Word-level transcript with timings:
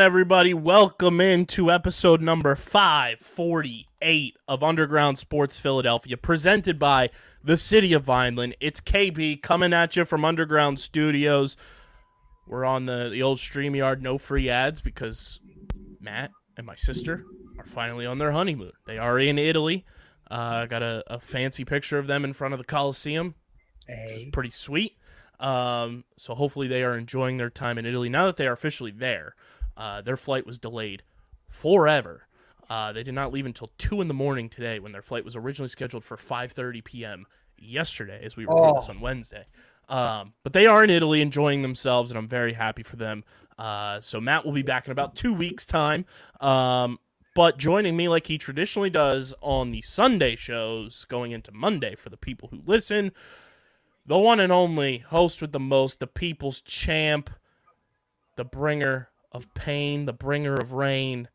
On, 0.00 0.06
everybody? 0.06 0.54
Welcome 0.54 1.20
into 1.20 1.70
episode 1.70 2.22
number 2.22 2.54
548 2.54 4.36
of 4.48 4.62
Underground 4.62 5.18
Sports 5.18 5.58
Philadelphia, 5.58 6.16
presented 6.16 6.78
by 6.78 7.10
the 7.44 7.58
City 7.58 7.92
of 7.92 8.02
Vineland. 8.02 8.56
It's 8.60 8.80
KB 8.80 9.42
coming 9.42 9.74
at 9.74 9.96
you 9.96 10.06
from 10.06 10.24
Underground 10.24 10.80
Studios. 10.80 11.58
We're 12.46 12.64
on 12.64 12.86
the, 12.86 13.10
the 13.10 13.22
old 13.22 13.36
StreamYard, 13.38 14.00
no 14.00 14.16
free 14.16 14.48
ads, 14.48 14.80
because 14.80 15.40
Matt 16.00 16.30
and 16.56 16.66
my 16.66 16.76
sister 16.76 17.26
are 17.58 17.66
finally 17.66 18.06
on 18.06 18.16
their 18.16 18.32
honeymoon. 18.32 18.72
They 18.86 18.96
are 18.96 19.18
in 19.18 19.38
Italy. 19.38 19.84
Uh, 20.30 20.62
I 20.62 20.66
got 20.66 20.82
a, 20.82 21.04
a 21.08 21.20
fancy 21.20 21.66
picture 21.66 21.98
of 21.98 22.06
them 22.06 22.24
in 22.24 22.32
front 22.32 22.54
of 22.54 22.58
the 22.58 22.64
Coliseum 22.64 23.34
which 23.86 24.12
is 24.12 24.24
pretty 24.32 24.50
sweet. 24.50 24.92
Um, 25.38 26.04
so 26.16 26.34
hopefully 26.34 26.68
they 26.68 26.84
are 26.84 26.96
enjoying 26.96 27.36
their 27.38 27.50
time 27.50 27.78
in 27.78 27.86
Italy 27.86 28.08
now 28.08 28.26
that 28.26 28.36
they 28.36 28.46
are 28.46 28.52
officially 28.52 28.90
there. 28.90 29.34
Uh, 29.80 30.02
their 30.02 30.18
flight 30.18 30.44
was 30.44 30.58
delayed 30.58 31.02
forever. 31.48 32.26
Uh, 32.68 32.92
they 32.92 33.02
did 33.02 33.14
not 33.14 33.32
leave 33.32 33.46
until 33.46 33.72
two 33.78 34.02
in 34.02 34.08
the 34.08 34.14
morning 34.14 34.50
today 34.50 34.78
when 34.78 34.92
their 34.92 35.00
flight 35.00 35.24
was 35.24 35.34
originally 35.34 35.68
scheduled 35.68 36.04
for 36.04 36.18
5:30 36.18 36.84
p.m. 36.84 37.26
yesterday, 37.58 38.20
as 38.22 38.36
we 38.36 38.44
record 38.44 38.76
this 38.76 38.90
on 38.90 39.00
Wednesday. 39.00 39.46
Um, 39.88 40.34
but 40.42 40.52
they 40.52 40.66
are 40.66 40.84
in 40.84 40.90
Italy 40.90 41.22
enjoying 41.22 41.62
themselves, 41.62 42.10
and 42.10 42.18
I'm 42.18 42.28
very 42.28 42.52
happy 42.52 42.82
for 42.82 42.96
them. 42.96 43.24
Uh, 43.58 44.00
so 44.02 44.20
Matt 44.20 44.44
will 44.44 44.52
be 44.52 44.62
back 44.62 44.86
in 44.86 44.92
about 44.92 45.14
two 45.14 45.32
weeks' 45.32 45.64
time. 45.64 46.04
Um, 46.40 46.98
but 47.34 47.56
joining 47.56 47.96
me 47.96 48.06
like 48.08 48.26
he 48.26 48.36
traditionally 48.36 48.90
does 48.90 49.32
on 49.40 49.70
the 49.70 49.80
Sunday 49.80 50.36
shows 50.36 51.06
going 51.06 51.32
into 51.32 51.52
Monday 51.52 51.94
for 51.94 52.10
the 52.10 52.18
people 52.18 52.48
who 52.50 52.60
listen, 52.66 53.12
the 54.04 54.18
one 54.18 54.40
and 54.40 54.52
only 54.52 54.98
host 54.98 55.40
with 55.40 55.52
the 55.52 55.60
most, 55.60 56.00
the 56.00 56.06
people's 56.06 56.60
champ, 56.60 57.30
the 58.36 58.44
bringer 58.44 59.09
of 59.32 59.52
pain, 59.54 60.06
the 60.06 60.12
bringer 60.12 60.54
of 60.54 60.72
rain, 60.72 61.28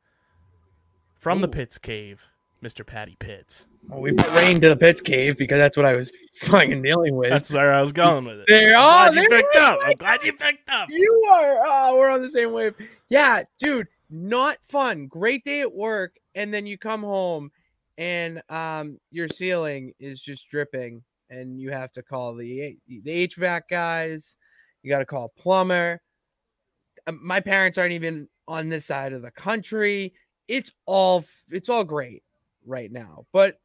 from 1.19 1.41
the 1.41 1.47
Pitts 1.47 1.77
Cave, 1.77 2.25
Mr. 2.63 2.85
Patty 2.85 3.15
Pitts. 3.19 3.65
Well, 3.87 4.01
we 4.01 4.13
put 4.13 4.31
rain 4.33 4.59
to 4.61 4.69
the 4.69 4.75
Pitts 4.75 5.01
cave 5.01 5.37
because 5.37 5.57
that's 5.57 5.77
what 5.77 5.85
I 5.85 5.95
was 5.95 6.11
fucking 6.41 6.81
dealing 6.81 7.15
with. 7.15 7.29
That's 7.29 7.53
where 7.53 7.73
I 7.73 7.81
was 7.81 7.91
going 7.91 8.25
with 8.25 8.39
it. 8.39 8.73
Oh, 8.75 9.11
glad 9.11 9.15
you 9.15 9.29
picked 9.29 9.55
up. 9.55 9.79
I'm 9.83 9.93
glad 9.93 10.23
you 10.23 10.33
picked 10.33 10.69
up. 10.69 10.89
you 10.89 11.23
are. 11.31 11.59
Oh, 11.63 11.97
we're 11.97 12.09
on 12.09 12.21
the 12.21 12.29
same 12.29 12.51
wave. 12.51 12.73
Yeah, 13.09 13.43
dude, 13.59 13.87
not 14.09 14.57
fun. 14.67 15.07
Great 15.07 15.43
day 15.43 15.61
at 15.61 15.73
work, 15.73 16.15
and 16.33 16.53
then 16.53 16.65
you 16.65 16.77
come 16.77 17.01
home, 17.01 17.51
and 17.97 18.41
um, 18.49 18.99
your 19.11 19.27
ceiling 19.27 19.93
is 19.99 20.19
just 20.19 20.49
dripping, 20.49 21.03
and 21.29 21.59
you 21.59 21.69
have 21.71 21.91
to 21.93 22.01
call 22.01 22.33
the 22.33 22.77
the 22.87 23.27
HVAC 23.27 23.61
guys. 23.69 24.35
You 24.81 24.89
got 24.89 24.99
to 24.99 25.05
call 25.05 25.25
a 25.25 25.41
plumber. 25.41 26.01
Um, 27.07 27.19
my 27.23 27.39
parents 27.39 27.77
aren't 27.77 27.93
even 27.93 28.27
on 28.47 28.69
this 28.69 28.85
side 28.85 29.13
of 29.13 29.21
the 29.21 29.31
country. 29.31 30.13
It's 30.47 30.71
all 30.85 31.25
it's 31.49 31.69
all 31.69 31.83
great 31.83 32.23
right 32.65 32.91
now, 32.91 33.25
but 33.31 33.59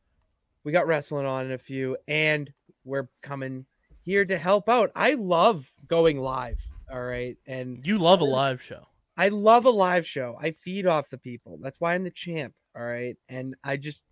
we 0.65 0.73
got 0.73 0.87
wrestling 0.87 1.27
on 1.27 1.47
in 1.47 1.53
a 1.53 1.59
few, 1.59 1.97
and 2.09 2.53
we're 2.85 3.09
coming 3.23 3.67
here 4.03 4.25
to 4.25 4.39
help 4.39 4.69
out. 4.69 4.91
I 4.95 5.15
love 5.15 5.71
going 5.87 6.21
live. 6.21 6.61
All 6.91 7.03
right, 7.03 7.37
and 7.47 7.87
You 7.87 7.99
love 7.99 8.21
a 8.21 8.25
live 8.25 8.61
show. 8.61 8.87
I 9.21 9.29
love 9.29 9.67
a 9.67 9.71
live 9.71 10.07
show. 10.07 10.39
I 10.41 10.53
feed 10.53 10.87
off 10.87 11.11
the 11.11 11.19
people. 11.19 11.59
That's 11.61 11.79
why 11.79 11.95
I'm 11.95 12.05
the 12.05 12.11
champ. 12.11 12.55
All 12.75 12.83
right. 12.83 13.17
And 13.29 13.55
I 13.63 13.77
just, 13.77 14.05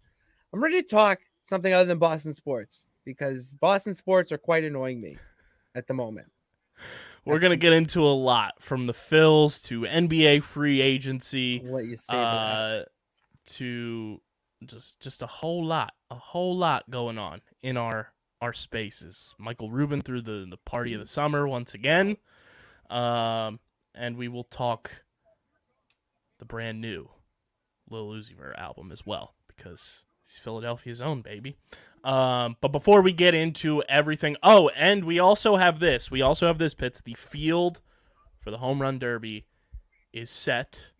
I'm 0.52 0.62
ready 0.62 0.82
to 0.82 0.86
talk 0.86 1.20
something 1.42 1.72
other 1.72 1.86
than 1.86 1.98
Boston 1.98 2.34
sports 2.34 2.86
because 3.06 3.54
Boston 3.54 3.94
sports 3.94 4.32
are 4.32 4.38
quite 4.38 4.64
annoying 4.64 5.00
me 5.00 5.16
at 5.74 5.86
the 5.86 5.94
moment. 5.94 6.26
We're 7.28 7.40
going 7.40 7.50
to 7.50 7.56
get 7.56 7.74
into 7.74 8.00
a 8.00 8.08
lot 8.08 8.54
from 8.60 8.86
the 8.86 8.94
Phils 8.94 9.62
to 9.66 9.82
NBA 9.82 10.42
free 10.42 10.80
agency. 10.80 11.62
I'll 11.68 11.82
you 11.82 11.96
say 11.96 12.16
uh, 12.16 12.82
to 13.46 14.20
just 14.64 14.98
just 15.00 15.22
a 15.22 15.26
whole 15.26 15.64
lot, 15.64 15.92
a 16.10 16.14
whole 16.14 16.56
lot 16.56 16.88
going 16.88 17.18
on 17.18 17.42
in 17.62 17.76
our 17.76 18.12
our 18.40 18.54
spaces. 18.54 19.34
Michael 19.38 19.70
Rubin 19.70 20.00
through 20.00 20.22
the 20.22 20.46
the 20.48 20.56
party 20.56 20.94
of 20.94 21.00
the 21.00 21.06
summer 21.06 21.46
once 21.46 21.74
again, 21.74 22.16
um, 22.88 23.60
and 23.94 24.16
we 24.16 24.28
will 24.28 24.44
talk 24.44 25.04
the 26.38 26.46
brand 26.46 26.80
new 26.80 27.10
Lil 27.90 28.08
Uzi 28.08 28.36
Vert 28.36 28.56
album 28.56 28.90
as 28.90 29.04
well 29.04 29.34
because 29.46 30.04
he's 30.28 30.38
Philadelphia's 30.38 31.00
own 31.00 31.20
baby. 31.22 31.56
Um, 32.04 32.56
but 32.60 32.68
before 32.68 33.02
we 33.02 33.12
get 33.12 33.34
into 33.34 33.82
everything, 33.88 34.36
oh, 34.42 34.68
and 34.76 35.04
we 35.04 35.18
also 35.18 35.56
have 35.56 35.80
this. 35.80 36.10
We 36.10 36.22
also 36.22 36.46
have 36.46 36.58
this. 36.58 36.74
Pitts 36.74 37.00
the 37.00 37.14
field 37.14 37.80
for 38.40 38.50
the 38.50 38.58
home 38.58 38.80
run 38.80 38.98
derby 38.98 39.46
is 40.12 40.30
set, 40.30 40.92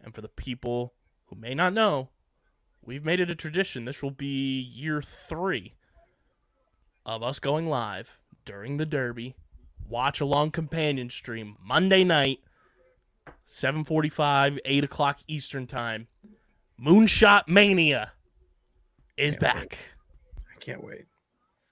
and 0.00 0.14
for 0.14 0.20
the 0.20 0.28
people 0.28 0.94
who 1.26 1.36
may 1.36 1.54
not 1.54 1.72
know, 1.72 2.08
we've 2.82 3.04
made 3.04 3.20
it 3.20 3.30
a 3.30 3.34
tradition. 3.34 3.84
This 3.84 4.02
will 4.02 4.10
be 4.10 4.60
year 4.60 5.02
three 5.02 5.74
of 7.04 7.22
us 7.22 7.38
going 7.38 7.68
live 7.68 8.18
during 8.44 8.76
the 8.76 8.86
Derby. 8.86 9.34
Watch 9.86 10.20
along 10.20 10.50
companion 10.50 11.08
stream 11.10 11.56
Monday 11.62 12.04
night, 12.04 12.40
7:45, 13.46 14.58
8 14.64 14.84
o'clock 14.84 15.20
Eastern 15.26 15.66
time. 15.66 16.08
Moonshot 16.80 17.48
Mania 17.48 18.12
is 19.18 19.36
back. 19.36 19.78
I 20.54 20.58
can't 20.60 20.82
wait. 20.84 21.04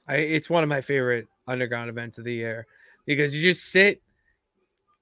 I, 0.08 0.16
it's 0.16 0.48
one 0.50 0.62
of 0.62 0.68
my 0.68 0.80
favorite 0.80 1.28
underground 1.48 1.90
events 1.90 2.18
of 2.18 2.24
the 2.24 2.34
year 2.34 2.66
because 3.06 3.34
you 3.34 3.42
just 3.52 3.66
sit, 3.66 4.02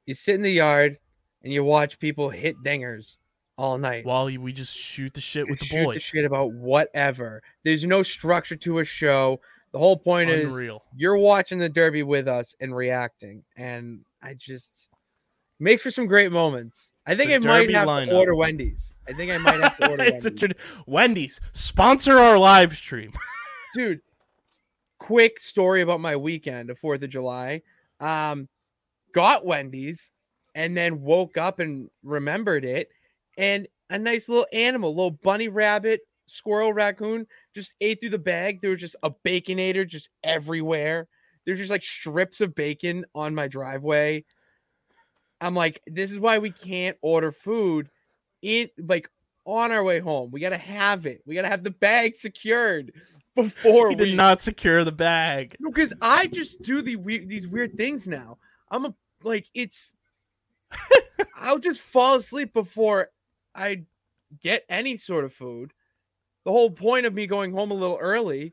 you 0.07 0.15
sit 0.15 0.35
in 0.35 0.43
the 0.43 0.53
yard 0.53 0.99
and 1.43 1.53
you 1.53 1.63
watch 1.65 1.99
people 1.99 2.31
hit 2.31 2.57
dingers 2.65 3.17
all 3.57 3.79
night. 3.79 4.05
While 4.05 4.27
we 4.27 4.53
just 4.53 4.77
shoot 4.77 5.13
the 5.15 5.21
shit 5.21 5.49
with 5.49 5.59
the 5.59 5.65
shoot 5.67 5.85
boys. 5.85 5.95
the 5.95 6.01
shit 6.01 6.25
about 6.25 6.53
whatever. 6.53 7.43
There's 7.65 7.85
no 7.85 8.03
structure 8.03 8.57
to 8.57 8.79
a 8.79 8.85
show. 8.85 9.41
The 9.73 9.79
whole 9.79 9.97
point 9.97 10.31
is 10.31 10.45
Unreal. 10.47 10.85
you're 10.97 11.19
watching 11.19 11.59
the 11.59 11.69
derby 11.69 12.03
with 12.05 12.29
us 12.29 12.55
and 12.61 12.75
reacting, 12.75 13.43
and 13.57 14.01
I 14.23 14.35
just 14.35 14.89
makes 15.59 15.83
for 15.83 15.91
some 15.91 16.07
great 16.07 16.31
moments. 16.33 16.93
I 17.07 17.15
think 17.17 17.29
The 17.31 17.35
I 17.35 17.39
might 17.41 17.61
Derby 17.63 17.73
have 17.75 17.89
lineup. 17.89 18.09
to 18.11 18.17
order 18.17 18.35
Wendy's. 18.37 18.94
I 19.09 19.13
think 19.13 19.31
I 19.31 19.39
might 19.39 19.61
have 19.63 19.77
to 19.79 19.91
order 19.91 20.05
It's 20.07 20.27
a 20.27 20.31
Wendy's. 20.31 20.43
trad- 20.55 20.59
Wendy's 20.87 21.41
sponsor 21.53 22.19
our 22.19 22.39
live 22.39 22.77
stream. 22.77 23.13
dude. 23.75 24.01
Quick 24.99 25.39
story 25.41 25.83
about 25.83 26.01
my 26.01 26.17
weekend 26.17 26.71
of 26.71 26.79
Fourth 26.79 27.03
of 27.03 27.11
July. 27.11 27.61
Um, 28.01 28.49
got 29.13 29.45
Wendy's 29.45 30.13
and 30.55 30.75
then 30.77 31.03
woke 31.03 31.37
up 31.37 31.59
and 31.59 31.91
remembered 32.03 32.65
it, 32.65 32.89
and 33.37 33.67
a 33.91 33.99
nice 33.99 34.29
little 34.29 34.47
animal, 34.53 34.95
little 34.95 35.11
bunny 35.11 35.49
rabbit, 35.49 36.01
squirrel, 36.27 36.73
raccoon, 36.73 37.27
just 37.55 37.75
ate 37.81 38.01
through 38.01 38.11
the 38.11 38.19
bag. 38.19 38.61
There 38.63 38.71
was 38.71 38.81
just 38.81 38.97
a 39.03 39.11
baconator 39.11 39.87
just 39.87 40.09
everywhere. 40.23 41.09
There's 41.45 41.59
just 41.59 41.71
like 41.71 41.85
strips 41.85 42.41
of 42.41 42.55
bacon 42.55 43.05
on 43.15 43.35
my 43.35 43.49
driveway. 43.49 44.25
I'm 45.41 45.55
like, 45.55 45.83
this 45.87 46.13
is 46.13 46.19
why 46.19 46.39
we 46.39 46.51
can't 46.51 46.97
order 47.03 47.31
food 47.33 47.91
in 48.45 48.69
like 48.79 49.11
on 49.47 49.73
our 49.73 49.83
way 49.83 49.99
home. 50.01 50.31
We 50.31 50.41
gotta 50.41 50.59
have 50.59 51.07
it. 51.07 51.23
We 51.27 51.35
gotta 51.35 51.49
have 51.49 51.65
the 51.65 51.71
bag 51.71 52.17
secured 52.17 52.93
before 53.35 53.89
he 53.91 53.97
we 53.97 54.05
did 54.05 54.17
not 54.17 54.41
secure 54.41 54.85
the 54.85 54.93
bag. 54.93 55.57
no, 55.59 55.71
because 55.71 55.93
I 56.01 56.27
just 56.29 56.63
do 56.63 56.83
the 56.83 56.97
we- 56.97 57.27
these 57.27 57.49
weird 57.49 57.77
things 57.77 58.07
now. 58.07 58.39
I'm 58.71 58.85
a 58.85 58.95
like 59.23 59.47
it's. 59.55 59.95
I'll 61.37 61.59
just 61.59 61.81
fall 61.81 62.17
asleep 62.17 62.53
before 62.53 63.09
I 63.55 63.85
get 64.43 64.65
any 64.69 64.97
sort 64.97 65.25
of 65.25 65.33
food. 65.33 65.73
The 66.45 66.51
whole 66.53 66.71
point 66.71 67.07
of 67.07 67.15
me 67.15 67.27
going 67.27 67.53
home 67.53 67.71
a 67.71 67.75
little 67.75 67.97
early 68.01 68.47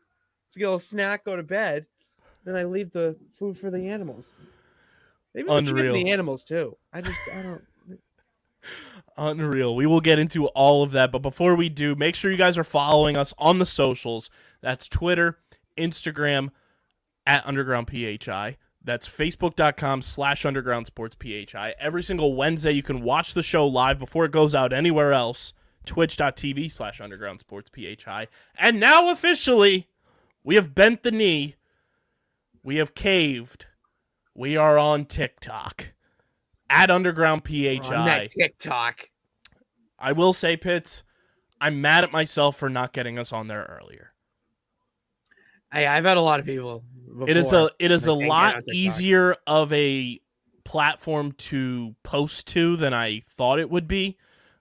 is 0.48 0.54
to 0.54 0.60
get 0.60 0.66
a 0.66 0.68
little 0.70 0.80
snack, 0.80 1.26
go 1.26 1.36
to 1.36 1.44
bed, 1.44 1.86
then 2.46 2.56
I 2.56 2.64
leave 2.64 2.92
the 2.92 3.16
food 3.38 3.58
for 3.58 3.70
the 3.72 3.90
animals. 3.90 4.34
Maybe 5.34 5.50
we 5.50 5.56
Unreal. 5.56 5.94
the 5.94 6.10
animals 6.12 6.44
too. 6.44 6.78
I 6.94 7.02
just 7.02 7.20
I 7.34 7.42
don't. 7.42 7.64
Unreal. 9.22 9.76
We 9.76 9.86
will 9.86 10.02
get 10.02 10.18
into 10.18 10.48
all 10.48 10.82
of 10.82 10.92
that, 10.94 11.12
but 11.12 11.22
before 11.22 11.56
we 11.56 11.70
do, 11.70 11.94
make 11.94 12.16
sure 12.16 12.32
you 12.32 12.38
guys 12.38 12.58
are 12.58 12.64
following 12.64 13.16
us 13.16 13.36
on 13.38 13.60
the 13.60 13.68
socials. 13.68 14.32
That's 14.62 14.88
Twitter, 14.88 15.38
Instagram, 15.78 16.50
at 17.28 17.46
Underground 17.46 17.88
PHI. 17.88 18.58
That's 18.84 19.08
facebook.com 19.08 20.02
slash 20.02 20.44
underground 20.44 20.88
sports 20.88 21.16
PHI. 21.16 21.76
Every 21.80 22.02
single 22.02 22.34
Wednesday, 22.34 22.72
you 22.72 22.82
can 22.82 23.04
watch 23.04 23.36
the 23.36 23.44
show 23.44 23.68
live 23.68 24.00
before 24.00 24.26
it 24.26 24.32
goes 24.32 24.56
out 24.56 24.74
anywhere 24.74 25.14
else. 25.14 25.54
Twitch.tv 25.86 26.72
slash 26.72 27.00
underground 27.00 27.40
sports 27.40 27.70
PHI. 27.70 28.28
And 28.58 28.80
now 28.80 29.12
officially, 29.12 29.88
we 30.44 30.56
have 30.56 30.74
bent 30.74 31.04
the 31.04 31.12
knee. 31.12 31.58
We 32.64 32.78
have 32.78 32.96
caved. 32.96 33.68
We 34.34 34.58
are 34.58 34.80
on 34.80 35.06
TikTok 35.06 35.94
at 36.72 36.90
underground 36.90 37.46
PHI. 37.46 37.78
On 37.78 38.06
that 38.06 38.32
TikTok. 38.32 39.11
I 40.02 40.12
will 40.14 40.34
say, 40.34 40.58
Pitts, 40.58 41.04
I'm 41.60 41.80
mad 41.80 42.04
at 42.04 42.12
myself 42.12 42.58
for 42.58 42.70
not 42.70 42.92
getting 42.92 43.20
us 43.20 43.32
on 43.32 43.48
there 43.48 43.80
earlier. 43.82 44.14
Hey, 45.72 45.86
I've 45.86 46.06
had 46.06 46.18
a 46.18 46.22
lot 46.22 46.40
of 46.40 46.46
people. 46.46 46.84
It 47.28 47.38
is 47.38 47.54
a 47.54 47.70
it 47.80 47.92
is 47.92 48.08
a 48.08 48.14
lot 48.14 48.64
easier 48.74 49.36
of 49.46 49.72
a 49.72 50.20
platform 50.64 51.34
to 51.34 51.96
post 52.04 52.48
to 52.48 52.76
than 52.76 52.94
I 52.94 53.22
thought 53.28 53.60
it 53.60 53.70
would 53.70 53.88
be. 53.88 54.18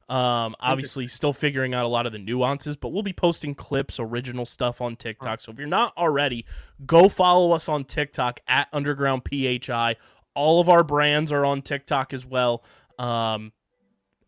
Um, 0.09 0.57
obviously, 0.59 1.07
still 1.07 1.33
figuring 1.33 1.73
out 1.73 1.85
a 1.85 1.89
lot 1.89 2.05
of 2.05 2.13
the 2.13 2.19
nuances, 2.19 2.77
but 2.77 2.89
we'll 2.89 3.05
be 3.05 3.13
posting 3.13 3.55
clips, 3.55 4.01
original 4.01 4.45
stuff 4.45 4.81
on 4.81 4.97
TikTok. 4.97 5.41
So 5.41 5.53
if 5.53 5.59
you're 5.59 5.69
not 5.69 5.97
already, 5.97 6.47
go 6.85 7.09
follow 7.09 7.53
us 7.53 7.69
on 7.69 7.85
TikTok 7.85 8.41
at 8.49 8.67
Underground 8.73 9.23
PHI. 9.25 9.97
All 10.35 10.61
of 10.61 10.69
our 10.69 10.83
brands 10.83 11.31
are 11.31 11.45
on 11.45 11.63
TikTok 11.63 12.13
as 12.13 12.27
well. 12.27 12.65
Um, 12.99 13.53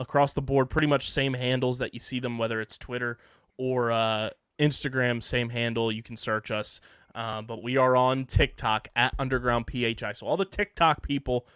across 0.03 0.33
the 0.35 0.43
board, 0.43 0.69
pretty 0.69 0.87
much 0.87 1.11
same 1.11 1.33
handles 1.33 1.79
that 1.79 1.95
you 1.95 2.01
see 2.01 2.21
them, 2.21 2.37
whether 2.37 2.61
it's 2.61 2.77
Twitter 2.77 3.19
or 3.57 3.91
uh, 3.93 4.31
Instagram, 4.59 5.23
same 5.23 5.49
handle. 5.49 5.91
You 5.91 6.03
can 6.03 6.17
search 6.17 6.51
us. 6.51 6.81
Uh, 7.15 7.43
but 7.43 7.63
we 7.63 7.77
are 7.77 7.95
on 7.95 8.25
TikTok 8.25 8.89
at 8.97 9.15
Underground 9.19 9.67
PHI. 9.71 10.13
So 10.13 10.27
all 10.27 10.37
the 10.37 10.45
TikTok 10.45 11.03
people, 11.03 11.47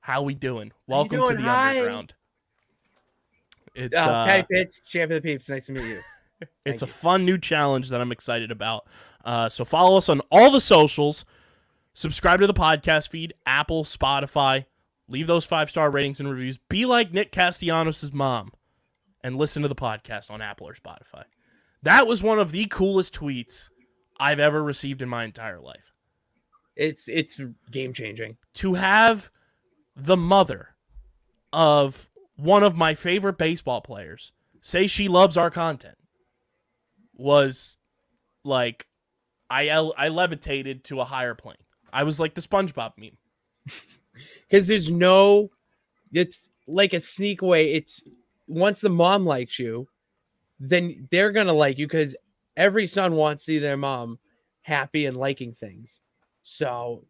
how 0.00 0.22
we 0.22 0.34
doing? 0.34 0.72
Welcome 0.86 1.18
doing? 1.18 1.36
to 1.36 1.42
the 1.42 1.48
Hi. 1.48 1.70
Underground. 1.70 2.14
It's 3.74 3.96
Uh, 3.96 4.00
uh, 4.00 4.26
Patty 4.26 4.46
Pitts, 4.50 4.80
champ 4.88 5.10
of 5.10 5.22
the 5.22 5.28
peeps. 5.28 5.48
Nice 5.48 5.66
to 5.66 5.72
meet 5.72 5.84
you. 5.84 6.00
it's 6.64 6.82
a 6.82 6.86
you. 6.86 6.92
fun 6.92 7.24
new 7.24 7.36
challenge 7.36 7.90
that 7.90 8.00
I'm 8.00 8.12
excited 8.12 8.50
about. 8.50 8.86
Uh, 9.24 9.48
so 9.48 9.64
follow 9.64 9.96
us 9.96 10.08
on 10.08 10.20
all 10.30 10.50
the 10.50 10.60
socials. 10.60 11.24
Subscribe 11.92 12.40
to 12.40 12.46
the 12.46 12.54
podcast 12.54 13.08
feed, 13.08 13.34
Apple, 13.44 13.84
Spotify. 13.84 14.66
Leave 15.08 15.26
those 15.26 15.44
five 15.44 15.70
star 15.70 15.90
ratings 15.90 16.20
and 16.20 16.28
reviews. 16.28 16.58
Be 16.68 16.84
like 16.84 17.12
Nick 17.12 17.32
Castellanos' 17.32 18.12
mom 18.12 18.52
and 19.22 19.36
listen 19.36 19.62
to 19.62 19.68
the 19.68 19.74
podcast 19.74 20.30
on 20.30 20.42
Apple 20.42 20.68
or 20.68 20.74
Spotify. 20.74 21.24
That 21.82 22.06
was 22.06 22.22
one 22.22 22.38
of 22.38 22.52
the 22.52 22.66
coolest 22.66 23.14
tweets 23.14 23.68
I've 24.18 24.40
ever 24.40 24.62
received 24.62 25.02
in 25.02 25.08
my 25.08 25.24
entire 25.24 25.60
life. 25.60 25.92
It's 26.74 27.08
it's 27.08 27.40
game 27.70 27.92
changing. 27.92 28.36
To 28.54 28.74
have 28.74 29.30
the 29.94 30.16
mother 30.16 30.74
of 31.52 32.08
one 32.36 32.62
of 32.62 32.76
my 32.76 32.94
favorite 32.94 33.38
baseball 33.38 33.80
players 33.80 34.32
say 34.60 34.86
she 34.86 35.08
loves 35.08 35.36
our 35.36 35.50
content 35.50 35.96
was 37.14 37.78
like 38.44 38.86
I 39.48 39.68
I 39.70 40.08
levitated 40.08 40.84
to 40.84 41.00
a 41.00 41.04
higher 41.04 41.34
plane. 41.34 41.56
I 41.92 42.02
was 42.02 42.20
like 42.20 42.34
the 42.34 42.40
SpongeBob 42.40 42.92
meme. 42.98 43.16
Because 44.48 44.66
there's 44.66 44.90
no 44.90 45.50
it's 46.12 46.50
like 46.66 46.92
a 46.92 47.00
sneak 47.00 47.42
way 47.42 47.74
it's 47.74 48.02
once 48.46 48.80
the 48.80 48.88
mom 48.88 49.24
likes 49.24 49.58
you 49.58 49.88
then 50.58 51.06
they're 51.10 51.32
gonna 51.32 51.52
like 51.52 51.78
you 51.78 51.86
because 51.86 52.16
every 52.56 52.86
son 52.86 53.14
wants 53.14 53.44
to 53.44 53.52
see 53.52 53.58
their 53.58 53.76
mom 53.76 54.18
happy 54.62 55.06
and 55.06 55.16
liking 55.16 55.52
things 55.52 56.00
so 56.42 57.04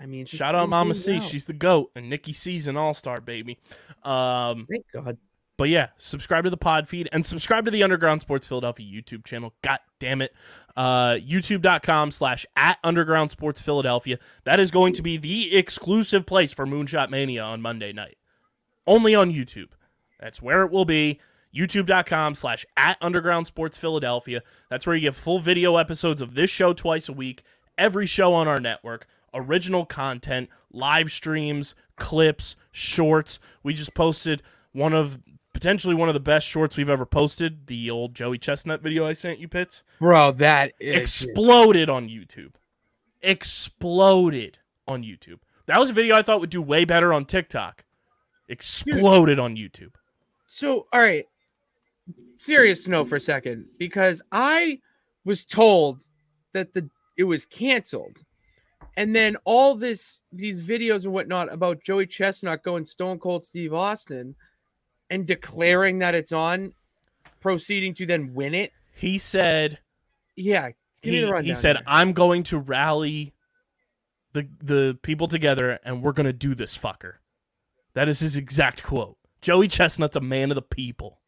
i 0.00 0.06
mean 0.06 0.26
Shout 0.26 0.54
out 0.54 0.68
Mama 0.68 0.94
C, 0.94 1.16
out. 1.16 1.22
she's 1.22 1.44
the 1.46 1.52
goat, 1.52 1.90
and 1.96 2.08
Nikki 2.10 2.32
C's 2.32 2.68
an 2.68 2.76
all 2.76 2.94
star 2.94 3.20
baby. 3.20 3.58
Um, 4.02 4.66
thank 4.70 4.84
god 4.92 5.18
But 5.58 5.70
yeah, 5.70 5.88
subscribe 5.96 6.44
to 6.44 6.50
the 6.50 6.56
pod 6.56 6.86
feed 6.86 7.08
and 7.12 7.24
subscribe 7.24 7.64
to 7.64 7.70
the 7.70 7.82
Underground 7.82 8.20
Sports 8.20 8.46
Philadelphia 8.46 8.86
YouTube 8.86 9.24
channel. 9.24 9.54
God 9.62 9.78
damn 9.98 10.20
it. 10.20 10.34
Uh, 10.76 11.14
YouTube.com 11.14 12.10
slash 12.10 12.44
at 12.56 12.78
Underground 12.84 13.30
Sports 13.30 13.62
Philadelphia. 13.62 14.18
That 14.44 14.60
is 14.60 14.70
going 14.70 14.92
to 14.94 15.02
be 15.02 15.16
the 15.16 15.56
exclusive 15.56 16.26
place 16.26 16.52
for 16.52 16.66
Moonshot 16.66 17.08
Mania 17.08 17.42
on 17.42 17.62
Monday 17.62 17.92
night. 17.92 18.18
Only 18.86 19.14
on 19.14 19.32
YouTube. 19.32 19.70
That's 20.20 20.42
where 20.42 20.62
it 20.62 20.70
will 20.70 20.84
be. 20.84 21.20
YouTube.com 21.54 22.34
slash 22.34 22.66
at 22.76 22.98
Underground 23.00 23.46
Sports 23.46 23.78
Philadelphia. 23.78 24.42
That's 24.68 24.86
where 24.86 24.94
you 24.94 25.02
get 25.02 25.14
full 25.14 25.38
video 25.38 25.76
episodes 25.76 26.20
of 26.20 26.34
this 26.34 26.50
show 26.50 26.74
twice 26.74 27.08
a 27.08 27.14
week, 27.14 27.42
every 27.78 28.04
show 28.04 28.34
on 28.34 28.46
our 28.46 28.60
network, 28.60 29.06
original 29.32 29.86
content, 29.86 30.50
live 30.70 31.10
streams, 31.10 31.74
clips, 31.96 32.56
shorts. 32.72 33.38
We 33.62 33.72
just 33.72 33.94
posted 33.94 34.42
one 34.72 34.92
of 34.92 35.18
potentially 35.56 35.94
one 35.94 36.06
of 36.06 36.12
the 36.12 36.20
best 36.20 36.46
shorts 36.46 36.76
we've 36.76 36.90
ever 36.90 37.06
posted, 37.06 37.66
the 37.66 37.90
old 37.90 38.14
Joey 38.14 38.36
Chestnut 38.36 38.82
video 38.82 39.06
I 39.06 39.14
sent 39.14 39.38
you, 39.38 39.48
Pitts. 39.48 39.82
bro 39.98 40.30
that 40.32 40.74
is 40.78 40.98
Exploded 40.98 41.88
on 41.88 42.10
YouTube. 42.10 42.52
Exploded 43.22 44.58
on 44.86 45.02
YouTube. 45.02 45.38
That 45.64 45.80
was 45.80 45.88
a 45.88 45.94
video 45.94 46.14
I 46.14 46.20
thought 46.20 46.40
would 46.40 46.50
do 46.50 46.60
way 46.60 46.84
better 46.84 47.10
on 47.10 47.24
TikTok. 47.24 47.86
Exploded 48.50 49.38
on 49.38 49.56
YouTube. 49.56 49.94
so 50.46 50.86
all 50.92 51.00
right 51.00 51.24
serious 52.36 52.86
note 52.86 53.06
for 53.08 53.16
a 53.16 53.20
second 53.20 53.64
because 53.78 54.20
i 54.30 54.78
was 55.24 55.42
told 55.44 56.02
that 56.52 56.72
the 56.74 56.88
it 57.16 57.24
was 57.24 57.44
canceled 57.46 58.18
and 58.96 59.16
then 59.16 59.36
all 59.44 59.74
this 59.74 60.20
these 60.32 60.60
videos 60.60 61.04
and 61.04 61.12
whatnot 61.12 61.52
about 61.52 61.82
joey 61.82 62.06
chestnut 62.06 62.62
going 62.62 62.84
stone 62.86 63.18
cold 63.18 63.44
steve 63.44 63.72
austin 63.74 64.36
and 65.10 65.26
declaring 65.26 65.98
that 66.00 66.14
it's 66.14 66.32
on 66.32 66.72
proceeding 67.40 67.94
to 67.94 68.06
then 68.06 68.34
win 68.34 68.54
it 68.54 68.72
He 68.94 69.18
said 69.18 69.78
yeah 70.34 70.70
give 71.02 71.12
me 71.12 71.42
he, 71.42 71.48
he 71.48 71.54
said 71.54 71.76
here. 71.76 71.84
I'm 71.86 72.12
going 72.12 72.42
to 72.44 72.58
rally 72.58 73.34
the 74.32 74.48
the 74.62 74.98
people 75.02 75.28
together 75.28 75.78
and 75.84 76.02
we're 76.02 76.12
going 76.12 76.26
to 76.26 76.32
do 76.32 76.54
this 76.54 76.76
fucker. 76.76 77.14
That 77.94 78.08
is 78.08 78.20
his 78.20 78.36
exact 78.36 78.82
quote. 78.82 79.16
Joey 79.40 79.68
Chestnut's 79.68 80.16
a 80.16 80.20
man 80.20 80.50
of 80.50 80.54
the 80.56 80.62
people. 80.62 81.20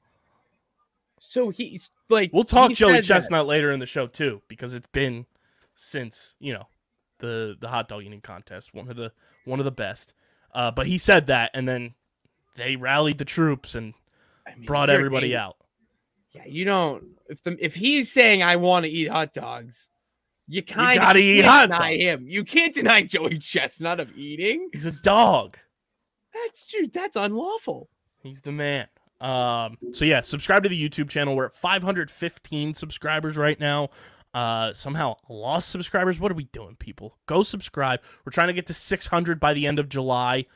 so 1.20 1.50
he's 1.50 1.90
like 2.08 2.30
We'll 2.32 2.44
talk 2.44 2.72
Joey 2.72 2.94
said 2.94 3.04
that. 3.04 3.06
Chestnut 3.06 3.46
later 3.46 3.70
in 3.70 3.80
the 3.80 3.86
show 3.86 4.06
too, 4.06 4.42
because 4.48 4.74
it's 4.74 4.88
been 4.88 5.26
since 5.76 6.34
you 6.40 6.52
know 6.52 6.68
the 7.20 7.56
the 7.60 7.68
hot 7.68 7.88
dog 7.88 8.02
eating 8.02 8.20
contest, 8.20 8.74
one 8.74 8.88
of 8.88 8.96
the 8.96 9.12
one 9.44 9.58
of 9.60 9.64
the 9.64 9.70
best. 9.70 10.14
Uh, 10.54 10.70
but 10.70 10.86
he 10.86 10.98
said 10.98 11.26
that, 11.26 11.50
and 11.54 11.68
then 11.68 11.94
they 12.58 12.76
rallied 12.76 13.16
the 13.18 13.24
troops 13.24 13.74
and 13.74 13.94
I 14.46 14.54
mean, 14.56 14.66
brought 14.66 14.90
everybody 14.90 15.34
out. 15.34 15.56
yeah 16.32 16.44
you 16.46 16.64
don't 16.64 17.04
if 17.28 17.42
the 17.42 17.56
if 17.64 17.74
he's 17.74 18.12
saying 18.12 18.42
i 18.42 18.56
want 18.56 18.84
to 18.84 18.90
eat 18.90 19.08
hot 19.08 19.32
dogs 19.32 19.88
you 20.46 20.62
kind 20.62 20.98
of 20.98 21.02
gotta 21.02 21.20
eat 21.20 21.44
hot 21.44 21.68
deny 21.70 21.96
dogs. 21.96 22.04
him 22.04 22.26
you 22.28 22.44
can't 22.44 22.74
deny 22.74 23.02
joey 23.02 23.38
chestnut 23.38 24.00
of 24.00 24.16
eating 24.16 24.68
He's 24.72 24.84
a 24.86 24.92
dog. 24.92 25.56
that's 26.34 26.66
true 26.66 26.88
that's 26.92 27.16
unlawful 27.16 27.88
He's 28.22 28.40
the 28.40 28.52
man. 28.52 28.88
Um, 29.20 29.78
so 29.92 30.04
yeah, 30.04 30.20
subscribe 30.22 30.64
to 30.64 30.68
the 30.68 30.88
YouTube 30.88 31.08
channel. 31.08 31.34
We're 31.36 31.46
at 31.46 31.54
515 31.54 32.74
subscribers 32.74 33.36
right 33.36 33.58
now. 33.58 33.90
Uh, 34.34 34.72
somehow 34.72 35.14
lost 35.28 35.68
subscribers. 35.70 36.18
What 36.20 36.30
are 36.32 36.34
we 36.34 36.44
doing, 36.44 36.74
people? 36.76 37.16
Go 37.26 37.42
subscribe. 37.42 38.00
We're 38.24 38.32
trying 38.32 38.48
to 38.48 38.52
get 38.52 38.66
to 38.66 38.74
600 38.74 39.38
by 39.40 39.54
the 39.54 39.66
end 39.66 39.78
of 39.78 39.88
July. 39.88 40.46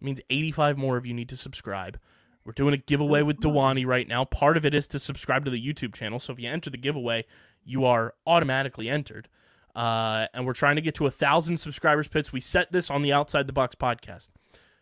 It 0.00 0.04
means 0.04 0.20
85 0.30 0.78
more 0.78 0.96
of 0.96 1.06
you 1.06 1.14
need 1.14 1.28
to 1.28 1.36
subscribe. 1.36 1.98
We're 2.44 2.52
doing 2.52 2.72
a 2.72 2.78
giveaway 2.78 3.22
with 3.22 3.40
Dewani 3.40 3.84
right 3.86 4.08
now. 4.08 4.24
Part 4.24 4.56
of 4.56 4.64
it 4.64 4.74
is 4.74 4.88
to 4.88 4.98
subscribe 4.98 5.44
to 5.44 5.50
the 5.50 5.62
YouTube 5.62 5.94
channel. 5.94 6.18
So 6.18 6.32
if 6.32 6.40
you 6.40 6.48
enter 6.48 6.70
the 6.70 6.78
giveaway, 6.78 7.26
you 7.64 7.84
are 7.84 8.14
automatically 8.26 8.88
entered. 8.88 9.28
Uh, 9.74 10.26
and 10.32 10.46
we're 10.46 10.54
trying 10.54 10.76
to 10.76 10.82
get 10.82 10.94
to 10.96 11.06
a 11.06 11.10
thousand 11.10 11.58
subscribers. 11.58 12.08
Pitts. 12.08 12.32
We 12.32 12.40
set 12.40 12.72
this 12.72 12.90
on 12.90 13.02
the 13.02 13.12
Outside 13.12 13.46
the 13.46 13.52
Box 13.52 13.74
podcast 13.74 14.28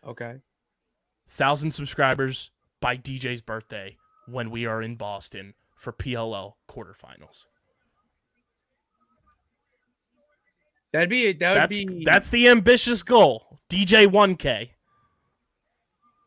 okay 0.05 0.39
thousand 1.29 1.71
subscribers 1.71 2.51
by 2.79 2.97
DJ's 2.97 3.41
birthday 3.41 3.97
when 4.27 4.49
we 4.49 4.65
are 4.65 4.81
in 4.81 4.95
Boston 4.95 5.53
for 5.75 5.93
PLL 5.93 6.53
quarterfinals. 6.69 7.45
that'd 10.91 11.09
be 11.09 11.33
that 11.33 11.49
would 11.51 11.61
That's 11.61 11.69
be 11.69 12.03
that's 12.03 12.29
the 12.29 12.47
ambitious 12.47 13.03
goal. 13.03 13.59
DJ 13.69 14.07
1K. 14.07 14.71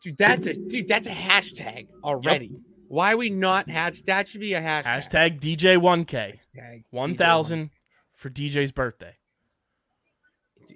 Dude 0.03 0.17
that's 0.19 0.47
a 0.47 0.55
dude 0.55 0.89
that's 0.89 1.07
a 1.07 1.13
hashtag 1.13 1.89
already 2.05 2.53
why 2.89 3.15
we 3.15 3.31
not 3.31 3.69
hash 3.71 4.03
that 4.03 4.29
should 4.29 4.41
be 4.41 4.55
a 4.55 4.61
hashtag 4.61 4.85
Hashtag 4.85 5.41
DJ 5.41 5.77
1K. 5.79 6.39
Hashtag 6.57 6.83
1000 6.91 7.71
for 8.15 8.29
DJ's 8.31 8.73
birthday 8.73 9.17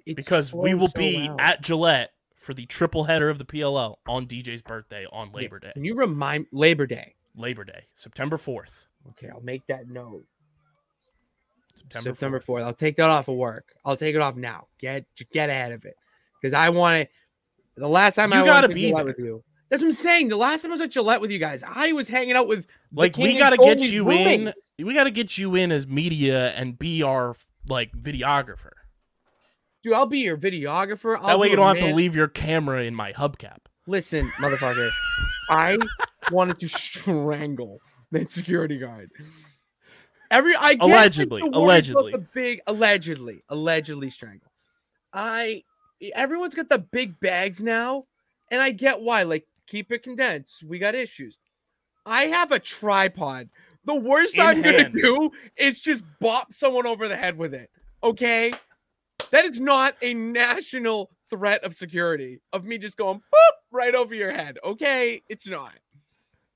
It's 0.05 0.15
because 0.15 0.53
we 0.53 0.73
will 0.73 0.87
so 0.87 0.97
be 0.97 1.27
loud. 1.27 1.39
at 1.39 1.61
Gillette 1.61 2.11
for 2.37 2.53
the 2.53 2.65
triple 2.65 3.03
header 3.05 3.29
of 3.29 3.37
the 3.39 3.45
PLL 3.45 3.95
on 4.07 4.25
DJ's 4.25 4.61
birthday 4.61 5.05
on 5.11 5.31
Labor 5.31 5.59
Day. 5.59 5.71
Can 5.73 5.83
you 5.83 5.95
remind 5.95 6.47
Labor 6.51 6.85
Day? 6.87 7.15
Labor 7.35 7.63
Day, 7.63 7.83
September 7.95 8.37
4th. 8.37 8.87
Okay, 9.09 9.29
I'll 9.29 9.41
make 9.41 9.65
that 9.67 9.87
note. 9.87 10.23
September, 11.75 12.09
September 12.09 12.39
4th. 12.39 12.43
fourth. 12.43 12.63
I'll 12.63 12.73
take 12.73 12.95
that 12.97 13.09
off 13.09 13.27
of 13.27 13.35
work. 13.35 13.73
I'll 13.85 13.95
take 13.95 14.15
it 14.15 14.21
off 14.21 14.35
now. 14.35 14.67
Get 14.79 15.05
get 15.31 15.49
ahead 15.49 15.71
of 15.71 15.85
it 15.85 15.95
because 16.41 16.53
I 16.53 16.69
want 16.69 17.01
it. 17.01 17.09
The 17.77 17.87
last 17.87 18.15
time 18.15 18.31
You 18.33 18.41
I 18.41 18.45
gotta 18.45 18.69
be 18.69 18.91
there. 18.91 19.05
with 19.05 19.19
you. 19.19 19.43
That's 19.69 19.81
what 19.83 19.89
I'm 19.89 19.93
saying. 19.93 20.29
The 20.29 20.37
last 20.37 20.61
time 20.61 20.71
I 20.71 20.75
was 20.75 20.81
at 20.81 20.91
Gillette 20.91 21.19
with 21.21 21.29
you 21.29 21.39
guys, 21.39 21.61
I 21.67 21.91
was 21.91 22.07
hanging 22.07 22.35
out 22.35 22.47
with 22.47 22.65
Like 22.93 23.17
we 23.17 23.37
got 23.37 23.49
to 23.51 23.57
get 23.57 23.79
you 23.81 24.09
in. 24.09 24.53
We 24.79 24.93
got 24.93 25.03
to 25.03 25.11
get 25.11 25.37
you 25.37 25.55
in 25.55 25.71
as 25.73 25.85
media 25.85 26.51
and 26.51 26.79
be 26.79 27.03
our 27.03 27.35
like 27.67 27.91
videographer. 27.91 28.71
Dude, 29.83 29.93
I'll 29.93 30.05
be 30.05 30.19
your 30.19 30.37
videographer. 30.37 31.17
I'll 31.17 31.27
That 31.27 31.39
way 31.39 31.49
you 31.49 31.57
don't 31.57 31.67
have 31.67 31.81
man- 31.81 31.89
to 31.91 31.95
leave 31.95 32.15
your 32.15 32.29
camera 32.29 32.83
in 32.83 32.95
my 32.95 33.11
hubcap. 33.11 33.57
Listen, 33.85 34.29
motherfucker. 34.39 34.89
I 35.49 35.77
wanted 36.31 36.59
to 36.61 36.67
strangle 36.69 37.79
that 38.11 38.31
security 38.31 38.77
guard. 38.77 39.11
Every 40.31 40.55
I 40.55 40.77
Allegedly, 40.79 41.41
allegedly. 41.41 42.11
the 42.13 42.17
big 42.19 42.61
allegedly, 42.67 43.43
allegedly 43.49 44.09
strangle. 44.09 44.51
I 45.13 45.63
everyone's 46.13 46.55
got 46.55 46.69
the 46.69 46.79
big 46.79 47.19
bags 47.19 47.61
now, 47.61 48.05
and 48.51 48.61
I 48.61 48.71
get 48.71 49.01
why. 49.01 49.23
Like, 49.23 49.45
keep 49.67 49.91
it 49.91 50.03
condensed. 50.03 50.63
We 50.63 50.79
got 50.79 50.95
issues. 50.95 51.37
I 52.05 52.23
have 52.23 52.51
a 52.51 52.59
tripod. 52.59 53.49
The 53.85 53.95
worst 53.95 54.35
In 54.35 54.41
I'm 54.41 54.61
gonna 54.61 54.89
do 54.89 55.31
is 55.55 55.79
just 55.79 56.03
bop 56.19 56.53
someone 56.53 56.85
over 56.85 57.07
the 57.07 57.15
head 57.15 57.37
with 57.37 57.53
it. 57.53 57.69
Okay, 58.03 58.51
that 59.31 59.45
is 59.45 59.59
not 59.59 59.95
a 60.01 60.13
national 60.13 61.11
threat 61.29 61.63
of 61.63 61.75
security 61.75 62.39
of 62.53 62.65
me 62.65 62.77
just 62.77 62.97
going 62.97 63.17
boop 63.17 63.53
right 63.71 63.95
over 63.95 64.15
your 64.15 64.31
head. 64.31 64.57
Okay, 64.63 65.21
it's 65.29 65.47
not. 65.47 65.73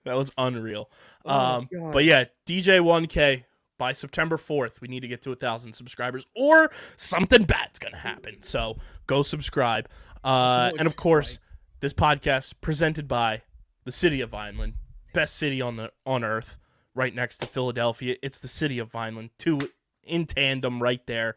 That 0.06 0.16
was 0.16 0.32
unreal. 0.38 0.90
Oh, 1.26 1.38
um, 1.38 1.70
but 1.92 2.06
yeah, 2.06 2.26
DJ 2.48 2.80
1K 2.80 3.44
by 3.82 3.94
September 3.94 4.38
4th, 4.38 4.80
we 4.80 4.88
need 4.88 5.00
to 5.00 5.08
get 5.08 5.24
to 5.24 5.32
a 5.32 5.36
thousand 5.36 5.74
subscribers, 5.74 6.28
or 6.36 6.70
something 6.98 7.46
bad's 7.46 7.80
gonna 7.80 7.98
happen. 7.98 8.40
So 8.44 8.78
go 9.08 9.24
subscribe. 9.24 9.90
Uh, 10.24 10.70
and 10.78 10.86
of 10.88 10.96
course, 10.96 11.40
this 11.80 11.92
podcast 11.92 12.54
presented 12.62 13.08
by 13.08 13.42
the 13.84 13.92
city 13.92 14.22
of 14.22 14.30
Vineland, 14.30 14.74
best 15.16 15.36
city 15.36 15.64
on 15.64 15.78
the 15.78 15.92
on 16.06 16.24
earth, 16.24 16.60
right 16.94 17.16
next 17.16 17.38
to 17.38 17.48
Philadelphia. 17.48 18.18
It's 18.22 18.40
the 18.40 18.48
city 18.48 18.78
of 18.78 18.92
Vineland, 18.92 19.32
two 19.40 19.72
in 20.04 20.28
tandem 20.28 20.80
right 20.80 21.04
there, 21.08 21.36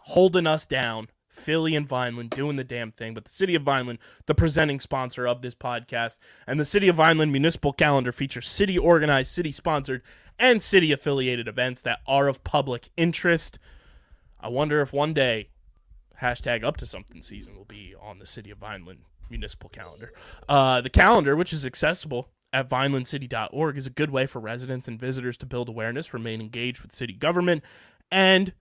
holding 0.00 0.46
us 0.46 0.64
down. 0.64 1.08
Philly 1.32 1.74
and 1.74 1.88
Vineland 1.88 2.30
doing 2.30 2.56
the 2.56 2.64
damn 2.64 2.92
thing, 2.92 3.14
but 3.14 3.24
the 3.24 3.30
City 3.30 3.54
of 3.54 3.62
Vineland, 3.62 3.98
the 4.26 4.34
presenting 4.34 4.78
sponsor 4.78 5.26
of 5.26 5.42
this 5.42 5.54
podcast, 5.54 6.18
and 6.46 6.60
the 6.60 6.64
City 6.64 6.88
of 6.88 6.96
Vineland 6.96 7.32
municipal 7.32 7.72
calendar 7.72 8.12
features 8.12 8.48
city 8.48 8.78
organized, 8.78 9.32
city 9.32 9.50
sponsored, 9.50 10.02
and 10.38 10.62
city 10.62 10.92
affiliated 10.92 11.48
events 11.48 11.80
that 11.82 12.00
are 12.06 12.28
of 12.28 12.44
public 12.44 12.90
interest. 12.96 13.58
I 14.38 14.48
wonder 14.48 14.80
if 14.80 14.92
one 14.92 15.14
day 15.14 15.48
hashtag 16.20 16.62
up 16.62 16.76
to 16.78 16.86
something 16.86 17.22
season 17.22 17.56
will 17.56 17.64
be 17.64 17.94
on 18.00 18.18
the 18.18 18.26
City 18.26 18.50
of 18.50 18.58
Vineland 18.58 19.00
municipal 19.30 19.70
calendar. 19.70 20.12
Uh, 20.48 20.80
the 20.80 20.90
calendar, 20.90 21.34
which 21.34 21.52
is 21.52 21.64
accessible 21.64 22.28
at 22.52 22.68
vinelandcity.org, 22.68 23.76
is 23.78 23.86
a 23.86 23.90
good 23.90 24.10
way 24.10 24.26
for 24.26 24.38
residents 24.38 24.86
and 24.86 25.00
visitors 25.00 25.36
to 25.38 25.46
build 25.46 25.68
awareness, 25.68 26.12
remain 26.12 26.40
engaged 26.40 26.82
with 26.82 26.92
city 26.92 27.14
government, 27.14 27.64
and 28.10 28.52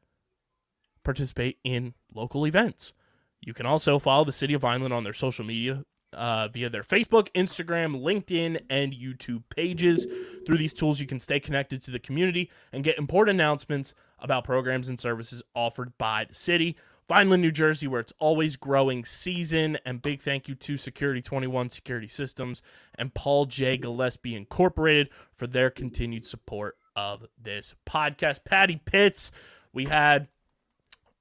participate 1.04 1.58
in 1.64 1.94
local 2.14 2.46
events. 2.46 2.94
You 3.42 3.54
can 3.54 3.66
also 3.66 3.98
follow 4.00 4.26
the 4.26 4.32
City 4.32 4.54
of 4.54 4.62
Vineland 4.62 4.94
on 4.94 5.04
their 5.04 5.14
social 5.14 5.46
media 5.46 5.84
uh, 6.14 6.48
via 6.50 6.70
their 6.70 6.84
Facebook, 6.84 7.30
Instagram, 7.34 8.02
LinkedIn, 8.02 8.62
and 8.70 8.94
YouTube 8.94 9.44
pages. 9.50 10.06
Through 10.46 10.58
these 10.58 10.74
tools, 10.74 11.00
you 11.00 11.08
can 11.08 11.20
stay 11.20 11.40
connected 11.40 11.82
to 11.84 11.92
the 11.92 12.00
community 12.00 12.52
and 12.72 12.84
get 12.84 12.98
important 12.98 13.36
announcements 13.36 13.94
about 14.20 14.44
programs 14.44 14.90
and 14.90 15.00
services 15.00 15.42
offered 15.56 15.98
by 15.98 16.26
the 16.26 16.36
city. 16.36 16.76
Vineland, 17.08 17.42
New 17.42 17.52
Jersey, 17.52 17.88
where 17.88 18.00
it's 18.00 18.14
always 18.20 18.56
growing 18.56 19.04
season. 19.04 19.78
And 19.86 20.02
big 20.02 20.22
thank 20.22 20.48
you 20.48 20.56
to 20.56 20.78
Security 20.78 21.22
21 21.22 21.70
Security 21.70 22.08
Systems 22.08 22.62
and 22.96 23.14
Paul 23.14 23.46
J. 23.46 23.78
Gillespie 23.78 24.36
Incorporated 24.36 25.10
for 25.36 25.48
their 25.48 25.70
continued 25.70 26.26
support 26.26 26.78
of 26.96 27.26
this 27.42 27.74
podcast. 27.86 28.46
Patty 28.46 28.80
Pitts, 28.86 29.32
we 29.74 29.86
had 29.86 30.28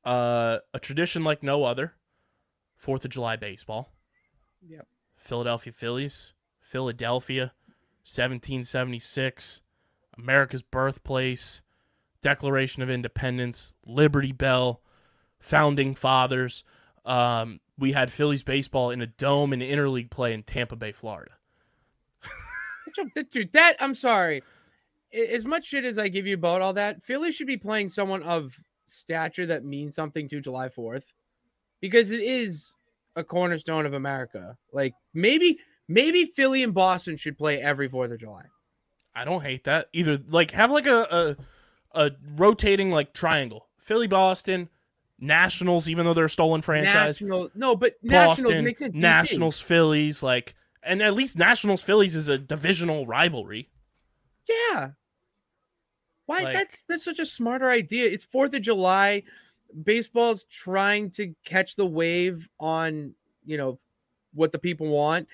uh, 0.04 0.58
a 0.72 0.78
tradition 0.78 1.24
like 1.24 1.42
no 1.42 1.64
other 1.64 1.94
Fourth 2.76 3.04
of 3.04 3.10
July 3.10 3.36
baseball. 3.36 3.92
Yep. 4.66 4.86
Philadelphia 5.16 5.72
Phillies, 5.72 6.32
Philadelphia, 6.60 7.52
1776, 8.04 9.60
America's 10.18 10.62
birthplace, 10.62 11.62
Declaration 12.22 12.82
of 12.82 12.90
Independence, 12.90 13.74
Liberty 13.84 14.32
Bell, 14.32 14.80
Founding 15.38 15.94
Fathers. 15.94 16.64
Um, 17.04 17.60
we 17.78 17.92
had 17.92 18.10
Phillies 18.10 18.42
baseball 18.42 18.90
in 18.90 19.00
a 19.00 19.06
dome 19.06 19.52
in 19.52 19.60
interleague 19.60 20.10
play 20.10 20.32
in 20.32 20.42
Tampa 20.42 20.76
Bay, 20.76 20.92
Florida. 20.92 21.32
Dude, 23.30 23.52
that 23.52 23.76
I'm 23.80 23.94
sorry. 23.94 24.42
As 25.12 25.44
much 25.44 25.66
shit 25.66 25.84
as 25.84 25.98
I 25.98 26.08
give 26.08 26.26
you 26.26 26.34
about 26.34 26.62
all 26.62 26.72
that, 26.74 27.02
Philly 27.02 27.32
should 27.32 27.46
be 27.46 27.56
playing 27.56 27.88
someone 27.88 28.22
of 28.22 28.62
stature 28.90 29.46
that 29.46 29.64
means 29.64 29.94
something 29.94 30.28
to 30.28 30.40
July 30.40 30.68
4th 30.68 31.04
because 31.80 32.10
it 32.10 32.20
is 32.20 32.74
a 33.16 33.24
cornerstone 33.24 33.86
of 33.86 33.94
America. 33.94 34.56
Like 34.72 34.94
maybe, 35.14 35.58
maybe 35.88 36.24
Philly 36.24 36.62
and 36.62 36.74
Boston 36.74 37.16
should 37.16 37.38
play 37.38 37.60
every 37.60 37.88
4th 37.88 38.12
of 38.12 38.20
July. 38.20 38.44
I 39.14 39.24
don't 39.24 39.42
hate 39.42 39.64
that 39.64 39.88
either. 39.92 40.18
Like 40.28 40.52
have 40.52 40.70
like 40.70 40.86
a 40.86 41.36
a, 41.94 42.06
a 42.06 42.12
rotating 42.36 42.90
like 42.90 43.12
triangle. 43.12 43.66
Philly, 43.78 44.06
Boston, 44.06 44.68
Nationals, 45.18 45.88
even 45.88 46.04
though 46.04 46.14
they're 46.14 46.26
a 46.26 46.30
stolen 46.30 46.62
franchise. 46.62 47.20
National, 47.20 47.50
no, 47.54 47.76
but 47.76 47.94
Nationals 48.02 48.54
Boston, 48.54 48.66
it 48.88 48.94
Nationals, 48.94 49.60
Phillies, 49.60 50.22
like, 50.22 50.54
and 50.82 51.02
at 51.02 51.14
least 51.14 51.36
Nationals, 51.36 51.82
Phillies 51.82 52.14
is 52.14 52.28
a 52.28 52.38
divisional 52.38 53.06
rivalry. 53.06 53.68
Yeah. 54.48 54.90
Why? 56.30 56.44
Like- 56.44 56.54
that's 56.54 56.82
that's 56.82 57.04
such 57.04 57.18
a 57.18 57.26
smarter 57.26 57.68
idea. 57.68 58.08
It's 58.08 58.22
Fourth 58.22 58.54
of 58.54 58.62
July. 58.62 59.24
Baseball's 59.82 60.44
trying 60.44 61.10
to 61.12 61.34
catch 61.44 61.74
the 61.74 61.86
wave 61.86 62.48
on 62.60 63.14
you 63.44 63.56
know 63.56 63.80
what 64.32 64.52
the 64.52 64.58
people 64.60 64.86
want, 64.86 65.26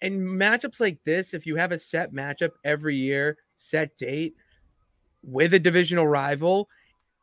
and 0.00 0.22
matchups 0.22 0.80
like 0.80 1.04
this. 1.04 1.34
If 1.34 1.46
you 1.46 1.56
have 1.56 1.70
a 1.70 1.78
set 1.78 2.14
matchup 2.14 2.52
every 2.64 2.96
year, 2.96 3.36
set 3.56 3.94
date 3.98 4.34
with 5.22 5.52
a 5.52 5.58
divisional 5.58 6.06
rival, 6.08 6.70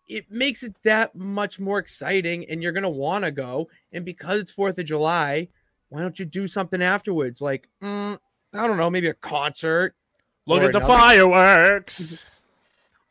it 0.07 0.29
makes 0.29 0.61
it 0.61 0.75
that 0.83 1.15
much 1.15 1.59
more 1.59 1.79
exciting, 1.79 2.47
and 2.47 2.61
you're 2.61 2.73
gonna 2.73 2.91
want 2.91 3.25
to 3.25 3.31
go. 3.31 3.69
And 3.91 4.05
because 4.05 4.39
it's 4.39 4.51
Fourth 4.51 4.77
of 4.77 4.85
July, 4.85 5.47
why 5.89 6.01
don't 6.01 6.19
you 6.19 6.25
do 6.25 6.47
something 6.47 6.83
afterwards? 6.83 7.41
Like 7.41 7.69
mm, 7.81 8.19
I 8.53 8.67
don't 8.67 8.77
know, 8.77 8.91
maybe 8.91 9.07
a 9.07 9.15
concert. 9.15 9.95
Look 10.45 10.61
at 10.61 10.73
the 10.73 10.79
fireworks. 10.79 12.23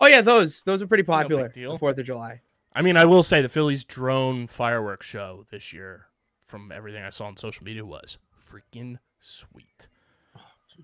Oh 0.00 0.06
yeah, 0.06 0.20
those 0.20 0.62
those 0.62 0.82
are 0.82 0.86
pretty 0.86 1.02
popular. 1.02 1.48
the 1.48 1.76
Fourth 1.78 1.98
of 1.98 2.06
July. 2.06 2.40
I 2.74 2.82
mean, 2.82 2.96
I 2.96 3.04
will 3.04 3.22
say 3.22 3.42
the 3.42 3.48
Phillies 3.48 3.84
drone 3.84 4.46
fireworks 4.46 5.06
show 5.06 5.46
this 5.50 5.72
year, 5.72 6.06
from 6.46 6.70
everything 6.70 7.02
I 7.02 7.10
saw 7.10 7.26
on 7.26 7.36
social 7.36 7.64
media, 7.64 7.84
was 7.84 8.18
freaking 8.48 8.98
sweet. 9.20 9.88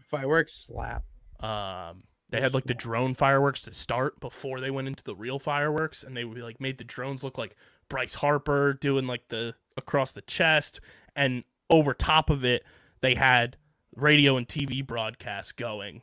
Fireworks 0.09 0.55
slap. 0.55 1.05
Um, 1.41 2.03
they 2.31 2.41
had 2.41 2.55
like 2.55 2.65
the 2.65 2.75
drone 2.75 3.15
fireworks 3.15 3.63
to 3.63 3.73
start 3.73 4.19
before 4.19 4.61
they 4.61 4.71
went 4.71 4.89
into 4.89 5.05
the 5.05 5.15
real 5.15 5.39
fireworks, 5.39 6.03
and 6.03 6.17
they 6.17 6.25
would 6.25 6.39
like 6.39 6.61
made 6.61 6.79
the 6.79 6.85
drones 6.85 7.23
look 7.23 7.39
like 7.39 7.55
Bryce 7.89 8.15
Harper 8.15 8.73
doing 8.73 9.07
like 9.07 9.29
the 9.29 9.55
across 9.77 10.11
the 10.11 10.23
chest, 10.23 10.81
and 11.15 11.45
over 11.71 11.95
top 11.95 12.31
of 12.31 12.45
it, 12.45 12.65
they 13.03 13.15
had 13.15 13.57
radio 13.95 14.37
and 14.37 14.49
TV 14.49 14.85
broadcasts 14.85 15.53
going 15.53 16.03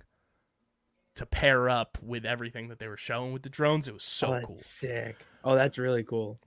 to 1.16 1.26
pair 1.26 1.70
up 1.70 1.98
with 2.02 2.26
everything 2.26 2.70
that 2.70 2.80
they 2.80 2.88
were 2.88 2.98
showing 2.98 3.34
with 3.34 3.44
the 3.44 3.50
drones. 3.50 3.88
It 3.88 3.94
was 3.94 4.04
so 4.04 4.28
oh, 4.28 4.32
that's 4.32 4.46
cool. 4.46 4.56
Sick. 4.56 5.16
Oh, 5.44 5.56
that's 5.56 5.78
really 5.78 6.04
cool. 6.04 6.40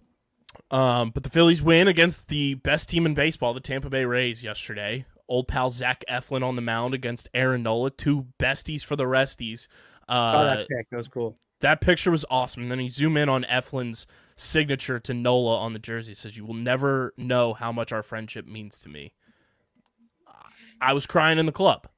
Um, 0.71 1.11
but 1.11 1.23
the 1.25 1.31
Phillies 1.31 1.63
win 1.63 1.89
against 1.89 2.29
the 2.29 2.55
best 2.55 2.89
team 2.89 3.07
in 3.07 3.15
baseball, 3.15 3.55
the 3.55 3.61
Tampa 3.61 3.91
Bay 3.91 4.05
Rays, 4.05 4.43
yesterday. 4.43 5.05
Old 5.29 5.49
pal 5.49 5.71
Zach 5.71 6.05
Eflin 6.09 6.43
on 6.45 6.55
the 6.57 6.63
mound 6.63 6.95
against 6.95 7.29
Aaron 7.35 7.63
Nola, 7.63 7.91
two 7.91 8.27
besties 8.39 8.85
for 8.85 8.95
the 8.95 9.05
resties. 9.05 9.69
Oh, 10.09 10.15
Uh, 10.15 10.57
that 10.57 10.69
pick. 10.69 10.91
That 10.91 10.97
was 10.99 11.09
cool. 11.09 11.39
that 11.61 11.81
picture 11.81 12.11
was 12.11 12.25
awesome. 12.31 12.63
And 12.63 12.71
then 12.71 12.81
you 12.81 12.91
zoom 12.91 13.17
in 13.17 13.29
on 13.29 13.45
Eflin's 13.45 14.07
signature 14.37 15.01
to 15.01 15.15
Nola 15.15 15.59
on 15.59 15.73
the 15.73 15.79
jersey. 15.79 16.13
It 16.13 16.19
says, 16.19 16.37
"You 16.37 16.45
will 16.45 16.55
never 16.55 17.15
know 17.17 17.55
how 17.55 17.73
much 17.73 17.91
our 17.91 18.03
friendship 18.03 18.47
means 18.47 18.81
to 18.81 18.89
me." 18.89 19.15
I 20.81 20.93
was 20.93 21.07
crying 21.07 21.39
in 21.39 21.47
the 21.47 21.53
club. 21.53 21.89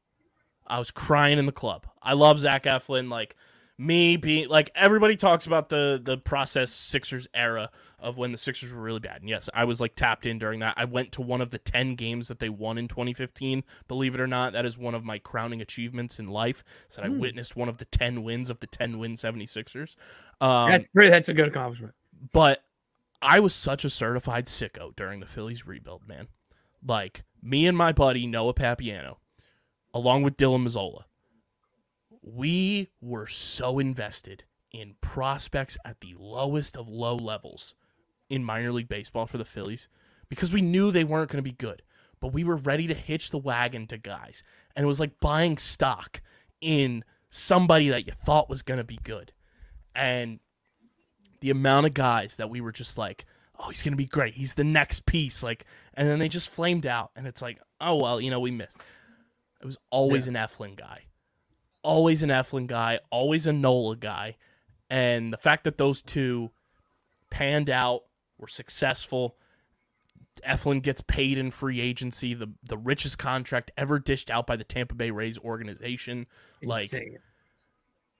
I 0.66 0.78
was 0.78 0.90
crying 0.90 1.38
in 1.38 1.46
the 1.46 1.52
club. 1.52 1.86
I 2.06 2.14
love 2.14 2.40
Zach 2.40 2.64
Eflin. 2.64 3.10
Like 3.10 3.36
me 3.78 4.16
being 4.16 4.48
like 4.48 4.70
everybody 4.74 5.16
talks 5.16 5.46
about 5.46 5.68
the 5.68 6.00
the 6.02 6.16
process 6.16 6.70
Sixers 6.70 7.28
era 7.34 7.70
of 7.98 8.16
when 8.16 8.32
the 8.32 8.38
Sixers 8.38 8.72
were 8.72 8.80
really 8.80 9.00
bad. 9.00 9.20
And 9.20 9.28
yes, 9.28 9.50
I 9.52 9.64
was 9.64 9.80
like 9.80 9.94
tapped 9.96 10.24
in 10.24 10.38
during 10.38 10.60
that. 10.60 10.74
I 10.76 10.84
went 10.84 11.12
to 11.12 11.22
one 11.22 11.40
of 11.40 11.50
the 11.50 11.58
10 11.58 11.94
games 11.94 12.28
that 12.28 12.38
they 12.38 12.48
won 12.48 12.78
in 12.78 12.88
2015. 12.88 13.64
Believe 13.88 14.14
it 14.14 14.20
or 14.20 14.26
not, 14.26 14.52
that 14.52 14.64
is 14.64 14.78
one 14.78 14.94
of 14.94 15.04
my 15.04 15.18
crowning 15.18 15.60
achievements 15.60 16.18
in 16.18 16.28
life. 16.28 16.62
So 16.88 17.02
I 17.02 17.08
witnessed 17.08 17.56
one 17.56 17.68
of 17.68 17.78
the 17.78 17.86
10 17.86 18.22
wins 18.22 18.50
of 18.50 18.60
the 18.60 18.66
10 18.66 18.98
win 18.98 19.14
76ers. 19.14 19.96
Um, 20.40 20.70
that's 20.70 20.88
pretty, 20.88 21.10
that's 21.10 21.28
a 21.28 21.34
good 21.34 21.48
accomplishment. 21.48 21.94
but 22.32 22.62
I 23.22 23.40
was 23.40 23.54
such 23.54 23.84
a 23.84 23.90
certified 23.90 24.46
sicko 24.46 24.94
during 24.94 25.20
the 25.20 25.26
Phillies 25.26 25.66
rebuild, 25.66 26.06
man. 26.06 26.28
Like 26.86 27.24
me 27.42 27.66
and 27.66 27.76
my 27.76 27.92
buddy 27.92 28.26
Noah 28.26 28.54
Papiano, 28.54 29.16
along 29.94 30.22
with 30.22 30.36
Dylan 30.36 30.66
Mazzola, 30.66 31.04
we 32.26 32.90
were 33.00 33.26
so 33.26 33.78
invested 33.78 34.44
in 34.72 34.96
prospects 35.00 35.78
at 35.84 36.00
the 36.00 36.14
lowest 36.18 36.76
of 36.76 36.88
low 36.88 37.16
levels 37.16 37.74
in 38.28 38.44
minor 38.44 38.72
league 38.72 38.88
baseball 38.88 39.26
for 39.26 39.38
the 39.38 39.44
Phillies 39.44 39.88
because 40.28 40.52
we 40.52 40.60
knew 40.60 40.90
they 40.90 41.04
weren't 41.04 41.30
going 41.30 41.38
to 41.38 41.42
be 41.42 41.52
good, 41.52 41.82
but 42.20 42.32
we 42.32 42.44
were 42.44 42.56
ready 42.56 42.86
to 42.86 42.94
hitch 42.94 43.30
the 43.30 43.38
wagon 43.38 43.86
to 43.86 43.96
guys. 43.96 44.42
And 44.74 44.84
it 44.84 44.88
was 44.88 45.00
like 45.00 45.20
buying 45.20 45.56
stock 45.56 46.20
in 46.60 47.04
somebody 47.30 47.88
that 47.88 48.06
you 48.06 48.12
thought 48.12 48.50
was 48.50 48.62
going 48.62 48.78
to 48.78 48.84
be 48.84 48.98
good. 49.02 49.32
And 49.94 50.40
the 51.40 51.50
amount 51.50 51.86
of 51.86 51.94
guys 51.94 52.36
that 52.36 52.50
we 52.50 52.60
were 52.60 52.72
just 52.72 52.98
like, 52.98 53.24
oh, 53.58 53.68
he's 53.68 53.82
gonna 53.82 53.96
be 53.96 54.06
great. 54.06 54.34
He's 54.34 54.54
the 54.54 54.64
next 54.64 55.06
piece. 55.06 55.42
Like, 55.42 55.64
and 55.94 56.08
then 56.08 56.18
they 56.18 56.28
just 56.28 56.48
flamed 56.48 56.86
out, 56.86 57.10
and 57.16 57.26
it's 57.26 57.42
like, 57.42 57.58
oh 57.80 57.96
well, 57.96 58.20
you 58.20 58.30
know, 58.30 58.40
we 58.40 58.50
missed. 58.50 58.76
It 59.60 59.66
was 59.66 59.78
always 59.90 60.26
an 60.26 60.34
Eflin 60.34 60.76
guy, 60.76 61.05
always 61.86 62.22
an 62.22 62.30
Eflin 62.30 62.66
guy, 62.66 62.98
always 63.10 63.46
a 63.46 63.52
Nola 63.52 63.96
guy, 63.96 64.36
and 64.90 65.32
the 65.32 65.38
fact 65.38 65.64
that 65.64 65.78
those 65.78 66.02
two 66.02 66.50
panned 67.30 67.70
out, 67.70 68.02
were 68.38 68.48
successful. 68.48 69.36
Eflin 70.46 70.82
gets 70.82 71.00
paid 71.00 71.38
in 71.38 71.50
free 71.50 71.80
agency, 71.80 72.34
the 72.34 72.50
the 72.62 72.76
richest 72.76 73.18
contract 73.18 73.70
ever 73.78 73.98
dished 73.98 74.30
out 74.30 74.46
by 74.46 74.56
the 74.56 74.64
Tampa 74.64 74.94
Bay 74.94 75.10
Rays 75.10 75.38
organization. 75.38 76.26
Like, 76.62 76.90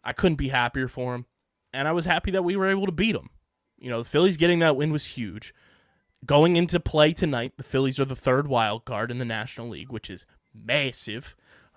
I 0.02 0.12
couldn't 0.12 0.37
be 0.37 0.49
happier 0.49 0.88
for 0.88 1.14
him. 1.14 1.26
And 1.73 1.87
I 1.87 1.92
was 1.92 2.06
happy 2.06 2.30
that 2.30 2.44
we 2.44 2.56
were 2.56 2.70
able 2.70 2.87
to 2.87 2.92
beat 2.92 3.14
him. 3.14 3.28
You 3.76 3.90
know, 3.90 4.02
the 4.02 4.08
Phillies 4.08 4.38
getting 4.38 4.61
that 4.61 4.76
win 4.76 4.92
was 4.92 5.04
huge. 5.04 5.52
Going 6.25 6.56
into 6.56 6.80
play 6.80 7.12
tonight, 7.12 7.52
the 7.58 7.62
Phillies 7.62 8.00
are 8.00 8.06
the 8.06 8.16
third 8.16 8.49
wild 8.49 8.87
card 8.87 9.11
in 9.11 9.18
the 9.18 9.25
National 9.25 9.68
League, 9.68 9.90
which 9.90 10.08
is 10.08 10.25
massive. 10.54 11.37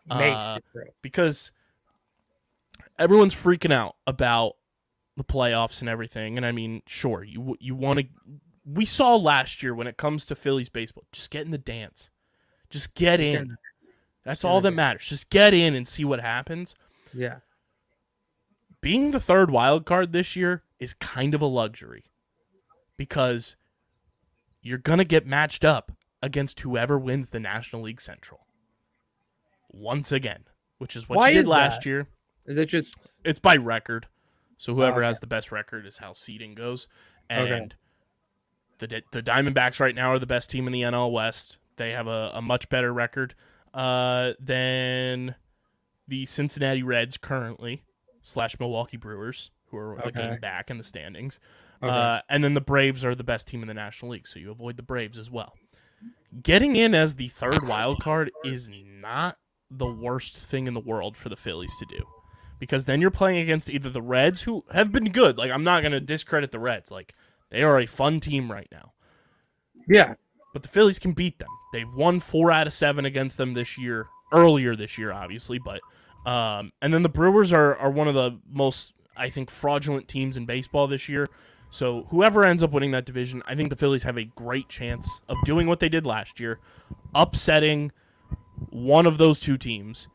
uh, 0.10 0.60
because 1.02 1.52
everyone's 3.00 3.34
freaking 3.34 3.74
out 3.74 3.96
about 4.06 4.54
the 5.18 5.24
playoffs 5.24 5.80
and 5.82 5.90
everything. 5.90 6.38
And 6.38 6.46
I 6.46 6.52
mean, 6.52 6.84
sure, 6.86 7.24
you 7.24 7.56
you 7.60 7.74
want 7.76 8.00
to. 8.00 8.06
We 8.66 8.86
saw 8.86 9.16
last 9.16 9.64
year 9.64 9.74
when 9.74 9.88
it 9.88 9.98
comes 9.98 10.26
to 10.28 10.36
Phillies 10.36 10.70
baseball, 10.70 11.06
just 11.12 11.32
get 11.32 11.46
in 11.46 11.52
the 11.52 11.58
dance, 11.58 12.10
just 12.70 12.94
get 12.94 13.20
in. 13.20 13.58
That's 14.24 14.44
all 14.46 14.62
that 14.62 14.72
matters. 14.72 15.08
Just 15.08 15.30
get 15.32 15.54
in 15.56 15.74
and 15.74 15.88
see 15.88 16.06
what 16.06 16.20
happens 16.20 16.76
Yeah. 17.14 17.38
being 18.82 19.10
the 19.12 19.20
third 19.20 19.50
wild 19.50 19.86
card 19.86 20.12
this 20.12 20.36
year 20.36 20.62
is 20.78 20.94
kind 20.94 21.34
of 21.34 21.42
a 21.42 21.46
luxury 21.48 22.04
because 22.96 23.56
you're 24.62 24.78
going 24.78 25.00
to 25.00 25.06
get 25.06 25.26
matched 25.26 25.66
up 25.66 25.94
against 26.22 26.60
whoever 26.60 27.00
wins 27.00 27.32
the 27.32 27.40
National 27.40 27.82
League 27.84 28.02
Central. 28.02 28.42
Once 29.72 30.12
again, 30.12 30.44
which 30.78 30.96
is 30.96 31.08
what 31.10 31.18
Why 31.18 31.30
you 31.30 31.36
did 31.42 31.48
last 31.48 31.82
that? 31.82 31.86
year. 31.90 32.08
Is 32.50 32.58
it 32.58 32.66
just 32.66 33.16
It's 33.24 33.40
by 33.40 33.56
record. 33.56 34.08
So 34.58 34.76
whoever 34.76 34.98
okay. 35.00 35.08
has 35.08 35.22
the 35.22 35.28
best 35.28 35.52
record 35.54 35.86
is 35.86 35.98
how 36.00 36.12
seeding 36.12 36.54
goes. 36.56 36.90
And 37.30 37.48
Okay. 37.48 37.70
the 38.80 39.04
the 39.12 39.24
Diamondbacks 39.24 39.80
right 39.80 39.96
now 39.96 40.12
are 40.12 40.20
the 40.20 40.26
best 40.26 40.50
team 40.50 40.68
in 40.68 40.74
the 40.74 40.82
NL 40.82 41.12
West. 41.12 41.60
They 41.78 41.92
have 41.92 42.08
a, 42.08 42.32
a 42.34 42.42
much 42.42 42.68
better 42.68 42.92
record 42.92 43.36
uh, 43.74 44.34
than 44.40 45.36
the 46.08 46.26
Cincinnati 46.26 46.84
Reds 46.84 47.16
currently 47.18 47.84
slash 48.22 48.60
Milwaukee 48.60 48.98
Brewers, 48.98 49.52
who 49.68 49.78
are 49.78 49.98
a 50.00 50.12
game 50.12 50.40
back 50.42 50.70
in 50.70 50.78
the 50.78 50.84
standings. 50.84 51.40
Okay. 51.82 51.94
Uh, 51.94 52.22
and 52.28 52.44
then 52.44 52.56
the 52.56 52.62
Braves 52.62 53.06
are 53.06 53.16
the 53.16 53.24
best 53.24 53.48
team 53.48 53.62
in 53.62 53.70
the 53.70 53.74
National 53.74 54.12
League, 54.12 54.28
so 54.28 54.40
you 54.40 54.52
avoid 54.52 54.76
the 54.76 54.84
Braves 54.84 55.18
as 55.18 55.32
well. 55.32 55.54
Getting 56.44 56.76
in 56.76 56.94
as 56.94 57.16
the 57.16 57.30
third 57.30 57.66
wild 57.66 58.02
card 58.02 58.32
is 58.44 58.70
not 58.70 59.38
the 59.72 59.86
worst 59.86 60.36
thing 60.36 60.68
in 60.68 60.74
the 60.74 60.80
world 60.82 61.16
for 61.16 61.30
the 61.30 61.38
Phillies 61.38 61.76
to 61.78 61.86
do. 61.86 62.04
Because 62.60 62.86
then 62.86 63.00
you're 63.00 63.12
playing 63.12 63.40
against 63.40 63.70
either 63.70 63.90
the 63.90 64.02
Reds, 64.02 64.42
who 64.42 64.66
have 64.72 64.92
been 64.92 65.12
good. 65.12 65.38
Like, 65.38 65.52
I'm 65.52 65.64
not 65.64 65.82
going 65.82 65.94
to 65.94 66.00
discredit 66.02 66.52
the 66.52 66.60
Reds. 66.60 66.92
Like, 66.92 67.14
they 67.50 67.64
are 67.64 67.80
a 67.80 67.86
fun 67.86 68.20
team 68.20 68.52
right 68.52 68.68
now. 68.72 68.94
yeah? 69.88 70.16
But 70.54 70.64
the 70.64 70.68
Phillies 70.68 71.00
can 71.00 71.14
beat 71.14 71.40
them. 71.40 71.50
They've 71.72 71.92
won 71.94 72.20
four 72.20 72.52
out 72.52 72.68
of 72.68 72.74
seven 72.74 73.06
against 73.06 73.38
them 73.38 73.54
this 73.54 73.78
year, 73.78 74.08
earlier 74.34 74.76
this 74.76 74.98
year, 74.98 75.12
obviously. 75.12 75.60
But 75.60 75.82
um, 76.30 76.72
and 76.82 76.94
then 76.94 77.04
the 77.04 77.10
Brewers 77.10 77.54
are 77.54 77.78
are 77.78 77.92
one 77.92 78.08
of 78.08 78.16
the 78.16 78.40
most 78.50 78.94
I 79.16 79.30
think 79.30 79.52
fraudulent 79.52 80.08
teams 80.08 80.38
in 80.38 80.46
baseball 80.46 80.88
this 80.88 81.08
year. 81.08 81.28
So 81.70 82.08
whoever 82.10 82.44
ends 82.44 82.64
up 82.64 82.72
winning 82.72 82.92
that 82.92 83.06
division, 83.06 83.44
I 83.46 83.54
think 83.54 83.70
the 83.70 83.76
Phillies 83.76 84.04
have 84.04 84.18
a 84.18 84.24
great 84.24 84.70
chance 84.70 85.22
of 85.30 85.38
doing 85.46 85.68
what 85.68 85.80
they 85.80 85.90
did 85.90 86.06
last 86.06 86.40
year, 86.40 86.60
upsetting 87.14 87.92
one 88.70 89.06
of 89.06 89.20
those 89.20 89.40
two 89.40 89.56
teams, 89.56 90.08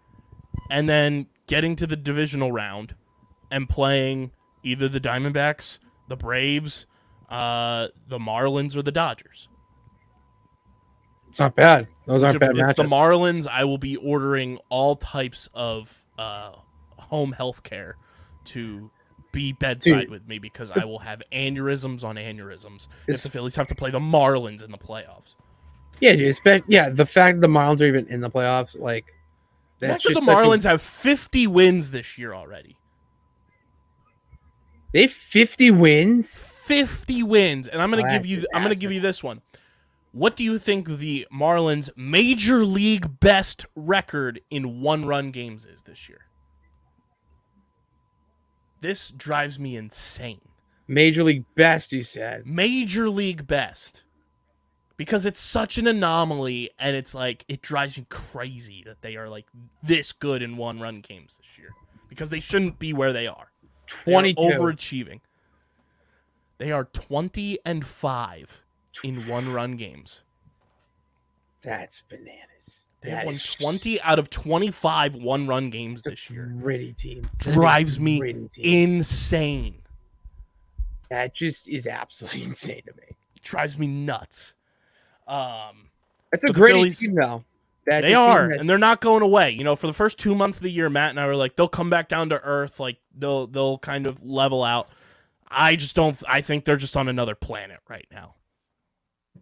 and 0.69 0.89
then 0.89 1.27
getting 1.47 1.77
to 1.77 1.87
the 1.87 1.97
divisional 1.97 2.53
round 2.53 2.95
and 3.51 3.69
playing 3.69 4.31
either 4.63 4.89
the 4.89 5.01
Diamondbacks, 5.01 5.79
the 6.09 6.17
Braves, 6.17 6.87
uh, 7.29 7.89
the 8.09 8.19
Marlins, 8.19 8.77
or 8.77 8.83
the 8.83 8.93
Dodgers. 8.93 9.49
It's 11.29 11.41
not 11.41 11.57
bad. 11.57 11.89
Those 12.07 12.23
aren't 12.23 12.37
If 12.37 12.41
bad 12.41 12.57
it's 12.59 12.75
the. 12.75 12.85
Marlins, 12.85 13.49
I 13.49 13.65
will 13.65 13.79
be 13.79 13.97
ordering 13.97 14.59
all 14.69 14.95
types 14.97 15.49
of 15.53 16.05
uh, 16.17 16.53
home 16.97 17.33
health 17.33 17.63
care 17.63 17.97
to 18.47 18.91
be 19.33 19.53
bedside 19.53 20.03
Dude. 20.03 20.11
with 20.11 20.29
me 20.29 20.39
because 20.39 20.71
I 20.71 20.85
will 20.85 21.01
have 21.01 21.23
aneurysms 21.33 22.05
on 22.05 22.15
aneurysms 22.17 22.87
if 23.09 23.23
the 23.23 23.31
Phillies 23.31 23.57
have 23.57 23.67
to 23.69 23.75
play 23.75 23.91
the 23.91 23.99
Marlins 23.99 24.63
in 24.63 24.71
the 24.71 24.79
playoffs. 24.79 25.35
yeah, 26.01 26.13
dude. 26.15 26.29
Expect, 26.29 26.67
yeah, 26.69 26.89
the 26.89 27.07
fact 27.07 27.41
the 27.41 27.49
Marlins 27.49 27.81
are 27.81 27.87
even 27.87 28.07
in 28.07 28.21
the 28.21 28.31
playoffs, 28.31 28.79
like 28.79 29.13
The 29.87 29.93
that's 29.93 30.05
fact 30.05 30.15
that 30.15 30.25
the 30.25 30.31
a- 30.33 30.35
Marlins 30.35 30.65
have 30.65 30.83
50 30.83 31.47
wins 31.47 31.91
this 31.91 32.17
year 32.19 32.35
already. 32.35 32.77
they 34.93 35.03
have 35.03 35.11
50 35.11 35.71
wins. 35.73 36.39
50 36.39 37.23
wins, 37.25 37.69
and 37.69 37.83
I'm 37.83 37.91
going 37.91 38.05
Oh, 38.05 38.09
to 38.09 38.15
give 38.15 38.25
you 38.27 38.47
I'm 38.55 38.63
going 38.63 38.73
to 38.75 38.81
give 38.81 38.93
you 38.93 39.01
this 39.01 39.23
one. 39.23 39.43
What 40.13 40.37
do 40.37 40.45
you 40.45 40.59
think 40.59 40.87
the 40.89 41.27
Marlins 41.33 41.91
major 41.97 42.65
league 42.65 43.19
best 43.21 43.67
record 43.75 44.41
in 44.49 44.81
one-run 44.81 45.31
games 45.33 45.67
is 45.67 45.83
this 45.83 46.09
year? 46.09 46.21
This 48.81 49.11
drives 49.11 49.59
me 49.59 49.77
insane. 49.77 50.41
Major 50.87 51.25
League 51.25 51.45
best, 51.57 51.91
you 51.93 52.03
said. 52.05 52.47
Major 52.47 53.09
league 53.11 53.47
best. 53.47 54.04
Because 54.97 55.27
it's 55.27 55.41
such 55.41 55.77
an 55.77 55.87
anomaly 55.89 56.71
and 56.79 56.95
it's 56.95 57.15
like 57.15 57.45
it 57.49 57.61
drives 57.63 57.99
me 57.99 58.07
crazy 58.09 58.83
that 58.87 59.03
they 59.03 59.17
are 59.17 59.29
like 59.29 59.47
this 59.83 60.13
good 60.13 60.41
in 60.41 60.57
one-run 60.57 61.01
games 61.01 61.39
this 61.39 61.59
year 61.59 61.71
because 62.09 62.31
they 62.31 62.39
shouldn't 62.41 62.79
be 62.79 62.93
where 62.93 63.13
they 63.13 63.27
are. 63.27 63.51
They 64.07 64.15
are 64.15 64.23
overachieving. 64.23 65.21
They 66.59 66.71
are 66.71 66.85
20 66.85 67.59
and 67.65 67.85
5 67.85 68.63
in 69.03 69.27
one-run 69.27 69.77
games. 69.77 70.23
That's 71.63 72.03
bananas. 72.03 72.85
They 73.01 73.11
That 73.11 73.17
have 73.19 73.27
won 73.27 73.35
is 73.35 73.55
20 73.57 74.01
out 74.03 74.19
of 74.21 74.31
25 74.31 75.17
one-run 75.17 75.71
games 75.71 76.03
this 76.05 76.31
year. 76.31 76.55
Gritty 76.61 76.93
team. 76.93 77.23
That 77.39 77.47
is 77.49 77.53
a 77.53 77.55
Drives 77.55 77.99
me 78.01 78.21
team. 78.21 78.49
insane. 78.65 79.83
That 81.11 81.35
just 81.35 81.69
is 81.69 81.87
absolutely 81.87 82.43
insane 82.45 82.83
to 82.87 82.93
me. 82.95 83.17
drives 83.43 83.77
me 83.77 83.87
nuts. 83.87 84.55
Um, 85.27 85.89
That's 86.31 86.45
a 86.45 86.53
great 86.53 86.73
Phillies- 86.75 86.99
team, 86.99 87.15
though. 87.15 87.45
That's 87.87 88.03
they 88.03 88.15
are, 88.15 88.49
that- 88.49 88.61
and 88.61 88.69
they're 88.71 88.79
not 88.79 89.01
going 89.03 89.23
away. 89.23 89.51
You 89.51 89.63
know, 89.65 89.77
for 89.77 89.87
the 89.87 89.93
first 89.93 90.19
two 90.19 90.35
months 90.35 90.57
of 90.57 90.63
the 90.63 90.71
year, 90.71 90.89
Matt 90.89 91.11
and 91.11 91.21
I 91.21 91.27
were 91.27 91.37
like, 91.37 91.57
they'll 91.57 91.69
come 91.69 91.91
back 91.91 92.09
down 92.09 92.31
to 92.31 92.41
earth. 92.43 92.81
Like 92.81 92.97
they'll 93.17 93.47
they'll 93.47 93.77
kind 93.79 94.07
of 94.07 94.23
level 94.25 94.65
out. 94.65 94.89
I 95.51 95.77
just 95.77 95.95
don't. 95.95 96.21
I 96.27 96.41
think 96.41 96.65
they're 96.65 96.77
just 96.79 96.97
on 96.97 97.09
another 97.09 97.35
planet 97.35 97.81
right 97.89 98.07
now. 98.11 98.35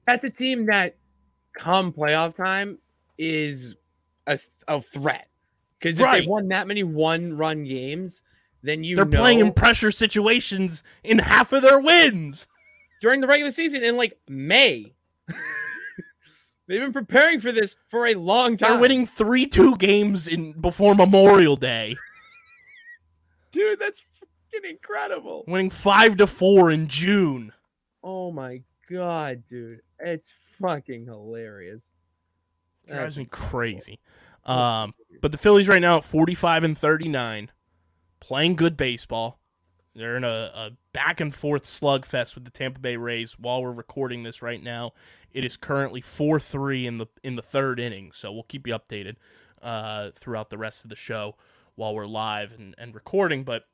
that's 0.06 0.24
a 0.24 0.30
team 0.30 0.66
that, 0.66 0.96
come 1.56 1.92
playoff 1.92 2.34
time, 2.36 2.78
is 3.16 3.76
a, 4.26 4.38
a 4.66 4.80
threat. 4.82 5.28
Because 5.78 5.98
if 6.00 6.04
Right. 6.04 6.20
they've 6.20 6.28
won 6.28 6.48
that 6.48 6.66
many 6.66 6.82
one-run 6.82 7.62
games, 7.64 8.22
then 8.62 8.82
you 8.84 8.96
They're 8.96 9.04
know 9.04 9.18
playing 9.20 9.38
in 9.40 9.52
pressure 9.52 9.90
situations 9.92 10.82
in 11.04 11.18
half 11.20 11.52
of 11.52 11.62
their 11.62 11.78
wins. 11.78 12.46
during 13.00 13.20
the 13.20 13.26
regular 13.28 13.52
season 13.52 13.84
in 13.84 13.96
like 13.96 14.18
May. 14.28 14.94
They've 16.72 16.80
been 16.80 16.94
preparing 16.94 17.42
for 17.42 17.52
this 17.52 17.76
for 17.90 18.06
a 18.06 18.14
long 18.14 18.56
time. 18.56 18.70
They're 18.70 18.80
winning 18.80 19.04
three 19.04 19.44
two 19.44 19.76
games 19.76 20.26
in 20.26 20.52
before 20.52 20.94
Memorial 20.94 21.54
Day. 21.54 21.98
dude. 23.50 23.78
That's 23.78 24.00
fucking 24.00 24.70
incredible. 24.70 25.44
winning 25.46 25.68
five 25.68 26.16
to 26.16 26.26
four 26.26 26.70
in 26.70 26.88
June. 26.88 27.52
Oh 28.02 28.32
my 28.32 28.62
god, 28.90 29.44
dude. 29.44 29.82
It's 29.98 30.32
fucking 30.62 31.04
hilarious. 31.04 31.90
drives 32.88 33.18
me 33.18 33.26
crazy. 33.26 34.00
Um, 34.46 34.94
but 35.20 35.30
the 35.30 35.36
Phillies 35.36 35.68
right 35.68 35.82
now 35.82 35.98
at 35.98 36.04
45 36.04 36.64
and 36.64 36.78
39, 36.78 37.50
playing 38.18 38.56
good 38.56 38.78
baseball. 38.78 39.41
They're 39.94 40.16
in 40.16 40.24
a, 40.24 40.50
a 40.54 40.70
back 40.92 41.20
and 41.20 41.34
forth 41.34 41.64
slugfest 41.64 42.34
with 42.34 42.44
the 42.44 42.50
Tampa 42.50 42.80
Bay 42.80 42.96
Rays 42.96 43.38
while 43.38 43.62
we're 43.62 43.72
recording 43.72 44.22
this 44.22 44.40
right 44.40 44.62
now. 44.62 44.92
It 45.32 45.44
is 45.44 45.56
currently 45.56 46.00
4-3 46.00 46.84
in 46.84 46.98
the 46.98 47.06
in 47.22 47.36
the 47.36 47.42
third 47.42 47.78
inning, 47.78 48.12
so 48.12 48.32
we'll 48.32 48.42
keep 48.44 48.66
you 48.66 48.74
updated 48.74 49.16
uh, 49.62 50.10
throughout 50.14 50.50
the 50.50 50.58
rest 50.58 50.84
of 50.84 50.90
the 50.90 50.96
show 50.96 51.36
while 51.74 51.94
we're 51.94 52.06
live 52.06 52.52
and, 52.52 52.74
and 52.78 52.94
recording. 52.94 53.44
But 53.44 53.64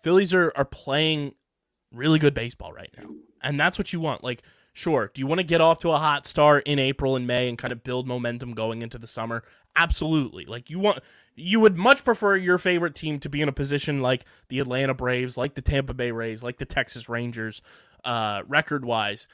Phillies 0.00 0.34
are, 0.34 0.52
are 0.54 0.66
playing 0.66 1.34
really 1.92 2.18
good 2.18 2.34
baseball 2.34 2.72
right 2.72 2.90
now. 2.96 3.08
And 3.42 3.58
that's 3.58 3.78
what 3.78 3.92
you 3.92 4.00
want. 4.00 4.22
Like, 4.22 4.42
sure, 4.74 5.10
do 5.14 5.20
you 5.20 5.26
want 5.26 5.38
to 5.38 5.44
get 5.44 5.62
off 5.62 5.78
to 5.78 5.92
a 5.92 5.98
hot 5.98 6.26
start 6.26 6.66
in 6.66 6.78
April 6.78 7.16
and 7.16 7.26
May 7.26 7.48
and 7.48 7.56
kind 7.56 7.72
of 7.72 7.82
build 7.82 8.06
momentum 8.06 8.52
going 8.52 8.82
into 8.82 8.98
the 8.98 9.06
summer? 9.06 9.42
Absolutely. 9.74 10.44
Like 10.44 10.68
you 10.68 10.78
want 10.78 10.98
you 11.34 11.58
would 11.60 11.76
much 11.76 12.04
prefer 12.04 12.36
your 12.36 12.58
favorite 12.58 12.94
team 12.94 13.18
to 13.20 13.28
be 13.28 13.40
in 13.40 13.48
a 13.48 13.52
position 13.52 14.02
like 14.02 14.24
the 14.48 14.60
Atlanta 14.60 14.92
Braves, 14.92 15.36
like 15.36 15.54
the 15.54 15.62
Tampa 15.62 15.94
Bay 15.94 16.10
Rays, 16.10 16.42
like 16.42 16.58
the 16.58 16.64
Texas 16.64 17.08
Rangers, 17.08 17.62
uh, 18.04 18.42
record 18.46 18.84
wise, 18.84 19.26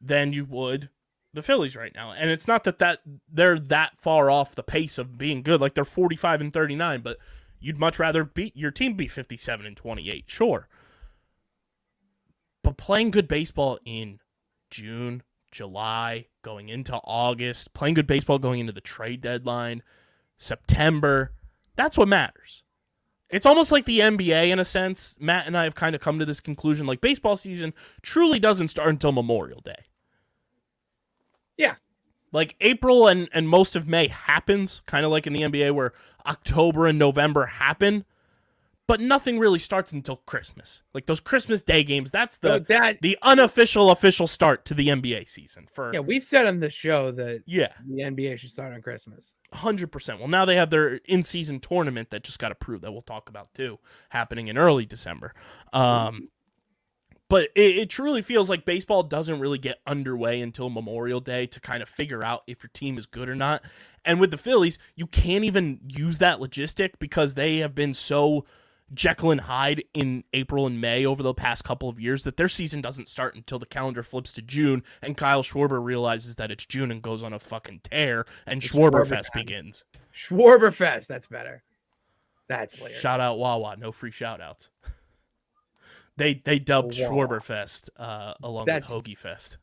than 0.00 0.32
you 0.32 0.44
would 0.44 0.90
the 1.32 1.42
Phillies 1.42 1.76
right 1.76 1.94
now. 1.94 2.12
And 2.12 2.30
it's 2.30 2.48
not 2.48 2.64
that, 2.64 2.78
that 2.80 3.02
they're 3.32 3.58
that 3.58 3.96
far 3.96 4.30
off 4.30 4.54
the 4.54 4.62
pace 4.62 4.98
of 4.98 5.16
being 5.16 5.42
good. 5.42 5.60
Like 5.60 5.74
they're 5.74 5.84
45 5.84 6.40
and 6.40 6.52
39, 6.52 7.02
but 7.02 7.18
you'd 7.60 7.78
much 7.78 7.98
rather 7.98 8.24
beat 8.24 8.56
your 8.56 8.70
team 8.70 8.94
be 8.94 9.06
57 9.06 9.64
and 9.64 9.76
28. 9.76 10.24
Sure. 10.26 10.68
But 12.62 12.76
playing 12.76 13.12
good 13.12 13.28
baseball 13.28 13.78
in 13.84 14.18
June, 14.76 15.22
July, 15.50 16.26
going 16.42 16.68
into 16.68 16.96
August, 16.96 17.72
playing 17.72 17.94
good 17.94 18.06
baseball 18.06 18.38
going 18.38 18.60
into 18.60 18.74
the 18.74 18.80
trade 18.82 19.22
deadline, 19.22 19.82
September, 20.36 21.32
that's 21.76 21.96
what 21.96 22.08
matters. 22.08 22.62
It's 23.30 23.46
almost 23.46 23.72
like 23.72 23.86
the 23.86 24.00
NBA 24.00 24.50
in 24.50 24.58
a 24.58 24.66
sense. 24.66 25.16
Matt 25.18 25.46
and 25.46 25.56
I 25.56 25.64
have 25.64 25.74
kind 25.74 25.94
of 25.94 26.02
come 26.02 26.18
to 26.18 26.26
this 26.26 26.40
conclusion 26.40 26.86
like 26.86 27.00
baseball 27.00 27.36
season 27.36 27.72
truly 28.02 28.38
doesn't 28.38 28.68
start 28.68 28.90
until 28.90 29.12
Memorial 29.12 29.62
Day. 29.62 29.86
Yeah. 31.56 31.76
Like 32.30 32.54
April 32.60 33.08
and, 33.08 33.30
and 33.32 33.48
most 33.48 33.76
of 33.76 33.88
May 33.88 34.08
happens, 34.08 34.82
kind 34.84 35.06
of 35.06 35.10
like 35.10 35.26
in 35.26 35.32
the 35.32 35.40
NBA 35.40 35.72
where 35.72 35.94
October 36.26 36.86
and 36.86 36.98
November 36.98 37.46
happen, 37.46 38.04
but 38.88 39.00
nothing 39.00 39.38
really 39.38 39.58
starts 39.58 39.92
until 39.92 40.16
Christmas. 40.16 40.82
Like 40.94 41.06
those 41.06 41.20
Christmas 41.20 41.62
Day 41.62 41.82
games, 41.82 42.10
that's 42.10 42.38
the 42.38 42.48
So 42.48 42.58
that 42.68 43.00
the 43.02 43.18
unofficial 43.22 43.90
official 43.90 44.26
start 44.26 44.64
to 44.66 44.74
the 44.74 44.88
NBA 44.88 45.28
season 45.28 45.66
for 45.72 45.92
yeah, 45.92 46.00
we've 46.00 46.24
said 46.24 46.46
on 46.46 46.60
the 46.60 46.70
show 46.70 47.10
that 47.12 47.42
yeah, 47.46 47.72
the 47.86 48.02
NBA 48.02 48.38
should 48.38 48.52
start 48.52 48.72
on 48.72 48.82
Christmas. 48.82 49.34
hundred 49.52 49.90
percent. 49.90 50.18
Well, 50.18 50.28
now 50.28 50.44
they 50.44 50.56
have 50.56 50.70
their 50.70 50.96
in-season 51.06 51.60
tournament 51.60 52.10
that 52.10 52.22
just 52.22 52.38
got 52.38 52.52
approved 52.52 52.84
that 52.84 52.92
we'll 52.92 53.02
talk 53.02 53.28
about 53.28 53.52
too, 53.54 53.78
happening 54.10 54.48
in 54.48 54.56
early 54.56 54.86
December. 54.86 55.34
Um, 55.72 56.28
but 57.28 57.48
it, 57.56 57.76
it 57.76 57.90
truly 57.90 58.22
feels 58.22 58.48
like 58.48 58.64
baseball 58.64 59.02
doesn't 59.02 59.40
really 59.40 59.58
get 59.58 59.80
underway 59.84 60.40
until 60.40 60.70
Memorial 60.70 61.20
Day 61.20 61.46
to 61.46 61.60
kind 61.60 61.82
of 61.82 61.88
figure 61.88 62.24
out 62.24 62.42
if 62.46 62.62
your 62.62 62.70
team 62.72 62.98
is 62.98 63.06
good 63.06 63.28
or 63.28 63.34
not. 63.34 63.64
And 64.04 64.20
with 64.20 64.30
the 64.30 64.38
Phillies, 64.38 64.78
you 64.94 65.08
can't 65.08 65.44
even 65.44 65.80
use 65.88 66.18
that 66.18 66.38
logistic 66.38 66.92
because 67.00 67.34
they 67.34 67.58
have 67.58 67.74
been 67.74 67.94
so 67.94 68.44
Jekyll 68.94 69.32
and 69.32 69.40
Hyde 69.42 69.82
in 69.94 70.24
April 70.32 70.66
and 70.66 70.80
May 70.80 71.04
over 71.04 71.22
the 71.22 71.34
past 71.34 71.64
couple 71.64 71.88
of 71.88 71.98
years 71.98 72.24
that 72.24 72.36
their 72.36 72.48
season 72.48 72.80
doesn't 72.80 73.08
start 73.08 73.34
until 73.34 73.58
the 73.58 73.66
calendar 73.66 74.02
flips 74.02 74.32
to 74.34 74.42
June 74.42 74.82
and 75.02 75.16
Kyle 75.16 75.42
Schwarber 75.42 75.82
realizes 75.82 76.36
that 76.36 76.50
it's 76.50 76.64
June 76.66 76.90
and 76.90 77.02
goes 77.02 77.22
on 77.22 77.32
a 77.32 77.38
fucking 77.38 77.80
tear 77.82 78.24
and 78.46 78.62
It's 78.62 78.72
Schwarberfest 78.72 79.24
Schwarber 79.30 79.34
begins. 79.34 79.84
Schwarberfest, 80.14 81.06
that's 81.08 81.26
better. 81.26 81.62
That's 82.48 82.74
hilarious. 82.74 83.00
Shout 83.00 83.20
out 83.20 83.38
Wawa, 83.38 83.76
no 83.76 83.90
free 83.90 84.12
shout 84.12 84.40
outs. 84.40 84.68
They 86.16 86.40
they 86.44 86.58
dubbed 86.58 86.96
Wawa. 86.98 87.10
Schwarberfest 87.10 87.88
uh, 87.96 88.34
along 88.42 88.66
That's- 88.66 88.90
with 88.90 89.04
Hoagie 89.04 89.18
Fest. 89.18 89.58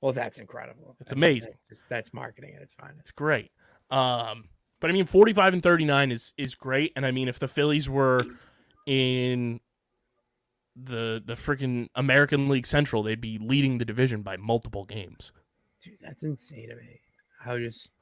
Well, 0.00 0.12
that's 0.14 0.38
incredible. 0.38 0.96
It's 1.00 1.12
amazing. 1.12 1.52
That's, 1.68 1.84
that's 1.90 2.14
marketing 2.14 2.54
at 2.56 2.62
its 2.62 2.72
fine. 2.72 2.94
It's 3.00 3.10
great. 3.10 3.50
Um, 3.90 4.44
but 4.80 4.90
I 4.90 4.92
mean, 4.92 5.06
45 5.06 5.54
and 5.54 5.62
39 5.62 6.12
is 6.12 6.32
is 6.36 6.54
great. 6.54 6.92
And 6.96 7.04
I 7.06 7.10
mean, 7.10 7.28
if 7.28 7.38
the 7.38 7.48
Phillies 7.48 7.88
were 7.88 8.22
in 8.86 9.60
the 10.76 11.22
the 11.24 11.34
freaking 11.34 11.88
American 11.94 12.48
League 12.48 12.66
Central, 12.66 13.02
they'd 13.02 13.20
be 13.20 13.38
leading 13.38 13.78
the 13.78 13.84
division 13.84 14.22
by 14.22 14.36
multiple 14.36 14.84
games. 14.84 15.32
Dude, 15.82 15.98
that's 16.00 16.22
insane 16.22 16.68
to 16.68 16.76
me. 16.76 17.00
How 17.40 17.58
just 17.58 17.92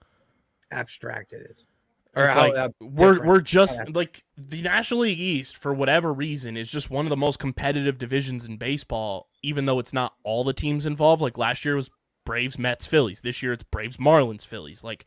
abstract 0.70 1.32
it 1.32 1.46
is. 1.50 1.68
Or 2.16 2.24
It's 2.24 2.34
how, 2.34 2.48
like, 2.48 2.56
uh, 2.56 2.68
we're 2.80 3.24
we're 3.24 3.40
just 3.40 3.78
Yeah. 3.78 3.92
like 3.94 4.24
the 4.36 4.62
National 4.62 5.00
League 5.00 5.20
East 5.20 5.56
for 5.56 5.72
whatever 5.72 6.12
reason 6.12 6.56
is 6.56 6.70
just 6.70 6.90
one 6.90 7.06
of 7.06 7.10
the 7.10 7.16
most 7.16 7.38
competitive 7.38 7.98
divisions 7.98 8.44
in 8.46 8.56
baseball. 8.56 9.28
Even 9.42 9.66
though 9.66 9.78
it's 9.78 9.92
not 9.92 10.14
all 10.24 10.42
the 10.42 10.52
teams 10.52 10.86
involved. 10.86 11.22
Like 11.22 11.38
last 11.38 11.64
year 11.64 11.76
was 11.76 11.90
Braves, 12.24 12.58
Mets, 12.58 12.86
Phillies. 12.86 13.20
This 13.20 13.42
year 13.42 13.52
it's 13.52 13.62
Braves, 13.62 13.98
Marlins, 13.98 14.44
Phillies. 14.44 14.82
Like 14.82 15.06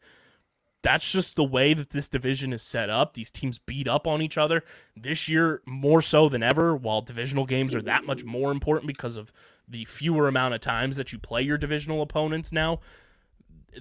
that's 0.82 1.10
just 1.10 1.36
the 1.36 1.44
way 1.44 1.74
that 1.74 1.91
this 1.91 2.08
division 2.08 2.54
is 2.54 2.62
set 2.62 2.89
up. 2.89 3.13
These 3.13 3.32
teams 3.32 3.60
beat 3.60 3.88
up 3.88 4.08
on 4.08 4.22
each 4.22 4.38
other 4.38 4.63
this 4.96 5.28
year 5.28 5.62
more 5.65 6.02
so 6.02 6.30
than 6.30 6.44
ever. 6.44 6.76
While 6.76 7.02
divisional 7.02 7.46
games 7.46 7.76
are 7.76 7.82
that 7.84 8.06
much 8.06 8.24
more 8.24 8.52
important 8.52 8.88
because 8.88 9.15
of 9.15 9.32
the 9.67 9.86
fewer 9.86 10.28
amount 10.28 10.54
of 10.54 10.62
times 10.62 10.98
that 10.98 11.13
you 11.13 11.20
play 11.20 11.41
your 11.41 11.58
divisional 11.58 12.02
opponents 12.02 12.52
now 12.52 12.80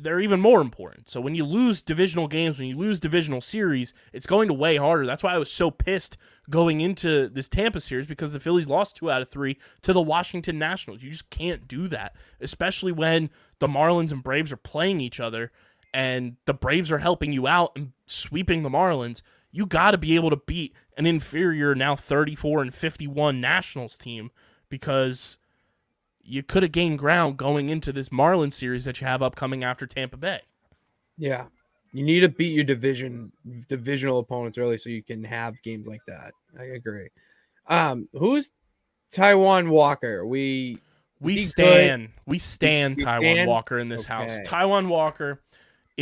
they're 0.01 0.21
even 0.21 0.41
more 0.41 0.61
important. 0.61 1.09
So 1.09 1.21
when 1.21 1.35
you 1.35 1.45
lose 1.45 1.83
divisional 1.83 2.29
games, 2.29 2.59
when 2.59 2.69
you 2.69 2.77
lose 2.77 3.01
divisional 3.01 3.41
series, 3.41 3.93
it's 4.13 4.27
going 4.27 4.49
to 4.49 4.55
weigh 4.55 4.77
harder. 4.77 5.07
That's 5.07 5.23
why 5.23 5.35
I 5.35 5.39
was 5.39 5.53
so 5.53 5.71
pissed 5.71 6.17
going 6.49 6.81
into 6.81 7.29
this 7.29 7.49
Tampa 7.49 7.81
series 7.81 8.07
because 8.07 8.33
the 8.33 8.41
Phillies 8.41 8.67
lost 8.67 8.97
two 8.97 9.11
out 9.11 9.23
of 9.23 9.29
three 9.29 9.59
to 9.83 9.93
the 9.93 10.01
Washington 10.01 10.59
Nationals. 10.59 11.03
You 11.03 11.11
just 11.11 11.31
can't 11.31 11.67
do 11.67 11.89
that, 11.89 12.15
especially 12.41 12.93
when 12.93 13.31
the 13.59 13.69
Marlins 13.69 14.13
and 14.13 14.23
Braves 14.23 14.53
are 14.53 14.57
playing 14.57 15.01
each 15.01 15.21
other 15.21 15.51
and 15.93 16.37
the 16.47 16.55
Braves 16.55 16.93
are 16.93 16.99
helping 16.99 17.33
you 17.33 17.47
out 17.47 17.73
and 17.77 17.93
sweeping 18.07 18.63
the 18.63 18.71
Marlins. 18.71 19.23
You 19.51 19.67
got 19.67 19.93
to 19.93 19.99
be 19.99 20.15
able 20.15 20.31
to 20.31 20.37
beat 20.37 20.75
an 20.97 21.07
inferior 21.07 21.75
now 21.75 21.97
34 21.97 22.63
and 22.63 22.75
51 22.75 23.41
Nationals 23.41 23.97
team 23.99 24.31
because 24.69 25.39
you 26.23 26.43
could 26.43 26.63
have 26.63 26.73
gained 26.73 26.99
ground 26.99 27.37
going 27.37 27.69
into 27.69 27.93
this 27.93 28.11
Marlins 28.11 28.53
series 28.53 28.85
that 28.85 29.01
you 29.01 29.07
have 29.07 29.23
upcoming 29.23 29.65
after 29.65 29.87
Tampa 29.87 30.17
Bay. 30.17 30.43
Yeah. 31.19 31.47
You 31.93 32.05
need 32.05 32.21
to 32.21 32.29
beat 32.29 32.55
your 32.55 32.65
division 32.65 33.33
divisional 33.69 34.21
opponents 34.21 34.57
early 34.57 34.79
so 34.79 34.91
you 34.91 35.03
can 35.03 35.25
have 35.25 35.61
games 35.63 35.89
like 35.89 36.03
that. 36.07 36.33
I 36.59 36.65
agree. 36.65 37.09
Um, 37.67 38.09
who's 38.13 38.53
Taijuan 39.13 39.69
Walker? 39.69 40.25
We 40.25 40.79
We 41.21 41.39
stand, 41.39 42.11
we 42.27 42.39
stand 42.39 42.99
Taijuan 42.99 43.33
stand? 43.33 43.49
Walker 43.49 43.79
in 43.81 43.89
this 43.89 44.05
house. 44.05 44.39
Taijuan 44.47 44.87
Walker 44.87 45.43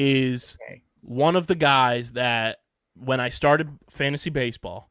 is 0.00 0.56
Okay. 0.64 0.82
one 1.02 1.34
of 1.37 1.46
the 1.48 1.54
guys 1.56 2.12
that 2.12 2.61
when 2.94 3.20
I 3.20 3.28
started 3.28 3.78
fantasy 3.90 4.30
baseball, 4.30 4.90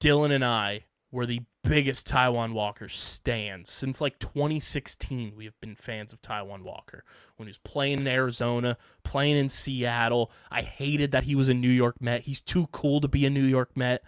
Dylan 0.00 0.32
and 0.32 0.44
I 0.44 0.84
were 1.10 1.26
the 1.26 1.40
biggest 1.64 2.06
Taijuan 2.08 2.52
Walker 2.52 2.88
stands 2.88 3.70
since 3.70 4.00
like 4.00 4.18
2016. 4.20 5.34
We 5.36 5.44
have 5.44 5.60
been 5.60 5.74
fans 5.76 6.12
of 6.12 6.22
Taijuan 6.22 6.62
Walker 6.62 7.04
when 7.36 7.46
he 7.46 7.50
was 7.50 7.58
playing 7.58 7.98
in 7.98 8.06
Arizona, 8.06 8.76
playing 9.04 9.36
in 9.36 9.48
Seattle. 9.48 10.30
I 10.50 10.62
hated 10.62 11.10
that 11.12 11.24
he 11.24 11.34
was 11.34 11.48
a 11.48 11.54
New 11.54 11.68
York 11.68 12.00
Met. 12.00 12.22
He's 12.22 12.40
too 12.40 12.68
cool 12.72 13.00
to 13.00 13.08
be 13.08 13.26
a 13.26 13.30
New 13.30 13.44
York 13.44 13.76
Met. 13.76 14.02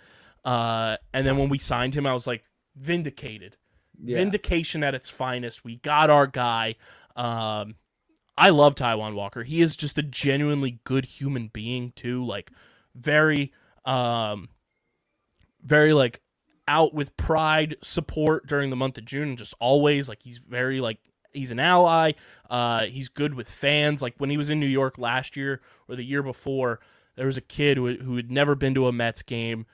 Uh, 0.45 0.97
and 1.13 1.27
then 1.27 1.37
when 1.37 1.49
we 1.49 1.59
signed 1.59 1.95
him, 1.95 2.07
I 2.07 2.13
was 2.13 2.27
like 2.27 2.45
vindicated 2.77 3.57
Yeah. 4.03 4.17
vindication 4.17 4.83
at 4.83 4.95
its 4.95 5.09
finest. 5.09 5.65
We 5.65 5.77
got 5.77 6.09
our 6.11 6.27
guy. 6.27 6.77
Um, 7.17 7.75
I 8.37 8.51
love 8.51 8.75
Taijuan 8.75 9.15
Walker. 9.15 9.43
He 9.43 9.61
is 9.61 9.77
just 9.77 9.99
a 9.99 10.03
genuinely 10.03 10.81
good 10.85 11.05
human 11.05 11.49
being 11.49 11.93
too. 11.95 12.25
Like 12.25 12.51
very, 12.95 13.53
um, 13.85 14.49
very 15.63 15.93
like 15.93 16.21
out 16.69 16.95
with 16.95 17.17
pride 17.17 17.77
support 17.83 18.47
during 18.47 18.71
the 18.71 18.77
month 18.77 18.99
of 18.99 19.05
June. 19.05 19.31
and 19.31 19.39
Just 19.39 19.55
always 19.61 20.09
like 20.09 20.23
he's 20.23 20.39
very 20.39 20.81
like 20.81 20.99
he's 21.33 21.51
an 21.51 21.61
ally. 21.61 22.13
Uh, 22.49 22.85
he's 22.85 23.09
good 23.09 23.35
with 23.35 23.49
fans. 23.49 24.03
Like 24.03 24.15
when 24.19 24.31
he 24.31 24.37
was 24.37 24.51
in 24.51 24.61
New 24.61 24.67
York 24.67 24.99
last 24.99 25.37
year 25.37 25.61
or 25.89 25.97
the 25.97 26.05
year 26.05 26.23
before, 26.23 26.81
there 27.17 27.27
was 27.27 27.37
a 27.37 27.43
kid 27.43 27.77
who 27.77 27.95
who 27.97 28.17
had 28.17 28.31
never 28.31 28.55
been 28.55 28.75
to 28.75 28.87
a 28.87 28.93
Mets 28.93 29.23
game. 29.23 29.67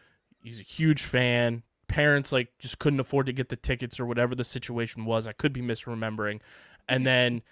He's 0.42 0.60
a 0.60 0.64
huge 0.64 1.02
fan. 1.02 1.62
Parents 1.86 2.32
like 2.32 2.48
just 2.58 2.78
couldn't 2.78 3.00
afford 3.00 3.26
to 3.26 3.32
get 3.32 3.48
the 3.48 3.56
tickets 3.56 3.98
or 3.98 4.06
whatever 4.06 4.34
the 4.34 4.44
situation 4.44 5.04
was. 5.04 5.26
I 5.26 5.32
could 5.32 5.52
be 5.52 5.62
misremembering. 5.62 6.40
And 6.88 7.06
then 7.06 7.42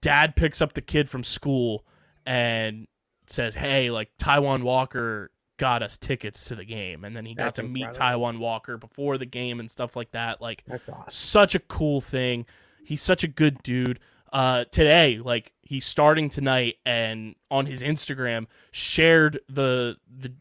dad 0.00 0.36
picks 0.36 0.60
up 0.62 0.72
the 0.72 0.80
kid 0.80 1.08
from 1.08 1.24
school 1.24 1.84
and 2.26 2.86
says, 3.26 3.54
"Hey, 3.54 3.90
like 3.90 4.10
Taijuan 4.18 4.62
Walker 4.62 5.30
got 5.58 5.82
us 5.82 5.96
tickets 5.96 6.46
to 6.46 6.56
the 6.56 6.64
game, 6.64 7.04
and 7.04 7.14
then 7.16 7.24
he 7.24 7.34
got 7.34 7.44
That's 7.44 7.56
to 7.56 7.62
meet. 7.62 7.86
Taijuan 7.90 8.38
Walker 8.38 8.76
before 8.76 9.18
the 9.18 9.26
game 9.26 9.60
and 9.60 9.70
stuff 9.70 9.94
like 9.96 10.10
that. 10.12 10.40
Like 10.40 10.64
awesome. 10.70 10.94
such 11.08 11.54
a 11.54 11.60
cool 11.60 12.00
thing. 12.00 12.46
He's 12.84 13.02
such 13.02 13.22
a 13.22 13.28
good 13.28 13.62
dude. 13.62 14.00
Uh, 14.32 14.64
today, 14.70 15.20
like 15.22 15.52
he's 15.62 15.84
starting 15.84 16.28
tonight, 16.30 16.76
and 16.86 17.34
on 17.50 17.66
his 17.66 17.82
Instagram 17.82 18.46
shared 18.70 19.40
the 19.48 19.98
the 20.10 20.32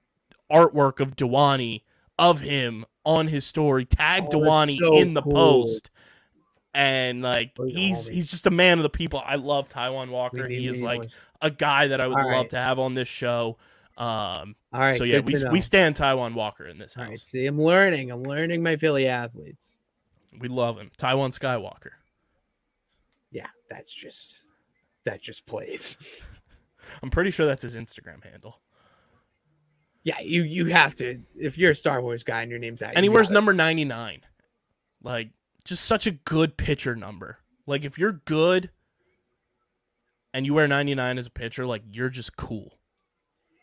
artwork 0.52 1.00
of 1.00 1.16
Dewani 1.16 1.84
of 2.18 2.40
him 2.40 2.86
on 3.06 3.28
his 3.28 3.46
story, 3.46 3.84
tagged 3.86 4.34
Oh, 4.34 4.40
Dewani 4.40 4.78
so 4.80 4.98
in 4.98 5.14
the 5.14 5.22
cool. 5.22 5.32
post, 5.34 5.90
and 6.74 7.22
like 7.22 7.52
are 7.60 7.66
he's 7.68 8.08
he's 8.08 8.30
just 8.30 8.48
a 8.48 8.52
man 8.52 8.80
of 8.80 8.84
the 8.84 8.90
people. 8.90 9.22
I 9.26 9.36
love 9.36 9.70
Taijuan 9.70 10.10
Walker. 10.10 10.48
He 10.48 10.68
is 10.68 10.82
like 10.82 11.10
a 11.42 11.50
guy 11.52 11.88
that 11.88 12.00
I 12.00 12.08
would 12.08 12.18
All 12.18 12.26
love 12.26 12.42
right. 12.42 12.50
to 12.52 12.58
have 12.58 12.80
on 12.80 12.94
this 12.94 13.08
show. 13.08 13.58
Um, 13.98 14.56
All 14.74 14.80
right. 14.80 14.96
so 14.96 15.04
yeah, 15.04 15.20
we 15.20 15.36
we 15.52 15.60
stand 15.62 15.96
Taijuan 15.96 16.34
Walker 16.34 16.66
in 16.66 16.78
this 16.78 16.94
house. 16.94 17.10
right. 17.10 17.20
See, 17.20 17.46
I'm 17.46 17.60
learning. 17.62 18.12
I'm 18.12 18.24
learning 18.24 18.64
my 18.64 18.78
Philly 18.78 19.08
athletes. 19.08 19.78
We 20.40 20.48
love 20.48 20.78
him. 20.78 20.92
Taijuan 20.98 21.38
Skywalker. 21.38 21.92
Yeah, 23.32 23.48
that's 23.70 23.94
just 23.94 24.40
that 25.06 25.22
just 25.22 25.46
plays. 25.46 25.98
I'm 27.04 27.10
pretty 27.10 27.32
sure 27.32 27.46
that's 27.46 27.64
his 27.64 27.76
Instagram 27.76 28.24
handle. 28.24 28.62
yeah, 30.04 30.20
you 30.22 30.44
you 30.44 30.68
have 30.68 30.96
to 30.96 31.22
if 31.38 31.58
you're 31.58 31.72
a 31.72 31.76
Star 31.76 32.02
Wars 32.02 32.24
guy 32.24 32.42
and 32.42 32.50
your 32.50 32.60
name's 32.60 32.80
that. 32.80 32.94
and 32.96 33.04
he 33.04 33.10
wears 33.10 33.30
number 33.30 33.54
99 33.54 34.22
like 35.04 35.32
just 35.64 35.86
such 35.86 36.08
a 36.08 36.12
good 36.12 36.58
pitcher 36.58 36.96
number 36.96 37.38
like 37.68 37.84
if 37.84 37.98
you're 37.98 38.12
good 38.12 38.70
and 40.34 40.46
you 40.46 40.54
wear 40.54 40.68
99 40.68 41.18
as 41.18 41.28
a 41.28 41.32
pitcher 41.32 41.66
like 41.66 41.84
you're 41.90 42.10
just 42.10 42.36
cool 42.36 42.80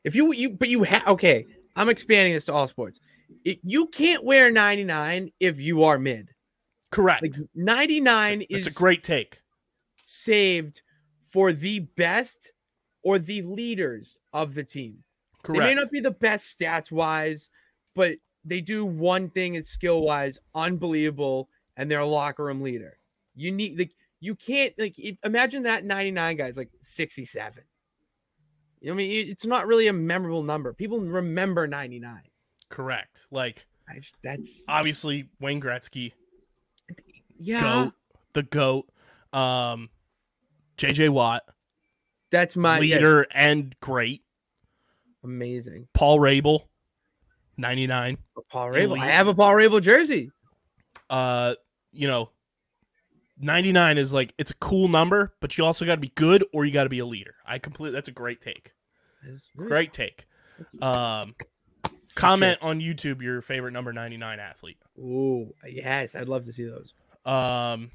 If 0.04 0.14
you 0.14 0.32
you 0.32 0.50
but 0.50 0.68
you 0.68 0.82
have 0.84 1.06
okay, 1.06 1.46
I'm 1.76 1.88
expanding 1.88 2.34
this 2.34 2.46
to 2.46 2.52
all 2.52 2.68
sports. 2.68 3.00
It, 3.44 3.61
you 3.62 3.87
can't 3.87 4.24
wear 4.24 4.50
99 4.50 5.30
if 5.38 5.61
you 5.61 5.84
are 5.84 5.98
mid. 5.98 6.30
correct 6.90 7.22
Like 7.22 7.37
99 7.54 8.42
it's 8.48 8.66
is 8.66 8.74
a 8.74 8.78
great 8.78 9.02
take 9.02 9.40
saved 10.04 10.82
for 11.26 11.52
the 11.52 11.80
best 11.80 12.52
or 13.02 13.18
the 13.18 13.42
leaders 13.42 14.18
of 14.32 14.54
the 14.54 14.64
team. 14.64 15.04
Correct. 15.42 15.61
They 15.61 15.66
may 15.66 15.74
not 15.74 15.90
be 15.90 16.00
the 16.00 16.11
best 16.11 16.58
stats 16.58 16.90
wise, 16.90 17.50
but 17.94 18.16
they 18.44 18.61
do 18.61 18.84
one 18.84 19.30
thing 19.30 19.54
is 19.54 19.68
skill 19.68 20.00
wise 20.00 20.38
unbelievable, 20.54 21.48
and 21.78 21.90
they're 21.90 22.00
a 22.00 22.06
locker 22.06 22.44
room 22.44 22.60
leader. 22.60 22.98
You 23.34 23.52
need 23.52 23.78
like 23.78 23.94
you 24.20 24.34
can't 24.34 24.74
like 24.78 24.96
imagine 25.24 25.62
that 25.62 25.84
99 25.84 26.36
guys 26.36 26.58
like 26.58 26.68
67. 26.82 27.62
You 28.80 28.88
know 28.88 28.94
what 28.94 29.00
I 29.00 29.04
mean? 29.04 29.30
It's 29.30 29.46
not 29.46 29.66
really 29.66 29.86
a 29.86 29.92
memorable 29.92 30.42
number. 30.42 30.74
People 30.74 31.00
remember 31.00 31.66
99. 31.66 32.20
correct 32.68 33.26
like 33.30 33.66
I 33.88 34.02
that's 34.22 34.64
obviously 34.68 35.30
wayne 35.40 35.60
gretzky 35.62 36.12
yeah. 37.38 37.62
goat 37.62 37.92
the 38.34 38.42
goat 38.42 38.88
um 39.32 39.88
jj 40.76 41.08
watt 41.08 41.44
That's 42.30 42.56
my 42.56 42.78
leader 42.78 43.26
and 43.32 43.74
great 43.80 44.22
amazing. 45.24 45.88
paul 45.94 46.18
rabil 46.18 46.64
99 47.56 48.18
Paul 48.50 48.70
Rabil. 48.70 48.98
I 49.00 49.06
have 49.06 49.26
a 49.28 49.34
Paul 49.34 49.54
Rabil 49.54 49.82
jersey. 49.82 50.30
uh 51.10 51.54
you 51.92 52.07
know 52.09 52.31
99 53.40 53.98
is 53.98 54.12
like 54.12 54.35
it's 54.38 54.51
a 54.51 54.55
cool 54.55 54.88
number 54.88 55.35
but 55.40 55.57
you 55.57 55.64
also 55.64 55.85
got 55.87 55.94
to 55.94 56.01
be 56.01 56.09
good 56.14 56.44
or 56.53 56.64
you 56.64 56.72
got 56.72 56.85
to 56.85 56.88
be 56.90 56.98
a 56.98 57.07
leader. 57.07 57.35
I 57.46 57.59
completely 57.59 57.94
that's 57.94 58.09
a 58.09 58.12
great 58.12 58.40
take. 58.40 58.72
Great 59.57 59.92
take. 59.92 60.27
Um 60.83 61.35
comment 62.14 62.59
on 62.62 62.81
youtube 62.81 63.22
your 63.22 63.40
favorite 63.40 63.70
number 63.70 63.92
99 63.92 64.40
athlete. 64.40 64.79
Ooh, 64.98 65.55
yes, 65.68 66.16
I'd 66.16 66.29
love 66.29 66.46
to 66.46 66.53
see 66.53 66.64
those. 66.64 66.92
um 67.24 67.90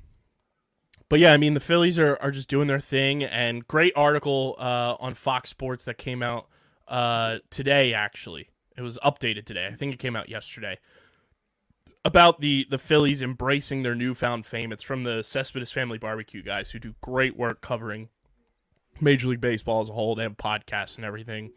but 1.10 1.20
yeah 1.20 1.34
i 1.34 1.38
mean 1.38 1.54
the 1.54 1.60
phillies 1.60 2.00
are, 2.00 2.18
are 2.22 2.32
just 2.32 2.48
doing 2.48 2.68
their 2.68 2.80
thing 2.80 3.24
and 3.24 3.68
great 3.68 3.92
article 3.96 4.56
uh 4.60 4.96
on 5.00 5.14
fox 5.14 5.50
sports 5.50 5.86
that 5.86 5.98
came 5.98 6.24
out 6.24 6.48
uh 6.88 7.40
today 7.50 7.94
actually. 7.94 8.50
It 8.78 8.82
was 8.82 8.98
updated 9.06 9.46
today. 9.46 9.68
I 9.72 9.76
think 9.76 9.94
it 9.94 9.98
came 10.00 10.16
out 10.16 10.30
yesterday 10.30 10.80
about 12.06 12.42
the 12.42 12.66
the 12.70 12.78
Phillies 12.78 13.22
embracing 13.22 13.84
their 13.84 13.96
newfound 13.96 14.46
fame. 14.46 14.72
It's 14.72 14.84
from 14.84 15.04
the 15.04 15.24
Cespedes 15.24 15.72
Family 15.72 15.98
Barbecue 15.98 16.44
guys 16.44 16.72
who 16.72 16.80
do 16.80 16.96
great 17.02 17.38
work 17.38 17.62
covering 17.62 18.10
Major 19.00 19.30
League 19.30 19.42
Baseball 19.42 19.82
as 19.82 19.90
a 19.90 19.94
whole. 19.94 20.16
They 20.16 20.24
have 20.24 20.38
podcasts 20.38 20.98
and 20.98 21.06
everything. 21.06 21.52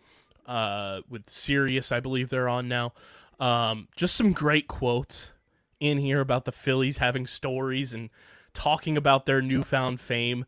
Uh, 0.46 1.00
with 1.09 1.28
Sirius, 1.28 1.90
I 1.90 1.98
believe 1.98 2.28
they're 2.28 2.48
on 2.48 2.68
now. 2.68 2.92
Um, 3.40 3.88
just 3.96 4.14
some 4.14 4.32
great 4.32 4.68
quotes 4.68 5.32
in 5.80 5.98
here 5.98 6.20
about 6.20 6.44
the 6.44 6.52
Phillies 6.52 6.98
having 6.98 7.26
stories 7.26 7.92
and 7.92 8.11
talking 8.54 8.96
about 8.96 9.26
their 9.26 9.42
newfound 9.42 10.00
fame. 10.00 10.46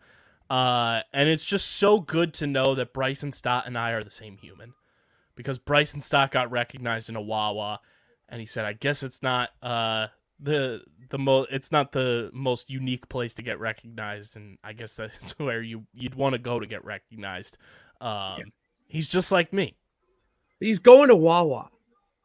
Uh, 0.48 1.02
and 1.12 1.28
it's 1.28 1.44
just 1.44 1.66
so 1.66 2.00
good 2.00 2.32
to 2.34 2.46
know 2.46 2.74
that 2.74 2.94
Bryson 2.94 3.32
Stott 3.32 3.66
and 3.66 3.76
I 3.76 3.90
are 3.90 4.04
the 4.04 4.10
same 4.10 4.38
human 4.38 4.74
because 5.34 5.58
Bryson 5.58 6.00
Stott 6.00 6.30
got 6.30 6.50
recognized 6.50 7.10
in 7.10 7.16
a 7.16 7.20
Wawa 7.20 7.80
and 8.28 8.40
he 8.40 8.46
said, 8.46 8.64
"I 8.64 8.72
guess 8.72 9.02
it's 9.02 9.22
not 9.22 9.50
uh 9.62 10.08
the 10.40 10.82
the 11.10 11.18
mo 11.18 11.46
it's 11.50 11.72
not 11.72 11.92
the 11.92 12.30
most 12.32 12.70
unique 12.70 13.08
place 13.08 13.34
to 13.34 13.42
get 13.42 13.58
recognized, 13.58 14.36
and 14.36 14.58
I 14.62 14.72
guess 14.72 14.96
that's 14.96 15.32
where 15.38 15.62
you 15.62 15.84
you'd 15.94 16.14
want 16.14 16.34
to 16.34 16.38
go 16.38 16.60
to 16.60 16.66
get 16.66 16.84
recognized." 16.84 17.58
Um, 18.00 18.52
he's 18.86 19.08
just 19.08 19.32
like 19.32 19.52
me. 19.52 19.76
He's 20.60 20.78
going 20.78 21.08
to 21.08 21.16
Wawa. 21.16 21.70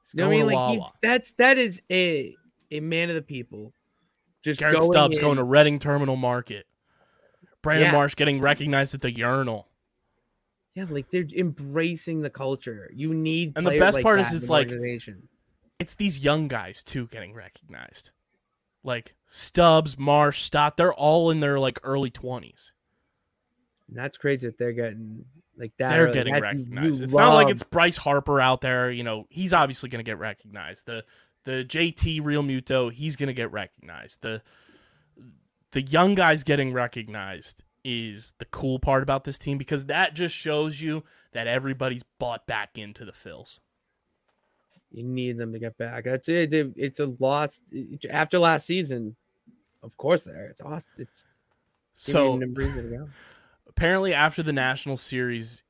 He's 0.03 0.13
You 0.13 0.21
know 0.23 0.27
what 0.29 0.33
I 0.33 0.37
mean? 0.37 0.45
Like 0.47 0.77
he's 0.77 0.91
that's 1.01 1.33
that 1.33 1.57
is 1.57 1.81
a 1.91 2.35
a 2.71 2.79
man 2.79 3.09
of 3.09 3.15
the 3.15 3.21
people. 3.21 3.73
Just 4.43 4.59
Garrett 4.59 4.77
going 4.79 4.91
Stubbs 4.91 5.17
in- 5.17 5.21
going 5.23 5.37
to 5.37 5.43
Reading 5.43 5.79
Terminal 5.79 6.15
Market. 6.15 6.65
Brandon 7.61 7.85
Yeah. 7.87 7.91
Marsh 7.93 8.15
getting 8.15 8.41
recognized 8.41 8.93
at 8.93 9.01
the 9.01 9.11
urinal. 9.11 9.69
Yeah, 10.75 10.85
like 10.89 11.09
they're 11.11 11.25
embracing 11.37 12.21
the 12.21 12.29
culture. 12.29 12.89
You 12.93 13.13
need 13.13 13.53
And 13.55 13.65
the 13.65 13.79
best 13.79 13.95
like 13.95 14.03
part 14.03 14.19
is 14.19 14.33
it's 14.33 14.49
like-. 14.49 14.69
It's 15.83 15.95
these 15.95 16.19
young 16.19 16.47
guys 16.47 16.81
too 16.81 17.07
getting 17.11 17.33
recognized. 17.33 18.11
Like 18.85 19.15
Stubbs, 19.27 19.99
Marsh, 19.99 20.41
Stott, 20.41 20.77
they're 20.77 20.93
all 20.93 21.29
in 21.29 21.41
their 21.41 21.59
like 21.59 21.77
early 21.83 22.09
twenties. 22.09 22.71
And 23.89 23.97
that's 23.97 24.17
crazy 24.17 24.47
that 24.47 24.57
they're 24.57 24.71
getting 24.71 25.25
like 25.57 25.73
that. 25.79 25.89
they're 25.89 26.05
early. 26.05 26.13
getting 26.13 26.35
you 26.35 26.41
recognized. 26.41 27.01
It's 27.01 27.13
not 27.13 27.33
like 27.33 27.49
it's 27.49 27.63
Bryce 27.63 27.97
Harper 27.97 28.39
out 28.39 28.61
there. 28.61 28.91
You 28.91 29.03
know, 29.03 29.27
he's 29.29 29.51
obviously 29.51 29.89
going 29.89 29.99
to 29.99 30.09
get 30.09 30.19
recognized. 30.19 30.85
The 30.85 31.03
the 31.43 31.65
JT 31.65 32.21
Realmuto, 32.21 32.89
he's 32.89 33.17
going 33.17 33.27
to 33.27 33.33
get 33.33 33.51
recognized. 33.51 34.21
The 34.21 34.41
the 35.71 35.81
young 35.81 36.15
guys 36.15 36.45
getting 36.45 36.71
recognized 36.71 37.61
is 37.83 38.33
the 38.39 38.45
cool 38.45 38.79
part 38.79 39.03
about 39.03 39.25
this 39.25 39.37
team 39.37 39.57
because 39.57 39.87
that 39.87 40.13
just 40.13 40.33
shows 40.33 40.79
you 40.79 41.03
that 41.33 41.47
everybody's 41.47 42.03
bought 42.19 42.47
back 42.47 42.77
into 42.77 43.03
the 43.03 43.11
Phils. 43.11 43.59
You 44.93 45.03
need 45.03 45.38
them 45.38 45.51
to 45.51 45.60
get 45.60 45.77
back. 45.77 46.06
That's 46.06 46.29
it. 46.29 46.49
They- 46.51 46.71
It's 46.75 46.99
a 46.99 47.08
lost 47.19 47.73
after 48.10 48.39
last 48.39 48.65
season. 48.67 49.15
Of 49.82 49.97
course, 49.97 50.23
there. 50.23 50.45
It's 50.45 50.62
awesome. 50.62 51.01
It's 51.01 51.27
So 51.95 52.38
them 52.39 52.53
a 52.56 52.60
reason 52.60 53.12
apparently, 53.67 54.13
after 54.13 54.41
the 54.43 54.53
National 54.53 54.95
Series 54.97 55.63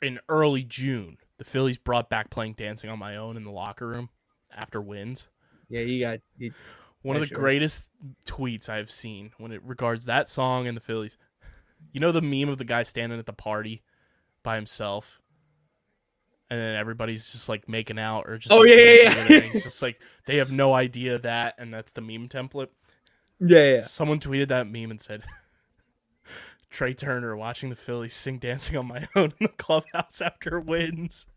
in 0.00 0.20
early 0.28 0.62
June, 0.64 1.18
the 1.38 1.44
Phillies 1.44 1.76
brought 1.78 2.08
back 2.08 2.30
playing 2.30 2.54
"Dancing 2.54 2.88
on 2.88 2.98
My 2.98 3.16
Own" 3.16 3.36
in 3.36 3.42
the 3.42 3.50
locker 3.50 3.86
room 3.86 4.08
after 4.50 4.80
wins. 4.80 5.28
Yeah, 5.68 5.80
you 5.80 6.00
got. 6.00 6.20
You, 6.38 6.52
One 7.02 7.16
of 7.16 7.20
the 7.20 7.26
sure. 7.28 7.38
greatest 7.38 7.84
tweets 8.26 8.68
I've 8.68 8.90
seen 8.90 9.32
when 9.38 9.52
it 9.52 9.62
regards 9.62 10.06
that 10.06 10.28
song 10.28 10.66
and 10.66 10.76
the 10.76 10.80
Phillies. 10.80 11.16
You 11.92 12.00
know 12.00 12.10
the 12.12 12.22
meme 12.22 12.48
of 12.48 12.58
the 12.58 12.64
guy 12.64 12.82
standing 12.82 13.18
at 13.18 13.26
the 13.26 13.32
party 13.32 13.82
by 14.42 14.56
himself, 14.56 15.20
and 16.50 16.58
then 16.60 16.74
everybody's 16.76 17.30
just 17.30 17.48
like 17.48 17.68
making 17.68 17.98
out 17.98 18.24
or 18.28 18.38
just 18.38 18.52
Oh, 18.52 18.58
like, 18.60 18.68
yeah, 18.70 18.74
yeah, 18.76 18.82
yeah. 19.02 19.08
with 19.08 19.30
it, 19.30 19.44
and 19.44 19.54
It's 19.54 19.64
just 19.64 19.82
like 19.82 20.00
they 20.26 20.36
have 20.36 20.50
no 20.50 20.74
idea 20.74 21.18
that, 21.18 21.54
and 21.58 21.72
that's 21.72 21.92
the 21.92 22.00
meme 22.00 22.28
template. 22.28 22.68
yeah, 23.40 23.74
yeah. 23.74 23.82
Someone 23.82 24.20
tweeted 24.20 24.48
that 24.48 24.66
meme 24.70 24.90
and 24.90 25.00
said, 25.00 25.22
"Trea 26.70 26.94
Turner 26.94 27.36
watching 27.36 27.68
the 27.70 27.76
Phillies 27.76 28.14
sing 28.14 28.38
"Dancing 28.38 28.76
on 28.76 28.86
My 28.86 29.06
Own" 29.16 29.32
in 29.40 29.46
the 29.46 29.48
clubhouse 29.48 30.20
after 30.20 30.58
wins." 30.60 31.26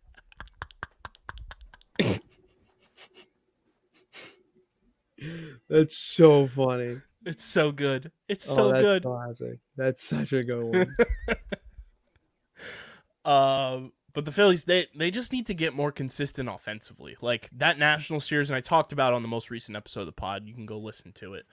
That's 5.69 5.95
so 5.97 6.47
funny. 6.47 6.97
It's 7.25 7.43
so 7.43 7.71
good. 7.71 8.11
It's 8.27 8.49
Oh, 8.49 8.55
so 8.55 8.69
that's 8.71 8.81
good. 8.81 9.03
Classic. 9.03 9.59
That's 9.77 10.03
such 10.03 10.33
a 10.33 10.43
good 10.43 10.63
one. 10.63 10.95
Um, 13.23 13.91
but 14.13 14.25
the 14.25 14.31
Phillies, 14.31 14.65
they 14.65 14.87
they 14.95 15.11
just 15.11 15.31
need 15.31 15.47
to 15.47 15.53
get 15.53 15.73
more 15.73 15.91
consistent 15.91 16.49
offensively. 16.49 17.15
Like 17.21 17.49
that 17.53 17.77
national 17.77 18.19
series, 18.19 18.49
and 18.49 18.57
I 18.57 18.61
talked 18.61 18.91
about 18.91 19.13
on 19.13 19.21
the 19.21 19.27
most 19.27 19.49
recent 19.49 19.75
episode 19.75 20.01
of 20.01 20.05
the 20.07 20.11
pod. 20.11 20.47
You 20.47 20.53
can 20.53 20.65
go 20.65 20.77
listen 20.77 21.11
to 21.13 21.33
it. 21.33 21.45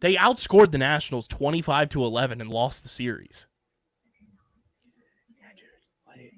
They 0.00 0.14
outscored 0.14 0.70
the 0.72 0.78
Nationals 0.78 1.26
twenty 1.26 1.62
five 1.62 1.88
to 1.90 2.04
eleven 2.04 2.40
and 2.40 2.50
lost 2.50 2.82
the 2.82 2.88
series. 2.88 3.46
like, 6.06 6.32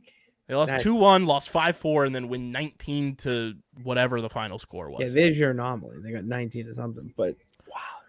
They 0.48 0.54
lost 0.54 0.72
two 0.80 0.94
one, 0.94 1.26
lost 1.26 1.48
five 1.50 1.76
four, 1.76 2.04
and 2.04 2.14
then 2.14 2.28
win 2.28 2.50
nineteen 2.50 3.16
to 3.16 3.54
whatever 3.82 4.20
the 4.20 4.30
final 4.30 4.58
score 4.58 4.90
was. 4.90 5.00
Yeah, 5.00 5.22
there's 5.22 5.38
your 5.38 5.50
anomaly. 5.50 5.98
They 6.02 6.12
got 6.12 6.24
19 6.24 6.66
or 6.68 6.74
something, 6.74 7.12
but 7.16 7.36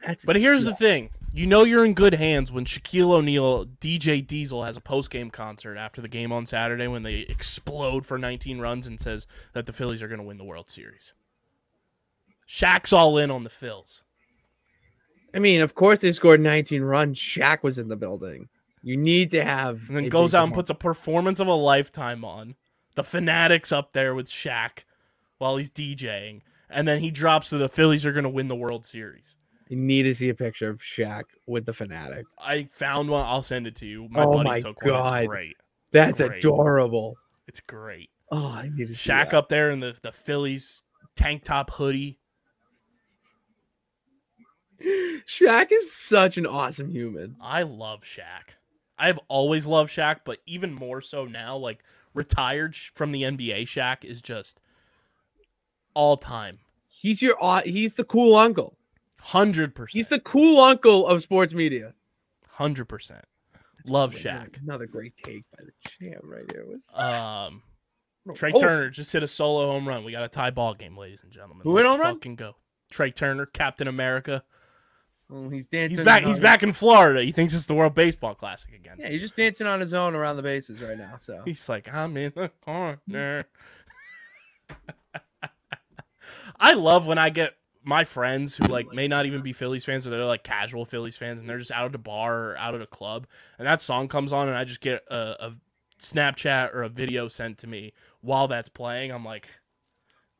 that's. 0.05 0.25
But 0.25 0.35
here's 0.35 0.65
the 0.65 0.75
thing: 0.75 1.09
you 1.33 1.47
know 1.47 1.63
you're 1.63 1.85
in 1.85 1.93
good 1.93 2.15
hands 2.15 2.51
when 2.51 2.65
Shaquille 2.65 3.13
O'Neal, 3.13 3.65
DJ 3.65 4.25
Diesel 4.25 4.63
has 4.63 4.75
a 4.75 4.81
post 4.81 5.09
game 5.09 5.29
concert 5.29 5.77
after 5.77 6.01
the 6.01 6.09
game 6.09 6.31
on 6.31 6.45
Saturday 6.45 6.87
when 6.87 7.03
they 7.03 7.25
explode 7.29 8.05
for 8.05 8.17
19 8.17 8.59
runs 8.59 8.85
and 8.85 8.99
says 8.99 9.27
that 9.53 9.65
the 9.65 9.73
Phillies 9.73 10.03
are 10.03 10.09
going 10.09 10.19
to 10.19 10.25
win 10.25 10.37
the 10.37 10.43
World 10.43 10.69
Series. 10.69 11.13
Shaq's 12.47 12.91
all 12.91 13.17
in 13.17 13.31
on 13.31 13.45
the 13.45 13.49
Phils. 13.49 14.01
I 15.33 15.39
mean, 15.39 15.61
of 15.61 15.73
course 15.73 16.01
they 16.01 16.11
scored 16.11 16.41
19 16.41 16.81
runs. 16.81 17.17
Shaq 17.17 17.63
was 17.63 17.79
in 17.79 17.87
the 17.87 17.95
building. 17.95 18.49
You 18.83 18.97
need 18.97 19.31
to 19.31 19.45
have. 19.45 19.87
And 19.87 19.95
then 19.95 20.09
goes 20.09 20.31
big 20.31 20.39
out 20.39 20.43
and 20.45 20.53
puts 20.53 20.69
a 20.69 20.75
performance 20.75 21.39
of 21.39 21.47
a 21.47 21.53
lifetime 21.53 22.25
on. 22.25 22.55
The 22.95 23.03
Fanatics 23.05 23.71
up 23.71 23.93
there 23.93 24.13
with 24.13 24.29
Shaq 24.29 24.79
while 25.37 25.55
he's 25.55 25.69
DJing. 25.69 26.41
And 26.69 26.85
then 26.87 26.99
he 26.99 27.09
drops 27.09 27.49
to 27.49 27.57
the 27.57 27.69
Phillies 27.69 28.05
are 28.05 28.11
going 28.11 28.23
to 28.23 28.29
win 28.29 28.49
the 28.49 28.55
World 28.55 28.85
Series. 28.85 29.37
You 29.71 29.77
need 29.77 30.03
to 30.03 30.13
see 30.13 30.27
a 30.27 30.33
picture 30.33 30.69
of 30.69 30.79
Shaq 30.81 31.23
with 31.47 31.65
the 31.65 31.71
fanatic. 31.71 32.25
I 32.37 32.67
found 32.73 33.09
one. 33.09 33.25
I'll 33.25 33.41
send 33.41 33.67
it 33.67 33.75
to 33.77 33.85
you. 33.85 34.09
My 34.11 34.25
Oh 34.25 34.33
buddy 34.33 34.49
my 34.49 34.59
took 34.59 34.81
one. 34.81 34.91
God. 34.91 35.19
It's 35.23 35.27
great. 35.27 35.55
That's 35.93 36.19
Great. 36.19 36.43
adorable. 36.43 37.15
It's 37.47 37.61
great. 37.61 38.09
Oh, 38.29 38.47
I 38.47 38.69
need 38.75 38.89
to 38.89 38.95
see 38.97 39.09
Shaq 39.09 39.31
up 39.33 39.47
there 39.47 39.71
in 39.71 39.79
the, 39.79 39.95
the 40.01 40.11
Phillies 40.11 40.83
tank 41.15 41.45
top 41.45 41.71
hoodie. 41.71 42.19
Shaq 45.25 45.67
is 45.71 45.93
such 45.93 46.37
an 46.37 46.45
awesome 46.45 46.89
human. 46.89 47.37
I 47.39 47.63
love 47.63 48.01
Shaq. 48.01 48.55
I've 48.99 49.19
always 49.29 49.65
loved 49.65 49.89
Shaq, 49.89 50.17
but 50.25 50.39
even 50.45 50.73
more 50.73 50.99
so 50.99 51.23
now. 51.23 51.55
Like 51.55 51.81
retired 52.13 52.75
from 52.75 53.13
the 53.13 53.21
NBA, 53.23 53.61
Shaq 53.63 54.03
is 54.03 54.21
just 54.21 54.59
all 55.93 56.17
time, 56.17 56.59
He's 56.89 57.21
your. 57.21 57.37
Uh, 57.41 57.61
he's 57.63 57.95
the 57.95 58.03
cool 58.03 58.35
uncle. 58.35 58.77
Hundred 59.21 59.73
He's 59.89 60.07
the 60.09 60.19
cool 60.19 60.59
uncle 60.59 61.05
of 61.07 61.21
sports 61.21 61.53
media. 61.53 61.93
hundred 62.49 62.85
percent. 62.85 63.23
Love 63.85 64.13
Shaq. 64.13 64.61
Another 64.61 64.85
great 64.87 65.15
take 65.17 65.43
by 65.57 65.63
the 65.63 65.71
champ 65.89 66.21
right 66.23 66.45
here. 66.51 66.65
Was 66.67 66.93
Um, 66.95 67.63
Trea 68.35 68.51
Oh, 68.53 68.59
Turner 68.61 68.89
just 68.89 69.11
hit 69.11 69.23
a 69.23 69.27
solo 69.27 69.65
home 69.67 69.87
run. 69.87 70.03
We 70.03 70.11
got 70.11 70.23
a 70.23 70.27
tie 70.27 70.49
ball 70.51 70.73
game, 70.75 70.95
ladies 70.97 71.23
and 71.23 71.31
gentlemen. 71.31 71.61
Who 71.63 71.73
Let's 71.75 71.87
home 71.87 71.99
run? 72.01 72.15
Fucking 72.15 72.35
go, 72.35 72.55
Trea 72.91 73.11
Turner, 73.11 73.45
Captain 73.47 73.87
America. 73.87 74.43
well, 75.29 75.49
he's 75.49 75.65
dancing. 75.67 75.97
He's 75.97 76.05
back. 76.05 76.23
He's 76.23 76.37
back 76.39 76.61
in 76.61 76.73
Florida. 76.73 77.23
He 77.23 77.31
thinks 77.31 77.53
it's 77.55 77.65
the 77.65 77.73
World 77.73 77.95
Baseball 77.95 78.35
Classic 78.35 78.71
again. 78.73 78.97
Yeah, 78.99 79.09
he's 79.09 79.21
just 79.21 79.35
dancing 79.35 79.65
on 79.65 79.79
his 79.79 79.93
own 79.93 80.13
around 80.15 80.35
the 80.37 80.43
bases 80.43 80.79
right 80.81 80.97
now. 80.97 81.15
So 81.17 81.41
He's 81.45 81.67
like, 81.69 81.91
I'm 81.91 82.15
in 82.17 82.33
the 82.35 82.49
corner. 82.63 83.45
I 86.59 86.73
love 86.73 87.07
when 87.07 87.17
I 87.17 87.29
get 87.29 87.55
my 87.83 88.03
friends 88.03 88.55
who 88.55 88.65
like 88.65 88.93
may 88.93 89.07
not 89.07 89.25
even 89.25 89.41
be 89.41 89.53
Phillies 89.53 89.85
fans 89.85 90.05
or 90.05 90.11
they're 90.11 90.25
like 90.25 90.43
casual 90.43 90.85
Phillies 90.85 91.17
fans 91.17 91.39
and 91.39 91.49
they're 91.49 91.57
just 91.57 91.71
out 91.71 91.85
at 91.87 91.95
a 91.95 91.99
bar 91.99 92.51
or 92.51 92.57
out 92.57 92.75
at 92.75 92.81
a 92.81 92.87
club 92.87 93.25
and 93.57 93.67
that 93.67 93.81
song 93.81 94.07
comes 94.07 94.31
on 94.31 94.47
and 94.47 94.57
I 94.57 94.63
just 94.63 94.81
get 94.81 95.03
a, 95.09 95.47
a 95.47 95.53
Snapchat 96.01 96.73
or 96.73 96.83
a 96.83 96.89
video 96.89 97.27
sent 97.27 97.57
to 97.59 97.67
me 97.67 97.93
while 98.21 98.47
that's 98.47 98.69
playing. 98.69 99.11
I'm 99.11 99.23
like, 99.23 99.47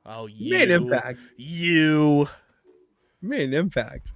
oh, 0.05 0.25
you, 0.25 0.47
you 0.47 0.53
made 0.53 0.71
an 0.71 0.83
impact. 0.83 1.19
you. 1.37 2.27
You 3.21 3.29
made 3.29 3.49
an 3.49 3.53
impact. 3.53 4.11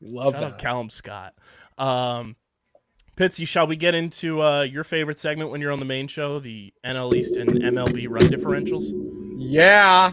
Love 0.00 0.34
Shout 0.34 0.44
out 0.44 0.50
that. 0.52 0.58
Calum 0.58 0.90
Scott. 0.90 1.34
Um, 1.78 2.36
Pitsy, 3.16 3.46
shall 3.46 3.66
we 3.66 3.76
get 3.76 3.94
into 3.94 4.42
uh, 4.42 4.62
your 4.62 4.82
favorite 4.82 5.18
segment 5.18 5.50
when 5.50 5.60
you're 5.60 5.72
on 5.72 5.78
the 5.78 5.84
main 5.84 6.08
show, 6.08 6.40
the 6.40 6.72
NL 6.84 7.14
East 7.14 7.36
and 7.36 7.50
MLB 7.50 8.06
run 8.08 8.22
differentials? 8.22 8.90
Yeah. 9.36 10.12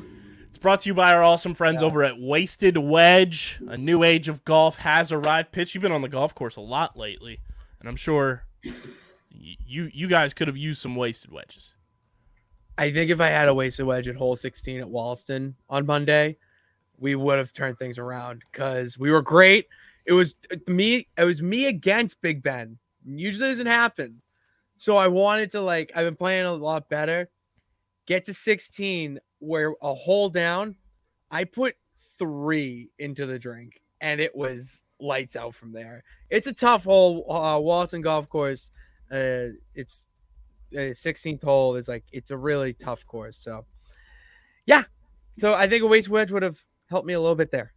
It's 0.58 0.64
brought 0.64 0.80
to 0.80 0.90
you 0.90 0.96
by 0.96 1.14
our 1.14 1.22
awesome 1.22 1.54
friends 1.54 1.84
over 1.84 2.04
at 2.04 2.20
Wasted 2.20 2.78
Wedge. 2.78 3.60
A 3.68 3.78
new 3.78 4.04
age 4.04 4.28
of 4.28 4.44
golf 4.44 4.78
has 4.78 5.12
arrived. 5.12 5.52
Pitch, 5.52 5.76
you've 5.76 5.84
been 5.84 5.92
on 5.92 6.02
the 6.02 6.10
golf 6.10 6.34
course 6.34 6.56
a 6.56 6.62
lot 6.62 6.98
lately, 6.98 7.42
and 7.80 7.88
I'm 7.88 7.96
sure 7.96 8.48
you 9.38 9.92
you 9.94 10.08
guys 10.08 10.34
could 10.34 10.48
have 10.48 10.58
used 10.58 10.82
some 10.82 10.96
wasted 10.96 11.32
wedges. 11.32 11.76
I 12.76 12.92
think 12.92 13.12
if 13.12 13.22
I 13.22 13.28
had 13.28 13.48
a 13.48 13.54
wasted 13.54 13.86
wedge 13.86 14.08
at 14.08 14.16
hole 14.16 14.36
16 14.36 14.80
at 14.80 14.88
Walston 14.88 15.54
on 15.70 15.86
Monday, 15.86 16.38
we 16.98 17.14
would 17.14 17.38
have 17.38 17.54
turned 17.54 17.78
things 17.78 18.00
around 18.00 18.42
because 18.52 18.98
we 18.98 19.12
were 19.12 19.22
great. 19.22 19.68
It 20.08 20.14
was 20.14 20.34
uh, 20.52 20.56
me. 20.66 21.08
It 21.16 21.24
was 21.24 21.40
me 21.40 21.68
against 21.68 22.20
Big 22.24 22.42
Ben. 22.42 22.80
Usually 23.06 23.52
doesn't 23.52 23.68
happen. 23.68 24.24
So 24.80 24.98
I 24.98 25.08
wanted 25.08 25.52
to 25.52 25.62
like. 25.62 25.92
I've 25.94 26.06
been 26.06 26.16
playing 26.16 26.48
a 26.48 26.54
lot 26.54 26.90
better. 26.90 27.30
Get 28.08 28.26
to 28.26 28.34
16 28.34 29.20
where 29.40 29.74
a 29.82 29.94
hole 29.94 30.30
down. 30.30 30.76
I 31.30 31.44
put 31.44 31.76
three 32.18 32.90
into 33.00 33.26
the 33.26 33.40
drink 33.40 33.82
and 34.02 34.20
it 34.20 34.36
was 34.36 34.84
lights 35.00 35.36
out 35.36 35.56
from 35.56 35.72
there. 35.72 36.04
It's 36.30 36.48
a 36.48 36.54
tough 36.54 36.84
hole. 36.84 37.32
Uh, 37.32 37.60
Walton 37.60 38.02
Golf 38.02 38.30
Course. 38.30 38.72
Uh, 39.12 39.56
it's 39.74 40.08
uh, 40.74 40.92
16th 40.92 41.44
hole 41.44 41.76
is 41.76 41.88
like 41.88 42.04
it's 42.12 42.32
a 42.32 42.38
really 42.38 42.74
tough 42.74 43.06
course. 43.06 43.38
So, 43.38 43.66
yeah. 44.66 44.84
So 45.38 45.54
I 45.54 45.68
think 45.68 45.84
a 45.84 45.88
wasted 45.88 46.12
wedge 46.12 46.32
would 46.32 46.44
have 46.44 46.64
helped 46.90 47.08
me 47.08 47.14
a 47.14 47.20
little 47.20 47.36
bit 47.36 47.52
there. 47.52 47.74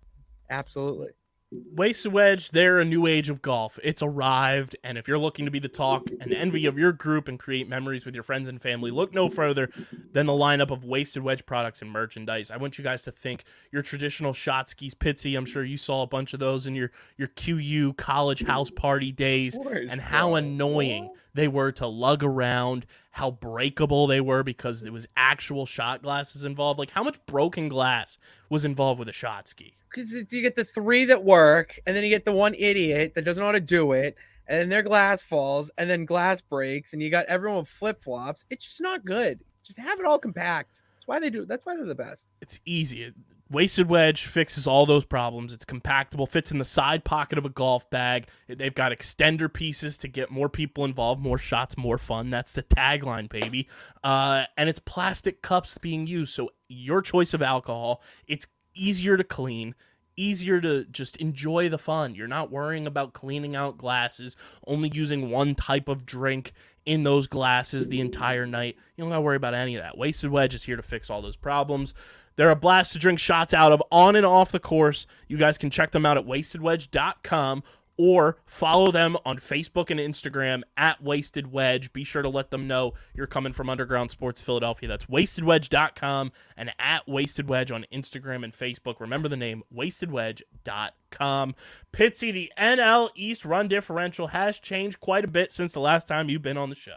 Absolutely. 0.49 1.11
Wasted 1.53 2.13
Wedge, 2.13 2.51
they're 2.53 2.79
a 2.79 2.85
new 2.85 3.07
age 3.07 3.29
of 3.29 3.43
golf. 3.43 3.77
It's 3.83 4.03
arrived, 4.03 4.77
and 4.85 4.97
if 4.97 5.09
you're 5.09 5.19
looking 5.19 5.47
to 5.47 5.51
be 5.51 5.59
the 5.59 5.69
talk 5.69 6.09
and 6.21 6.33
envy 6.33 6.67
of 6.67 6.79
your 6.79 6.93
group 6.93 7.27
and 7.27 7.41
create 7.41 7.69
memories 7.69 8.07
with 8.07 8.15
your 8.15 8.23
friends 8.23 8.47
and 8.47 8.63
family, 8.63 8.93
look 8.93 9.13
no 9.13 9.29
further 9.29 9.69
than 10.13 10.27
the 10.27 10.33
lineup 10.33 10.71
of 10.71 10.85
Wasted 10.85 11.25
Wedge 11.25 11.45
products 11.45 11.83
and 11.83 11.91
merchandise. 11.91 12.53
I 12.53 12.57
want 12.57 12.79
you 12.79 12.85
guys 12.85 13.03
to 13.03 13.11
think 13.11 13.43
your 13.73 13.83
traditional 13.83 14.33
shot 14.33 14.69
skis, 14.69 14.95
Pitsy. 14.95 15.37
I'm 15.37 15.45
sure 15.45 15.65
you 15.65 15.77
saw 15.77 16.03
a 16.03 16.07
bunch 16.07 16.35
of 16.35 16.39
those 16.39 16.69
in 16.69 16.77
your 16.77 16.93
your 17.17 17.29
QU 17.29 17.95
college 17.95 18.45
house 18.45 18.71
party 18.71 19.11
days, 19.11 19.59
and 19.91 20.01
how 20.01 20.37
annoying 20.37 21.11
they 21.35 21.49
were 21.49 21.73
to 21.73 21.87
lug 21.87 22.23
around, 22.23 22.87
how 23.13 23.31
breakable 23.31 24.07
they 24.07 24.21
were 24.21 24.43
because 24.43 24.83
there 24.83 24.93
was 24.93 25.07
actual 25.17 25.67
shot 25.67 26.03
glasses 26.03 26.45
involved. 26.45 26.79
Like 26.79 26.91
how 26.91 27.03
much 27.03 27.25
broken 27.27 27.69
glass 27.69 28.19
was 28.49 28.65
involved 28.65 28.99
with 28.99 29.09
a 29.09 29.13
shot 29.13 29.49
ski? 29.49 29.75
Because 29.93 30.13
you 30.13 30.43
get 30.43 30.55
the 30.57 30.65
three 30.65 31.05
that 31.07 31.25
work, 31.25 31.81
and 31.85 31.97
then 31.97 32.05
you 32.05 32.11
get 32.11 32.25
the 32.25 32.33
one 32.33 32.55
idiot 32.55 33.15
that 33.15 33.25
doesn't 33.25 33.41
know 33.41 33.47
how 33.47 33.53
to 33.53 33.61
do 33.61 33.93
it, 33.93 34.17
and 34.47 34.61
then 34.61 34.69
their 34.69 34.83
glass 34.83 35.21
falls, 35.21 35.71
and 35.77 35.91
then 35.91 36.05
glass 36.05 36.41
breaks, 36.41 36.93
and 36.93 37.03
you 37.03 37.11
got 37.11 37.27
everyone 37.27 37.61
with 37.61 37.69
flip 37.69 38.03
flops. 38.03 38.45
It's 38.51 38.67
just 38.67 38.81
not 38.81 39.05
good. 39.05 39.41
Just 39.65 39.79
have 39.79 39.99
it 39.99 40.07
all 40.07 40.19
compact. 40.19 40.83
That's 40.95 41.09
why 41.09 41.19
they 41.19 41.31
do. 41.31 41.45
That's 41.45 41.67
why 41.67 41.77
they're 41.77 41.87
the 41.87 41.95
best. 41.95 42.29
it's 42.41 42.61
easy. 42.65 43.13
Wasted 43.51 43.89
Wedge 43.89 44.27
fixes 44.27 44.67
all 44.69 44.87
those 44.87 45.05
problems. 45.05 45.53
It's 45.53 45.65
compactable, 45.65 46.29
fits 46.29 46.53
in 46.53 46.59
the 46.59 46.65
side 46.65 47.05
pocket 47.05 47.37
of 47.37 47.45
a 47.45 47.49
golf 47.49 47.91
bag. 47.91 48.29
They've 48.47 48.75
got 48.75 48.93
extender 48.93 49.53
pieces 49.53 49.99
to 49.99 50.09
get 50.09 50.31
more 50.31 50.49
people 50.49 50.85
involved, 50.85 51.21
more 51.21 51.39
shots, 51.39 51.77
more 51.77 51.99
fun. 51.99 52.31
That's 52.31 52.53
the 52.53 52.63
tagline, 52.63 53.29
baby. 53.29 53.69
Uh, 54.05 54.45
and 54.57 54.69
it's 54.69 54.79
plastic 54.79 55.43
cups 55.43 55.79
being 55.79 56.07
used, 56.07 56.33
so 56.33 56.51
your 56.69 57.03
choice 57.03 57.35
of 57.35 57.43
alcohol. 57.43 58.03
It's 58.29 58.47
easier 58.73 59.17
to 59.17 59.25
clean, 59.25 59.75
easier 60.17 60.61
to 60.61 60.85
just 60.85 61.17
enjoy 61.17 61.69
the 61.69 61.79
fun. 61.79 62.15
You're 62.15 62.29
not 62.29 62.53
worrying 62.53 62.87
about 62.87 63.15
cleaning 63.15 63.57
out 63.57 63.79
glasses, 63.79 64.37
only 64.65 64.93
using 64.95 65.29
one 65.29 65.57
type 65.57 65.89
of 65.89 66.07
drink 66.07 66.53
in 66.87 67.03
those 67.03 67.27
glasses 67.27 67.89
the 67.89 68.01
entire 68.01 68.47
night. 68.47 68.77
You 68.97 69.03
don't 69.03 69.11
got 69.11 69.17
to 69.17 69.23
worry 69.23 69.37
about 69.37 69.55
any 69.55 69.77
of 69.77 69.83
that. 69.83 69.99
Wasted 69.99 70.31
Wedge 70.31 70.55
is 70.55 70.63
here 70.63 70.77
to 70.77 70.83
fix 70.83 71.11
all 71.11 71.21
those 71.21 71.37
problems. 71.37 71.95
They're 72.37 72.51
a 72.51 72.57
blast 72.57 72.93
to 72.93 72.99
drink 72.99 73.19
shots 73.19 73.53
out 73.53 73.73
of 73.73 73.83
on 73.91 74.17
and 74.17 74.27
off 74.27 74.53
the 74.53 74.61
course. 74.61 75.07
You 75.29 75.37
guys 75.37 75.59
can 75.59 75.71
check 75.71 75.91
them 75.91 76.07
out 76.07 76.17
at 76.17 76.27
wastedwedge.com 76.27 77.63
or 78.03 78.39
follow 78.47 78.91
them 78.91 79.15
on 79.27 79.37
Facebook 79.37 79.91
and 79.91 80.01
Instagram 80.01 80.63
at 80.75 81.03
Wasted 81.03 81.53
Wedge. 81.53 81.93
Be 81.93 82.03
sure 82.03 82.23
to 82.23 82.31
let 82.31 82.51
them 82.51 82.67
know 82.67 82.95
you're 83.13 83.27
coming 83.27 83.53
from 83.53 83.69
Underground 83.69 84.11
Sports 84.11 84.41
Philadelphia. 84.41 84.89
That's 84.89 85.05
wastedwedge.com 85.05 86.33
and 86.57 86.73
at 86.79 87.07
Wasted 87.07 87.47
Wedge 87.47 87.71
on 87.71 87.85
Instagram 87.93 88.43
and 88.43 88.55
Facebook. 88.55 89.01
Remember 89.01 89.29
the 89.29 89.37
name 89.37 89.65
wastedwedge.com. 89.75 91.55
Pitsy, 91.93 92.33
the 92.33 92.51
NL 92.57 93.11
East 93.15 93.45
run 93.45 93.69
differential 93.69 94.29
has 94.29 94.59
changed 94.59 94.99
quite 94.99 95.25
a 95.25 95.29
bit 95.29 95.51
since 95.51 95.73
the 95.73 95.81
last 95.81 96.09
time 96.09 96.31
you've 96.31 96.41
been 96.41 96.57
on 96.57 96.71
the 96.71 96.75
show. 96.75 96.97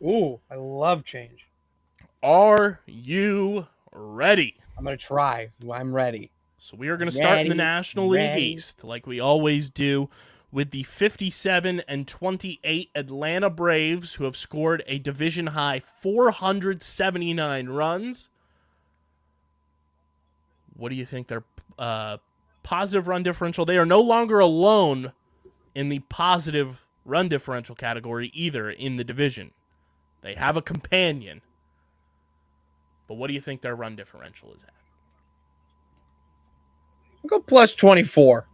Ooh, 0.00 0.38
I 0.48 0.54
love 0.54 1.04
change. 1.04 1.48
Are 2.22 2.78
you 2.86 3.66
ready? 3.94 4.56
I'm 4.76 4.84
gonna 4.84 4.96
try. 4.96 5.50
I'm 5.70 5.94
ready. 5.94 6.30
So 6.64 6.78
we 6.78 6.88
are 6.88 6.96
going 6.96 7.10
to 7.10 7.14
start 7.14 7.40
in 7.40 7.48
the 7.48 7.50
Ready, 7.50 7.58
National 7.58 8.08
League. 8.08 8.38
East, 8.38 8.84
like 8.84 9.06
we 9.06 9.20
always 9.20 9.68
do, 9.68 10.08
with 10.50 10.70
the 10.70 10.82
57 10.84 11.82
and 11.86 12.08
28 12.08 12.90
Atlanta 12.94 13.50
Braves, 13.50 14.14
who 14.14 14.24
have 14.24 14.34
scored 14.34 14.82
a 14.86 14.98
division 14.98 15.48
high 15.48 15.78
479 15.78 17.68
runs. 17.68 18.30
What 20.74 20.88
do 20.88 20.94
you 20.94 21.04
think 21.04 21.28
their 21.28 21.44
uh, 21.78 22.16
positive 22.62 23.08
run 23.08 23.22
differential? 23.22 23.66
They 23.66 23.76
are 23.76 23.84
no 23.84 24.00
longer 24.00 24.38
alone 24.38 25.12
in 25.74 25.90
the 25.90 25.98
positive 26.08 26.86
run 27.04 27.28
differential 27.28 27.74
category 27.74 28.30
either 28.32 28.70
in 28.70 28.96
the 28.96 29.04
division. 29.04 29.50
They 30.22 30.32
have 30.32 30.56
a 30.56 30.62
companion. 30.62 31.42
But 33.08 33.14
what 33.14 33.28
do 33.28 33.34
you 33.34 33.40
think 33.40 33.60
their 33.60 33.76
run 33.76 33.96
differential 33.96 34.52
is 34.54 34.64
at? 34.64 34.72
I'll 37.22 37.28
go 37.28 37.40
plus 37.40 37.74
24. 37.74 38.46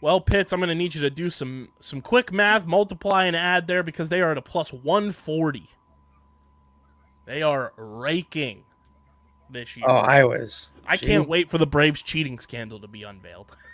Well, 0.00 0.20
Pitts, 0.20 0.52
I'm 0.52 0.60
going 0.60 0.68
to 0.68 0.74
need 0.74 0.94
you 0.94 1.00
to 1.02 1.10
do 1.10 1.30
some 1.30 1.68
some 1.78 2.00
quick 2.00 2.32
math, 2.32 2.66
multiply 2.66 3.24
and 3.26 3.36
add 3.36 3.68
there 3.68 3.82
because 3.82 4.08
they 4.08 4.20
are 4.20 4.32
at 4.32 4.38
a 4.38 4.42
plus 4.42 4.72
140. 4.72 5.68
They 7.24 7.42
are 7.42 7.72
raking 7.76 8.64
this 9.48 9.76
year. 9.76 9.86
Oh, 9.88 9.94
I 9.94 10.24
was. 10.24 10.72
I 10.86 10.96
can't 10.96 11.28
wait 11.28 11.48
for 11.50 11.58
the 11.58 11.66
Braves 11.66 12.02
cheating 12.02 12.38
scandal 12.40 12.80
to 12.80 12.88
be 12.88 13.02
unveiled. 13.02 13.54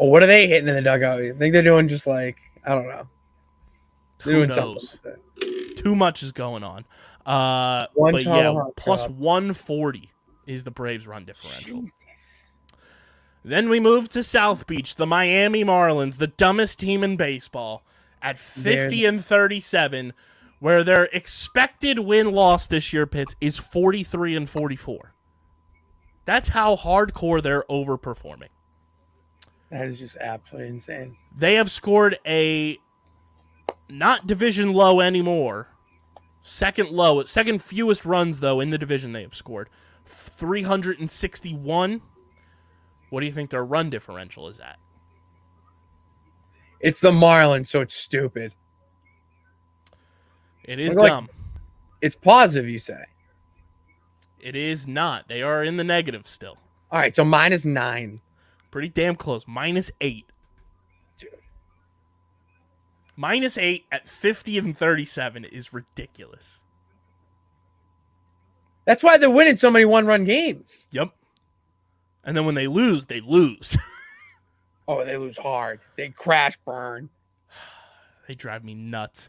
Oh, 0.00 0.06
what 0.06 0.22
are 0.22 0.26
they 0.26 0.46
hitting 0.46 0.68
in 0.68 0.76
the 0.76 0.80
dugout? 0.80 1.20
I 1.20 1.32
think 1.32 1.52
they're 1.52 1.60
doing 1.60 1.88
just 1.88 2.06
like 2.06 2.36
I 2.64 2.68
don't 2.68 2.86
know. 2.86 3.08
They're 4.24 4.34
Who 4.34 4.46
knows? 4.46 5.00
like. 5.04 5.74
Too 5.74 5.96
much 5.96 6.22
is 6.22 6.30
going 6.30 6.62
on. 6.62 6.84
Uh, 7.28 7.86
One 7.92 8.12
but 8.12 8.24
yeah, 8.24 8.42
tomahawk 8.42 8.74
plus 8.76 9.02
chop. 9.02 9.10
140 9.12 10.10
is 10.46 10.64
the 10.64 10.70
Braves 10.70 11.06
run 11.06 11.26
differential. 11.26 11.82
Jesus. 11.82 12.54
Then 13.44 13.68
we 13.68 13.80
move 13.80 14.08
to 14.10 14.22
South 14.22 14.66
Beach, 14.66 14.96
the 14.96 15.06
Miami 15.06 15.62
Marlins, 15.62 16.16
the 16.16 16.26
dumbest 16.26 16.78
team 16.78 17.04
in 17.04 17.16
baseball, 17.16 17.84
at 18.22 18.38
50 18.38 19.04
and 19.04 19.24
37, 19.24 20.14
where 20.58 20.82
their 20.82 21.04
expected 21.12 21.98
win 21.98 22.32
loss 22.32 22.66
this 22.66 22.92
year, 22.92 23.06
Pitts, 23.06 23.36
is 23.40 23.58
43 23.58 24.34
and 24.34 24.48
44. 24.50 25.12
That's 26.24 26.48
how 26.48 26.76
hardcore 26.76 27.42
they're 27.42 27.64
overperforming. 27.70 28.48
That 29.70 29.86
is 29.86 29.98
just 29.98 30.16
absolutely 30.16 30.68
insane. 30.68 31.16
They 31.36 31.54
have 31.54 31.70
scored 31.70 32.18
a 32.26 32.78
not 33.88 34.26
division 34.26 34.72
low 34.72 35.00
anymore. 35.00 35.68
Second 36.48 36.88
low, 36.88 37.22
second 37.24 37.62
fewest 37.62 38.06
runs 38.06 38.40
though 38.40 38.58
in 38.58 38.70
the 38.70 38.78
division 38.78 39.12
they 39.12 39.20
have 39.20 39.34
scored. 39.34 39.68
361. 40.06 42.00
What 43.10 43.20
do 43.20 43.26
you 43.26 43.32
think 43.32 43.50
their 43.50 43.64
run 43.64 43.90
differential 43.90 44.48
is 44.48 44.58
at? 44.58 44.78
It's 46.80 47.00
the 47.00 47.10
Marlins, 47.10 47.68
so 47.68 47.82
it's 47.82 47.94
stupid. 47.94 48.54
It 50.64 50.80
is 50.80 50.94
like- 50.94 51.10
dumb. 51.10 51.28
It's 52.00 52.14
positive, 52.14 52.66
you 52.66 52.78
say. 52.78 53.04
It 54.40 54.56
is 54.56 54.88
not. 54.88 55.28
They 55.28 55.42
are 55.42 55.62
in 55.62 55.76
the 55.76 55.84
negative 55.84 56.26
still. 56.26 56.56
All 56.90 56.98
right, 56.98 57.14
so 57.14 57.26
minus 57.26 57.66
nine. 57.66 58.22
Pretty 58.70 58.88
damn 58.88 59.16
close. 59.16 59.46
Minus 59.46 59.90
eight. 60.00 60.24
Minus 63.20 63.58
eight 63.58 63.84
at 63.90 64.08
50 64.08 64.58
and 64.58 64.78
37 64.78 65.44
is 65.46 65.72
ridiculous. 65.72 66.60
That's 68.86 69.02
why 69.02 69.18
they're 69.18 69.28
winning 69.28 69.56
so 69.56 69.72
many 69.72 69.84
one-run 69.84 70.24
games. 70.24 70.86
Yep. 70.92 71.08
And 72.22 72.36
then 72.36 72.46
when 72.46 72.54
they 72.54 72.68
lose, 72.68 73.06
they 73.06 73.20
lose. 73.20 73.76
Oh, 74.90 75.04
they 75.04 75.18
lose 75.18 75.36
hard. 75.36 75.80
They 75.96 76.08
crash 76.08 76.56
burn. 76.64 77.10
They 78.26 78.34
drive 78.34 78.64
me 78.64 78.74
nuts. 78.74 79.28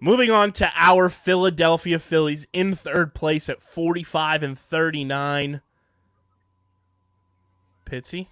Moving 0.00 0.30
on 0.30 0.50
to 0.54 0.70
our 0.74 1.08
Philadelphia 1.08 2.00
Phillies 2.00 2.48
in 2.52 2.74
third 2.74 3.14
place 3.14 3.48
at 3.48 3.62
45 3.62 4.42
and 4.42 4.58
39. 4.58 5.60
Pitsy, 7.86 8.26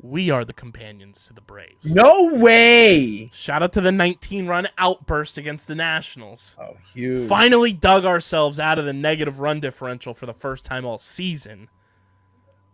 we 0.00 0.30
are 0.30 0.44
the 0.44 0.52
companions 0.52 1.26
to 1.26 1.32
the 1.32 1.40
Braves. 1.40 1.94
No 1.94 2.34
way. 2.34 3.30
Shout 3.32 3.62
out 3.62 3.72
to 3.74 3.80
the 3.80 3.92
19 3.92 4.46
run 4.46 4.68
outburst 4.76 5.38
against 5.38 5.66
the 5.66 5.74
Nationals. 5.74 6.56
Oh, 6.60 6.76
huge. 6.92 7.28
Finally 7.28 7.72
dug 7.72 8.04
ourselves 8.04 8.60
out 8.60 8.78
of 8.78 8.84
the 8.84 8.92
negative 8.92 9.40
run 9.40 9.60
differential 9.60 10.12
for 10.12 10.26
the 10.26 10.34
first 10.34 10.64
time 10.64 10.84
all 10.84 10.98
season. 10.98 11.68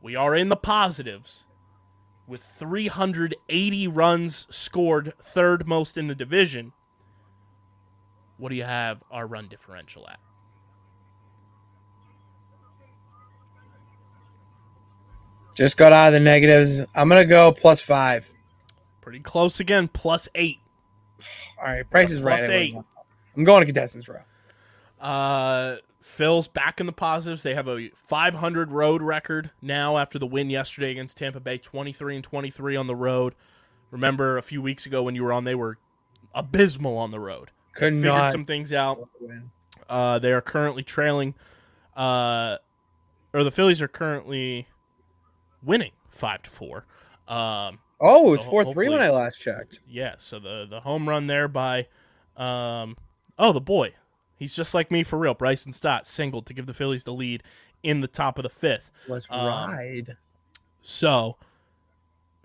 We 0.01 0.17
are 0.17 0.35
in 0.35 0.49
the 0.49 0.57
positives 0.57 1.47
with 2.27 2.43
380 2.43 3.89
runs 3.89 4.47
scored, 4.51 5.13
third 5.23 5.67
most 5.67 5.97
in 5.97 6.09
the 6.09 6.15
division. 6.15 6.73
What 8.37 8.49
do 8.49 8.57
you 8.57 8.65
have 8.65 9.03
our 9.11 9.27
run 9.27 9.47
differential 9.47 10.09
at? 10.09 10.19
Just 15.55 15.77
got 15.77 15.93
out 15.93 16.09
of 16.09 16.13
the 16.15 16.21
negatives. 16.21 16.81
I'm 16.95 17.09
gonna 17.09 17.25
go 17.25 17.53
plus 17.53 17.81
five. 17.81 18.31
Pretty 19.01 19.21
close 19.21 19.61
again, 19.61 19.89
plus 19.89 20.29
eight. 20.35 20.59
All 21.59 21.65
right, 21.65 21.89
price 21.89 22.11
is 22.11 22.21
Plus 22.21 22.41
right. 22.41 22.51
eight. 22.51 22.77
I'm 23.37 23.45
going 23.45 23.61
to 23.61 23.67
contestants 23.67 24.09
row. 24.09 24.21
Uh, 25.01 25.77
Phil's 26.01 26.49
back 26.49 26.81
in 26.81 26.87
the 26.87 26.93
positives. 26.93 27.43
They 27.43 27.55
have 27.55 27.69
a 27.69 27.89
500 27.91 28.73
road 28.73 29.03
record 29.03 29.51
now 29.61 29.97
after 29.97 30.19
the 30.19 30.27
win 30.27 30.51
yesterday 30.51 30.91
against 30.91 31.17
Tampa 31.17 31.41
Bay, 31.41 31.59
23 31.59 32.17
and 32.17 32.25
23 32.25 32.77
on 32.77 32.87
the 32.87 32.97
road. 32.97 33.35
Remember 33.91 34.39
a 34.39 34.43
few 34.43 34.61
weeks 34.61 34.87
ago 34.87 35.03
when 35.03 35.15
you 35.15 35.23
were 35.23 35.33
on, 35.33 35.45
they 35.45 35.55
were 35.55 35.79
abysmal 36.35 36.99
on 36.99 37.11
the 37.11 37.21
road. 37.21 37.51
Could 37.75 37.95
Figured 37.95 38.05
not 38.05 38.33
some 38.33 38.45
things 38.45 38.73
out. 38.73 39.09
Uh, 39.89 40.19
they 40.19 40.33
are 40.33 40.41
currently 40.41 40.83
trailing, 40.83 41.35
uh, 41.97 42.59
or 43.33 43.45
the 43.45 43.51
Phillies 43.51 43.81
are 43.81 43.89
currently 43.89 44.67
winning 45.63 45.93
five 46.11 46.43
to 46.43 46.51
four. 46.51 46.87
Um, 47.29 47.79
Oh, 48.05 48.29
it 48.29 48.33
was 48.33 48.41
So 48.43 48.51
four 48.51 48.73
three 48.73 48.89
when 48.89 49.01
I 49.01 49.11
last 49.11 49.41
checked. 49.41 49.79
yeah, 49.89 50.17
so 50.19 50.41
the 50.41 50.67
the 50.69 50.81
home 50.81 51.09
run 51.09 51.29
there 51.29 51.47
by, 51.47 51.87
um, 52.37 52.97
oh 53.39 53.53
the 53.53 53.61
boy, 53.61 53.95
he's 54.37 54.57
just 54.57 54.75
like 54.75 54.91
me 54.91 55.05
for 55.05 55.19
real. 55.21 55.35
Bryson 55.35 55.73
Stott 55.73 56.07
singled 56.09 56.45
to 56.47 56.55
give 56.55 56.67
the 56.67 56.75
Phillies 56.75 57.05
the 57.05 57.13
lead 57.13 57.45
in 57.85 58.01
the 58.01 58.09
top 58.09 58.39
of 58.39 58.43
the 58.43 58.49
fifth. 58.49 58.91
Let's 59.07 59.27
Um, 59.31 59.47
ride. 59.47 60.17
So, 60.83 61.37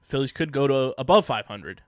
Phillies 0.03 0.31
could 0.31 0.51
go 0.51 0.67
to 0.67 0.93
above 0.99 1.25
500 1.25 1.81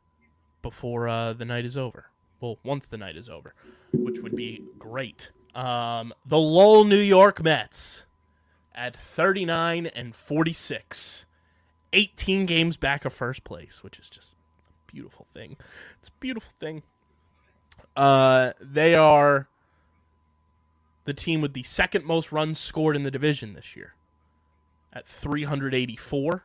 before 0.64 1.08
uh, 1.08 1.34
the 1.34 1.46
night 1.46 1.64
is 1.66 1.78
over. 1.78 2.08
Well, 2.42 2.58
once 2.64 2.88
the 2.88 2.98
night 2.98 3.18
is 3.18 3.30
over, 3.30 3.54
which 3.94 4.20
would 4.22 4.36
be 4.36 4.64
great. 4.80 5.30
Um, 5.54 6.12
the 6.26 6.40
Lowell 6.40 6.86
New 6.86 6.98
York 6.98 7.44
Mets 7.44 8.06
at 8.80 8.96
39 8.96 9.88
and 9.88 10.16
46, 10.16 11.26
18 11.92 12.46
games 12.46 12.78
back 12.78 13.04
of 13.04 13.12
first 13.12 13.44
place, 13.44 13.84
which 13.84 14.00
is 14.00 14.10
just 14.10 14.34
a 14.34 14.92
beautiful 14.92 15.28
thing. 15.34 15.58
It's 16.00 16.08
a 16.08 16.14
beautiful 16.22 16.54
thing. 16.58 16.84
Uh, 17.98 18.54
they 18.62 18.96
are 18.96 19.50
the 21.04 21.14
team 21.14 21.42
with 21.42 21.54
the 21.54 21.64
second 21.64 22.06
most 22.06 22.32
runs 22.32 22.58
scored 22.58 22.96
in 22.96 23.04
the 23.04 23.12
division 23.12 23.54
this 23.54 23.76
year 23.76 23.96
at 24.94 25.06
384. 25.06 26.44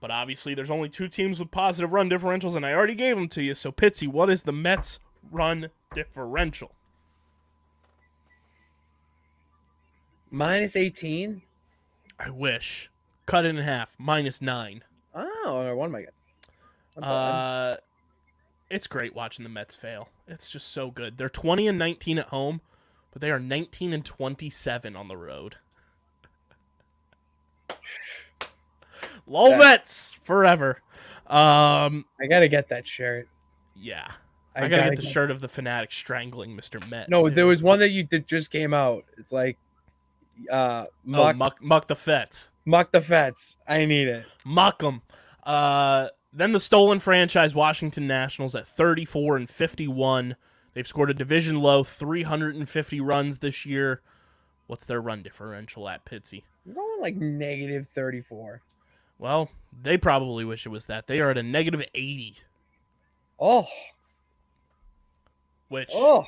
But 0.00 0.10
obviously, 0.10 0.54
there's 0.54 0.70
only 0.70 0.88
two 0.88 1.08
teams 1.08 1.38
with 1.38 1.50
positive 1.50 1.92
run 1.92 2.08
differentials, 2.08 2.56
and 2.56 2.64
I 2.64 2.72
already 2.72 2.94
gave 2.94 3.16
them 3.16 3.28
to 3.28 3.42
you. 3.42 3.54
So, 3.54 3.70
Pitsy, 3.70 4.08
what 4.08 4.30
is 4.30 4.42
the 4.42 4.52
Mets' 4.52 4.98
run 5.30 5.68
differential? 5.94 6.72
Minus 10.34 10.74
eighteen. 10.74 11.42
I 12.18 12.28
wish. 12.30 12.90
Cut 13.26 13.44
it 13.46 13.50
in 13.50 13.56
half. 13.58 13.94
Minus 13.98 14.42
nine. 14.42 14.82
Oh, 15.14 15.64
I 15.64 15.72
won 15.72 15.92
my 15.92 16.02
guess. 16.02 16.10
Uh, 17.02 17.76
it's 18.68 18.88
great 18.88 19.14
watching 19.14 19.44
the 19.44 19.48
Mets 19.48 19.76
fail. 19.76 20.08
It's 20.26 20.50
just 20.50 20.72
so 20.72 20.90
good. 20.90 21.16
They're 21.18 21.28
20 21.28 21.68
and 21.68 21.78
19 21.78 22.18
at 22.18 22.26
home, 22.26 22.60
but 23.12 23.20
they 23.22 23.30
are 23.30 23.38
19 23.38 23.92
and 23.92 24.04
27 24.04 24.96
on 24.96 25.06
the 25.08 25.16
road. 25.16 25.56
Low 29.26 29.50
That- 29.50 29.58
Mets 29.58 30.18
forever. 30.24 30.80
Um, 31.28 32.04
I 32.20 32.26
gotta 32.28 32.48
get 32.48 32.68
that 32.70 32.86
shirt. 32.88 33.28
yeah. 33.76 34.10
I, 34.56 34.68
gotta, 34.68 34.90
get 34.90 34.96
the 34.96 35.02
get- 35.02 35.10
shirt 35.12 35.30
of 35.32 35.40
the 35.40 35.48
fanatic 35.48 35.90
strangling 35.92 36.56
Mr. 36.56 36.86
Met. 36.88 37.08
No, 37.08 37.24
too. 37.24 37.30
there 37.34 37.46
was 37.46 37.62
one 37.62 37.78
that 37.80 37.90
you 37.90 38.06
that 38.10 38.26
just 38.26 38.50
came 38.52 38.72
out. 38.74 39.04
It's 39.18 39.32
like, 39.32 39.58
uh, 40.50 40.86
Oh, 40.86 40.88
muck, 41.04 41.36
muck, 41.36 41.62
muck 41.62 41.86
the 41.88 41.96
Fets. 41.96 42.48
muck 42.64 42.92
the 42.92 43.00
Fets. 43.00 43.56
I 43.68 43.84
need 43.84 44.08
it. 44.08 44.26
Muck 44.44 44.78
them. 44.80 45.02
Uh, 45.42 46.08
then 46.32 46.52
the 46.52 46.60
stolen 46.60 46.98
franchise 46.98 47.54
Washington 47.54 48.06
Nationals 48.06 48.54
at 48.54 48.66
34 48.68 49.36
and 49.36 49.48
51. 49.50 50.36
They've 50.72 50.88
scored 50.88 51.10
a 51.10 51.14
division 51.14 51.60
low 51.60 51.84
350 51.84 53.00
runs 53.00 53.38
this 53.38 53.64
year. 53.64 54.00
What's 54.66 54.86
their 54.86 55.00
run 55.00 55.22
differential 55.22 55.88
at 55.88 56.04
Pitsy? 56.04 56.42
Going 56.72 57.00
like 57.02 57.16
negative 57.16 57.86
thirty 57.86 58.22
four. 58.22 58.62
Well, 59.18 59.50
they 59.82 59.98
probably 59.98 60.44
wish 60.46 60.64
it 60.64 60.70
was 60.70 60.86
that. 60.86 61.06
They 61.06 61.20
are 61.20 61.30
at 61.30 61.36
a 61.38 61.42
negative 61.42 61.84
80, 61.94 62.36
Oh, 63.38 63.66
which 65.68 65.90
oh, 65.92 66.24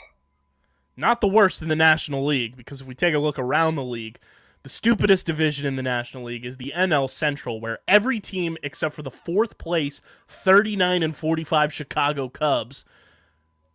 not 0.97 1.21
the 1.21 1.29
worst 1.29 1.63
in 1.63 1.69
the 1.69 1.77
National 1.77 2.25
League 2.25 2.57
because 2.57 2.81
if 2.81 2.87
we 2.87 2.95
take 2.95 3.15
a 3.15 3.19
look 3.19 3.39
around 3.39 3.75
the 3.75 3.85
league, 3.85 4.19
the 4.63 4.69
stupidest 4.69 5.27
division 5.27 5.67
in 5.67 5.77
the 5.77 5.83
National 5.83 6.25
League 6.25 6.45
is 6.45 6.57
the 6.57 6.73
NL 6.75 7.09
Central, 7.09 7.61
where 7.61 7.79
every 7.87 8.19
team 8.19 8.57
except 8.63 8.95
for 8.95 9.03
the 9.03 9.11
fourth 9.11 9.59
place 9.59 10.01
39 10.29 11.03
and 11.03 11.15
45 11.15 11.73
Chicago 11.73 12.29
Cubs 12.29 12.85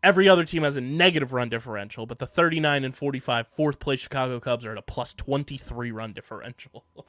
Every 0.04 0.28
other 0.28 0.44
team 0.44 0.64
has 0.64 0.78
a 0.78 0.82
negative 0.82 1.32
run 1.32 1.50
differential, 1.50 2.08
but 2.08 2.18
the 2.18 2.26
39 2.26 2.84
and 2.84 2.96
45 2.96 3.48
fourth 3.48 3.80
place 3.80 4.00
Chicago 4.00 4.40
Cubs 4.40 4.66
are 4.66 4.72
at 4.72 4.78
a 4.78 4.82
plus 4.82 5.14
23 5.14 5.92
run 5.92 6.12
differential. 6.14 6.86
That's 6.96 7.06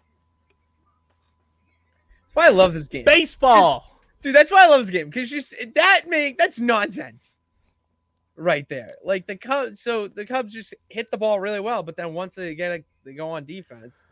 why 2.35 2.47
I 2.47 2.51
love 2.51 2.75
this 2.75 2.89
game. 2.89 3.07
Baseball. 3.07 4.01
Dude, 4.21 4.35
that's 4.35 4.51
why 4.51 4.65
I 4.65 4.69
love 4.69 4.81
this 4.81 4.91
game 4.91 5.07
because 5.07 5.31
just 5.31 5.55
that 5.75 6.03
make 6.07 6.37
that's 6.37 6.61
nonsense, 6.61 7.39
right 8.43 8.69
there. 8.69 8.95
Like 9.05 9.27
the 9.27 9.37
Cubs, 9.37 9.81
so 9.81 10.09
the 10.09 10.27
Cubs 10.27 10.53
just 10.53 10.75
hit 10.89 11.11
the 11.11 11.19
ball 11.19 11.41
really 11.41 11.61
well, 11.61 11.83
but 11.83 11.97
then 11.97 12.13
once 12.15 12.35
they 12.35 12.55
get 12.55 12.73
a, 12.73 12.85
they 13.05 13.15
go 13.15 13.29
on 13.31 13.45
defense. 13.45 14.05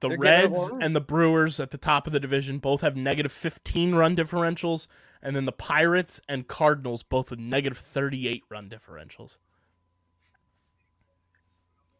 The 0.00 0.08
They're 0.08 0.16
giving 0.16 0.32
it 0.32 0.56
Reds 0.56 0.70
and 0.80 0.96
the 0.96 1.00
Brewers 1.00 1.60
at 1.60 1.70
the 1.70 1.78
top 1.78 2.06
of 2.06 2.12
the 2.12 2.20
division 2.20 2.58
both 2.58 2.80
have 2.80 2.96
negative 2.96 3.32
15 3.32 3.94
run 3.94 4.16
differentials, 4.16 4.86
and 5.22 5.36
then 5.36 5.44
the 5.44 5.52
Pirates 5.52 6.20
and 6.28 6.48
Cardinals 6.48 7.02
both 7.02 7.30
with 7.30 7.38
negative 7.38 7.78
38 7.78 8.44
run 8.48 8.68
differentials. 8.68 9.38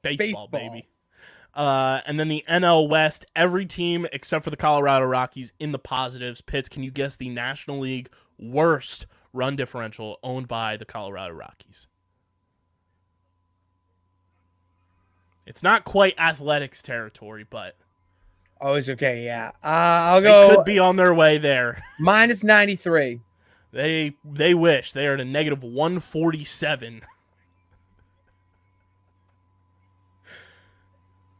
Baseball, 0.02 0.48
Baseball. 0.48 0.48
baby. 0.48 0.88
Uh, 1.54 2.00
and 2.06 2.18
then 2.18 2.28
the 2.28 2.42
NL 2.48 2.88
West, 2.88 3.26
every 3.36 3.66
team 3.66 4.06
except 4.12 4.42
for 4.42 4.50
the 4.50 4.56
Colorado 4.56 5.04
Rockies 5.04 5.52
in 5.60 5.72
the 5.72 5.78
positives. 5.78 6.40
Pitts, 6.40 6.68
can 6.68 6.82
you 6.82 6.90
guess 6.90 7.16
the 7.16 7.28
National 7.28 7.80
League 7.80 8.08
worst 8.38 9.06
run 9.32 9.56
differential 9.56 10.18
owned 10.22 10.48
by 10.48 10.76
the 10.76 10.84
Colorado 10.84 11.34
Rockies? 11.34 11.86
It's 15.46 15.62
not 15.62 15.84
quite 15.84 16.18
athletics 16.18 16.82
territory, 16.82 17.44
but 17.48 17.76
Oh, 18.60 18.74
it's 18.74 18.88
okay. 18.88 19.24
Yeah, 19.24 19.48
uh, 19.62 19.66
I'll 19.66 20.20
they 20.20 20.28
go 20.28 20.54
could 20.54 20.64
be 20.64 20.78
on 20.78 20.94
their 20.94 21.12
way 21.12 21.36
there. 21.36 21.82
minus 21.98 22.44
ninety 22.44 22.76
three. 22.76 23.20
They 23.72 24.14
they 24.24 24.54
wish 24.54 24.92
they 24.92 25.06
are 25.08 25.14
at 25.14 25.20
a 25.20 25.24
negative 25.24 25.62
one 25.62 25.98
forty 26.00 26.44
seven. 26.44 27.02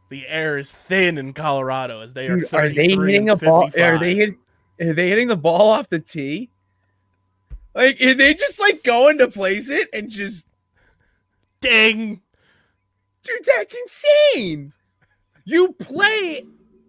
The 0.09 0.27
air 0.27 0.59
is 0.59 0.71
thin 0.71 1.17
in 1.17 1.33
Colorado 1.33 2.01
as 2.01 2.13
they 2.13 2.27
are. 2.27 2.35
Dude, 2.41 2.53
are 2.53 2.69
they 2.69 2.89
hitting 2.89 3.29
a 3.29 3.35
ball? 3.35 3.71
Are 3.75 3.97
they 3.97 4.13
hit, 4.13 4.35
Are 4.79 4.93
they 4.93 5.09
hitting 5.09 5.27
the 5.27 5.35
ball 5.35 5.71
off 5.71 5.89
the 5.89 5.97
tee? 5.97 6.51
Like, 7.73 7.99
are 8.01 8.13
they 8.13 8.33
just 8.33 8.59
like 8.59 8.83
going 8.83 9.17
to 9.17 9.27
place 9.27 9.69
it 9.69 9.89
and 9.93 10.09
just, 10.09 10.47
Ding! 11.61 12.21
dude, 13.23 13.45
that's 13.45 13.75
insane. 13.75 14.73
You 15.45 15.73
play 15.73 16.45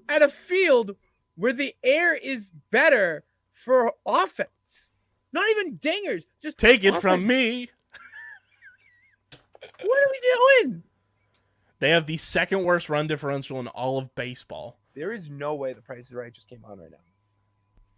at 0.08 0.22
a 0.22 0.28
field 0.28 0.96
where 1.36 1.52
the 1.52 1.74
air 1.82 2.14
is 2.14 2.50
better 2.70 3.24
for 3.52 3.92
offense. 4.04 4.90
Not 5.32 5.44
even 5.50 5.78
dingers. 5.78 6.24
Just 6.42 6.58
Take 6.58 6.84
it 6.84 6.96
from 6.96 7.26
me. 7.26 7.70
What 9.82 9.98
are 9.98 10.10
we 10.10 10.62
doing? 10.64 10.82
They 11.80 11.90
have 11.90 12.06
the 12.06 12.16
second 12.16 12.64
worst 12.64 12.88
run 12.88 13.06
differential 13.06 13.60
in 13.60 13.66
all 13.68 13.98
of 13.98 14.14
baseball. 14.14 14.78
There 14.94 15.12
is 15.12 15.28
no 15.28 15.54
way 15.56 15.72
the 15.72 15.82
Price 15.82 16.06
is 16.06 16.14
Right 16.14 16.32
just 16.32 16.48
came 16.48 16.64
on 16.64 16.78
right 16.78 16.90
now. 16.90 16.96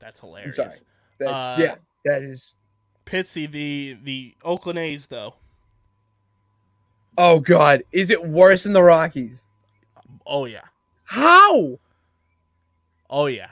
That's 0.01 0.21
I'm 0.21 0.29
hilarious. 0.31 0.57
sorry. 0.57 0.71
That's 1.21 1.33
Uh, 1.33 1.57
yeah. 1.61 1.75
That 2.05 2.23
is. 2.23 2.57
Pitsy, 3.07 3.51
the 3.51 3.97
the 4.03 4.35
Oakland 4.45 4.79
A's 4.79 5.07
though. 5.07 5.35
Oh 7.17 7.41
God, 7.41 7.83
is 7.93 8.11
it 8.11 8.23
worse 8.29 8.65
than 8.65 8.73
the 8.73 8.83
Rockies? 8.83 9.47
Oh 10.27 10.45
yeah. 10.45 10.65
How? 11.05 11.79
Oh 13.09 13.27
yeah. 13.27 13.51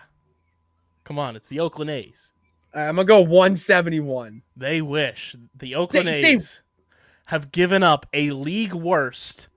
Come 1.05 1.19
on, 1.19 1.37
it's 1.37 1.49
the 1.49 1.61
Oakland 1.61 1.91
A's. 1.91 2.33
I'm 2.75 2.97
gonna 2.97 3.05
go 3.07 3.21
171. 3.21 4.43
They 4.57 4.83
wish 4.83 5.37
the 5.57 5.75
Oakland 5.77 6.09
They- 6.09 6.23
they- 6.23 6.35
A's 6.35 6.61
have 7.27 7.53
given 7.53 7.83
up 7.83 8.07
a 8.13 8.31
league 8.33 8.75
worst, 8.75 9.49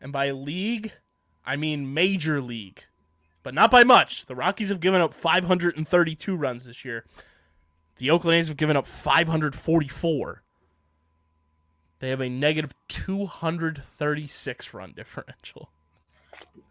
and 0.00 0.12
by 0.12 0.30
league, 0.30 0.92
I 1.44 1.56
mean 1.56 1.92
major 1.94 2.40
league, 2.40 2.84
but 3.42 3.54
not 3.54 3.70
by 3.72 3.82
much. 3.82 4.26
The 4.26 4.36
Rockies 4.36 4.68
have 4.68 4.78
given 4.80 5.00
up 5.00 5.14
532 5.14 6.36
runs 6.36 6.66
this 6.66 6.84
year. 6.84 7.04
The 7.98 8.10
Oakland 8.10 8.36
A's 8.38 8.48
have 8.48 8.56
given 8.56 8.76
up 8.76 8.86
544. 8.86 10.42
They 12.00 12.10
have 12.10 12.20
a 12.20 12.28
negative 12.28 12.72
236 12.88 14.74
run 14.74 14.92
differential. 14.96 15.70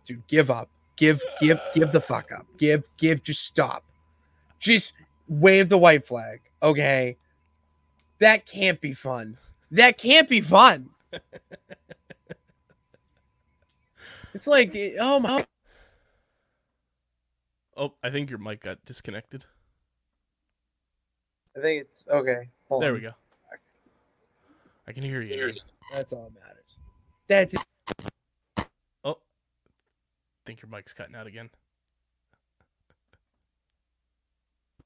Dude, 0.06 0.26
give 0.28 0.50
up. 0.50 0.70
Give, 0.96 1.22
give, 1.40 1.60
give 1.74 1.92
the 1.92 2.02
fuck 2.02 2.32
up. 2.32 2.46
Give, 2.58 2.84
give. 2.98 3.24
Just 3.24 3.44
stop. 3.44 3.84
Just 4.58 4.94
wave 5.28 5.70
the 5.70 5.78
white 5.78 6.08
flag. 6.08 6.42
Okay. 6.64 7.18
That 8.20 8.46
can't 8.46 8.80
be 8.82 8.94
fun. 8.94 9.38
That 9.70 9.98
can't 9.98 10.30
be 10.30 10.42
fun. 10.42 10.90
it's 14.34 14.48
like, 14.48 14.76
oh 15.00 15.20
my. 15.20 15.46
Oh, 17.76 17.94
I 18.02 18.10
think 18.10 18.30
your 18.30 18.40
mic 18.40 18.64
got 18.64 18.84
disconnected. 18.86 19.46
I 21.58 21.62
think 21.62 21.82
it's 21.82 22.08
okay. 22.08 22.50
Hold 22.70 22.84
There 22.84 22.90
on. 22.90 22.96
we 22.96 23.02
go. 23.02 23.12
I 24.88 24.92
can 24.94 25.04
hear 25.04 25.22
you. 25.22 25.54
That's 25.92 26.14
all 26.14 26.32
that 26.34 26.40
matters. 26.40 26.78
That's 27.28 27.54
it. 27.56 28.68
Oh, 29.04 29.18
think 30.46 30.62
your 30.62 30.70
mic's 30.70 30.94
cutting 30.94 31.16
out 31.16 31.28
again. 31.28 31.50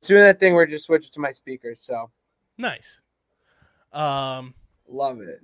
doing 0.01 0.23
that 0.23 0.39
thing 0.39 0.53
where 0.55 0.63
it 0.63 0.69
just 0.69 0.85
switches 0.85 1.11
to 1.11 1.19
my 1.19 1.31
speakers. 1.31 1.79
So 1.81 2.09
Nice. 2.57 2.99
Um. 3.93 4.53
love 4.87 5.21
it. 5.21 5.41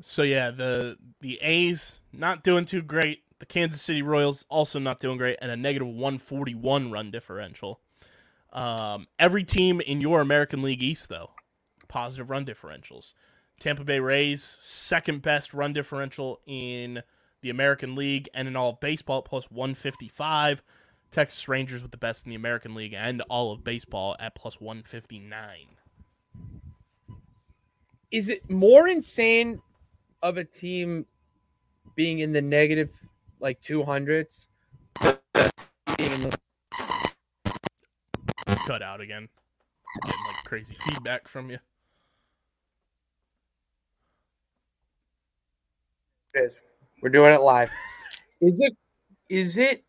So 0.00 0.22
yeah, 0.22 0.50
the 0.50 0.98
the 1.20 1.38
A's 1.40 2.00
not 2.12 2.42
doing 2.42 2.64
too 2.64 2.82
great. 2.82 3.22
The 3.38 3.46
Kansas 3.46 3.80
City 3.82 4.02
Royals 4.02 4.44
also 4.48 4.78
not 4.78 5.00
doing 5.00 5.18
great, 5.18 5.38
and 5.40 5.50
a 5.50 5.56
negative 5.56 5.88
141 5.88 6.90
run 6.90 7.10
differential. 7.10 7.80
Um, 8.54 9.08
every 9.18 9.44
team 9.44 9.80
in 9.80 10.00
your 10.00 10.20
American 10.20 10.62
League 10.62 10.82
East, 10.82 11.08
though, 11.08 11.30
positive 11.88 12.30
run 12.30 12.46
differentials. 12.46 13.14
Tampa 13.60 13.84
Bay 13.84 14.00
Rays 14.00 14.42
second 14.42 15.22
best 15.22 15.52
run 15.54 15.72
differential 15.72 16.40
in 16.46 17.02
the 17.40 17.50
American 17.50 17.94
League 17.94 18.28
and 18.34 18.48
in 18.48 18.56
all 18.56 18.70
of 18.70 18.80
baseball 18.80 19.18
at 19.18 19.24
plus 19.24 19.50
155. 19.50 20.62
Texas 21.10 21.46
Rangers 21.48 21.82
with 21.82 21.92
the 21.92 21.96
best 21.96 22.26
in 22.26 22.30
the 22.30 22.36
American 22.36 22.74
League 22.74 22.94
and 22.94 23.20
all 23.22 23.52
of 23.52 23.62
baseball 23.62 24.16
at 24.18 24.34
plus 24.34 24.60
159. 24.60 25.48
Is 28.10 28.28
it 28.28 28.48
more 28.50 28.88
insane 28.88 29.60
of 30.22 30.36
a 30.36 30.44
team 30.44 31.06
being 31.94 32.20
in 32.20 32.32
the 32.32 32.42
negative 32.42 32.90
like 33.40 33.60
200s? 33.60 34.46
Being 35.02 36.12
in 36.12 36.20
the- 36.22 36.38
cut 38.66 38.82
out 38.82 39.00
again. 39.00 39.28
Getting 40.04 40.20
like 40.26 40.44
crazy 40.44 40.76
feedback 40.80 41.28
from 41.28 41.50
you. 41.50 41.58
It 46.34 46.40
is. 46.40 46.60
We're 47.02 47.10
doing 47.10 47.32
it 47.32 47.40
live. 47.40 47.70
Is 48.40 48.60
it 48.60 48.76
is 49.28 49.56
it 49.56 49.84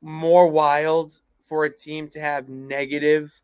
more 0.00 0.48
wild 0.48 1.20
for 1.48 1.64
a 1.64 1.74
team 1.74 2.08
to 2.08 2.20
have 2.20 2.48
negative 2.48 3.40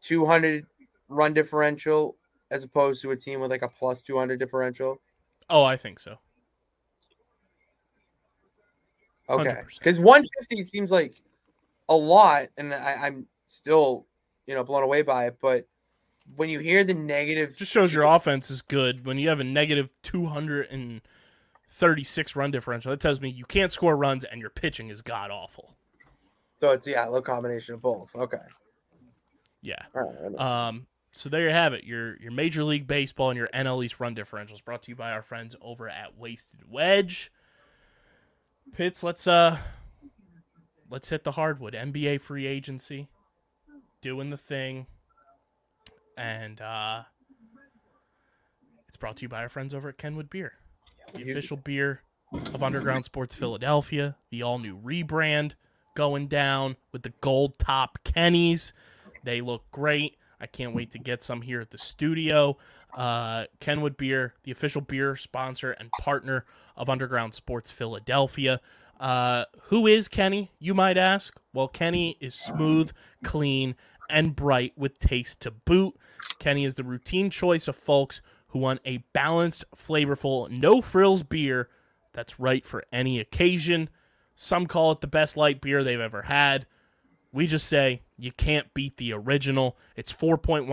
200 0.00 0.66
run 1.08 1.34
differential 1.34 2.16
as 2.50 2.64
opposed 2.64 3.02
to 3.02 3.10
a 3.10 3.16
team 3.16 3.40
with 3.40 3.50
like 3.50 3.62
a 3.62 3.68
plus 3.68 4.00
200 4.02 4.38
differential? 4.38 5.00
Oh, 5.50 5.64
I 5.64 5.76
think 5.76 5.98
so. 5.98 6.18
Okay. 9.28 9.62
Because 9.78 10.00
150 10.00 10.64
seems 10.64 10.90
like 10.90 11.22
a 11.90 11.96
lot, 11.96 12.46
and 12.56 12.72
I, 12.72 13.00
I'm 13.02 13.26
still, 13.44 14.06
you 14.46 14.54
know, 14.54 14.64
blown 14.64 14.82
away 14.82 15.02
by 15.02 15.26
it. 15.26 15.36
But 15.42 15.68
when 16.36 16.48
you 16.48 16.60
hear 16.60 16.84
the 16.84 16.94
negative, 16.94 17.58
Just 17.58 17.72
shows 17.72 17.92
your 17.92 18.04
offense 18.04 18.50
is 18.50 18.62
good 18.62 19.04
when 19.04 19.18
you 19.18 19.28
have 19.28 19.40
a 19.40 19.44
negative 19.44 19.90
236 20.02 22.36
run 22.36 22.50
differential. 22.50 22.90
That 22.90 23.00
tells 23.00 23.20
me 23.20 23.28
you 23.28 23.44
can't 23.44 23.70
score 23.72 23.94
runs 23.96 24.24
and 24.24 24.40
your 24.40 24.50
pitching 24.50 24.88
is 24.88 25.02
god 25.02 25.30
awful. 25.30 25.74
So 26.54 26.70
it's 26.70 26.86
yeah, 26.86 27.04
a 27.04 27.08
little 27.08 27.20
combination 27.22 27.74
of 27.74 27.82
both. 27.82 28.14
Okay. 28.14 28.38
Yeah. 29.62 29.82
Right. 29.92 30.38
Um. 30.38 30.86
So 31.12 31.28
there 31.28 31.42
you 31.42 31.50
have 31.50 31.72
it. 31.72 31.82
Your 31.84 32.16
your 32.18 32.30
Major 32.30 32.62
League 32.62 32.86
Baseball 32.86 33.30
and 33.30 33.36
your 33.36 33.48
NL 33.48 33.84
East 33.84 33.98
run 33.98 34.14
differentials 34.14 34.64
brought 34.64 34.82
to 34.82 34.90
you 34.90 34.96
by 34.96 35.10
our 35.10 35.22
friends 35.22 35.56
over 35.60 35.88
at 35.88 36.16
Wasted 36.16 36.60
Wedge. 36.70 37.32
Pitts, 38.72 39.02
let's 39.02 39.26
uh, 39.26 39.58
let's 40.90 41.08
hit 41.08 41.24
the 41.24 41.32
hardwood. 41.32 41.74
NBA 41.74 42.20
free 42.20 42.46
agency, 42.46 43.08
doing 44.02 44.30
the 44.30 44.36
thing, 44.36 44.86
and 46.18 46.60
uh, 46.60 47.02
it's 48.88 48.96
brought 48.96 49.16
to 49.18 49.22
you 49.22 49.28
by 49.28 49.42
our 49.42 49.48
friends 49.48 49.72
over 49.72 49.88
at 49.88 49.98
Kenwood 49.98 50.28
Beer, 50.28 50.52
the 51.14 51.22
official 51.22 51.56
beer 51.56 52.02
of 52.32 52.62
Underground 52.62 53.04
Sports 53.04 53.34
Philadelphia. 53.34 54.16
The 54.30 54.42
all 54.42 54.58
new 54.58 54.76
rebrand 54.76 55.52
going 55.94 56.26
down 56.26 56.76
with 56.92 57.02
the 57.02 57.12
gold 57.20 57.58
top 57.58 57.98
Kennies. 58.04 58.72
They 59.24 59.40
look 59.40 59.70
great. 59.70 60.16
I 60.40 60.46
can't 60.46 60.74
wait 60.74 60.90
to 60.92 60.98
get 60.98 61.22
some 61.22 61.42
here 61.42 61.60
at 61.60 61.70
the 61.70 61.78
studio. 61.78 62.56
Uh, 62.94 63.44
Kenwood 63.60 63.96
Beer, 63.96 64.34
the 64.42 64.50
official 64.50 64.80
beer 64.80 65.14
sponsor 65.14 65.72
and 65.72 65.90
partner 66.00 66.44
of 66.76 66.88
Underground 66.88 67.34
Sports 67.34 67.70
Philadelphia. 67.70 68.60
Uh, 69.00 69.46
who 69.62 69.86
is 69.86 70.08
Kenny, 70.08 70.52
you 70.58 70.74
might 70.74 70.98
ask? 70.98 71.40
Well, 71.54 71.68
Kenny 71.68 72.18
is 72.20 72.34
smooth, 72.34 72.92
clean, 73.24 73.74
and 74.10 74.36
bright 74.36 74.74
with 74.76 74.98
taste 74.98 75.40
to 75.40 75.50
boot. 75.50 75.94
Kenny 76.38 76.64
is 76.66 76.74
the 76.74 76.84
routine 76.84 77.30
choice 77.30 77.66
of 77.66 77.76
folks 77.76 78.20
who 78.48 78.58
want 78.58 78.80
a 78.84 78.98
balanced, 79.14 79.64
flavorful, 79.74 80.50
no 80.50 80.82
frills 80.82 81.22
beer 81.22 81.70
that's 82.12 82.38
right 82.38 82.64
for 82.66 82.84
any 82.92 83.18
occasion. 83.20 83.88
Some 84.36 84.66
call 84.66 84.92
it 84.92 85.00
the 85.00 85.06
best 85.06 85.36
light 85.36 85.60
beer 85.60 85.82
they've 85.82 86.00
ever 86.00 86.22
had. 86.22 86.66
We 87.32 87.46
just 87.46 87.68
say 87.68 88.02
you 88.18 88.32
can't 88.32 88.72
beat 88.74 88.96
the 88.96 89.12
original. 89.12 89.78
It's 89.96 90.12
4.1% 90.12 90.66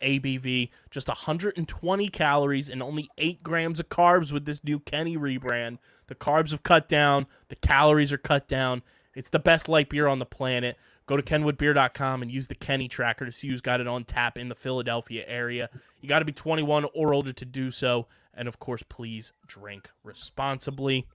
ABV, 0.00 0.70
just 0.90 1.08
120 1.08 2.08
calories, 2.08 2.70
and 2.70 2.82
only 2.82 3.10
8 3.18 3.42
grams 3.42 3.80
of 3.80 3.88
carbs 3.88 4.32
with 4.32 4.44
this 4.44 4.62
new 4.62 4.78
Kenny 4.78 5.16
rebrand. 5.16 5.78
The 6.08 6.14
carbs 6.14 6.50
have 6.52 6.62
cut 6.62 6.88
down, 6.88 7.26
the 7.48 7.56
calories 7.56 8.12
are 8.12 8.18
cut 8.18 8.46
down. 8.48 8.82
It's 9.14 9.30
the 9.30 9.38
best 9.38 9.68
light 9.68 9.88
beer 9.88 10.06
on 10.06 10.18
the 10.18 10.26
planet. 10.26 10.76
Go 11.06 11.16
to 11.16 11.22
kenwoodbeer.com 11.22 12.22
and 12.22 12.30
use 12.30 12.48
the 12.48 12.54
Kenny 12.54 12.88
tracker 12.88 13.24
to 13.24 13.32
see 13.32 13.48
who's 13.48 13.60
got 13.60 13.80
it 13.80 13.86
on 13.86 14.04
tap 14.04 14.36
in 14.36 14.48
the 14.48 14.54
Philadelphia 14.54 15.24
area. 15.26 15.70
You 16.00 16.08
got 16.08 16.18
to 16.18 16.24
be 16.24 16.32
21 16.32 16.86
or 16.94 17.14
older 17.14 17.32
to 17.32 17.44
do 17.44 17.70
so. 17.70 18.06
And 18.34 18.46
of 18.48 18.58
course, 18.58 18.82
please 18.82 19.32
drink 19.46 19.88
responsibly. 20.04 21.06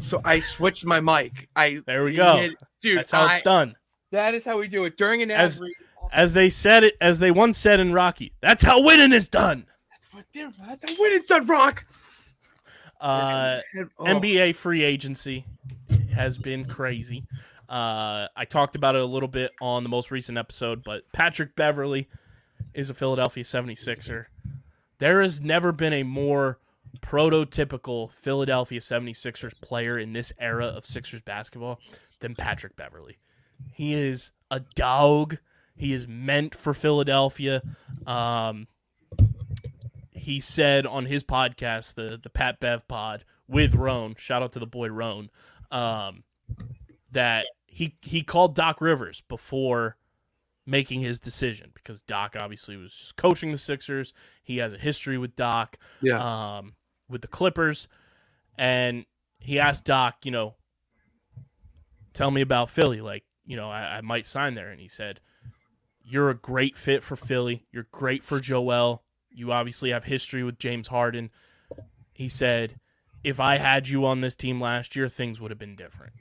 So 0.00 0.20
I 0.24 0.40
switched 0.40 0.84
my 0.84 1.00
mic. 1.00 1.48
I 1.56 1.80
There 1.84 2.04
we 2.04 2.14
go. 2.14 2.36
hit- 2.36 2.54
dude. 2.80 2.98
That's 2.98 3.10
how 3.10 3.26
I- 3.26 3.34
it's 3.36 3.44
done. 3.44 3.74
That 4.12 4.34
is 4.34 4.44
how 4.44 4.58
we 4.58 4.68
do 4.68 4.84
it 4.84 4.96
during 4.96 5.20
an 5.22 5.30
ad 5.30 5.40
As- 5.40 5.60
read. 5.60 5.74
As 6.12 6.32
they 6.32 6.48
said 6.48 6.84
it, 6.84 6.96
as 7.00 7.18
they 7.18 7.32
once 7.32 7.58
said 7.58 7.80
in 7.80 7.92
Rocky, 7.92 8.32
that's 8.40 8.62
how 8.62 8.80
winning 8.80 9.12
is 9.12 9.28
done. 9.28 9.66
That's 10.66 10.84
a 10.90 10.96
winning 10.98 11.22
stud 11.22 11.48
rock. 11.48 11.84
Uh, 13.00 13.60
Oh, 13.98 14.04
NBA 14.04 14.54
free 14.54 14.82
agency 14.82 15.44
has 16.14 16.38
been 16.38 16.64
crazy. 16.64 17.24
Uh, 17.68 18.28
I 18.36 18.44
talked 18.48 18.76
about 18.76 18.94
it 18.94 19.02
a 19.02 19.06
little 19.06 19.28
bit 19.28 19.52
on 19.60 19.82
the 19.82 19.88
most 19.88 20.10
recent 20.10 20.38
episode, 20.38 20.82
but 20.84 21.02
Patrick 21.12 21.56
Beverley 21.56 22.08
is 22.74 22.88
a 22.88 22.94
Philadelphia 22.94 23.42
76er. 23.44 24.26
There 24.98 25.20
has 25.20 25.40
never 25.40 25.72
been 25.72 25.92
a 25.92 26.04
more 26.04 26.58
prototypical 27.00 28.10
Philadelphia 28.12 28.80
76ers 28.80 29.60
player 29.60 29.98
in 29.98 30.12
this 30.12 30.32
era 30.38 30.66
of 30.66 30.86
Sixers 30.86 31.22
basketball 31.22 31.80
than 32.20 32.34
Patrick 32.34 32.76
Beverley. 32.76 33.18
He 33.72 33.92
is 33.94 34.30
a 34.50 34.60
dog. 34.60 35.38
He 35.74 35.92
is 35.92 36.08
meant 36.08 36.54
for 36.54 36.72
Philadelphia. 36.72 37.62
Um, 38.06 38.68
he 40.26 40.40
said 40.40 40.86
on 40.86 41.06
his 41.06 41.22
podcast, 41.22 41.94
the 41.94 42.18
the 42.20 42.28
Pat 42.28 42.58
Bev 42.58 42.88
pod 42.88 43.24
with 43.46 43.76
Rone, 43.76 44.16
shout 44.18 44.42
out 44.42 44.50
to 44.52 44.58
the 44.58 44.66
boy 44.66 44.88
Rone, 44.88 45.30
um, 45.70 46.24
that 47.12 47.46
he 47.64 47.96
he 48.02 48.24
called 48.24 48.56
Doc 48.56 48.80
Rivers 48.80 49.22
before 49.28 49.96
making 50.66 51.00
his 51.00 51.20
decision 51.20 51.70
because 51.74 52.02
Doc 52.02 52.34
obviously 52.36 52.76
was 52.76 52.92
just 52.92 53.14
coaching 53.14 53.52
the 53.52 53.56
Sixers. 53.56 54.12
He 54.42 54.56
has 54.56 54.74
a 54.74 54.78
history 54.78 55.16
with 55.16 55.36
Doc, 55.36 55.78
yeah. 56.02 56.56
um, 56.58 56.74
with 57.08 57.20
the 57.20 57.28
Clippers, 57.28 57.86
and 58.58 59.06
he 59.38 59.60
asked 59.60 59.84
Doc, 59.84 60.16
you 60.24 60.32
know, 60.32 60.56
tell 62.14 62.32
me 62.32 62.40
about 62.40 62.68
Philly. 62.68 63.00
Like, 63.00 63.22
you 63.44 63.56
know, 63.56 63.70
I, 63.70 63.98
I 63.98 64.00
might 64.00 64.26
sign 64.26 64.56
there, 64.56 64.70
and 64.70 64.80
he 64.80 64.88
said, 64.88 65.20
"You're 66.02 66.30
a 66.30 66.34
great 66.34 66.76
fit 66.76 67.04
for 67.04 67.14
Philly. 67.14 67.64
You're 67.70 67.86
great 67.92 68.24
for 68.24 68.40
Joel. 68.40 69.04
You 69.36 69.52
obviously 69.52 69.90
have 69.90 70.04
history 70.04 70.42
with 70.42 70.58
James 70.58 70.88
Harden." 70.88 71.30
He 72.12 72.28
said, 72.28 72.80
"If 73.22 73.38
I 73.38 73.58
had 73.58 73.88
you 73.88 74.04
on 74.06 74.20
this 74.20 74.34
team 74.34 74.60
last 74.60 74.96
year, 74.96 75.08
things 75.08 75.40
would 75.40 75.50
have 75.50 75.58
been 75.58 75.76
different." 75.76 76.14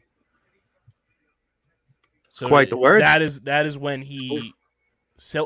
So 2.29 2.49
Quite 2.49 2.69
the 2.69 2.77
words. 2.77 3.01
That 3.01 3.21
is 3.21 3.41
that 3.41 3.65
is 3.65 3.77
when 3.77 4.01
he 4.01 4.53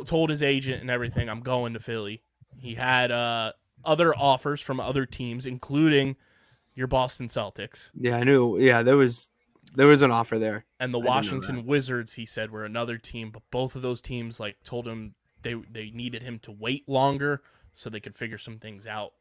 told 0.05 0.30
his 0.30 0.41
agent 0.41 0.82
and 0.82 0.89
everything, 0.89 1.30
"I'm 1.30 1.41
going 1.41 1.74
to 1.74 1.80
Philly." 1.80 2.24
He 2.57 2.76
had 2.76 3.11
uh, 3.11 3.53
other 3.86 4.13
offers 4.15 4.59
from 4.59 4.80
other 4.80 5.05
teams, 5.05 5.45
including 5.45 6.15
your 6.74 6.88
Boston 6.88 7.28
Celtics 7.28 7.91
Yeah, 7.93 8.17
I 8.17 8.24
knew. 8.24 8.57
Yeah, 8.57 8.82
there 8.82 8.97
was 8.97 9.30
there 9.76 9.88
was 9.88 10.01
an 10.01 10.11
offer 10.11 10.39
there. 10.39 10.65
and 10.80 10.93
the 10.93 10.99
I 10.99 11.05
Washington 11.05 11.65
Wizards. 11.65 12.13
He 12.13 12.26
said 12.26 12.51
were 12.51 12.65
another 12.65 12.97
team, 12.97 13.32
but 13.32 13.43
both 13.51 13.76
of 13.76 13.82
those 13.82 14.01
teams 14.01 14.39
like 14.39 14.57
told 14.63 14.88
him 14.88 15.13
they 15.43 15.55
they 15.72 15.91
needed 15.91 16.24
him 16.24 16.39
to 16.39 16.51
wait 16.51 16.88
longer 16.88 17.41
so 17.74 17.89
they 17.89 17.99
could 17.99 18.15
figure 18.15 18.38
some 18.38 18.57
things 18.57 18.86
out 18.88 19.13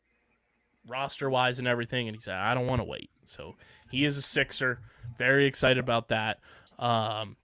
roster 0.86 1.28
wise 1.28 1.58
and 1.58 1.68
everything. 1.68 2.08
And 2.08 2.16
he 2.16 2.20
said, 2.20 2.36
I 2.36 2.54
don't 2.54 2.66
want 2.66 2.80
to 2.80 2.84
wait. 2.84 3.10
So 3.24 3.56
he 3.90 4.04
is 4.04 4.16
a 4.16 4.22
Sixer. 4.22 4.80
Very 5.16 5.46
excited 5.46 5.78
about 5.78 6.08
that. 6.08 6.38
Um, 6.78 7.36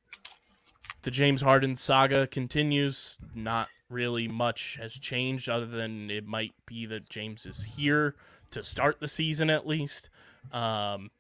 the 1.03 1.11
James 1.11 1.43
Harden 1.43 1.77
saga 1.77 2.27
continues. 2.27 3.19
Not 3.35 3.69
really 3.91 4.27
much 4.27 4.79
has 4.81 4.95
changed 4.95 5.49
other 5.49 5.67
than 5.67 6.11
it 6.11 6.27
might 6.27 6.55
be 6.67 6.87
that 6.87 7.09
James 7.09 7.47
is 7.47 7.65
here 7.77 8.15
to 8.51 8.63
start 8.63 9.01
the 9.01 9.09
season 9.09 9.51
at 9.51 9.67
least. 9.67 10.09
Um, 10.53 11.11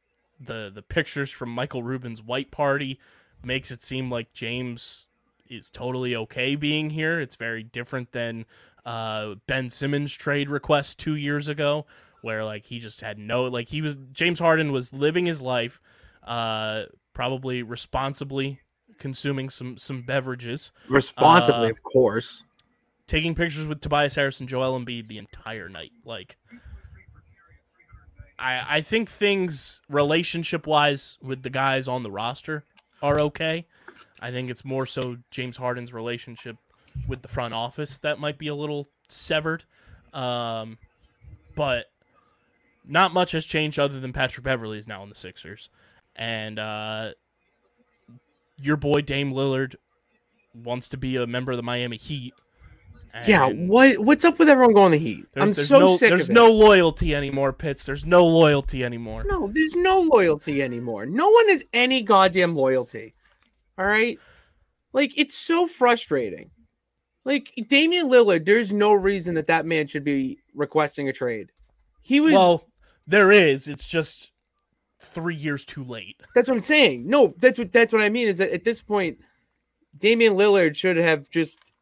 the 0.41 0.70
the 0.74 0.82
pictures 0.82 1.30
from 1.30 1.51
Michael 1.51 1.82
Rubin's 1.82 2.22
white 2.22 2.51
party 2.51 2.99
makes 3.45 3.70
it 3.70 3.82
seem 3.82 4.11
like 4.11 4.32
James 4.32 5.07
is 5.49 5.70
totally 5.70 6.16
okay 6.16 6.57
being 6.57 6.91
here. 6.91 7.20
It's 7.20 7.37
very 7.37 7.62
different 7.62 8.12
than 8.12 8.47
uh, 8.85 9.35
Ben 9.47 9.70
Simmons 9.70 10.12
trade 10.12 10.51
request 10.51 10.99
two 10.99 11.14
years 11.16 11.49
ago, 11.49 11.87
where 12.22 12.45
like 12.45 12.66
he 12.66 12.78
just 12.78 13.01
had 13.01 13.18
no 13.18 13.45
like 13.45 13.68
he 13.68 13.82
was 13.82 13.97
James 14.12 14.39
Harden 14.39 14.72
was 14.72 14.93
living 14.93 15.26
his 15.26 15.41
life, 15.41 15.80
uh, 16.24 16.85
probably 17.12 17.62
responsibly 17.62 18.61
consuming 18.99 19.49
some 19.51 19.76
some 19.76 20.03
beverages, 20.03 20.70
Responsibly, 20.89 21.68
Uh, 21.68 21.70
of 21.70 21.82
course. 21.82 22.45
taking 23.07 23.35
pictures 23.35 23.66
with 23.66 23.80
Tobias 23.80 24.14
Harris 24.14 24.41
and 24.41 24.49
Joel 24.49 24.78
Embiid 24.78 25.09
the 25.09 25.18
entire 25.18 25.68
night. 25.68 25.93
Like, 26.05 26.37
I 28.39 28.76
I 28.76 28.80
think 28.80 29.11
things 29.11 29.80
relationship 29.89 30.66
wise 30.66 31.18
with 31.22 31.43
the 31.43 31.51
guys 31.51 31.89
on 31.89 32.03
the 32.03 32.11
roster 32.11 32.64
are 33.03 33.20
okay. 33.20 33.66
I 34.20 34.30
think 34.30 34.49
it's 34.51 34.64
more 34.64 34.87
so 34.87 35.18
James 35.30 35.57
Harden's 35.57 35.93
relationship 35.93 36.57
with 37.09 37.22
the 37.22 37.28
front 37.28 37.55
office 37.55 37.99
that 37.99 38.18
might 38.18 38.38
be 38.38 38.49
a 38.49 38.55
little 38.55 38.88
severed. 39.09 39.64
Um, 40.12 40.78
but 41.57 41.86
not 42.86 43.12
much 43.12 43.32
has 43.32 43.47
changed 43.47 43.78
other 43.78 44.01
than 44.01 44.12
Patrick 44.12 44.45
Beverley 44.45 44.78
is 44.78 44.86
now 44.86 45.03
in 45.03 45.09
the 45.09 45.14
Sixers, 45.14 45.70
and 46.14 46.59
uh, 46.59 47.12
your 48.57 48.76
boy 48.76 49.01
Dame 49.01 49.32
Lillard 49.32 49.76
wants 50.55 50.88
to 50.90 50.97
be 50.97 51.16
a 51.16 51.26
member 51.26 51.53
of 51.53 51.57
the 51.57 51.62
Miami 51.62 51.97
Heat. 51.97 52.34
Yeah, 53.26 53.47
what 53.47 54.01
what's 54.01 54.24
up 54.24 54.40
with 54.40 54.49
everyone 54.49 54.74
going 54.74 54.90
the 54.90 54.99
Heat? 54.99 55.24
There's, 55.32 55.42
I'm 55.42 55.53
there's 55.53 55.68
so 55.68 55.78
no, 55.78 55.97
sick 55.97 56.09
There's 56.09 56.24
of 56.24 56.30
it. 56.30 56.32
no 56.32 56.51
loyalty 56.51 57.14
anymore, 57.14 57.53
Pitts. 57.53 57.84
There's 57.84 58.05
no 58.05 58.26
loyalty 58.26 58.84
anymore. 58.84 59.24
No, 59.24 59.47
there's 59.47 59.76
no 59.76 60.01
loyalty 60.01 60.61
anymore. 60.61 61.07
No 61.07 61.28
one 61.28 61.49
has 61.49 61.64
any 61.72 62.03
goddamn 62.03 62.57
loyalty. 62.57 63.14
All 63.78 63.86
right? 63.86 64.18
Like 64.92 65.12
it's 65.16 65.36
so 65.36 65.68
frustrating. 65.68 66.51
Like 67.25 67.53
Damian 67.68 68.09
Lillard, 68.09 68.45
there's 68.45 68.72
no 68.72 68.93
reason 68.93 69.35
that 69.35 69.47
that 69.47 69.64
man 69.66 69.87
should 69.87 70.05
be 70.05 70.39
requesting 70.55 71.09
a 71.09 71.12
trade. 71.12 71.53
He 72.03 72.20
was 72.20 72.33
Well, 72.35 72.68
there 73.07 73.33
is. 73.33 73.66
It's 73.66 73.89
just 73.89 74.31
three 75.01 75.35
years 75.35 75.64
too 75.64 75.85
late. 75.85 76.20
that's 76.35 76.49
what 76.49 76.55
I'm 76.57 76.62
saying. 76.62 77.07
No, 77.07 77.35
that's 77.39 77.59
what 77.59 77.72
that's 77.72 77.93
what 77.93 78.03
I 78.03 78.09
mean 78.11 78.29
is 78.29 78.39
that 78.39 78.51
at 78.53 78.64
this 78.64 78.81
point 78.81 79.18
Damian 79.97 80.35
Lillard 80.35 80.77
should 80.77 80.97
have 80.97 81.29
just 81.31 81.72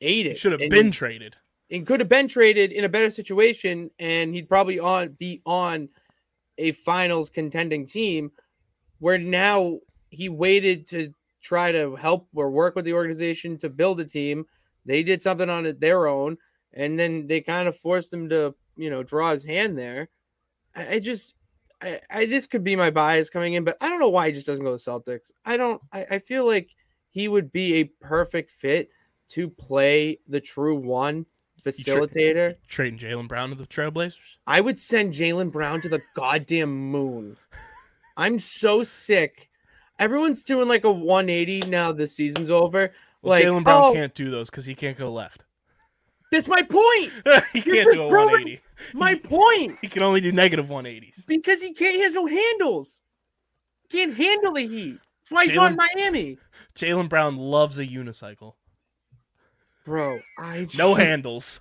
ate 0.00 0.26
it. 0.26 0.38
should 0.38 0.52
have 0.52 0.60
and- 0.60 0.70
been 0.70 0.90
traded. 0.90 1.36
and 1.70 1.86
could 1.86 2.00
have 2.00 2.08
been 2.08 2.28
traded 2.28 2.72
in 2.72 2.84
a 2.84 2.88
better 2.88 3.10
situation 3.10 3.90
and 3.98 4.34
he'd 4.34 4.48
probably 4.48 4.78
on 4.78 5.08
be 5.18 5.42
on 5.44 5.88
a 6.56 6.72
finals 6.72 7.30
contending 7.30 7.84
team 7.86 8.32
where 9.00 9.18
now 9.18 9.78
he 10.10 10.28
waited 10.28 10.86
to 10.88 11.12
try 11.42 11.70
to 11.72 11.94
help 11.96 12.26
or 12.34 12.50
work 12.50 12.74
with 12.74 12.84
the 12.84 12.92
organization 12.94 13.56
to 13.58 13.68
build 13.68 14.00
a 14.00 14.04
team 14.04 14.44
they 14.88 15.02
did 15.02 15.22
something 15.22 15.48
on 15.48 15.66
it 15.66 15.80
their 15.80 16.06
own 16.06 16.36
and 16.72 16.98
then 16.98 17.26
they 17.26 17.40
kind 17.40 17.68
of 17.68 17.76
forced 17.76 18.12
him 18.12 18.28
to 18.28 18.54
you 18.76 18.90
know 18.90 19.02
draw 19.02 19.32
his 19.32 19.44
hand 19.44 19.78
there 19.78 20.08
i, 20.74 20.94
I 20.94 20.98
just 20.98 21.36
I, 21.80 22.00
I 22.10 22.26
this 22.26 22.46
could 22.46 22.64
be 22.64 22.74
my 22.74 22.90
bias 22.90 23.30
coming 23.30 23.54
in 23.54 23.64
but 23.64 23.76
i 23.80 23.88
don't 23.88 24.00
know 24.00 24.08
why 24.08 24.26
he 24.26 24.32
just 24.32 24.46
doesn't 24.46 24.64
go 24.64 24.76
to 24.76 24.82
celtics 24.82 25.30
i 25.44 25.56
don't 25.56 25.80
i, 25.92 26.06
I 26.10 26.18
feel 26.18 26.46
like 26.46 26.70
he 27.10 27.28
would 27.28 27.52
be 27.52 27.74
a 27.76 27.84
perfect 27.84 28.50
fit 28.50 28.90
to 29.28 29.48
play 29.48 30.18
the 30.26 30.40
true 30.40 30.76
one 30.76 31.26
facilitator. 31.64 32.56
Trading 32.66 32.98
Jaylen 32.98 33.28
Brown 33.28 33.50
to 33.50 33.54
the 33.54 33.66
Trailblazers. 33.66 34.18
I 34.46 34.60
would 34.60 34.80
send 34.80 35.14
Jaylen 35.14 35.52
Brown 35.52 35.80
to 35.82 35.88
the 35.88 36.02
goddamn 36.14 36.74
moon. 36.74 37.36
I'm 38.16 38.38
so 38.38 38.82
sick. 38.82 39.48
everyone's 39.98 40.42
doing 40.42 40.68
like 40.68 40.84
a 40.84 40.92
180 40.92 41.68
now. 41.68 41.92
The 41.92 42.08
season's 42.08 42.50
over. 42.50 42.92
Well, 43.22 43.30
like, 43.30 43.44
Jaylen 43.44 43.64
Brown 43.64 43.82
oh, 43.84 43.92
can't 43.92 44.14
do 44.14 44.30
those 44.30 44.50
because 44.50 44.64
he 44.64 44.74
can't 44.74 44.96
go 44.96 45.12
left. 45.12 45.44
that's 46.32 46.48
my 46.48 46.62
point. 46.62 47.12
he 47.52 47.60
You're 47.60 47.84
can't 47.84 47.92
do 47.92 48.02
a 48.02 48.06
180. 48.06 48.60
My 48.94 49.14
point. 49.22 49.78
He 49.80 49.88
can 49.88 50.02
only 50.02 50.20
do 50.20 50.32
negative 50.32 50.66
180s. 50.66 51.26
Because 51.26 51.62
he 51.62 51.72
can't. 51.74 51.94
He 51.94 52.02
has 52.02 52.14
no 52.14 52.26
handles. 52.26 53.02
Can't 53.90 54.16
handle 54.16 54.52
the 54.52 54.66
heat. 54.66 54.98
That's 55.22 55.30
why 55.30 55.46
he's 55.46 55.56
on 55.56 55.76
Miami, 55.76 56.38
Jaylen 56.74 57.08
Brown 57.08 57.36
loves 57.36 57.78
a 57.78 57.86
unicycle. 57.86 58.54
bro. 59.84 60.20
I 60.38 60.68
No 60.76 60.94
handles. 60.94 61.60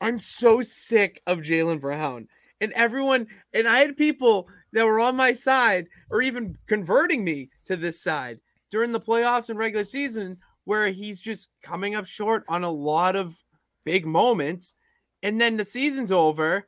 I'm 0.00 0.18
so 0.18 0.62
sick 0.62 1.20
of 1.26 1.38
Jaylen 1.40 1.80
Brown 1.80 2.28
and 2.60 2.72
everyone. 2.72 3.26
And 3.52 3.68
I 3.68 3.78
had 3.78 3.96
people 3.96 4.48
that 4.72 4.84
were 4.84 5.00
on 5.00 5.16
my 5.16 5.32
side 5.32 5.88
or 6.10 6.22
even 6.22 6.58
converting 6.66 7.24
me 7.24 7.50
to 7.66 7.76
this 7.76 8.02
side 8.02 8.40
during 8.72 8.90
the 8.90 9.00
playoffs 9.00 9.50
and 9.50 9.58
regular 9.58 9.84
season 9.84 10.38
where 10.64 10.88
he's 10.88 11.20
just 11.20 11.50
coming 11.62 11.94
up 11.94 12.06
short 12.06 12.44
on 12.48 12.64
a 12.64 12.70
lot 12.70 13.14
of 13.14 13.40
big 13.84 14.04
moments. 14.06 14.74
And 15.22 15.40
then 15.40 15.56
the 15.56 15.64
season's 15.64 16.10
over. 16.10 16.56
A 16.56 16.64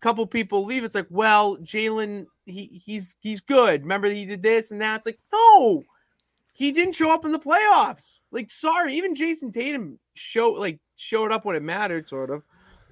couple 0.00 0.26
people 0.26 0.64
leave. 0.64 0.82
It's 0.82 0.96
like, 0.96 1.06
well, 1.10 1.58
Jaylen, 1.58 2.26
he 2.46 2.82
he's 2.84 3.14
he's 3.20 3.40
good. 3.40 3.82
Remember 3.82 4.08
he 4.08 4.24
did 4.24 4.42
this 4.42 4.72
and 4.72 4.80
that. 4.80 4.96
It's 4.96 5.06
like, 5.06 5.20
no, 5.32 5.84
he 6.52 6.72
didn't 6.72 6.94
show 6.94 7.12
up 7.12 7.24
in 7.24 7.30
the 7.30 7.38
playoffs. 7.38 8.22
Like, 8.32 8.50
sorry, 8.50 8.94
even 8.94 9.14
Jayson 9.14 9.52
Tatum 9.52 10.00
show 10.14 10.50
like 10.52 10.80
showed 10.96 11.30
up 11.30 11.44
when 11.44 11.54
it 11.54 11.62
mattered, 11.62 12.08
sort 12.08 12.30
of 12.30 12.42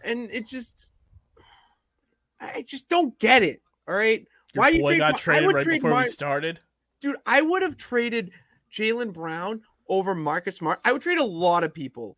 and 0.04 0.30
it 0.30 0.46
just 0.46 0.92
I 2.40 2.62
just 2.62 2.88
don't 2.88 3.18
get 3.18 3.42
it. 3.42 3.62
All 3.88 3.94
right. 3.94 4.26
Your 4.54 4.62
Why 4.62 4.70
do 4.70 4.78
you 4.78 4.86
trade 4.86 4.98
got 4.98 5.18
traded 5.18 5.46
would 5.46 5.56
right 5.56 5.66
before 5.66 5.90
Mar- 5.90 6.02
we 6.02 6.08
started. 6.08 6.60
dude, 7.00 7.16
I 7.26 7.40
would 7.42 7.62
have 7.62 7.76
traded 7.76 8.32
Jaylen 8.72 9.12
Brown 9.12 9.62
over 9.88 10.14
Marcus 10.14 10.56
Smart. 10.56 10.80
I 10.84 10.92
would 10.92 11.02
trade 11.02 11.18
a 11.18 11.24
lot 11.24 11.64
of 11.64 11.74
people 11.74 12.16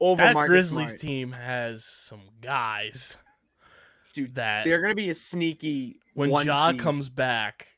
over 0.00 0.22
That 0.22 0.34
Marcus 0.34 0.50
Grizzlies 0.50 0.88
Smart. 0.90 1.00
team 1.00 1.32
has 1.32 1.84
some 1.84 2.20
guys. 2.40 3.16
Dude, 4.12 4.34
that 4.34 4.64
They're 4.64 4.80
gonna 4.80 4.94
be 4.94 5.10
a 5.10 5.14
sneaky 5.14 6.00
when 6.14 6.30
one 6.30 6.46
Ja 6.46 6.70
seed. 6.70 6.80
comes 6.80 7.08
back, 7.08 7.68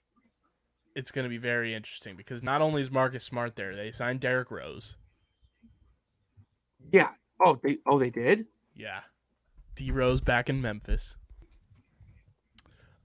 it's 0.95 1.11
going 1.11 1.25
to 1.25 1.29
be 1.31 1.39
very 1.39 1.75
interesting 1.75 2.17
because 2.17 2.43
not 2.43 2.61
only 2.61 2.81
is 2.83 2.91
Marcus 2.91 3.25
Smart 3.25 3.57
there, 3.57 3.75
they 3.75 3.91
signed 3.93 4.21
Derrick 4.21 4.51
Rose. 4.51 4.97
Yeah. 6.93 7.11
Oh, 7.45 7.59
they 7.63 7.79
oh 7.87 7.99
they 7.99 8.11
did? 8.11 8.47
Yeah. 8.75 9.01
D 9.75 9.91
Rose 9.91 10.21
back 10.21 10.49
in 10.51 10.61
Memphis. 10.61 11.17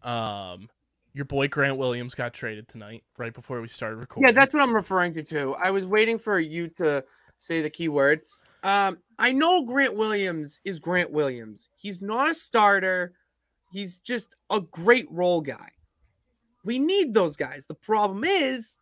Um 0.04 0.70
your 1.18 1.26
boy 1.26 1.48
Grant 1.48 1.78
Williams 1.78 2.14
got 2.14 2.34
traded 2.34 2.68
tonight, 2.68 3.04
right 3.18 3.34
before 3.34 3.60
we 3.60 3.68
started 3.68 3.96
recording. 3.98 4.28
Yeah, 4.28 4.40
that's 4.40 4.54
what 4.54 4.62
I'm 4.62 4.74
referring 4.74 5.16
to 5.16 5.24
too. 5.24 5.56
I 5.62 5.72
was 5.72 5.86
waiting 5.86 6.20
for 6.20 6.40
you 6.40 6.68
to 6.76 7.04
say 7.40 7.62
the 7.62 7.72
key 7.72 7.90
word. 7.90 8.22
Um, 8.64 9.00
I 9.18 9.32
know 9.32 9.66
Grant 9.66 9.98
Williams 9.98 10.62
is 10.64 10.80
Grant 10.80 11.12
Williams. 11.12 11.72
He's 11.76 12.02
not 12.04 12.30
a 12.30 12.36
starter. 12.36 13.14
He's 13.72 13.98
just 13.98 14.36
a 14.52 14.62
great 14.62 15.08
role 15.10 15.42
guy. 15.42 15.70
We 16.64 16.78
need 16.78 17.16
those 17.16 17.36
guys. 17.36 17.66
The 17.66 17.74
problem 17.74 18.24
is 18.24 18.78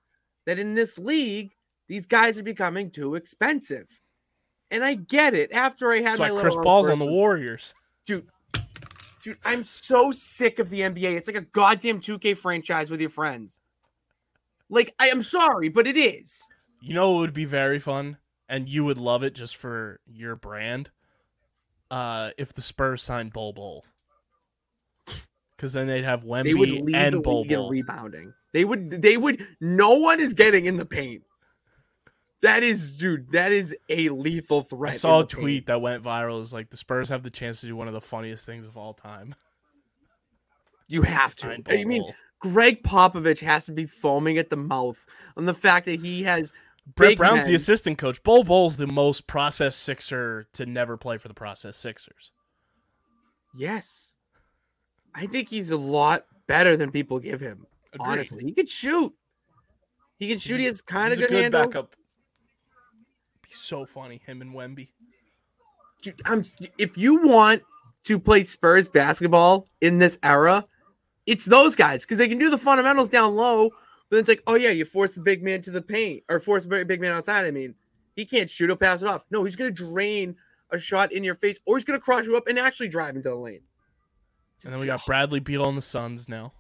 that 0.46 0.60
in 0.60 0.76
this 0.76 0.98
league, 0.98 1.56
these 1.88 2.06
guys 2.06 2.38
are 2.38 2.44
becoming 2.44 2.92
too 2.92 3.16
expensive. 3.16 3.88
And 4.72 4.84
I 4.84 4.96
get 4.96 5.34
it. 5.34 5.54
After 5.54 5.92
I 5.92 5.98
had 5.98 6.06
That's 6.06 6.20
my 6.20 6.30
little 6.32 6.42
Chris 6.42 6.56
Paul's 6.64 6.90
on 6.90 7.00
the 7.00 7.06
Warriors. 7.06 7.74
dude. 8.06 8.28
Dude, 9.26 9.38
I'm 9.43 9.63
so 9.63 10.11
sick 10.11 10.59
of 10.59 10.69
the 10.69 10.82
NBA. 10.82 11.15
It's 11.17 11.28
like 11.28 11.36
a 11.36 11.41
goddamn 11.41 11.99
2K 11.99 12.38
franchise 12.38 12.91
with 12.91 13.01
your 13.01 13.09
friends. 13.09 13.59
Like, 14.69 14.93
I 14.99 15.07
am 15.07 15.23
sorry, 15.23 15.67
but 15.67 15.88
it 15.88 15.97
is. 15.97 16.43
You 16.80 16.93
know 16.93 17.09
what 17.09 17.21
would 17.21 17.34
be 17.34 17.45
very 17.45 17.80
fun, 17.80 18.17
and 18.47 18.69
you 18.69 18.86
would 18.86 18.99
love 18.99 19.23
it 19.23 19.34
just 19.34 19.57
for 19.57 19.99
your 20.05 20.36
brand. 20.36 20.91
Uh, 21.89 22.32
if 22.38 22.53
the 22.53 22.61
Spurs 22.61 23.01
signed 23.01 23.34
Bol 23.34 23.51
Bol, 23.51 23.84
because 25.57 25.73
then 25.73 25.88
they'd 25.88 26.03
have 26.03 26.21
They 26.21 26.53
would 26.53 26.69
Wemby 26.69 26.86
lead 26.86 26.95
and 26.95 27.13
the 27.15 27.19
Bol 27.19 27.41
league 27.41 27.49
Bol. 27.49 27.69
rebounding. 27.71 28.32
They 28.53 28.63
would. 28.63 28.91
They 29.01 29.17
would. 29.17 29.43
No 29.59 29.97
one 29.97 30.19
is 30.19 30.36
getting 30.36 30.65
in 30.65 30.78
the 30.78 30.86
paint. 30.86 31.23
That 32.46 32.62
is, 32.62 32.93
dude. 32.93 33.32
That 33.32 33.52
is 33.52 33.76
a 33.89 34.10
lethal 34.10 34.62
threat. 34.62 34.93
I 34.93 34.98
saw 34.98 35.22
a 35.22 35.26
tweet 35.26 35.66
that 35.66 35.82
went 35.82 36.04
viral. 36.04 36.41
Is 36.41 36.54
like 36.54 36.70
the 36.70 36.78
Spurs 36.78 37.10
have 37.10 37.24
the 37.24 37.32
chance 37.32 37.62
to 37.62 37.68
do 37.68 37.76
one 37.76 37.88
of 37.88 37.93
the 37.93 38.02
funniest 38.02 38.46
things 38.46 38.68
of 38.68 38.78
all 38.78 38.93
time. 38.93 39.36
You 40.88 41.02
have 41.02 41.34
to. 41.38 41.58
I 41.68 41.84
mean. 41.84 42.04
Gregg 42.39 42.84
Popovich 42.84 43.39
has 43.39 43.66
to 43.66 43.72
be 43.72 43.88
foaming 43.88 44.38
at 44.38 44.52
the 44.52 44.56
mouth 44.56 45.04
on 45.36 45.46
the 45.46 45.54
fact 45.56 45.88
that 45.88 46.00
he 46.00 46.22
has. 46.22 46.54
Brett 46.96 47.18
Brown's 47.18 47.48
the 47.48 47.56
assistant 47.56 47.98
coach. 47.98 48.22
Bol 48.22 48.43
Bol's 48.43 48.78
the 48.78 48.86
most 48.86 49.26
process 49.26 49.76
Sixer 49.76 50.46
to 50.54 50.68
never 50.68 50.96
play 50.96 51.18
for 51.18 51.28
the 51.28 51.34
process 51.34 51.76
Sixers. 51.76 52.32
Yes, 53.58 54.12
I 55.16 55.26
think 55.26 55.50
he's 55.50 55.72
a 55.72 55.78
lot 55.78 56.28
better 56.46 56.78
than 56.78 56.91
people 56.91 57.18
give 57.18 57.41
him. 57.41 57.66
Agreed. 57.91 58.08
Honestly, 58.08 58.43
he 58.43 58.52
could 58.52 58.70
shoot. 58.70 59.12
He 60.20 60.28
can 60.28 60.38
shoot. 60.38 60.60
He 60.60 60.68
has 60.68 60.84
kind 60.84 61.14
of 61.14 61.18
He's 61.18 61.28
good, 61.28 61.41
handles. 61.41 61.66
backup. 61.66 61.96
Be 63.48 63.54
so 63.54 63.86
funny, 63.86 64.20
him 64.26 64.41
and 64.41 64.56
Wemby. 64.56 64.88
Dude, 66.02 66.20
I'm, 66.26 66.43
if 66.80 66.98
you 66.98 67.22
want 67.28 67.62
to 68.06 68.18
play 68.18 68.43
Spurs 68.43 68.88
basketball 68.88 69.68
in 69.82 70.00
this 70.00 70.18
era, 70.24 70.66
it's 71.28 71.46
those 71.46 71.76
guys 71.76 72.04
because 72.04 72.18
they 72.18 72.28
can 72.28 72.39
do 72.39 72.50
the 72.50 72.58
fundamentals 72.58 73.10
down 73.10 73.36
low. 73.36 73.70
But 74.10 74.18
it's 74.18 74.30
like, 74.30 74.41
oh 74.48 74.56
yeah, 74.56 74.72
you 74.72 74.84
force 74.84 75.14
the 75.14 75.22
big 75.22 75.43
man 75.43 75.62
to 75.62 75.72
the 75.72 75.82
paint 75.82 76.24
or 76.28 76.39
force 76.39 76.64
the 76.64 76.70
very 76.70 76.86
big 76.86 77.02
man 77.02 77.12
outside. 77.12 77.46
I 77.46 77.52
mean, 77.52 77.76
he 78.16 78.26
can't 78.26 78.50
shoot. 78.50 78.68
He'll 78.68 78.78
pass 78.78 79.04
it 79.04 79.08
off. 79.08 79.26
No, 79.30 79.43
he's 79.43 79.56
gonna 79.56 79.70
drain 79.70 80.36
a 80.72 80.80
shot 80.80 81.12
in 81.12 81.24
your 81.24 81.36
face, 81.36 81.60
or 81.68 81.78
he's 81.78 81.86
gonna 81.86 82.00
cross 82.00 82.26
you 82.26 82.36
up 82.36 82.48
and 82.48 82.58
actually 82.58 82.88
drive 82.88 83.16
into 83.16 83.30
the 83.30 83.36
lane. 83.36 83.62
And 84.64 84.74
then 84.74 84.80
we 84.80 84.88
got 84.88 85.06
Bradley 85.06 85.39
Beal 85.39 85.64
on 85.64 85.76
the 85.76 85.82
Suns 85.82 86.28
now. 86.28 86.54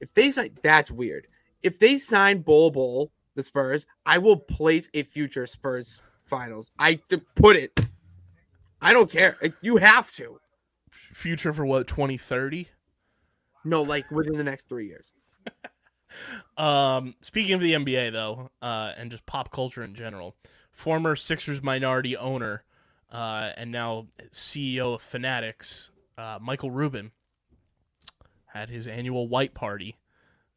If 0.00 0.14
they 0.14 0.30
sign, 0.30 0.56
that's 0.62 0.90
weird. 0.90 1.26
If 1.62 1.78
they 1.78 1.98
sign 1.98 2.40
Bull 2.40 2.70
Bol, 2.70 3.12
the 3.34 3.42
Spurs, 3.42 3.86
I 4.04 4.18
will 4.18 4.36
place 4.36 4.88
a 4.94 5.02
future 5.02 5.46
Spurs 5.46 6.00
finals. 6.24 6.70
I 6.78 6.96
to 7.08 7.18
put 7.34 7.56
it. 7.56 7.78
I 8.80 8.92
don't 8.92 9.10
care. 9.10 9.36
You 9.60 9.76
have 9.76 10.10
to. 10.12 10.40
Future 11.12 11.52
for 11.52 11.64
what, 11.64 11.86
2030? 11.86 12.68
No, 13.64 13.82
like 13.82 14.10
within 14.10 14.34
the 14.34 14.44
next 14.44 14.68
three 14.68 14.86
years. 14.86 15.12
Um, 16.58 17.14
speaking 17.22 17.54
of 17.54 17.62
the 17.62 17.72
NBA 17.72 18.12
though, 18.12 18.50
uh, 18.60 18.92
and 18.98 19.10
just 19.10 19.24
pop 19.24 19.50
culture 19.50 19.82
in 19.82 19.94
general, 19.94 20.36
former 20.70 21.16
Sixers 21.16 21.62
minority 21.62 22.16
owner, 22.16 22.64
uh, 23.10 23.50
and 23.56 23.70
now 23.70 24.08
CEO 24.30 24.94
of 24.94 25.02
Fanatics, 25.02 25.90
uh, 26.18 26.38
Michael 26.38 26.70
Rubin, 26.70 27.12
had 28.46 28.68
his 28.68 28.86
annual 28.86 29.26
white 29.26 29.54
party, 29.54 29.96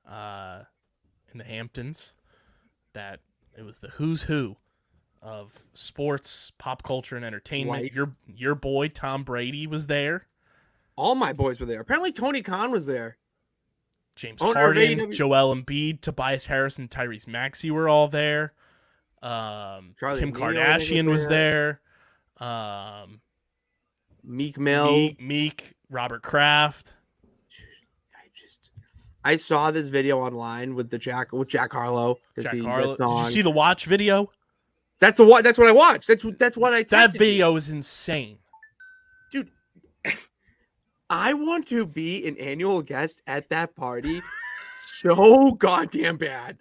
uh, 0.05 0.63
in 1.31 1.37
the 1.37 1.45
Hamptons. 1.45 2.15
That 2.95 3.19
it 3.57 3.63
was 3.63 3.79
the 3.79 3.89
who's 3.89 4.23
who 4.23 4.55
of 5.21 5.51
sports, 5.73 6.51
pop 6.57 6.83
culture, 6.83 7.15
and 7.15 7.25
entertainment. 7.25 7.83
Life. 7.83 7.95
Your 7.95 8.15
your 8.25 8.55
boy 8.55 8.87
Tom 8.87 9.23
Brady 9.23 9.67
was 9.67 9.87
there. 9.87 10.27
All 10.95 11.13
my 11.13 11.33
boys 11.33 11.59
were 11.59 11.65
there. 11.65 11.81
Apparently, 11.81 12.11
Tony 12.11 12.41
Khan 12.41 12.71
was 12.71 12.85
there. 12.85 13.17
James 14.15 14.41
Owner 14.41 14.59
Harden. 14.59 15.11
Joel 15.11 15.53
Embiid, 15.53 16.01
Tobias 16.01 16.45
Harris, 16.45 16.77
and 16.77 16.89
Tyrese 16.89 17.27
Maxey 17.27 17.69
were 17.69 17.89
all 17.89 18.07
there. 18.07 18.53
Um, 19.21 19.93
Charlie 19.99 20.21
Kim 20.21 20.31
think, 20.31 20.37
Kardashian 20.37 21.05
was 21.05 21.23
was 21.23 21.27
there. 21.27 21.81
Um, 22.39 23.21
Meek 24.23 24.57
Mill. 24.57 24.91
Meek, 24.91 25.21
Meek, 25.21 25.73
Robert 25.89 26.23
Kraft. 26.23 26.94
I 29.25 29.37
saw 29.37 29.71
this 29.71 29.87
video 29.87 30.19
online 30.19 30.75
with 30.75 30.91
the 30.91 30.99
Jack 30.99 31.33
with 31.33 31.47
Jack 31.49 31.73
Harlow. 31.73 32.19
Jack 32.39 32.53
he- 32.53 32.63
Harlow. 32.63 32.95
Did 32.95 33.09
you 33.09 33.25
see 33.25 33.41
the 33.41 33.49
watch 33.49 33.85
video? 33.87 34.29
That's 34.99 35.17
the 35.17 35.25
what. 35.25 35.43
That's 35.43 35.57
what 35.57 35.67
I 35.67 35.71
watched. 35.71 36.07
That's 36.07 36.23
what- 36.23 36.37
that's 36.39 36.55
what 36.55 36.73
I. 36.73 36.83
That 36.83 37.13
you. 37.13 37.19
video 37.19 37.55
is 37.55 37.69
insane. 37.71 38.37
dude. 39.31 39.49
I 41.09 41.33
want 41.33 41.67
to 41.69 41.85
be 41.85 42.27
an 42.27 42.37
annual 42.37 42.81
guest 42.81 43.21
at 43.27 43.49
that 43.49 43.75
party 43.75 44.21
so 44.85 45.51
goddamn 45.53 46.17
bad. 46.17 46.57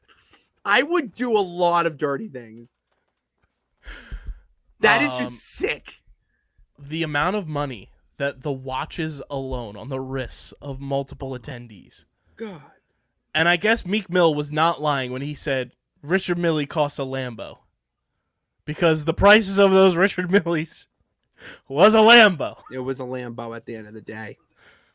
I 0.64 0.82
would 0.82 1.12
do 1.14 1.32
a 1.36 1.40
lot 1.40 1.86
of 1.86 1.96
dirty 1.98 2.28
things. 2.28 2.74
That 4.80 5.02
is 5.02 5.10
Um, 5.12 5.24
just 5.24 5.40
sick. 5.44 6.00
The 6.78 7.02
amount 7.02 7.36
of 7.36 7.46
money 7.46 7.90
that 8.16 8.42
the 8.42 8.52
watches 8.52 9.22
alone 9.30 9.76
on 9.76 9.88
the 9.88 10.00
wrists 10.00 10.52
of 10.60 10.80
multiple 10.80 11.30
attendees. 11.30 12.04
God. 12.36 12.62
And 13.34 13.48
I 13.48 13.56
guess 13.56 13.84
Meek 13.84 14.08
Mill 14.08 14.34
was 14.34 14.52
not 14.52 14.80
lying 14.80 15.12
when 15.12 15.22
he 15.22 15.34
said 15.34 15.72
Richard 16.02 16.38
Mille 16.38 16.66
cost 16.66 16.98
a 16.98 17.02
Lambo. 17.02 17.58
Because 18.64 19.04
the 19.04 19.14
prices 19.14 19.58
of 19.58 19.72
those 19.72 19.96
Richard 19.96 20.30
Milles 20.30 20.86
was 21.68 21.94
a 21.94 21.98
Lambo. 21.98 22.60
It 22.72 22.78
was 22.78 23.00
a 23.00 23.04
Lambo 23.04 23.54
at 23.56 23.66
the 23.66 23.74
end 23.74 23.86
of 23.86 23.94
the 23.94 24.00
day. 24.00 24.38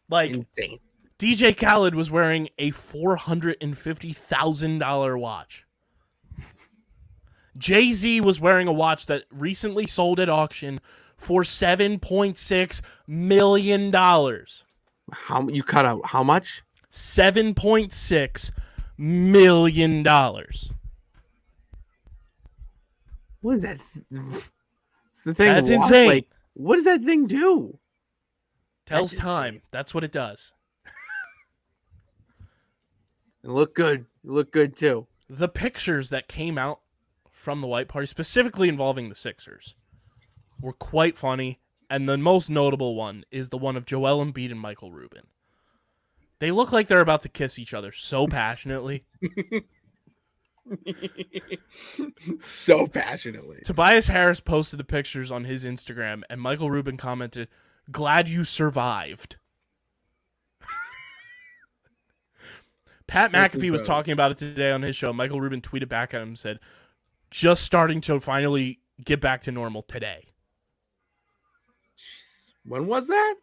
Like 0.09 0.31
Insane. 0.31 0.79
DJ 1.19 1.55
Khaled 1.55 1.95
was 1.95 2.09
wearing 2.09 2.49
a 2.57 2.71
four 2.71 3.17
hundred 3.17 3.57
and 3.61 3.77
fifty 3.77 4.13
thousand 4.13 4.79
dollar 4.79 5.17
watch. 5.17 5.65
Jay 7.57 7.91
Z 7.91 8.21
was 8.21 8.39
wearing 8.39 8.67
a 8.67 8.73
watch 8.73 9.05
that 9.07 9.25
recently 9.31 9.85
sold 9.85 10.19
at 10.19 10.29
auction 10.29 10.79
for 11.17 11.43
seven 11.43 11.99
point 11.99 12.37
six 12.37 12.81
million 13.05 13.91
dollars. 13.91 14.63
How 15.11 15.47
you 15.49 15.61
cut 15.61 15.85
out 15.85 16.05
how 16.05 16.23
much? 16.23 16.63
Seven 16.89 17.53
point 17.53 17.93
six 17.93 18.51
million 18.97 20.03
dollars. 20.03 20.71
What 23.41 23.57
is 23.57 23.61
that? 23.63 23.79
It's 24.11 25.23
the 25.23 25.33
thing. 25.33 25.53
That's 25.53 25.69
insane. 25.69 26.07
Like, 26.07 26.27
what 26.53 26.75
does 26.75 26.85
that 26.85 27.03
thing 27.03 27.27
do? 27.27 27.77
Tells 28.85 29.11
That's 29.11 29.21
time. 29.21 29.45
insane. 29.55 29.61
That's 29.71 29.93
what 29.93 30.03
it 30.03 30.11
does. 30.11 30.53
It 33.43 33.49
look 33.49 33.73
good. 33.73 34.01
It 34.25 34.29
look 34.31 34.51
good 34.51 34.75
too. 34.75 35.07
the 35.29 35.47
pictures 35.47 36.09
that 36.09 36.27
came 36.27 36.57
out 36.57 36.81
from 37.31 37.61
the 37.61 37.67
white 37.67 37.87
party, 37.87 38.05
specifically 38.05 38.67
involving 38.67 39.07
the 39.07 39.15
Sixers, 39.15 39.75
were 40.59 40.73
quite 40.73 41.15
funny. 41.17 41.59
And 41.89 42.07
the 42.07 42.17
most 42.17 42.49
notable 42.49 42.95
one 42.95 43.23
is 43.31 43.49
the 43.49 43.57
one 43.57 43.77
of 43.77 43.85
Joel 43.85 44.23
Embiid 44.23 44.51
and 44.51 44.59
Michael 44.59 44.91
Rubin. 44.91 45.23
They 46.39 46.51
look 46.51 46.71
like 46.71 46.87
they're 46.87 47.01
about 47.01 47.21
to 47.23 47.29
kiss 47.29 47.59
each 47.59 47.73
other 47.73 47.91
so 47.91 48.27
passionately. 48.27 49.05
so 52.39 52.87
passionately. 52.87 53.59
Tobias 53.63 54.07
Harris 54.07 54.39
posted 54.39 54.79
the 54.79 54.85
pictures 54.85 55.31
on 55.31 55.43
his 55.43 55.65
Instagram, 55.65 56.23
and 56.29 56.39
Michael 56.39 56.71
Rubin 56.71 56.97
commented, 56.97 57.49
Glad 57.91 58.29
you 58.29 58.43
survived. 58.43 59.37
Pat 63.07 63.31
McAfee 63.31 63.71
was 63.71 63.81
talking 63.81 64.11
about 64.11 64.31
it 64.31 64.37
today 64.37 64.71
on 64.71 64.83
his 64.83 64.95
show. 64.95 65.11
Michael 65.11 65.41
Rubin 65.41 65.61
tweeted 65.61 65.89
back 65.89 66.13
at 66.13 66.21
him 66.21 66.29
and 66.29 66.39
said, 66.39 66.59
Just 67.31 67.63
starting 67.63 68.01
to 68.01 68.19
finally 68.19 68.79
get 69.03 69.19
back 69.19 69.41
to 69.43 69.51
normal 69.51 69.81
today. 69.81 70.27
When 72.63 72.85
was 72.85 73.07
that? 73.07 73.35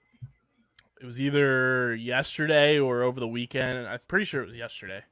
It 1.00 1.04
was 1.04 1.20
either 1.20 1.94
yesterday 1.94 2.78
or 2.78 3.02
over 3.02 3.20
the 3.20 3.28
weekend. 3.28 3.86
I'm 3.86 3.98
pretty 4.08 4.24
sure 4.24 4.42
it 4.42 4.46
was 4.46 4.56
yesterday. 4.56 5.02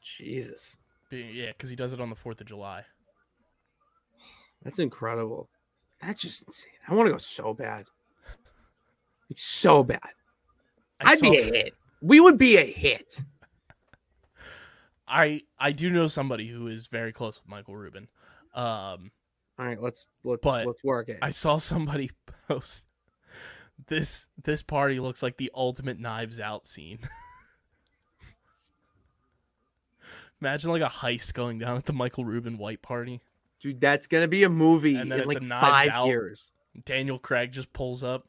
Jesus, 0.00 0.76
Yeah, 1.10 1.48
because 1.48 1.70
he 1.70 1.76
does 1.76 1.92
it 1.92 2.00
on 2.00 2.08
the 2.08 2.16
4th 2.16 2.40
of 2.40 2.46
July. 2.46 2.84
that's 4.62 4.78
incredible. 4.78 5.48
That's 6.00 6.22
just 6.22 6.46
insane. 6.46 6.72
I 6.88 6.94
want 6.94 7.08
to 7.08 7.12
go 7.12 7.18
so 7.18 7.52
bad. 7.52 7.86
So 9.36 9.82
bad. 9.84 10.00
I 11.00 11.12
I'd 11.12 11.20
be 11.20 11.36
a 11.36 11.42
hit. 11.44 11.74
We 12.00 12.20
would 12.20 12.38
be 12.38 12.56
a 12.56 12.64
hit. 12.64 13.22
I, 15.06 15.42
I 15.58 15.72
do 15.72 15.90
know 15.90 16.06
somebody 16.06 16.46
who 16.48 16.68
is 16.68 16.86
very 16.86 17.12
close 17.12 17.40
with 17.40 17.48
Michael 17.48 17.76
Rubin. 17.76 18.08
Um, 18.54 19.10
All 19.58 19.66
right, 19.66 19.80
let's 19.80 20.08
let's 20.24 20.44
let's 20.44 20.82
work 20.84 21.08
it. 21.08 21.18
I 21.20 21.30
saw 21.30 21.56
somebody 21.58 22.10
post 22.48 22.86
this 23.88 24.26
this 24.42 24.62
party 24.62 25.00
looks 25.00 25.22
like 25.22 25.36
the 25.36 25.50
ultimate 25.54 25.98
knives 25.98 26.40
out 26.40 26.66
scene. 26.66 26.98
Imagine 30.40 30.70
like 30.70 30.82
a 30.82 30.86
heist 30.86 31.34
going 31.34 31.58
down 31.58 31.76
at 31.76 31.84
the 31.86 31.92
Michael 31.92 32.24
Rubin 32.24 32.56
white 32.56 32.80
party. 32.82 33.20
Dude, 33.60 33.80
that's 33.80 34.06
gonna 34.06 34.28
be 34.28 34.42
a 34.44 34.48
movie 34.48 34.96
in 34.96 35.08
like 35.08 35.42
five 35.44 35.90
Out. 35.90 36.06
years. 36.06 36.50
Daniel 36.84 37.18
Craig 37.18 37.52
just 37.52 37.72
pulls 37.72 38.02
up. 38.02 38.28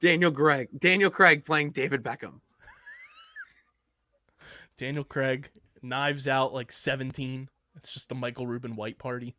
Daniel 0.00 0.30
Craig, 0.30 0.68
Daniel 0.78 1.10
Craig 1.10 1.44
playing 1.44 1.70
David 1.70 2.02
Beckham. 2.02 2.40
Daniel 4.78 5.04
Craig, 5.04 5.50
knives 5.82 6.28
out 6.28 6.52
like 6.52 6.70
17. 6.70 7.48
It's 7.76 7.94
just 7.94 8.08
the 8.08 8.14
Michael 8.14 8.46
Rubin 8.46 8.76
white 8.76 8.98
party. 8.98 9.34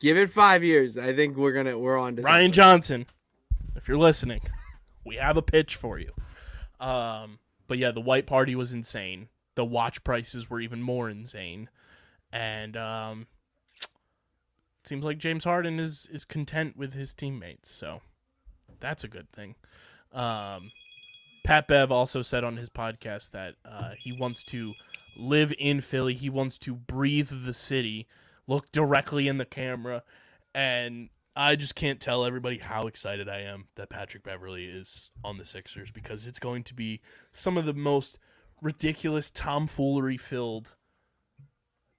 Give 0.00 0.16
it 0.16 0.30
five 0.30 0.64
years. 0.64 0.96
I 0.96 1.14
think 1.14 1.36
we're 1.36 1.52
gonna 1.52 1.78
we're 1.78 1.98
on 1.98 2.16
to 2.16 2.22
Rian 2.22 2.26
something. 2.26 2.52
Johnson, 2.52 3.06
if 3.76 3.86
you're 3.86 3.98
listening, 3.98 4.40
we 5.04 5.16
have 5.16 5.36
a 5.36 5.42
pitch 5.42 5.76
for 5.76 5.98
you. 5.98 6.10
Um, 6.80 7.38
but 7.68 7.78
yeah, 7.78 7.90
the 7.90 8.00
white 8.00 8.26
party 8.26 8.54
was 8.54 8.72
insane. 8.72 9.28
The 9.54 9.64
watch 9.64 10.02
prices 10.02 10.48
were 10.48 10.60
even 10.60 10.80
more 10.80 11.10
insane, 11.10 11.68
and 12.32 12.76
um, 12.76 13.26
seems 14.84 15.04
like 15.04 15.18
James 15.18 15.44
Harden 15.44 15.78
is 15.78 16.08
is 16.10 16.24
content 16.24 16.76
with 16.76 16.94
his 16.94 17.12
teammates, 17.12 17.70
so 17.70 18.00
that's 18.80 19.04
a 19.04 19.08
good 19.08 19.30
thing. 19.32 19.54
Um, 20.12 20.72
Pat 21.44 21.68
Bev 21.68 21.92
also 21.92 22.22
said 22.22 22.44
on 22.44 22.56
his 22.56 22.68
podcast 22.68 23.30
that 23.32 23.54
uh, 23.64 23.90
he 23.98 24.12
wants 24.12 24.42
to 24.44 24.74
live 25.16 25.52
in 25.58 25.80
Philly. 25.80 26.14
He 26.14 26.30
wants 26.30 26.58
to 26.58 26.74
breathe 26.74 27.30
the 27.30 27.52
city, 27.52 28.06
look 28.50 28.72
directly 28.72 29.28
in 29.28 29.38
the 29.38 29.44
camera, 29.44 30.02
and 30.54 31.08
I 31.36 31.54
just 31.54 31.76
can't 31.76 32.00
tell 32.00 32.24
everybody 32.24 32.58
how 32.58 32.88
excited 32.88 33.28
I 33.28 33.42
am 33.42 33.68
that 33.76 33.88
Patrick 33.88 34.24
Beverley 34.24 34.64
is 34.64 35.10
on 35.24 35.38
the 35.38 35.44
Sixers 35.44 35.92
because 35.92 36.26
it's 36.26 36.40
going 36.40 36.64
to 36.64 36.74
be 36.74 37.00
some 37.30 37.56
of 37.56 37.64
the 37.64 37.72
most 37.72 38.18
ridiculous 38.60 39.30
tomfoolery 39.30 40.16
filled 40.16 40.74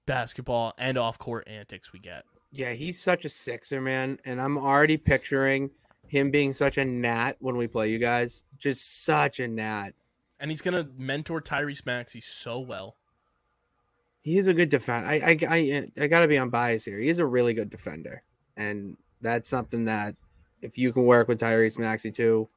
basketball 0.06 0.74
and 0.76 0.98
off 0.98 1.18
court 1.18 1.48
antics 1.48 1.92
we 1.92 1.98
get. 1.98 2.24
Yeah, 2.50 2.72
he's 2.74 3.00
such 3.00 3.24
a 3.24 3.30
sixer, 3.30 3.80
man. 3.80 4.18
And 4.26 4.40
I'm 4.40 4.58
already 4.58 4.98
picturing 4.98 5.70
him 6.06 6.30
being 6.30 6.52
such 6.52 6.76
a 6.76 6.84
gnat 6.84 7.36
when 7.40 7.56
we 7.56 7.66
play 7.66 7.90
you 7.90 7.98
guys. 7.98 8.44
Just 8.58 9.04
such 9.04 9.40
a 9.40 9.48
gnat. 9.48 9.94
And 10.38 10.50
he's 10.50 10.60
going 10.60 10.76
to 10.76 10.90
mentor 10.98 11.40
Tyrese 11.40 11.86
Maxey 11.86 12.20
so 12.20 12.60
well. 12.60 12.96
He 14.22 14.38
is 14.38 14.46
a 14.46 14.54
good 14.54 14.68
defender. 14.68 15.08
I, 15.08 15.14
I, 15.14 15.38
I, 15.48 15.88
I 16.00 16.06
gotta 16.06 16.28
be 16.28 16.38
unbiased 16.38 16.86
here. 16.86 16.98
He 16.98 17.08
is 17.08 17.18
a 17.18 17.26
really 17.26 17.54
good 17.54 17.70
defender, 17.70 18.22
and 18.56 18.96
that's 19.20 19.48
something 19.48 19.84
that 19.86 20.14
if 20.62 20.78
you 20.78 20.92
can 20.92 21.04
work 21.04 21.28
with 21.28 21.40
Tyrese 21.40 21.78
Maxey 21.78 22.12
too, 22.12 22.48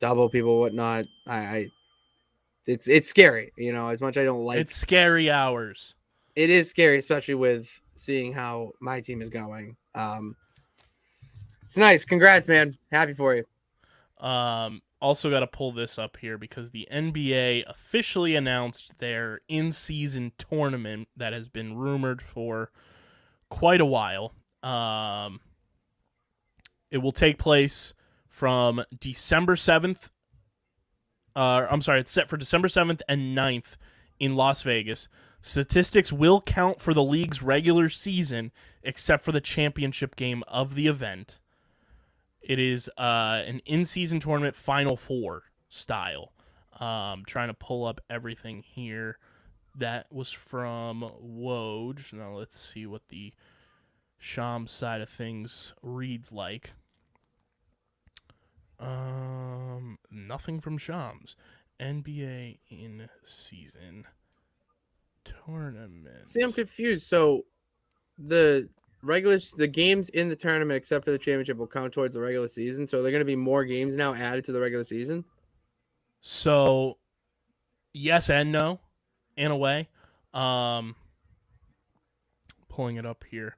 double 0.00 0.28
people, 0.30 0.58
whatnot. 0.58 1.04
I, 1.26 1.36
I, 1.36 1.68
it's 2.66 2.88
it's 2.88 3.08
scary. 3.08 3.52
You 3.56 3.72
know, 3.72 3.88
as 3.88 4.00
much 4.00 4.16
I 4.16 4.24
don't 4.24 4.44
like 4.44 4.58
it's 4.58 4.74
scary 4.74 5.30
hours. 5.30 5.94
it 6.34 6.50
is 6.50 6.70
scary, 6.70 6.98
especially 6.98 7.34
with 7.34 7.80
seeing 7.94 8.32
how 8.32 8.72
my 8.80 9.00
team 9.00 9.20
is 9.22 9.28
going. 9.28 9.76
Um, 9.94 10.36
it's 11.62 11.76
nice. 11.76 12.04
Congrats, 12.04 12.48
man. 12.48 12.76
Happy 12.90 13.12
for 13.12 13.34
you. 13.34 13.44
Um, 14.26 14.80
also, 15.00 15.30
got 15.30 15.40
to 15.40 15.46
pull 15.46 15.72
this 15.72 15.98
up 15.98 16.16
here 16.16 16.38
because 16.38 16.70
the 16.70 16.88
NBA 16.90 17.64
officially 17.66 18.34
announced 18.34 18.98
their 18.98 19.40
in 19.46 19.72
season 19.72 20.32
tournament 20.38 21.08
that 21.16 21.32
has 21.34 21.48
been 21.48 21.76
rumored 21.76 22.22
for 22.22 22.70
quite 23.50 23.80
a 23.80 23.86
while. 23.86 24.32
Um, 24.62 25.40
it 26.90 26.98
will 26.98 27.12
take 27.12 27.38
place 27.38 27.92
from 28.26 28.84
December 28.98 29.54
7th. 29.54 30.10
Uh, 31.34 31.66
I'm 31.70 31.82
sorry, 31.82 32.00
it's 32.00 32.10
set 32.10 32.30
for 32.30 32.38
December 32.38 32.68
7th 32.68 33.02
and 33.08 33.36
9th 33.36 33.76
in 34.18 34.34
Las 34.34 34.62
Vegas. 34.62 35.08
Statistics 35.42 36.12
will 36.12 36.40
count 36.40 36.80
for 36.80 36.94
the 36.94 37.02
league's 37.02 37.42
regular 37.42 37.90
season, 37.90 38.50
except 38.82 39.22
for 39.22 39.32
the 39.32 39.40
championship 39.40 40.16
game 40.16 40.42
of 40.48 40.74
the 40.74 40.86
event. 40.86 41.38
It 42.46 42.60
is 42.60 42.88
uh, 42.96 43.42
an 43.44 43.60
in-season 43.66 44.20
tournament 44.20 44.54
Final 44.54 44.96
Four 44.96 45.42
style. 45.68 46.32
Um, 46.78 47.24
trying 47.26 47.48
to 47.48 47.54
pull 47.54 47.84
up 47.84 48.00
everything 48.08 48.62
here. 48.62 49.18
That 49.76 50.06
was 50.12 50.30
from 50.30 51.10
Woj. 51.20 52.12
Now 52.12 52.36
let's 52.36 52.58
see 52.58 52.86
what 52.86 53.08
the 53.08 53.32
Sham 54.18 54.68
side 54.68 55.00
of 55.00 55.08
things 55.08 55.74
reads 55.82 56.30
like. 56.30 56.74
Um, 58.78 59.98
nothing 60.10 60.60
from 60.60 60.78
Shams. 60.78 61.34
NBA 61.80 62.58
in 62.70 63.08
season 63.24 64.06
tournament. 65.24 66.24
See, 66.24 66.42
I'm 66.42 66.52
confused. 66.52 67.06
So, 67.06 67.42
the 68.18 68.68
regular 69.06 69.38
the 69.56 69.66
games 69.66 70.08
in 70.10 70.28
the 70.28 70.36
tournament, 70.36 70.76
except 70.76 71.04
for 71.04 71.10
the 71.10 71.18
championship, 71.18 71.56
will 71.56 71.66
count 71.66 71.92
towards 71.92 72.14
the 72.14 72.20
regular 72.20 72.48
season. 72.48 72.86
So, 72.86 73.02
they're 73.02 73.12
going 73.12 73.20
to 73.20 73.24
be 73.24 73.36
more 73.36 73.64
games 73.64 73.96
now 73.96 74.14
added 74.14 74.44
to 74.46 74.52
the 74.52 74.60
regular 74.60 74.84
season. 74.84 75.24
So, 76.20 76.98
yes 77.92 78.28
and 78.28 78.52
no, 78.52 78.80
in 79.36 79.50
a 79.50 79.56
way. 79.56 79.88
Um, 80.34 80.96
pulling 82.68 82.96
it 82.96 83.06
up 83.06 83.24
here. 83.30 83.56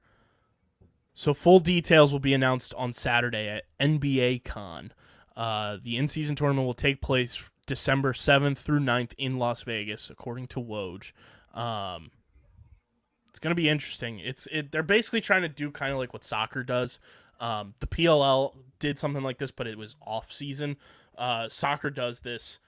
So, 1.13 1.33
full 1.33 1.59
details 1.59 2.13
will 2.13 2.19
be 2.19 2.33
announced 2.33 2.73
on 2.75 2.93
Saturday 2.93 3.49
at 3.49 3.63
NBA 3.79 4.45
Con. 4.45 4.93
Uh, 5.35 5.77
the 5.83 5.97
in-season 5.97 6.35
tournament 6.35 6.65
will 6.65 6.73
take 6.73 7.01
place 7.01 7.49
December 7.65 8.13
7th 8.13 8.57
through 8.57 8.79
9th 8.79 9.13
in 9.17 9.37
Las 9.37 9.63
Vegas, 9.63 10.09
according 10.09 10.47
to 10.47 10.59
Woj. 10.59 11.11
Um, 11.53 12.11
it's 13.29 13.39
going 13.39 13.51
to 13.51 13.55
be 13.55 13.69
interesting. 13.69 14.19
It's 14.19 14.47
it, 14.51 14.71
they're 14.71 14.83
basically 14.83 15.21
trying 15.21 15.41
to 15.43 15.49
do 15.49 15.71
kind 15.71 15.91
of 15.91 15.97
like 15.99 16.13
what 16.13 16.23
soccer 16.23 16.63
does. 16.63 16.99
Um, 17.39 17.73
the 17.79 17.87
PLL 17.87 18.55
did 18.79 18.99
something 18.99 19.23
like 19.23 19.37
this, 19.37 19.51
but 19.51 19.67
it 19.67 19.77
was 19.77 19.95
off 20.05 20.31
season. 20.31 20.77
Uh, 21.17 21.47
soccer 21.49 21.89
does 21.89 22.21
this 22.21 22.59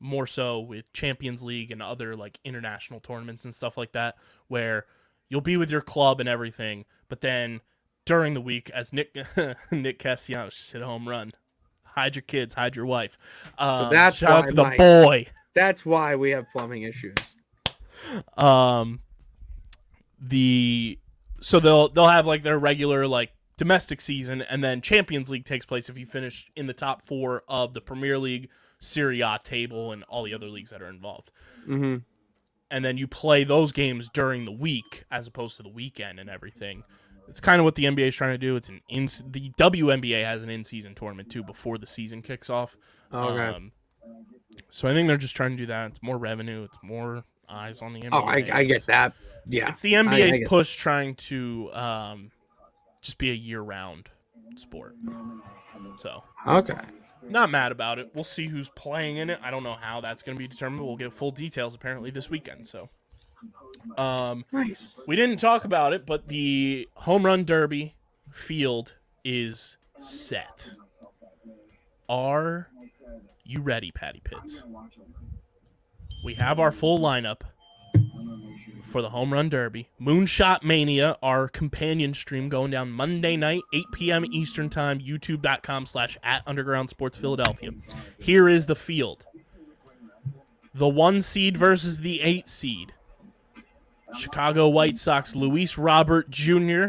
more 0.00 0.26
so 0.26 0.60
with 0.60 0.90
Champions 0.92 1.42
League 1.42 1.70
and 1.70 1.82
other 1.82 2.14
like 2.14 2.38
international 2.44 3.00
tournaments 3.00 3.44
and 3.44 3.54
stuff 3.54 3.76
like 3.76 3.92
that, 3.92 4.16
where 4.48 4.86
you'll 5.28 5.40
be 5.40 5.56
with 5.56 5.70
your 5.70 5.80
club 5.80 6.20
and 6.20 6.28
everything, 6.28 6.84
but 7.08 7.20
then 7.20 7.60
during 8.04 8.32
the 8.34 8.40
week, 8.40 8.70
as 8.70 8.92
Nick 8.92 9.14
Nick 9.70 9.98
Castellanos 9.98 10.54
just 10.54 10.72
hit 10.72 10.82
a 10.82 10.86
home 10.86 11.08
run. 11.08 11.32
Hide 11.84 12.14
your 12.14 12.22
kids, 12.22 12.54
hide 12.54 12.76
your 12.76 12.86
wife. 12.86 13.18
Um, 13.58 13.90
that's 13.90 14.18
shout 14.18 14.30
out 14.30 14.40
why 14.44 14.48
to 14.50 14.54
the 14.54 14.62
Mike- 14.62 14.78
boy. 14.78 15.26
That's 15.54 15.84
why 15.84 16.14
we 16.16 16.30
have 16.30 16.46
plumbing 16.50 16.84
issues. 16.84 17.14
um 18.36 19.00
the 20.20 20.98
so 21.40 21.60
they'll 21.60 21.88
they'll 21.88 22.08
have 22.08 22.26
like 22.26 22.42
their 22.42 22.58
regular 22.58 23.06
like 23.06 23.32
domestic 23.56 24.00
season 24.00 24.42
and 24.42 24.62
then 24.62 24.80
Champions 24.80 25.30
League 25.30 25.44
takes 25.44 25.66
place 25.66 25.88
if 25.88 25.98
you 25.98 26.06
finish 26.06 26.50
in 26.56 26.66
the 26.66 26.72
top 26.72 27.02
4 27.02 27.42
of 27.48 27.74
the 27.74 27.80
Premier 27.80 28.18
League, 28.18 28.48
Serie 28.78 29.20
A 29.20 29.38
table 29.42 29.92
and 29.92 30.04
all 30.04 30.22
the 30.22 30.32
other 30.32 30.48
leagues 30.48 30.70
that 30.70 30.80
are 30.80 30.88
involved. 30.88 31.30
Mm-hmm. 31.66 31.96
And 32.70 32.84
then 32.84 32.96
you 32.96 33.08
play 33.08 33.44
those 33.44 33.72
games 33.72 34.08
during 34.08 34.44
the 34.44 34.52
week 34.52 35.04
as 35.10 35.26
opposed 35.26 35.56
to 35.56 35.62
the 35.62 35.68
weekend 35.68 36.20
and 36.20 36.30
everything. 36.30 36.84
It's 37.28 37.40
kind 37.40 37.60
of 37.60 37.64
what 37.64 37.74
the 37.74 37.84
NBA 37.84 38.08
is 38.08 38.14
trying 38.14 38.34
to 38.34 38.38
do. 38.38 38.56
It's 38.56 38.68
an 38.68 38.80
in 38.88 39.06
the 39.26 39.50
WNBA 39.58 40.24
has 40.24 40.42
an 40.42 40.50
in-season 40.50 40.94
tournament 40.94 41.30
too 41.30 41.42
before 41.42 41.78
the 41.78 41.86
season 41.86 42.22
kicks 42.22 42.48
off. 42.48 42.76
Okay. 43.12 43.54
Um, 43.54 43.72
so 44.70 44.88
I 44.88 44.92
think 44.92 45.08
they're 45.08 45.16
just 45.16 45.36
trying 45.36 45.50
to 45.50 45.56
do 45.56 45.66
that. 45.66 45.90
It's 45.90 46.02
more 46.02 46.18
revenue. 46.18 46.64
It's 46.64 46.78
more 46.82 47.24
eyes 47.48 47.82
on 47.82 47.92
the 47.92 48.00
NBA. 48.00 48.08
oh, 48.12 48.24
I, 48.24 48.44
I 48.52 48.64
get 48.64 48.86
that. 48.86 49.14
Yeah. 49.46 49.68
It's 49.70 49.80
the 49.80 49.96
I 49.96 50.00
NBA's 50.02 50.38
get- 50.38 50.48
push 50.48 50.76
trying 50.76 51.14
to 51.16 51.70
um, 51.72 52.30
just 53.00 53.18
be 53.18 53.30
a 53.30 53.34
year-round 53.34 54.08
sport. 54.56 54.94
So 55.98 56.22
Okay. 56.46 56.74
not 57.22 57.50
mad 57.50 57.72
about 57.72 57.98
it. 57.98 58.10
We'll 58.14 58.24
see 58.24 58.46
who's 58.48 58.68
playing 58.70 59.16
in 59.18 59.30
it. 59.30 59.38
I 59.42 59.50
don't 59.50 59.62
know 59.62 59.76
how 59.80 60.00
that's 60.00 60.22
going 60.22 60.36
to 60.36 60.38
be 60.38 60.48
determined. 60.48 60.84
We'll 60.84 60.96
get 60.96 61.12
full 61.12 61.30
details 61.30 61.74
apparently 61.74 62.10
this 62.10 62.28
weekend. 62.28 62.66
So, 62.66 62.88
um, 63.96 64.44
Nice. 64.52 65.04
we 65.06 65.14
didn't 65.16 65.38
talk 65.38 65.64
about 65.64 65.92
it, 65.92 66.04
but 66.06 66.28
the 66.28 66.88
home 66.94 67.24
run 67.24 67.44
derby 67.44 67.94
field 68.30 68.94
is 69.24 69.78
set. 70.00 70.72
Are 72.08 72.68
you 73.44 73.60
ready, 73.60 73.90
Patty 73.92 74.20
Pitts? 74.24 74.64
We 76.22 76.34
have 76.34 76.58
our 76.58 76.72
full 76.72 76.98
lineup 76.98 77.42
for 78.84 79.02
the 79.02 79.10
home 79.10 79.32
run 79.32 79.48
derby. 79.48 79.88
Moonshot 80.00 80.62
Mania, 80.64 81.16
our 81.22 81.46
companion 81.48 82.14
stream 82.14 82.48
going 82.48 82.70
down 82.70 82.90
Monday 82.90 83.36
night, 83.36 83.62
8 83.72 83.84
p.m. 83.92 84.24
Eastern 84.32 84.70
Time, 84.70 84.98
youtube.com 84.98 85.86
slash 85.86 86.16
at 86.22 86.42
Underground 86.46 86.90
Sports 86.90 87.18
Philadelphia. 87.18 87.70
Here 88.18 88.48
is 88.48 88.66
the 88.66 88.74
field. 88.74 89.26
The 90.74 90.88
one 90.88 91.22
seed 91.22 91.56
versus 91.56 92.00
the 92.00 92.20
eight 92.20 92.48
seed. 92.48 92.94
Chicago 94.16 94.68
White 94.68 94.96
Sox 94.96 95.34
Luis 95.34 95.76
Robert 95.76 96.30
Jr. 96.30 96.88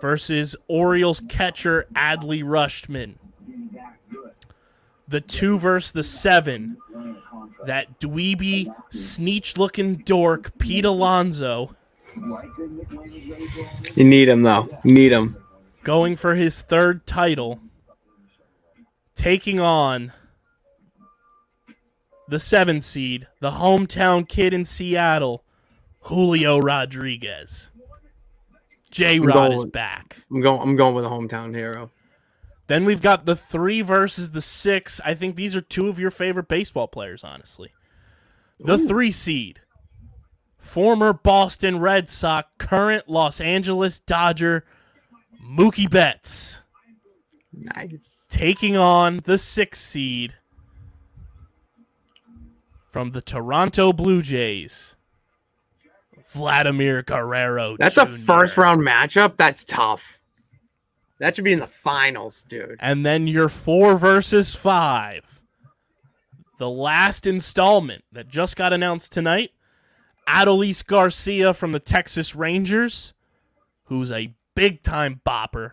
versus 0.00 0.56
Orioles 0.66 1.20
catcher 1.28 1.86
Adley 1.94 2.42
Rutschman. 2.42 3.16
The 5.06 5.20
two 5.20 5.58
versus 5.58 5.92
the 5.92 6.02
seven. 6.02 6.78
That 7.66 7.98
dweeby, 8.00 8.74
sneech 8.92 9.58
looking 9.58 9.96
dork, 9.96 10.56
Pete 10.58 10.84
Alonso. 10.84 11.74
You 13.94 14.04
need 14.04 14.28
him 14.28 14.42
though. 14.42 14.68
You 14.84 14.92
need 14.92 15.12
him. 15.12 15.36
going 15.82 16.16
for 16.16 16.34
his 16.34 16.60
third 16.62 17.06
title, 17.06 17.60
taking 19.14 19.60
on 19.60 20.12
the 22.28 22.38
seven 22.38 22.80
seed, 22.80 23.26
the 23.40 23.52
hometown 23.52 24.28
kid 24.28 24.54
in 24.54 24.64
Seattle, 24.64 25.44
Julio 26.00 26.58
Rodriguez. 26.58 27.70
J 28.90 29.18
Rod 29.18 29.52
is 29.52 29.64
back. 29.64 30.18
I'm 30.30 30.40
going. 30.40 30.60
I'm 30.60 30.76
going 30.76 30.94
with 30.94 31.04
a 31.04 31.08
hometown 31.08 31.54
hero. 31.54 31.90
Then 32.66 32.84
we've 32.84 33.02
got 33.02 33.26
the 33.26 33.36
three 33.36 33.82
versus 33.82 34.30
the 34.30 34.40
six. 34.40 35.00
I 35.04 35.14
think 35.14 35.36
these 35.36 35.54
are 35.54 35.60
two 35.60 35.88
of 35.88 35.98
your 35.98 36.10
favorite 36.10 36.48
baseball 36.48 36.88
players, 36.88 37.22
honestly. 37.22 37.70
The 38.58 38.78
three 38.78 39.10
seed, 39.10 39.60
former 40.56 41.12
Boston 41.12 41.78
Red 41.80 42.08
Sox, 42.08 42.48
current 42.58 43.08
Los 43.08 43.40
Angeles 43.40 43.98
Dodger, 43.98 44.64
Mookie 45.44 45.90
Betts, 45.90 46.62
Nice. 47.52 48.26
taking 48.30 48.76
on 48.76 49.20
the 49.24 49.36
six 49.36 49.80
seed 49.80 50.34
from 52.88 53.10
the 53.10 53.20
Toronto 53.20 53.92
Blue 53.92 54.22
Jays, 54.22 54.96
Vladimir 56.30 57.02
Guerrero. 57.02 57.76
That's 57.76 57.98
a 57.98 58.06
first 58.06 58.56
round 58.56 58.80
matchup. 58.80 59.36
That's 59.36 59.64
tough. 59.64 60.18
That 61.24 61.34
should 61.34 61.44
be 61.44 61.54
in 61.54 61.58
the 61.58 61.66
finals, 61.66 62.44
dude. 62.46 62.76
And 62.80 63.06
then 63.06 63.26
your 63.26 63.48
four 63.48 63.96
versus 63.96 64.54
five. 64.54 65.40
The 66.58 66.68
last 66.68 67.26
installment 67.26 68.04
that 68.12 68.28
just 68.28 68.56
got 68.56 68.74
announced 68.74 69.10
tonight. 69.10 69.52
Adolis 70.28 70.84
Garcia 70.84 71.54
from 71.54 71.72
the 71.72 71.80
Texas 71.80 72.34
Rangers, 72.34 73.14
who's 73.84 74.12
a 74.12 74.34
big 74.54 74.82
time 74.82 75.22
bopper, 75.26 75.70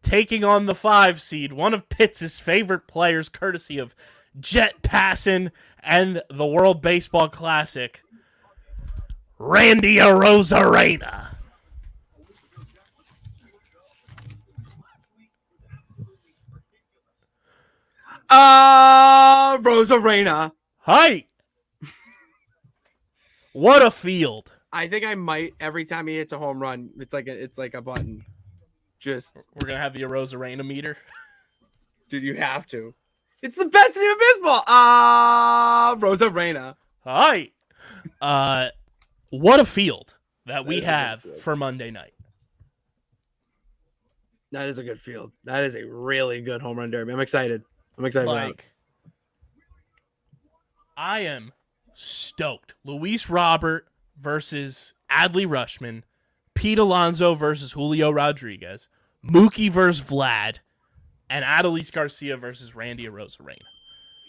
taking 0.00 0.42
on 0.42 0.64
the 0.64 0.74
five 0.74 1.20
seed, 1.20 1.52
one 1.52 1.74
of 1.74 1.90
Pitts' 1.90 2.40
favorite 2.40 2.86
players, 2.86 3.28
courtesy 3.28 3.76
of 3.76 3.94
Jet 4.40 4.80
Passon 4.80 5.50
and 5.82 6.22
the 6.30 6.46
World 6.46 6.80
Baseball 6.80 7.28
Classic, 7.28 8.02
Randy 9.38 9.96
Arozarena. 9.96 11.37
Uh, 18.28 19.58
Rosa 19.62 19.98
Reina. 19.98 20.52
Hi! 20.80 21.26
What 23.52 23.82
a 23.82 23.90
field. 23.90 24.52
I 24.72 24.86
think 24.86 25.04
I 25.04 25.14
might 25.14 25.54
every 25.60 25.84
time 25.84 26.06
he 26.06 26.16
hits 26.16 26.32
a 26.32 26.38
home 26.38 26.60
run. 26.60 26.90
It's 26.98 27.12
like 27.12 27.26
a, 27.26 27.32
it's 27.32 27.58
like 27.58 27.74
a 27.74 27.82
button. 27.82 28.24
Just, 28.98 29.36
We're 29.54 29.68
gonna 29.68 29.80
have 29.80 29.94
the 29.94 30.02
Arozarena 30.02 30.66
meter. 30.66 30.96
dude, 32.08 32.22
you 32.22 32.34
have 32.34 32.66
to. 32.68 32.94
It's 33.42 33.56
the 33.56 33.66
best 33.66 33.96
in 33.96 34.02
baseball. 34.18 34.62
Ah, 34.66 35.96
Rosa 35.98 36.28
Reina. 36.28 36.76
Hi. 37.04 37.50
Uh, 38.20 38.68
what 39.30 39.60
a 39.60 39.64
field 39.64 40.16
that 40.46 40.66
we 40.66 40.80
have 40.80 41.24
for 41.40 41.54
Monday 41.56 41.90
night. 41.90 42.14
That 44.50 44.68
is 44.68 44.78
a 44.78 44.82
good 44.82 45.00
field. 45.00 45.32
That 45.44 45.64
is 45.64 45.76
a 45.76 45.84
really 45.84 46.40
good 46.40 46.60
home 46.60 46.78
run 46.78 46.90
derby. 46.90 47.12
I'm 47.12 47.20
excited. 47.20 47.62
I'm 47.98 48.04
excited. 48.04 48.28
Like, 48.28 48.64
I 50.96 51.20
am 51.20 51.52
stoked. 51.94 52.74
Luis 52.84 53.28
Robert 53.28 53.86
versus 54.20 54.94
Adley 55.10 55.46
Rutschman, 55.46 56.02
Pete 56.54 56.78
Alonso 56.78 57.34
versus 57.34 57.72
Julio 57.72 58.10
Rodriguez, 58.10 58.88
Mookie 59.24 59.70
versus 59.70 60.04
Vlad, 60.04 60.58
and 61.30 61.44
Adolis 61.44 61.92
Garcia 61.92 62.36
versus 62.36 62.74
Randy 62.74 63.06
Arozarena. 63.06 63.58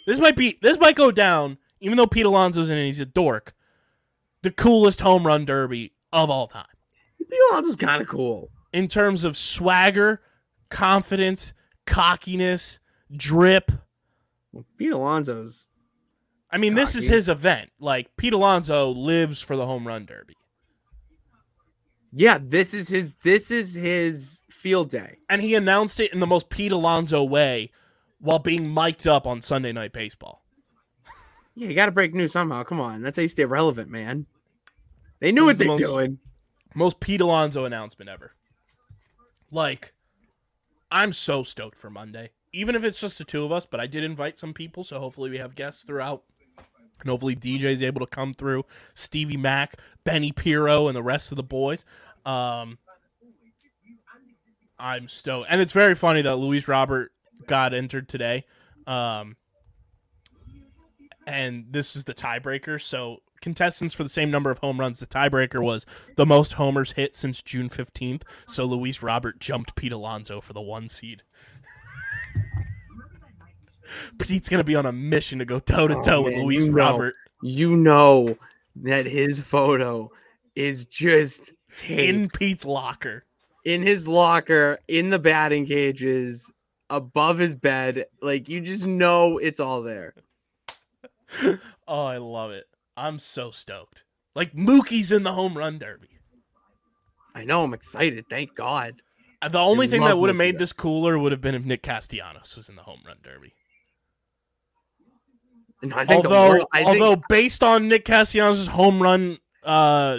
This 0.06 0.20
might 0.20 0.36
be 0.36 0.58
this 0.62 0.80
might 0.80 0.96
go 0.96 1.12
down, 1.12 1.58
even 1.80 1.98
though 1.98 2.08
Pete 2.08 2.26
Alonso's 2.26 2.70
in 2.70 2.78
it, 2.78 2.86
he's 2.86 3.00
a 3.00 3.06
dork. 3.06 3.54
The 4.42 4.52
coolest 4.52 5.02
home 5.02 5.28
run 5.28 5.46
derby 5.46 5.94
of 6.12 6.30
all 6.30 6.48
time. 6.48 6.66
Pete 7.20 7.40
Alonso's 7.52 7.76
kind 7.76 8.02
of 8.02 8.08
cool. 8.08 8.50
in 8.74 8.88
terms 8.88 9.24
of 9.24 9.38
swagger, 9.38 10.22
confidence, 10.70 11.54
cockiness, 11.86 12.80
drip. 13.16 13.72
Well, 14.52 14.66
Pete 14.78 14.92
Alonso's 14.92 15.70
I 16.52 16.58
mean, 16.58 16.74
this 16.74 16.96
is 16.96 17.06
his 17.06 17.30
event. 17.30 17.70
Like 17.80 18.16
Pete 18.18 18.34
Alonso 18.34 18.90
lives 18.90 19.42
for 19.42 19.56
the 19.56 19.66
home 19.66 19.86
run 19.88 20.06
derby, 20.06 20.36
yeah. 22.12 22.40
This 22.42 22.74
is 22.74 22.88
his. 22.90 23.14
This 23.16 23.52
is 23.52 23.74
his 23.76 24.42
field 24.50 24.90
day. 24.90 25.18
and 25.30 25.42
he 25.42 25.56
announced 25.56 26.00
it 26.00 26.12
in 26.14 26.20
the 26.20 26.28
most 26.28 26.50
Pete 26.50 26.72
Alonso 26.72 27.24
way 27.24 27.72
while 28.20 28.40
being 28.40 28.74
mic'd 28.74 29.08
up 29.08 29.28
on 29.28 29.42
Sunday 29.42 29.72
Night 29.72 29.94
Baseball. 29.94 30.44
Yeah, 31.56 31.68
you 31.68 31.76
got 31.76 31.86
to 31.88 31.92
break 31.92 32.14
news 32.14 32.32
somehow. 32.32 32.64
Come 32.64 32.80
on, 32.80 33.02
that's 33.02 33.18
how 33.18 33.22
you 33.22 33.28
stay 33.28 33.46
relevant, 33.46 33.90
man. 33.90 34.26
They 35.20 35.32
knew 35.32 35.46
what 35.46 35.58
the 35.58 35.66
they're 35.66 35.68
most- 35.68 35.82
doing. 35.84 36.20
Most 36.76 37.00
Pete 37.00 37.22
Alonso 37.22 37.66
announcement 37.66 38.10
ever. 38.10 38.34
Like, 39.52 39.94
I'm 40.92 41.12
so 41.14 41.42
stoked 41.44 41.78
for 41.78 41.90
Monday. 41.90 42.30
Even 42.52 42.76
if 42.76 42.84
it's 42.84 43.00
just 43.00 43.18
the 43.18 43.24
two 43.24 43.44
of 43.44 43.52
us, 43.52 43.66
but 43.66 43.80
I 43.80 43.88
did 43.88 44.04
invite 44.04 44.40
some 44.40 44.54
people, 44.54 44.84
so 44.84 45.00
hopefully 45.00 45.30
we 45.30 45.38
have 45.38 45.56
guests 45.56 45.84
throughout. 45.84 46.24
And 47.02 47.10
hopefully 47.10 47.36
DJ's 47.36 47.82
able 47.82 48.02
to 48.02 48.08
come 48.08 48.34
through. 48.34 48.66
Stevie 48.94 49.38
Mack, 49.38 49.76
Benny 50.04 50.32
Piro, 50.32 50.88
and 50.88 50.96
the 50.96 51.04
rest 51.04 51.32
of 51.32 51.38
the 51.38 51.44
boys. 51.44 51.86
Um, 52.26 52.78
I'm 54.78 55.08
stoked. 55.08 55.48
And 55.50 55.62
it's 55.62 55.72
very 55.72 55.96
funny 55.96 56.22
that 56.24 56.36
Luis 56.36 56.68
Robert 56.68 57.12
got 57.48 57.74
entered 57.74 58.10
today. 58.10 58.46
Um, 58.86 59.38
and 61.26 61.68
this 61.70 61.96
is 61.96 62.04
the 62.04 62.14
tiebreaker. 62.14 62.82
So 62.82 63.22
contestants 63.42 63.94
for 63.94 64.04
the 64.04 64.10
same 64.10 64.32
number 64.32 64.52
of 64.52 64.58
home 64.58 64.80
runs. 64.80 65.00
The 65.00 65.06
tiebreaker 65.06 65.62
was 65.62 65.86
the 66.16 66.26
most 66.26 66.54
homers 66.54 66.94
hit 66.94 67.16
since 67.16 67.42
June 67.42 67.70
fifteenth. 67.70 68.24
So 68.48 68.66
Luis 68.66 69.02
Robert 69.04 69.40
jumped 69.40 69.76
Pete 69.76 69.92
Alonso 69.92 70.42
for 70.42 70.54
the 70.54 70.62
one 70.62 70.90
seed. 70.90 71.24
Pete's 74.18 74.50
gonna 74.50 74.64
be 74.64 74.76
on 74.76 74.86
a 74.86 74.92
mission 74.92 75.40
to 75.40 75.46
go 75.46 75.60
toe 75.60 75.88
to 75.88 75.96
toe 76.04 76.18
Oh, 76.18 76.22
with 76.24 76.34
man, 76.34 76.44
Luis 76.46 76.64
you 76.66 76.72
know. 76.72 76.76
Robert 76.78 77.16
You 77.42 77.76
know 77.78 78.38
that 78.78 79.06
his 79.06 79.40
photo 79.40 80.12
is 80.56 80.86
just 80.86 81.54
in 81.88 82.30
Pete's 82.30 82.66
locker. 82.66 83.26
in 83.66 83.82
his 83.82 84.08
locker, 84.08 84.80
in 84.88 85.10
the 85.10 85.20
batting 85.20 85.66
cages, 85.66 86.52
above 86.90 87.38
his 87.38 87.56
bed. 87.56 88.06
Like 88.22 88.50
you 88.50 88.62
just 88.62 88.86
know 88.88 89.38
it's 89.38 89.60
all 89.60 89.82
there. 89.82 90.14
Oh, 91.88 92.06
I 92.06 92.18
love 92.18 92.52
it. 92.52 92.66
I'm 92.96 93.18
so 93.18 93.50
stoked. 93.50 94.04
Like 94.36 94.54
Mookie's 94.54 95.12
in 95.12 95.24
the 95.24 95.34
home 95.34 95.58
run 95.58 95.80
derby. 95.80 96.10
I 97.34 97.46
know. 97.46 97.64
I'm 97.64 97.74
excited. 97.74 98.26
Thank 98.30 98.56
God. 98.56 99.02
Uh, 99.42 99.50
The 99.50 99.58
only 99.60 99.88
thing 99.88 100.02
that 100.02 100.18
would 100.20 100.30
have 100.30 100.36
made 100.38 100.60
this 100.60 100.72
cooler 100.74 101.18
would 101.18 101.32
have 101.32 101.42
been 101.42 101.56
if 101.56 101.66
Nick 101.66 101.82
Castellanos 101.82 102.56
was 102.56 102.70
in 102.70 102.76
the 102.76 102.84
home 102.84 103.00
run 103.08 103.18
derby. 103.24 103.54
And 105.82 105.94
I 105.94 106.06
think 106.06 106.26
although, 106.26 106.60
I 106.74 106.84
think- 106.84 107.02
although 107.02 107.22
based 107.30 107.64
on 107.64 107.88
Nick 107.88 108.06
Castellanos' 108.06 108.68
home 108.68 109.02
run 109.02 109.38
uh, 109.64 110.18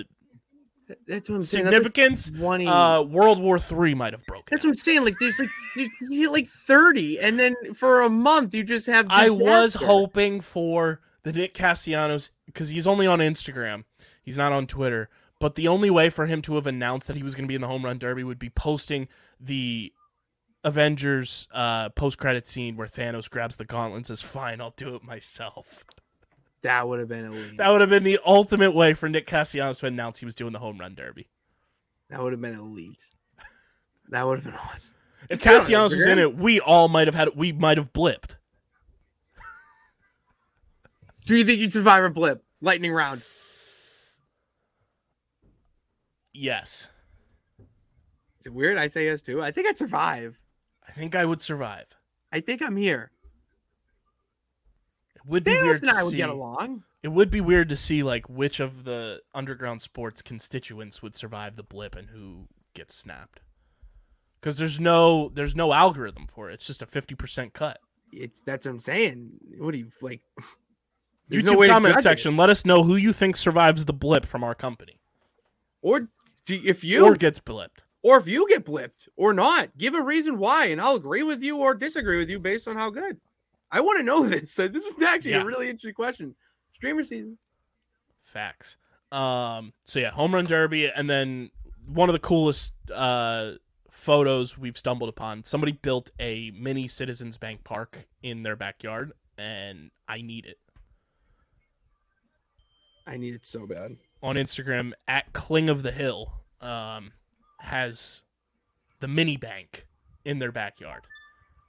that's 1.07 1.29
what 1.29 1.37
I'm 1.37 1.43
saying. 1.43 1.65
That's 1.65 1.75
like 1.75 1.83
significance, 1.85 2.31
20. 2.31 2.67
uh, 2.67 3.03
World 3.03 3.41
War 3.41 3.59
Three 3.59 3.95
might 3.95 4.13
have 4.13 4.25
broken. 4.27 4.45
That's 4.51 4.65
out. 4.65 4.69
what 4.69 4.71
I'm 4.73 4.79
saying. 4.79 5.05
Like 5.05 5.19
there's 5.21 5.39
like 5.39 5.51
you 5.77 5.91
you 6.09 6.23
hit 6.23 6.31
like 6.31 6.49
30, 6.49 7.21
and 7.21 7.39
then 7.39 7.55
for 7.75 8.03
a 8.03 8.09
month 8.11 8.55
you 8.55 8.65
just 8.65 8.87
have. 8.87 9.07
I 9.11 9.31
was 9.31 9.75
hoping 9.75 10.41
for 10.41 11.01
the 11.23 11.33
Nick 11.33 11.55
Castellanos 11.55 12.31
because 12.47 12.71
he's 12.71 12.87
only 12.87 13.07
on 13.07 13.21
Instagram. 13.21 13.85
He's 14.23 14.39
not 14.39 14.53
on 14.53 14.67
Twitter. 14.67 15.09
But 15.39 15.55
the 15.55 15.69
only 15.69 15.89
way 15.89 16.11
for 16.11 16.27
him 16.27 16.43
to 16.43 16.57
have 16.57 16.67
announced 16.67 17.07
that 17.09 17.17
he 17.17 17.23
was 17.23 17.35
going 17.35 17.45
to 17.45 17.49
be 17.49 17.55
in 17.55 17.63
the 17.63 17.67
home 17.67 17.85
run 17.85 17.99
derby 17.99 18.23
would 18.23 18.39
be 18.39 18.51
posting 18.51 19.09
the 19.41 19.91
Avengers 20.63 21.49
uh, 21.53 21.89
post 21.91 22.19
credit 22.19 22.47
scene 22.47 22.77
where 22.77 22.87
Thanos 22.87 23.31
grabs 23.31 23.57
the 23.57 23.65
gauntlet 23.65 23.97
and 23.99 24.07
says, 24.07 24.21
"Fine, 24.21 24.61
I'll 24.61 24.75
do 24.77 24.95
it 24.95 25.03
myself." 25.03 25.85
That 26.63 26.87
would 26.87 26.99
have 26.99 27.09
been 27.09 27.25
elite. 27.25 27.57
That 27.57 27.71
would 27.71 27.81
have 27.81 27.89
been 27.89 28.05
the 28.05 28.19
ultimate 28.27 28.73
way 28.73 28.93
for 28.93 29.09
Nick 29.09 29.27
Castellanos 29.27 29.79
to 29.79 29.87
announce 29.87 30.19
he 30.19 30.27
was 30.27 30.35
doing 30.35 30.53
the 30.53 30.59
home 30.59 30.79
run 30.79 30.95
derby. 30.95 31.29
That 32.11 32.23
would 32.23 32.33
have 32.33 32.41
been 32.41 32.59
elite. 32.59 33.03
That 34.11 34.27
would 34.27 34.41
have 34.41 34.45
been 34.45 34.55
awesome. 34.55 34.95
If 35.31 35.41
Get 35.41 35.49
on 35.53 35.59
Castellanos 35.61 35.93
was 35.93 36.07
in 36.07 36.19
it, 36.19 36.37
we 36.37 36.61
all 36.61 36.89
might 36.89 37.07
have 37.07 37.15
had 37.15 37.31
we 37.37 37.53
might 37.53 37.79
have 37.79 37.93
blipped. 37.93 38.37
Do 41.25 41.37
you 41.37 41.45
think 41.45 41.61
you'd 41.61 41.73
survive 41.73 42.05
a 42.05 42.11
blip? 42.11 42.43
Lightning 42.61 42.93
round. 42.93 43.23
Yes, 46.33 46.89
Is 48.41 48.47
it 48.47 48.53
weird? 48.55 48.79
I 48.79 48.89
say 48.89 49.05
yes 49.07 49.21
too. 49.21 49.43
I 49.43 49.51
think 49.51 49.69
I'd 49.69 49.77
survive. 49.77 50.39
I 50.91 50.99
think 50.99 51.15
I 51.15 51.25
would 51.25 51.41
survive. 51.41 51.87
I 52.33 52.41
think 52.41 52.63
I'm 52.63 52.77
here. 52.77 53.13
It 55.17 55.23
would 55.27 55.45
be 55.45 55.53
Thanos 55.53 55.63
weird 55.63 55.83
and 55.83 55.91
to 55.91 55.97
I 55.97 56.03
would 56.03 56.11
see. 56.13 56.17
get 56.17 56.29
along. 56.31 56.85
It 57.03 57.09
would 57.09 57.31
be 57.31 57.41
weird 57.41 57.69
to 57.71 57.77
see 57.77 58.03
like 58.03 58.29
which 58.29 58.61
of 58.61 58.85
the 58.85 59.21
underground 59.35 59.83
sports 59.83 60.23
constituents 60.23 61.03
would 61.03 61.15
survive 61.15 61.57
the 61.57 61.63
blip 61.63 61.95
and 61.95 62.09
who 62.11 62.49
gets 62.75 62.95
snapped. 62.95 63.41
Because 64.41 64.57
there's 64.59 64.81
no 64.81 65.29
there's 65.29 65.55
no 65.55 65.73
algorithm 65.73 66.27
for 66.27 66.51
it. 66.51 66.55
It's 66.55 66.67
just 66.67 66.83
a 66.83 66.87
fifty 66.87 67.15
percent 67.15 67.53
cut. 67.53 67.79
It's 68.13 68.41
that's 68.43 68.67
what 68.67 68.73
I'm 68.73 68.81
saying. 68.81 69.39
What 69.59 69.73
do 69.73 69.79
you 69.79 69.91
like? 70.01 70.23
There's 71.29 71.45
YouTube 71.45 71.61
no 71.61 71.67
comment 71.69 71.95
judge 71.95 72.01
it. 72.01 72.03
section. 72.03 72.37
Let 72.37 72.51
us 72.51 72.65
know 72.65 72.83
who 72.83 72.97
you 72.97 73.13
think 73.13 73.37
survives 73.37 73.85
the 73.85 73.93
blip 73.93 74.27
from 74.27 74.43
our 74.43 74.53
company, 74.57 74.99
Or 75.81 76.09
do, 76.45 76.59
if 76.65 76.83
you 76.83 77.07
or, 77.07 77.15
gets 77.15 77.39
blipped. 77.39 77.85
If 78.03 78.27
you 78.27 78.49
get 78.49 78.65
blipped 78.65 79.09
or 79.17 79.33
not, 79.35 79.77
give 79.77 79.95
a 79.95 80.03
reason 80.03 80.39
why, 80.39 80.67
and 80.67 80.81
I'll 80.81 80.95
agree 80.97 81.23
with 81.23 81.43
you 81.43 81.59
or 81.59 81.75
disagree 81.75 82.17
with 82.19 82.31
you 82.31 82.39
based 82.39 82.67
on 82.67 82.77
how 82.77 82.91
good. 82.91 83.21
I 83.71 83.81
want 83.81 83.99
to 83.99 84.03
know 84.05 84.27
this. 84.29 84.53
So 84.53 84.69
this 84.69 84.85
is 84.85 85.03
actually 85.03 85.33
Yeah. 85.33 85.43
a 85.43 85.47
really 85.47 85.67
interesting 85.69 85.95
question. 85.95 86.35
Streamer 86.73 87.03
season. 87.05 87.39
Facts. 88.23 88.77
Um. 89.13 89.73
So 89.85 89.99
yeah, 89.99 90.11
home 90.11 90.35
run 90.35 90.45
derby, 90.47 90.89
and 90.89 91.11
then 91.11 91.51
one 91.87 92.09
of 92.09 92.13
the 92.13 92.19
coolest 92.21 92.73
uh 92.95 93.53
photos 93.91 94.57
we've 94.57 94.79
stumbled 94.79 95.09
upon. 95.09 95.45
Somebody 95.45 95.73
built 95.73 96.11
a 96.21 96.53
mini 96.53 96.87
Citizens 96.89 97.37
Bank 97.37 97.65
Park 97.65 98.07
in 98.23 98.45
their 98.45 98.57
backyard, 98.57 99.13
and 99.37 99.91
I 100.09 100.23
need 100.23 100.47
it. 100.47 100.59
I 103.07 103.17
need 103.17 103.35
it 103.35 103.45
so 103.45 103.67
bad. 103.67 103.97
on 104.23 104.37
Instagram 104.37 104.93
at 105.09 105.33
Cling 105.33 105.69
of 105.69 105.83
the 105.83 105.91
Hill 105.91 106.33
um, 106.61 107.13
has 107.61 108.25
the 109.01 109.09
mini 109.09 109.37
bank 109.37 109.87
in 110.25 110.39
their 110.39 110.53
backyard, 110.53 111.03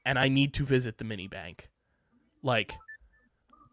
and 0.05 0.17
I 0.19 0.27
need 0.27 0.53
to 0.55 0.65
visit 0.65 0.97
the 0.97 1.03
mini 1.03 1.27
bank. 1.27 1.69
Like, 2.43 2.73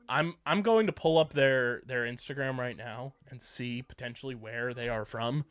I'm 0.09 0.35
I'm 0.47 0.63
going 0.63 0.87
to 0.87 0.93
pull 0.93 1.19
up 1.19 1.33
their 1.33 1.83
their 1.87 2.05
Instagram 2.05 2.59
right 2.59 2.77
now 2.77 3.15
and 3.31 3.43
see 3.43 3.83
potentially 3.83 4.35
where 4.35 4.75
they 4.75 4.89
are 4.89 5.05
from, 5.05 5.45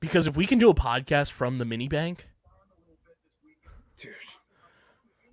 because 0.00 0.26
if 0.26 0.36
we 0.36 0.46
can 0.46 0.58
do 0.58 0.70
a 0.70 0.74
podcast 0.74 1.30
from 1.30 1.58
the 1.58 1.64
mini 1.64 1.88
bank, 1.88 2.28
Dude. 3.96 4.12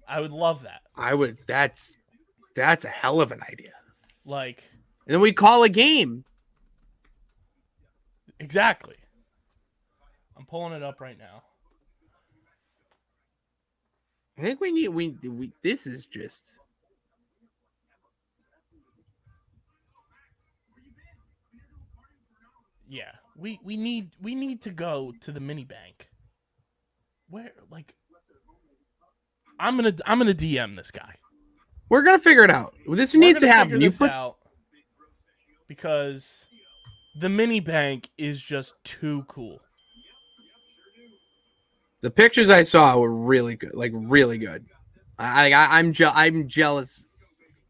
I 0.08 0.22
would 0.22 0.32
love 0.32 0.64
that. 0.64 0.82
I 0.96 1.14
would 1.14 1.40
that's 1.48 1.98
that's 2.56 2.86
a 2.86 2.90
hell 2.90 3.20
of 3.22 3.32
an 3.32 3.42
idea. 3.52 3.74
Like, 4.26 4.64
And 5.06 5.14
then 5.16 5.22
we 5.22 5.34
call 5.34 5.64
a 5.64 5.70
game. 5.70 6.24
exactly. 8.40 8.96
I'm 10.38 10.46
pulling 10.46 10.74
it 10.74 10.84
up 10.84 11.00
right 11.00 11.18
now. 11.18 11.44
I 14.38 14.42
think 14.42 14.60
we 14.60 14.72
need 14.72 14.90
we 14.90 15.16
we 15.24 15.52
this 15.62 15.86
is 15.86 16.06
just 16.06 16.58
Yeah, 22.94 23.12
we 23.36 23.60
we 23.64 23.76
need 23.76 24.12
we 24.22 24.36
need 24.36 24.62
to 24.64 24.70
go 24.70 25.14
to 25.22 25.32
the 25.32 25.40
mini 25.40 25.64
bank. 25.64 26.10
Where 27.28 27.52
like 27.72 27.96
I'm 29.60 29.76
gonna 29.78 29.96
I'm 30.06 30.20
gonna 30.20 30.36
DM 30.36 30.76
this 30.76 30.92
guy. 30.92 31.16
we're 31.90 32.04
gonna 32.04 32.20
figure 32.20 32.44
it 32.44 32.52
out. 32.52 32.76
This 32.92 33.16
We're 33.16 33.22
needs 33.22 33.40
to 33.40 33.48
happen. 33.48 33.82
You 33.82 33.90
put 33.90 34.12
out 34.12 34.36
because 35.68 36.46
the 37.20 37.30
mini 37.30 37.62
bank 37.62 38.10
is 38.18 38.44
just 38.44 38.76
too 38.84 39.26
cool. 39.28 39.60
The 42.04 42.12
pictures 42.12 42.50
I 42.50 42.64
saw 42.64 42.98
were 42.98 43.10
really 43.10 43.56
good, 43.56 43.74
like 43.74 43.94
really 43.96 44.38
good. 44.38 44.66
I, 45.18 45.54
I 45.54 45.80
I'm 45.80 45.94
je- 45.94 46.06
I'm 46.06 46.50
jealous 46.50 47.06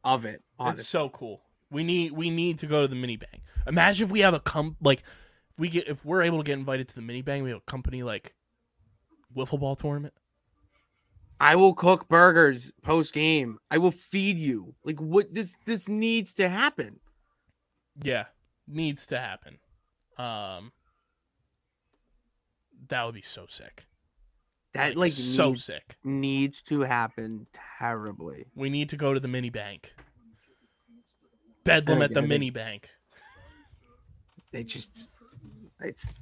of 0.03 0.25
it. 0.25 0.41
It's 0.59 0.87
so 0.87 1.09
cool. 1.09 1.43
We 1.69 1.83
need 1.83 2.13
we 2.13 2.31
need 2.31 2.57
to 2.59 2.65
go 2.65 2.81
to 2.81 2.87
the 2.87 2.95
mini 2.95 3.15
bang. 3.15 3.41
Imagine 3.67 4.07
if 4.07 4.11
we 4.11 4.21
have 4.21 4.33
a 4.33 4.39
com 4.39 4.75
like 4.81 5.01
if 5.01 5.59
we 5.59 5.69
get 5.69 5.87
if 5.87 6.03
we're 6.03 6.23
able 6.23 6.39
to 6.39 6.43
get 6.43 6.53
invited 6.57 6.89
to 6.89 6.95
the 6.95 7.01
mini 7.01 7.21
bang, 7.21 7.43
we 7.43 7.51
have 7.51 7.59
a 7.59 7.71
company 7.71 8.01
like 8.01 8.33
wiffle 9.35 9.59
ball 9.59 9.75
tournament. 9.75 10.15
I 11.39 11.55
will 11.55 11.75
cook 11.75 12.09
burgers 12.09 12.71
post 12.81 13.13
game. 13.13 13.59
I 13.69 13.77
will 13.77 13.91
feed 13.91 14.39
you. 14.39 14.73
Like 14.83 14.99
what 14.99 15.31
this 15.31 15.55
this 15.67 15.87
needs 15.87 16.33
to 16.35 16.49
happen. 16.49 16.99
Yeah, 18.01 18.25
needs 18.67 19.05
to 19.07 19.19
happen. 19.19 19.59
Um, 20.17 20.71
that 22.87 23.05
would 23.05 23.13
be 23.13 23.21
so 23.21 23.45
sick. 23.47 23.85
That 24.73 24.95
like 24.97 25.11
so 25.11 25.49
needs, 25.49 25.65
sick. 25.65 25.97
needs 26.03 26.61
to 26.63 26.81
happen 26.81 27.45
terribly. 27.79 28.45
We 28.55 28.69
need 28.69 28.89
to 28.89 28.97
go 28.97 29.13
to 29.13 29.19
the 29.19 29.27
mini 29.27 29.49
bank. 29.51 29.93
Bedlam 31.63 31.99
Oh, 31.99 32.03
at 32.03 32.13
the 32.13 32.21
God, 32.21 32.29
mini 32.29 32.49
bank. 32.49 32.89
It 34.51 34.65
just 34.65 35.09
it's 35.79 36.13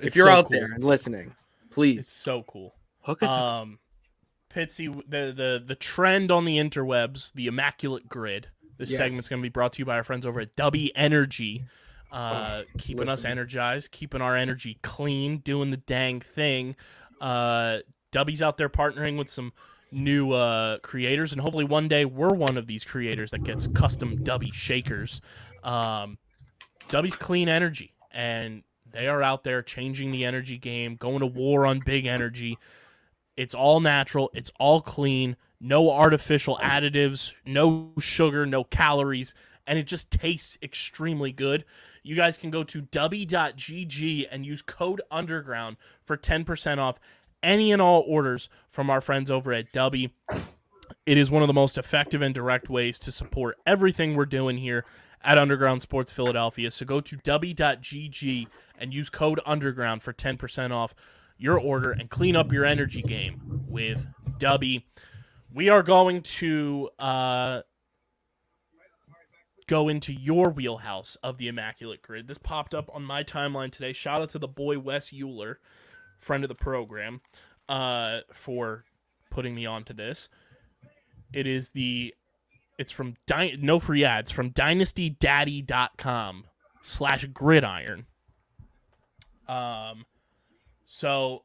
if 0.00 0.16
you're 0.16 0.26
so 0.26 0.32
out 0.32 0.46
cool. 0.46 0.58
there 0.58 0.72
and 0.72 0.82
listening, 0.84 1.34
it's 1.66 1.74
please 1.74 2.08
so 2.08 2.42
cool. 2.44 2.74
hook 3.02 3.22
us 3.22 3.30
up. 3.30 3.40
Um, 3.40 3.78
Pitsy, 4.50 4.94
the 5.08 5.32
the 5.36 5.62
the 5.64 5.74
trend 5.74 6.30
on 6.32 6.44
the 6.44 6.56
interwebs, 6.58 7.32
the 7.34 7.46
immaculate 7.46 8.08
grid. 8.08 8.48
This 8.78 8.90
Yes. 8.90 8.98
segment's 8.98 9.28
going 9.28 9.40
to 9.40 9.42
be 9.46 9.48
brought 9.50 9.72
to 9.74 9.78
you 9.80 9.84
by 9.86 9.96
our 9.96 10.04
friends 10.04 10.26
over 10.26 10.40
at 10.40 10.54
Dubby 10.54 10.90
Energy, 10.94 11.64
uh, 12.12 12.62
keeping 12.76 13.08
us 13.08 13.24
energized, 13.24 13.90
keeping 13.90 14.20
our 14.20 14.36
energy 14.36 14.78
clean, 14.82 15.38
doing 15.38 15.70
the 15.70 15.78
dang 15.78 16.20
thing. 16.20 16.76
Uh, 17.20 17.78
Dubby's 18.12 18.42
out 18.42 18.56
there 18.56 18.68
partnering 18.68 19.18
with 19.18 19.28
some 19.28 19.52
new 19.92 20.32
uh, 20.32 20.78
creators, 20.78 21.32
and 21.32 21.40
hopefully 21.40 21.64
one 21.64 21.88
day 21.88 22.04
we're 22.04 22.34
one 22.34 22.56
of 22.56 22.66
these 22.66 22.84
creators 22.84 23.30
that 23.30 23.44
gets 23.44 23.66
custom 23.68 24.18
Dubby 24.18 24.52
shakers. 24.52 25.20
Um, 25.62 26.18
Dubby's 26.88 27.16
clean 27.16 27.48
energy, 27.48 27.94
and 28.12 28.62
they 28.90 29.08
are 29.08 29.22
out 29.22 29.44
there 29.44 29.62
changing 29.62 30.10
the 30.10 30.24
energy 30.24 30.58
game, 30.58 30.96
going 30.96 31.20
to 31.20 31.26
war 31.26 31.66
on 31.66 31.80
big 31.84 32.06
energy. 32.06 32.58
It's 33.36 33.54
all 33.54 33.80
natural. 33.80 34.30
It's 34.34 34.50
all 34.58 34.80
clean. 34.80 35.36
no 35.60 35.90
artificial 35.90 36.58
additives, 36.62 37.34
no 37.44 37.92
sugar, 37.98 38.46
no 38.46 38.64
calories, 38.64 39.34
and 39.66 39.78
it 39.78 39.86
just 39.86 40.10
tastes 40.10 40.58
extremely 40.62 41.32
good. 41.32 41.64
You 42.06 42.14
guys 42.14 42.38
can 42.38 42.50
go 42.50 42.62
to 42.62 42.82
dubby.gg 42.82 44.28
and 44.30 44.46
use 44.46 44.62
code 44.62 45.02
underground 45.10 45.76
for 46.04 46.16
10% 46.16 46.78
off 46.78 47.00
any 47.42 47.72
and 47.72 47.82
all 47.82 48.04
orders 48.06 48.48
from 48.70 48.90
our 48.90 49.00
friends 49.00 49.28
over 49.28 49.52
at 49.52 49.72
Dubby. 49.72 50.12
It 51.04 51.18
is 51.18 51.32
one 51.32 51.42
of 51.42 51.48
the 51.48 51.52
most 51.52 51.76
effective 51.76 52.22
and 52.22 52.32
direct 52.32 52.70
ways 52.70 53.00
to 53.00 53.10
support 53.10 53.56
everything 53.66 54.14
we're 54.14 54.24
doing 54.24 54.58
here 54.58 54.84
at 55.20 55.36
Underground 55.36 55.82
Sports 55.82 56.12
Philadelphia. 56.12 56.70
So 56.70 56.86
go 56.86 57.00
to 57.00 57.16
dubby.gg 57.16 58.46
and 58.78 58.94
use 58.94 59.10
code 59.10 59.40
underground 59.44 60.04
for 60.04 60.12
10% 60.12 60.70
off 60.70 60.94
your 61.38 61.58
order 61.58 61.90
and 61.90 62.08
clean 62.08 62.36
up 62.36 62.52
your 62.52 62.64
energy 62.64 63.02
game 63.02 63.64
with 63.66 64.06
Dubby. 64.38 64.84
We 65.52 65.68
are 65.70 65.82
going 65.82 66.22
to 66.22 66.88
uh, 67.00 67.62
go 69.66 69.88
into 69.88 70.12
your 70.12 70.50
wheelhouse 70.50 71.16
of 71.22 71.38
the 71.38 71.48
Immaculate 71.48 72.02
Grid. 72.02 72.28
This 72.28 72.38
popped 72.38 72.74
up 72.74 72.88
on 72.94 73.02
my 73.04 73.24
timeline 73.24 73.70
today. 73.70 73.92
Shout 73.92 74.22
out 74.22 74.30
to 74.30 74.38
the 74.38 74.48
boy 74.48 74.78
Wes 74.78 75.12
Euler, 75.12 75.58
friend 76.18 76.44
of 76.44 76.48
the 76.48 76.54
program, 76.54 77.20
uh, 77.68 78.20
for 78.32 78.84
putting 79.30 79.54
me 79.54 79.66
onto 79.66 79.92
this. 79.92 80.28
It 81.32 81.46
is 81.46 81.70
the 81.70 82.14
it's 82.78 82.92
from 82.92 83.16
no 83.58 83.80
free 83.80 84.04
ads 84.04 84.30
from 84.30 84.50
dynastydaddy.com 84.50 86.44
slash 86.82 87.24
gridiron. 87.26 88.06
Um 89.48 90.06
so 90.84 91.42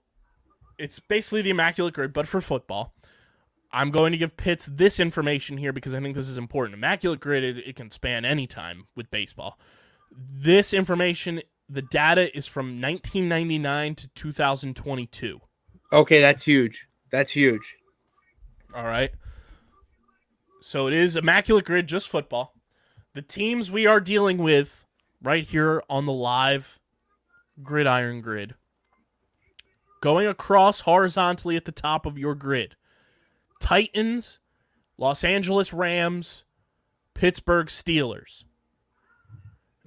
it's 0.77 0.99
basically 0.99 1.41
the 1.41 1.49
immaculate 1.49 1.93
grid, 1.93 2.14
but 2.14 2.27
for 2.27 2.41
football. 2.41 2.93
I'm 3.73 3.91
going 3.91 4.11
to 4.11 4.18
give 4.18 4.35
Pitts 4.35 4.69
this 4.72 4.99
information 4.99 5.57
here 5.57 5.72
because 5.72 5.93
I 5.93 6.02
think 6.02 6.15
this 6.15 6.27
is 6.27 6.38
important. 6.38 6.76
Immaculate 6.76 7.19
grid, 7.19 7.43
it, 7.43 7.57
it 7.60 7.76
can 7.76 7.89
span 7.89 8.26
any 8.26 8.48
time 8.48 8.88
with 8.95 9.10
baseball. 9.11 9.57
This 10.11 10.73
information, 10.73 11.41
the 11.69 11.81
data 11.81 12.35
is 12.35 12.48
from 12.48 12.81
1999 12.81 13.95
to 13.95 14.07
2022. 14.10 15.39
Okay, 15.93 16.19
that's 16.19 16.43
huge. 16.43 16.88
That's 17.11 17.31
huge. 17.31 17.76
All 18.76 18.85
right. 18.85 19.11
So 20.61 20.88
it 20.88 20.93
is 20.93 21.15
Immaculate 21.15 21.65
Grid, 21.65 21.88
just 21.88 22.07
football. 22.07 22.53
The 23.14 23.22
teams 23.22 23.72
we 23.72 23.85
are 23.85 23.99
dealing 23.99 24.38
with 24.38 24.85
right 25.22 25.45
here 25.45 25.84
on 25.89 26.06
the 26.06 26.14
live 26.14 26.80
gridiron 27.61 28.22
grid. 28.22 28.56
Going 30.02 30.27
across 30.27 30.81
horizontally 30.81 31.56
at 31.56 31.65
the 31.65 31.72
top 31.72 32.06
of 32.06 32.18
your 32.18 32.35
grid. 32.35 32.76
Titans, 33.61 34.39
Los 34.97 35.23
Angeles 35.23 35.71
Rams, 35.71 36.43
Pittsburgh 37.13 37.67
Steelers. 37.67 38.43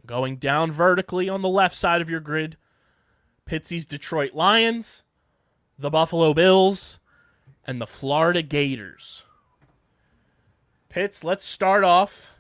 Going 0.07 0.37
down 0.37 0.71
vertically 0.71 1.29
on 1.29 1.43
the 1.43 1.49
left 1.49 1.75
side 1.75 2.01
of 2.01 2.09
your 2.09 2.21
grid, 2.21 2.57
Pitsy's 3.45 3.85
Detroit 3.85 4.33
Lions, 4.35 5.03
the 5.79 5.91
Buffalo 5.91 6.33
Bills, 6.33 7.01
and 7.67 7.81
the 7.81 7.87
Florida 7.87 8.43
Gators. 8.43 9.25
Pitts, 10.89 11.25
let's 11.25 11.45
start 11.45 11.83
off 11.83 12.35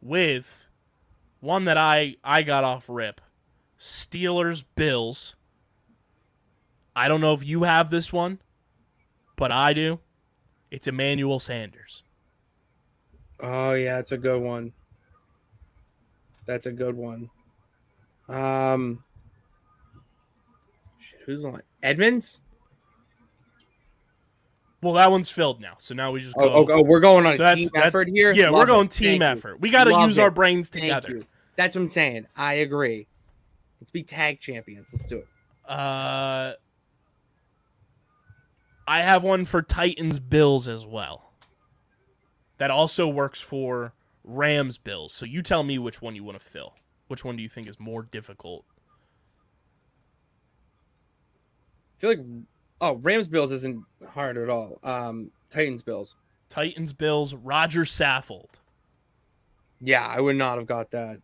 with 0.00 0.66
one 1.40 1.64
that 1.64 1.76
I 1.76 2.16
I 2.22 2.42
got 2.42 2.64
off 2.64 2.88
rip. 2.88 3.20
Steelers 3.78 4.64
Bills. 4.76 5.34
I 6.94 7.08
don't 7.08 7.20
know 7.20 7.34
if 7.34 7.44
you 7.44 7.64
have 7.64 7.90
this 7.90 8.12
one, 8.12 8.38
but 9.36 9.52
I 9.52 9.72
do. 9.72 10.00
It's 10.70 10.86
Emmanuel 10.86 11.38
Sanders. 11.38 12.02
Oh 13.40 13.72
yeah, 13.72 13.98
it's 13.98 14.12
a 14.12 14.18
good 14.18 14.42
one. 14.42 14.72
That's 16.46 16.66
a 16.66 16.72
good 16.72 16.94
one. 16.96 17.30
Um, 18.28 19.02
shit, 20.98 21.20
who's 21.26 21.44
on 21.44 21.62
Edmonds? 21.82 22.40
Well, 24.82 24.94
that 24.94 25.10
one's 25.10 25.30
filled 25.30 25.60
now, 25.60 25.76
so 25.78 25.94
now 25.94 26.12
we 26.12 26.20
just 26.20 26.34
go. 26.34 26.42
Oh, 26.42 26.66
oh, 26.68 26.72
oh, 26.72 26.82
we're 26.82 27.00
going 27.00 27.24
on 27.24 27.36
So 27.36 27.42
a 27.42 27.44
that's- 27.46 27.58
team 27.58 27.70
that- 27.74 27.86
effort 27.86 28.08
here. 28.08 28.32
yeah, 28.34 28.50
we're 28.50 28.66
going 28.66 28.86
it. 28.86 28.90
team 28.90 29.20
Thank 29.20 29.22
you. 29.22 29.26
effort. 29.38 29.60
We 29.60 29.70
got 29.70 29.84
to 29.84 29.90
Love 29.92 30.08
use 30.08 30.18
our 30.18 30.28
it. 30.28 30.34
brains 30.34 30.68
Thank 30.68 30.82
together. 30.84 31.08
you. 31.10 31.26
That's 31.56 31.74
what 31.74 31.82
I'm 31.82 31.88
saying. 31.88 32.26
I 32.36 32.54
agree. 32.54 33.06
Let's 33.80 33.90
be 33.90 34.02
tag 34.02 34.40
champions. 34.40 34.90
Let's 34.92 35.06
do 35.06 35.18
it. 35.18 35.28
Uh, 35.70 36.52
I 38.86 39.02
have 39.02 39.22
one 39.22 39.44
for 39.44 39.62
Titans 39.62 40.18
Bills 40.18 40.68
as 40.68 40.86
well. 40.86 41.32
That 42.58 42.70
also 42.70 43.08
works 43.08 43.40
for 43.40 43.94
Rams 44.22 44.78
Bills. 44.78 45.12
So 45.12 45.26
you 45.26 45.42
tell 45.42 45.62
me 45.62 45.78
which 45.78 46.02
one 46.02 46.14
you 46.14 46.24
want 46.24 46.38
to 46.38 46.44
fill. 46.44 46.74
Which 47.08 47.24
one 47.24 47.36
do 47.36 47.42
you 47.42 47.48
think 47.48 47.68
is 47.68 47.80
more 47.80 48.02
difficult? 48.02 48.64
I 51.96 52.00
feel 52.00 52.10
like 52.10 52.20
oh 52.80 52.96
Rams 52.96 53.28
Bills 53.28 53.50
isn't 53.50 53.84
hard 54.10 54.36
at 54.36 54.48
all. 54.48 54.78
Um, 54.82 55.30
Titans 55.50 55.82
Bills. 55.82 56.16
Titans 56.48 56.92
Bills, 56.92 57.34
Roger 57.34 57.82
Saffold. 57.82 58.60
Yeah, 59.80 60.06
I 60.06 60.20
would 60.20 60.36
not 60.36 60.58
have 60.58 60.66
got 60.66 60.90
that. 60.92 61.20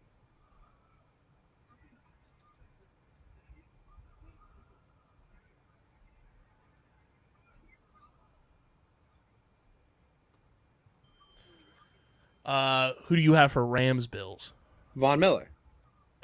Uh, 12.44 12.92
who 13.04 13.16
do 13.16 13.22
you 13.22 13.34
have 13.34 13.52
for 13.52 13.64
Rams 13.64 14.06
Bills? 14.06 14.52
Von 14.96 15.20
Miller. 15.20 15.50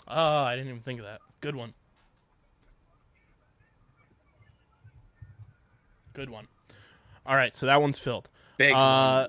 Oh, 0.08 0.42
I 0.42 0.56
didn't 0.56 0.68
even 0.70 0.82
think 0.82 1.00
of 1.00 1.06
that. 1.06 1.20
Good 1.40 1.56
one. 1.56 1.74
Good 6.12 6.30
one. 6.30 6.48
All 7.26 7.36
right, 7.36 7.54
so 7.54 7.66
that 7.66 7.80
one's 7.80 7.98
filled. 7.98 8.30
Big. 8.56 8.72
Uh, 8.72 9.28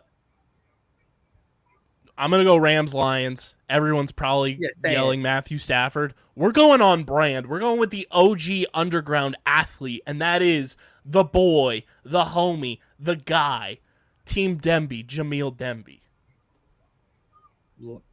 I'm 2.18 2.32
gonna 2.32 2.44
go 2.44 2.58
Rams 2.58 2.94
Lions. 2.94 3.56
Everyone's 3.70 4.12
probably 4.12 4.58
Yeah, 4.60 4.92
yelling 4.92 5.22
Matthew 5.22 5.58
Stafford. 5.58 6.14
We're 6.36 6.52
going 6.52 6.82
on 6.82 7.04
brand. 7.04 7.48
We're 7.48 7.60
going 7.60 7.80
with 7.80 7.90
the 7.90 8.08
OG 8.12 8.66
underground 8.74 9.36
athlete, 9.46 10.02
and 10.08 10.22
that 10.22 10.42
is 10.42 10.78
the 11.04 11.24
boy, 11.24 11.84
the 12.04 12.26
homie, 12.26 12.80
the 13.00 13.16
guy, 13.16 13.80
Team 14.26 14.60
Demby, 14.60 15.06
Jamil 15.06 15.56
Demby. 15.56 16.00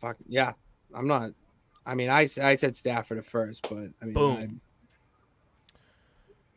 Fuck 0.00 0.16
yeah. 0.28 0.52
I'm 0.94 1.06
not. 1.06 1.30
I 1.86 1.94
mean, 1.94 2.10
I 2.10 2.22
I 2.42 2.56
said 2.56 2.76
Stafford 2.76 3.18
at 3.18 3.26
first, 3.26 3.66
but 3.68 3.90
I 4.00 4.04
mean, 4.04 4.14
Boom. 4.14 4.60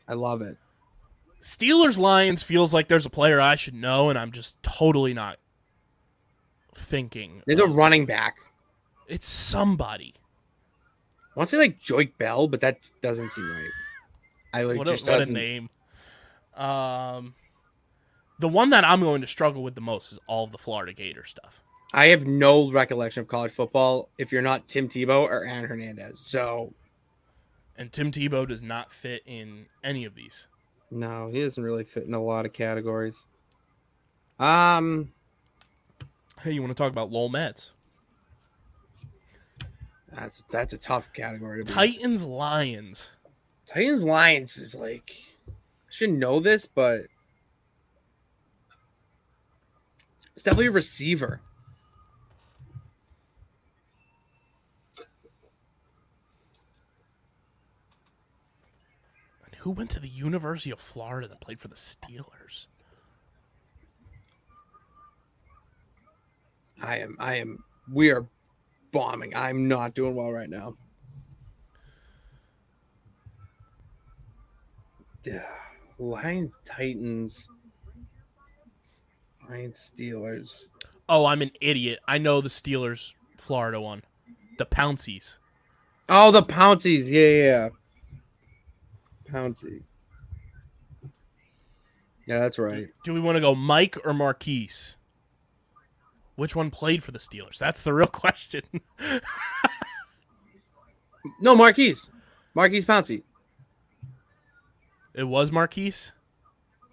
I, 0.08 0.12
I 0.12 0.16
love 0.16 0.42
it. 0.42 0.58
Steelers 1.42 1.98
Lions 1.98 2.44
feels 2.44 2.74
like 2.74 2.88
there's 2.88 3.06
a 3.06 3.10
player 3.10 3.40
I 3.40 3.56
should 3.56 3.74
know, 3.74 4.10
and 4.10 4.18
I'm 4.18 4.32
just 4.32 4.62
totally 4.64 5.14
not 5.14 5.38
thinking. 6.76 7.42
There's 7.46 7.62
a 7.62 7.68
running 7.68 8.06
back. 8.06 8.38
It's 9.08 9.28
somebody. 9.28 10.14
I 11.36 11.40
want 11.40 11.50
to 11.50 11.56
say 11.56 11.62
like 11.62 11.80
Joique 11.80 12.18
Bell, 12.18 12.48
but 12.48 12.62
that 12.62 12.88
doesn't 13.02 13.32
seem 13.32 13.50
right. 13.50 13.70
I 14.54 14.64
like 14.64 14.78
What 14.78 14.88
a, 14.88 14.92
just 14.92 15.08
what 15.08 15.28
a 15.28 15.32
name. 15.32 15.70
Um, 16.56 17.36
the 18.40 18.48
one 18.48 18.72
that 18.72 18.84
I'm 18.84 19.02
going 19.02 19.22
to 19.22 19.28
struggle 19.28 19.62
with 19.64 19.76
the 19.76 19.82
most 19.82 20.12
is 20.12 20.20
all 20.28 20.48
the 20.48 20.58
Florida 20.58 20.94
Gator 20.94 21.26
stuff. 21.26 21.62
I 21.94 22.08
have 22.08 22.28
no 22.28 22.72
recollection 22.72 23.22
of 23.22 23.28
college 23.28 23.52
football 23.52 24.10
if 24.18 24.32
you're 24.32 24.42
not 24.42 24.68
Tim 24.68 24.90
Tebow 24.90 25.22
or 25.22 25.46
Aaron 25.46 25.66
Hernandez. 25.66 26.20
So 26.20 26.74
And 27.78 27.92
Tim 27.92 28.12
Tebow 28.12 28.48
does 28.48 28.62
not 28.62 28.92
fit 28.92 29.24
in 29.26 29.68
any 29.84 30.04
of 30.06 30.14
these. 30.16 30.48
no, 30.92 31.30
he 31.32 31.42
doesn't 31.42 31.64
really 31.64 31.84
fit 31.86 32.04
in 32.06 32.14
a 32.14 32.22
lot 32.24 32.46
of 32.46 32.54
categories. 32.54 33.26
Um, 34.40 35.12
Hey, 36.42 36.52
you 36.52 36.62
want 36.62 36.76
to 36.76 36.82
talk 36.82 36.92
about 36.92 37.12
Lowell 37.12 37.30
Mets? 37.30 37.72
that's 40.14 40.44
that's 40.50 40.74
a 40.74 40.78
tough 40.78 41.12
category 41.14 41.60
to 41.62 41.66
be. 41.66 41.74
Titans 41.74 42.24
Lions. 42.24 43.10
Titans 43.66 44.04
Lions 44.04 44.58
is 44.58 44.74
like 44.76 45.12
I 45.48 45.52
should 45.90 46.12
know 46.14 46.40
this, 46.40 46.66
but 46.66 47.08
it's 50.36 50.44
definitely 50.44 50.68
a 50.68 50.72
receiver. 50.72 51.42
Who 59.68 59.74
went 59.74 59.90
to 59.90 60.00
the 60.00 60.08
University 60.08 60.72
of 60.72 60.80
Florida 60.80 61.28
that 61.28 61.42
played 61.42 61.60
for 61.60 61.68
the 61.68 61.76
Steelers? 61.76 62.68
I 66.82 67.00
am 67.00 67.18
I 67.20 67.36
am 67.36 67.58
we 67.92 68.10
are 68.12 68.26
bombing. 68.94 69.36
I'm 69.36 69.68
not 69.68 69.94
doing 69.94 70.16
well 70.16 70.32
right 70.32 70.50
now. 70.50 70.78
Yeah. 75.26 75.42
Lions 76.00 76.58
Titans. 76.64 77.50
Lions 79.50 79.92
Steelers. 79.94 80.68
Oh, 81.10 81.26
I'm 81.26 81.42
an 81.42 81.52
idiot. 81.60 82.00
I 82.08 82.20
know 82.20 82.40
the 82.40 82.48
Steelers 82.48 83.16
Florida 83.38 83.82
one. 83.82 84.04
The 84.58 84.66
Pouncies. 84.66 85.40
Oh, 86.08 86.32
the 86.32 86.42
Pouncies. 86.42 87.12
Yeah, 87.12 87.28
yeah. 87.28 87.70
Pouncey. 89.32 89.84
Yeah, 92.28 92.40
that's 92.40 92.60
right. 92.60 92.88
Do 93.04 93.14
we 93.14 93.20
want 93.20 93.36
to 93.38 93.42
go 93.42 93.56
Mike 93.56 93.98
or 94.06 94.14
Maurkice? 94.14 94.98
Which 96.36 96.56
one 96.56 96.70
played 96.72 97.02
for 97.04 97.12
the 97.12 97.20
Steelers? 97.20 97.58
That's 97.58 97.84
the 97.84 97.94
real 97.94 98.08
question. 98.12 98.62
No, 101.42 101.56
Maurkice. 101.56 102.10
Maurkice 102.54 102.86
Pouncey. 102.86 103.24
it 105.14 105.24
was 105.24 105.52
Maurkice. 105.52 106.12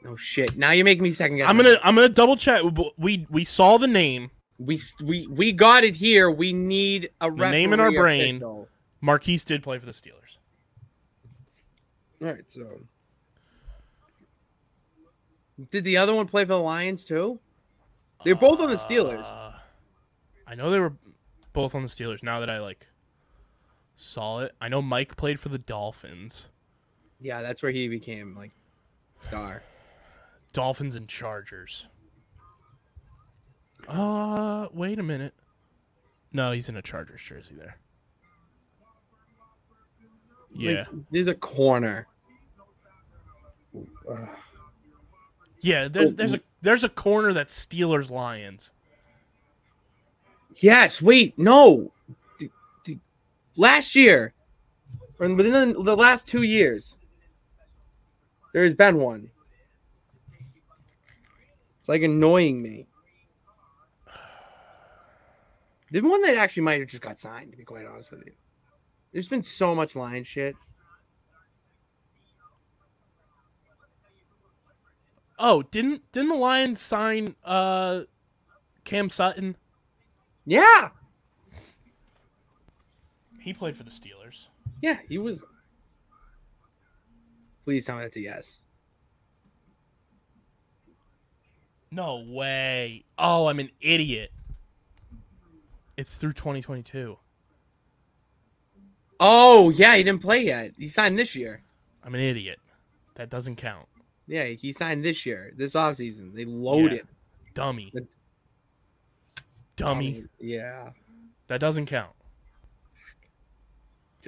Oh 0.06 0.16
shit! 0.16 0.56
Now 0.59 0.73
you 0.73 0.85
make 0.85 1.01
me 1.01 1.12
second 1.12 1.39
guess. 1.39 1.48
I'm 1.48 1.56
gonna 1.56 1.78
I'm 1.82 1.94
gonna 1.94 2.09
double 2.11 2.36
check. 2.36 2.62
We 2.98 3.27
we 3.31 3.44
saw 3.44 3.78
the 3.78 3.86
name 3.86 4.31
We 4.59 4.78
we 5.02 5.27
we 5.28 5.52
got 5.52 5.82
it 5.85 5.97
here. 5.97 6.31
We 6.31 6.52
need 6.52 7.11
a 7.23 7.31
name 7.31 7.73
in 7.73 7.81
our 7.81 7.90
brain. 7.90 8.36
official. 8.36 8.69
Maurkice 9.01 9.44
did 9.44 9.62
play 9.62 9.78
for 9.78 9.86
the 9.86 9.93
Steelers. 9.93 10.36
All 12.23 12.28
right, 12.28 12.51
so 12.51 12.81
did 15.70 15.85
the 15.85 15.97
other 15.97 16.15
one 16.15 16.27
play 16.27 16.45
for 16.45 16.49
the 16.49 16.59
Lions 16.61 17.05
too? 17.05 17.39
They're 18.24 18.35
both 18.35 18.61
on 18.61 18.70
the 18.70 18.77
Steelers. 18.77 19.27
Uh, 19.27 19.53
I 20.47 20.55
know 20.55 20.70
they 20.70 20.78
were 20.78 20.95
both 21.53 21.74
on 21.74 21.82
the 21.82 21.89
Steelers. 21.89 22.23
Now 22.23 22.41
that 22.41 22.51
I 22.51 22.61
like 22.61 22.89
saw 23.97 24.41
it, 24.41 24.55
I 24.61 24.69
know 24.69 24.82
Mike 24.82 25.16
played 25.16 25.39
for 25.39 25.49
the 25.49 25.59
Dolphins. 25.59 26.47
Yeah, 27.20 27.43
that's 27.43 27.62
where 27.62 27.73
he 27.73 27.89
became 27.89 28.35
like 28.35 28.53
star. 29.19 29.62
Dolphins 30.53 30.97
and 30.97 31.09
Chargers. 31.09 31.86
Uh, 33.89 34.69
wait 34.73 34.99
a 34.99 35.03
minute. 35.03 35.35
No, 36.32 36.53
he's 36.53 36.69
in 36.69 36.77
a 36.77 36.82
Chargers 36.82 37.23
jersey 37.23 37.55
there. 37.55 37.77
Yeah, 40.55 40.72
Like, 40.72 40.86
there's 41.10 41.26
a 41.26 41.35
corner. 41.35 42.06
Ugh. 44.09 44.28
yeah. 45.60 45.89
There's 45.89 46.12
oh, 46.12 46.14
there's 46.14 46.35
a 46.35 46.40
there's 46.62 46.85
a 46.85 46.89
corner 46.89 47.32
that's 47.32 47.66
Steelers 47.66 48.10
Lions. 48.10 48.70
Yes. 50.56 51.02
Wait. 51.02 51.39
No. 51.39 51.93
The- 52.39 52.51
the- 52.85 52.98
last 53.56 53.94
year, 53.94 54.32
or 55.18 55.35
within 55.35 55.72
the, 55.72 55.82
the 55.82 55.97
last 55.97 56.26
two 56.26 56.43
years, 56.43 56.98
there's 58.52 58.74
been 58.74 58.98
one. 58.98 59.31
It's 61.81 61.89
like 61.89 62.02
annoying 62.02 62.62
me. 62.62 62.86
The 65.90 66.01
one 66.01 66.22
that 66.22 66.35
actually 66.36 66.64
might 66.64 66.81
have 66.81 66.89
just 66.89 67.02
got 67.02 67.20
signed, 67.20 67.52
to 67.52 67.56
be 67.56 67.62
quite 67.62 67.86
honest 67.86 68.10
with 68.10 68.24
you. 68.26 68.32
There's 69.15 69.28
been 69.28 69.45
so 69.45 69.77
much 69.77 69.95
lion 69.95 70.24
shit. 70.24 70.57
Oh, 75.39 75.62
didn't 75.62 76.03
didn't 76.11 76.31
the 76.31 76.35
Lions 76.35 76.81
sign 76.81 77.36
uh 77.45 78.03
Cam 78.82 79.09
Sutton? 79.09 79.57
Yeah. 80.45 80.89
He 83.39 83.53
played 83.53 83.77
for 83.77 83.85
the 83.85 83.91
Steelers. 83.91 84.49
Yeah, 84.82 84.99
he 85.09 85.19
was. 85.19 85.45
Please 87.62 87.86
tell 87.86 87.97
me 87.97 88.03
that's 88.03 88.16
a 88.16 88.20
yes. 88.20 88.62
No 91.93 92.24
way. 92.27 93.05
Oh, 93.16 93.47
I'm 93.47 93.61
an 93.61 93.70
idiot. 93.81 94.32
It's 95.97 96.16
through 96.16 96.32
2022. 96.32 97.16
Oh, 99.20 99.70
yeah, 99.70 99.97
he 99.97 100.03
didn't 100.03 100.23
play 100.23 100.45
yet. 100.45 100.73
He 100.78 100.89
signed 100.89 101.19
this 101.19 101.35
year. 101.35 101.62
I'm 102.03 102.15
an 102.15 102.20
idiot. 102.20 102.59
That 103.15 103.31
doesn't 103.31 103.57
count. 103.57 103.86
Yeah, 104.27 104.45
he 104.47 104.73
signed 104.73 105.05
this 105.05 105.24
year, 105.24 105.53
this 105.57 105.74
offseason. 105.74 106.35
They 106.35 106.45
loaded. 106.45 107.07
Dummy. 107.55 107.91
The- 107.95 108.07
Dummy. 109.77 110.24
Yeah. 110.41 110.91
That 111.49 111.61
doesn't 111.61 111.86
count. 111.86 112.12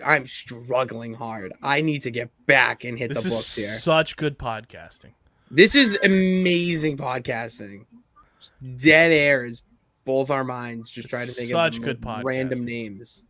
I'm 0.04 0.26
struggling 0.26 1.14
hard. 1.14 1.54
I 1.62 1.80
need 1.80 2.02
to 2.02 2.10
get 2.10 2.30
back 2.46 2.84
and 2.84 2.98
hit 2.98 3.08
This 3.14 3.22
the 3.22 3.30
books 3.30 3.56
here. 3.56 3.66
such 3.66 4.16
good 4.16 4.38
podcasting. 4.38 5.12
This 5.50 5.74
is 5.74 5.98
amazing 6.02 6.98
podcasting. 6.98 7.86
Dead 8.76 9.10
air 9.12 9.46
is 9.46 9.62
both 10.04 10.28
our 10.30 10.44
minds 10.44 10.90
just 10.90 11.08
trying 11.08 11.26
to 11.26 11.32
think 11.32 11.50
Such 11.50 11.78
of 11.78 11.82
good 11.84 12.04
random 12.24 12.60
podcasting. 12.60 12.64
names. 12.64 13.22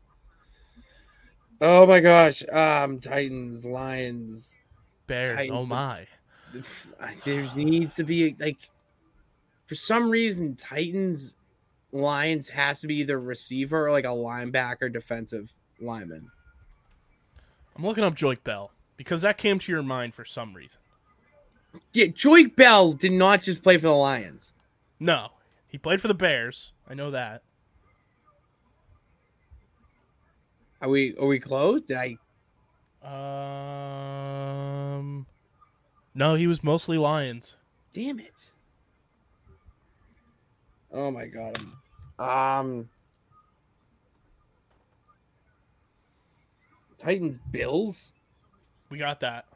Oh 1.60 1.86
my 1.86 2.00
gosh. 2.00 2.42
Um 2.50 3.00
Titans, 3.00 3.64
Lions. 3.64 4.54
Bears. 5.06 5.36
Titans. 5.36 5.52
Oh 5.52 5.66
my. 5.66 6.06
There 7.24 7.46
needs 7.54 7.96
to 7.96 8.04
be 8.04 8.34
like 8.38 8.58
for 9.66 9.74
some 9.74 10.08
reason 10.10 10.54
Titans 10.56 11.36
Lions 11.92 12.48
has 12.48 12.80
to 12.80 12.86
be 12.86 12.96
either 12.96 13.18
receiver 13.20 13.86
or 13.86 13.90
like 13.90 14.04
a 14.04 14.08
linebacker 14.08 14.92
defensive 14.92 15.52
lineman. 15.80 16.30
I'm 17.76 17.84
looking 17.84 18.04
up 18.04 18.14
Joique 18.14 18.44
Bell 18.44 18.70
because 18.96 19.22
that 19.22 19.38
came 19.38 19.58
to 19.58 19.72
your 19.72 19.82
mind 19.82 20.14
for 20.14 20.24
some 20.24 20.54
reason. 20.54 20.80
Yeah, 21.92 22.06
Joique 22.06 22.56
Bell 22.56 22.92
did 22.92 23.12
not 23.12 23.42
just 23.42 23.62
play 23.62 23.76
for 23.76 23.88
the 23.88 23.94
Lions. 23.94 24.52
No, 24.98 25.28
he 25.68 25.76
played 25.76 26.00
for 26.00 26.08
the 26.08 26.14
Bears. 26.14 26.72
I 26.88 26.94
know 26.94 27.10
that. 27.10 27.42
Are 30.86 30.88
we 30.88 31.16
are 31.16 31.26
we 31.26 31.40
close? 31.40 31.82
Did 31.82 31.96
I 31.96 32.16
Um, 35.02 35.26
no, 36.14 36.36
he 36.36 36.46
was 36.46 36.62
mostly 36.62 36.96
Lions. 36.96 37.56
damn 37.92 38.20
it? 38.20 38.52
Oh 40.92 41.10
my 41.10 41.26
god. 41.26 41.58
Um 42.20 42.88
Titans 46.98 47.40
Bills? 47.50 48.12
We 48.88 48.98
got 48.98 49.18
that. 49.20 49.46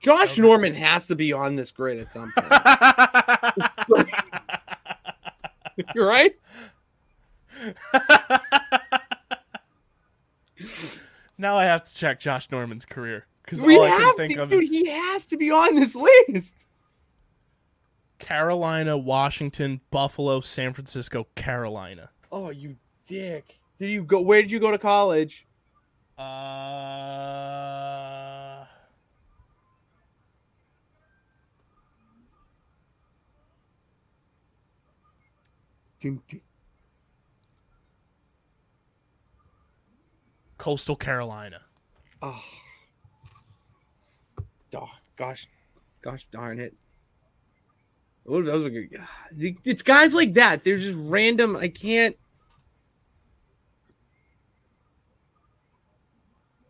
Josh 0.00 0.38
Norman 0.38 0.72
has 0.72 1.06
to 1.08 1.14
be 1.14 1.34
on 1.34 1.54
this 1.54 1.70
grid 1.70 1.98
at 1.98 2.10
some 2.10 2.32
point. 2.34 2.50
You're 5.94 6.06
right? 6.08 6.34
now 11.42 11.58
I 11.58 11.64
have 11.64 11.84
to 11.84 11.94
check 11.94 12.20
Josh 12.20 12.50
Norman's 12.50 12.86
career 12.86 13.26
because 13.44 13.62
We 13.62 13.76
all 13.76 13.84
I 13.84 13.98
can 13.98 14.14
think 14.14 14.34
to, 14.34 14.44
of 14.44 14.50
dude, 14.50 14.62
is 14.62 14.70
he 14.70 14.88
has 14.88 15.26
to 15.26 15.36
be 15.36 15.50
on 15.50 15.74
this 15.74 15.94
list. 15.94 16.68
Carolina, 18.18 18.96
Washington, 18.96 19.80
Buffalo, 19.90 20.40
San 20.40 20.72
Francisco, 20.72 21.26
Carolina. 21.34 22.10
Oh, 22.30 22.50
you 22.50 22.76
dick. 23.06 23.58
Did 23.78 23.90
you 23.90 24.04
go 24.04 24.22
where 24.22 24.40
did 24.40 24.52
you 24.52 24.60
go 24.60 24.70
to 24.70 24.78
college? 24.78 25.46
Uh, 26.16 26.22
Coastal 40.62 40.94
Carolina. 40.94 41.60
Oh. 42.22 42.40
Oh, 44.76 44.88
gosh. 45.16 45.48
Gosh 46.02 46.24
darn 46.30 46.60
it. 46.60 46.72
Oh, 48.28 48.40
those 48.44 48.66
are 48.66 48.70
good. 48.70 48.88
It's 49.64 49.82
guys 49.82 50.14
like 50.14 50.34
that. 50.34 50.62
They're 50.62 50.76
just 50.76 50.96
random. 51.02 51.56
I 51.56 51.66
can't. 51.66 52.16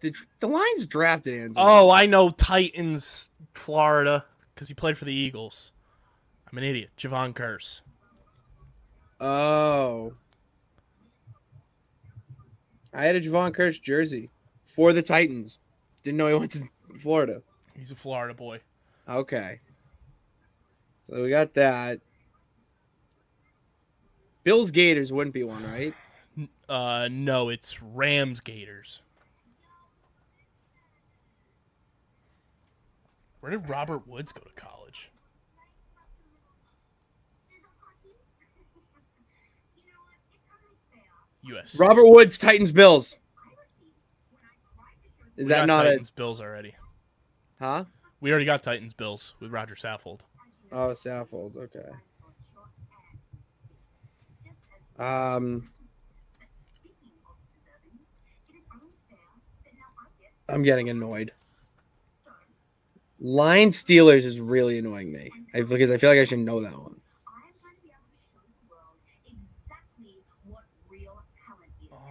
The, 0.00 0.14
the 0.40 0.48
Lions 0.48 0.86
drafted 0.86 1.38
Ansley. 1.38 1.62
Oh, 1.62 1.90
I 1.90 2.06
know 2.06 2.30
Titans, 2.30 3.28
Florida, 3.52 4.24
because 4.54 4.68
he 4.68 4.74
played 4.74 4.96
for 4.96 5.04
the 5.04 5.12
Eagles. 5.12 5.70
I'm 6.50 6.56
an 6.56 6.64
idiot. 6.64 6.92
Jevon 6.96 7.34
Kearse. 7.34 7.82
Oh. 9.20 10.14
I 12.92 13.04
had 13.04 13.16
a 13.16 13.20
Jevon 13.20 13.52
Kearse 13.52 13.80
jersey 13.80 14.30
for 14.64 14.92
the 14.92 15.02
Titans. 15.02 15.58
Didn't 16.02 16.18
know 16.18 16.28
he 16.28 16.34
went 16.34 16.52
to 16.52 16.68
Florida. 16.98 17.42
He's 17.76 17.90
a 17.90 17.96
Florida 17.96 18.34
boy. 18.34 18.60
Okay. 19.08 19.60
So 21.02 21.22
we 21.22 21.30
got 21.30 21.54
that. 21.54 22.00
Bills 24.44 24.70
Gators 24.70 25.12
wouldn't 25.12 25.34
be 25.34 25.44
one, 25.44 25.64
right? 25.64 25.94
Uh, 26.68 27.08
no, 27.10 27.48
it's 27.48 27.82
Rams 27.82 28.40
Gators. 28.40 29.00
Where 33.40 33.50
did 33.50 33.68
Robert 33.68 34.06
Woods 34.06 34.32
go 34.32 34.40
to 34.42 34.52
college? 34.54 35.11
USC. 41.48 41.78
Robert 41.78 42.08
Woods, 42.08 42.38
Titans, 42.38 42.72
Bills. 42.72 43.18
Is 45.36 45.46
We 45.46 45.54
that 45.54 45.66
not 45.66 45.84
Titans 45.84 46.10
Bills 46.10 46.40
already? 46.40 46.74
huh? 47.58 47.84
We 48.20 48.30
already 48.30 48.44
got 48.44 48.62
Titans 48.62 48.94
Bills 48.94 49.34
with 49.40 49.50
Roger 49.50 49.74
Saffold. 49.74 50.20
Oh, 50.70 50.92
Saffold. 50.94 51.56
Okay. 51.56 51.88
Um, 54.98 55.70
I'm 60.48 60.62
getting 60.62 60.88
annoyed. 60.90 61.32
Line 63.20 63.70
Steelers 63.70 64.24
is 64.24 64.40
really 64.40 64.78
annoying 64.78 65.12
me 65.12 65.30
I, 65.54 65.62
because 65.62 65.90
I 65.90 65.96
feel 65.96 66.10
like 66.10 66.18
I 66.18 66.24
should 66.24 66.40
know 66.40 66.60
that 66.60 66.72
one. 66.76 67.00
I'm 67.24 67.54
going 67.62 67.76
to 67.78 67.82
be 67.82 67.88
able 67.94 68.10
to 68.10 68.18
show 68.34 68.42
the 68.42 68.66
world 68.66 68.98
exactly 69.24 70.18
what 70.50 70.66
real 70.90 71.22
talent 71.46 71.70
is. 71.78 71.86
Because 71.86 72.02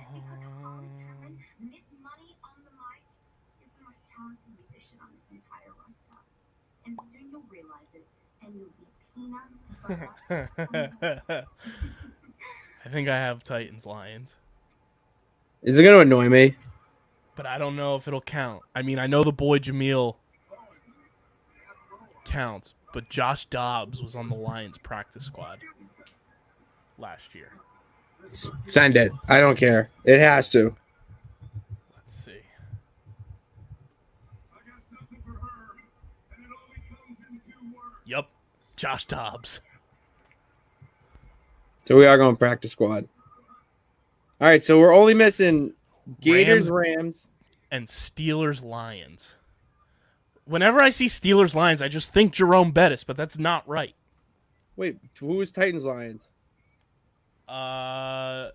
Holly 0.64 0.88
Talent, 0.96 1.36
Miss 1.60 1.84
Money 2.00 2.32
on 2.48 2.56
the 2.64 2.72
mic, 2.80 3.04
is 3.60 3.70
the 3.76 3.84
most 3.84 4.00
talented 4.08 4.56
musician 4.56 4.98
on 5.04 5.12
this 5.12 5.28
entire 5.36 5.72
roster. 5.76 6.20
And 6.88 6.96
soon 7.12 7.28
you'll 7.28 7.44
realize 7.52 7.92
it, 7.92 8.08
and 8.48 8.56
you'll 8.56 8.72
be 8.80 8.88
peanut 9.12 9.52
butter. 9.52 9.71
I 9.90 10.48
think 12.92 13.10
I 13.10 13.16
have 13.16 13.44
Titans 13.44 13.86
Lions, 13.86 14.36
Is 15.64 15.78
it 15.78 15.84
going 15.84 15.96
to 15.96 16.02
annoy 16.02 16.30
me? 16.30 16.56
but 17.36 17.46
I 17.46 17.58
don't 17.58 17.76
know 17.76 17.96
if 17.96 18.08
it'll 18.08 18.22
count. 18.22 18.62
I 18.76 18.82
mean, 18.82 19.00
I 19.00 19.08
know 19.08 19.24
the 19.24 19.32
boy 19.32 19.60
Jamil 19.60 20.16
counts, 22.26 22.76
but 22.94 23.10
Josh 23.10 23.46
Dobbs 23.46 24.04
was 24.04 24.16
on 24.16 24.30
the 24.30 24.36
Lions 24.36 24.78
practice 24.78 25.26
squad 25.26 25.60
last 27.00 27.34
year. 27.34 27.50
Send 28.68 28.96
it. 28.98 29.12
I 29.28 29.40
don't 29.40 29.58
care. 29.58 29.90
It 30.06 30.20
has 30.20 30.48
to. 30.50 30.76
Let's 31.96 32.14
see. 32.14 32.34
Yep, 38.06 38.28
Josh 38.76 39.06
Dobbs. 39.06 39.62
So 41.92 41.98
we 41.98 42.06
are 42.06 42.18
going 42.18 42.38
practice 42.38 42.72
squad. 42.72 43.10
All 44.40 44.48
right, 44.48 44.64
so 44.64 44.80
we're 44.80 44.96
only 44.96 45.14
missing 45.14 45.74
Gators, 46.22 46.72
Rams. 46.72 47.28
and 47.70 47.86
Steelers 47.86 48.64
Lions. 48.64 49.36
Whenever 50.46 50.80
I 50.80 50.90
see 50.90 51.08
Steelers 51.08 51.54
Lions, 51.54 51.82
I 51.82 51.90
just 51.90 52.14
think 52.14 52.32
Jerome 52.32 52.72
Bettis, 52.72 53.04
but 53.04 53.18
that's 53.18 53.38
not 53.38 53.68
right. 53.68 53.94
Wait, 54.78 55.00
who 55.20 55.36
was 55.36 55.52
Titans 55.52 55.84
Lions? 55.84 56.32
Uh, 57.46 58.52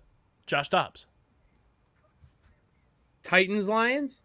Josh 0.47 0.69
Dobbs. 0.69 1.05
Titans 3.21 3.67
Lions 3.67 4.21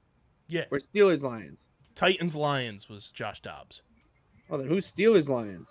Yeah, 0.48 0.64
or 0.70 0.78
Steelers 0.78 1.20
Lions? 1.20 1.66
Titans 1.94 2.34
Lions 2.34 2.88
was 2.88 3.10
Josh 3.10 3.42
Dobbs. 3.42 3.82
Oh, 4.48 4.56
then 4.56 4.68
who's 4.68 4.90
Steelers 4.90 5.28
Lions? 5.28 5.68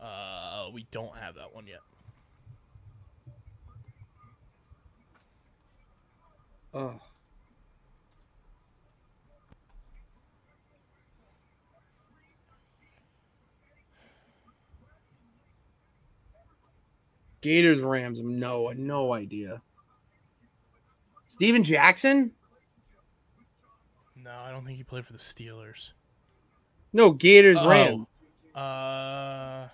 Uh, 0.00 0.68
we 0.72 0.86
don't 0.90 1.14
have 1.18 1.34
that 1.34 1.54
one 1.54 1.66
yet. 1.66 1.80
Oh. 6.74 7.00
Gators 17.40 17.82
Rams. 17.82 18.20
No, 18.20 18.72
no 18.76 19.12
idea. 19.12 19.62
Steven 21.26 21.62
Jackson? 21.62 22.32
No, 24.16 24.30
I 24.30 24.50
don't 24.50 24.64
think 24.64 24.76
he 24.76 24.84
played 24.84 25.06
for 25.06 25.12
the 25.12 25.18
Steelers. 25.18 25.92
No, 26.92 27.10
Gators 27.12 27.58
Oh. 27.60 27.68
Rams. 27.68 28.08
Uh, 28.54 29.68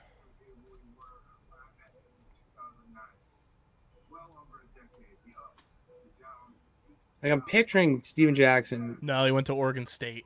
Like 7.24 7.32
I'm 7.32 7.40
picturing 7.40 8.02
Steven 8.02 8.34
Jackson. 8.34 8.98
no, 9.01 9.24
he 9.24 9.30
went 9.32 9.46
to 9.46 9.55
Oregon 9.55 9.86
State. 9.86 10.24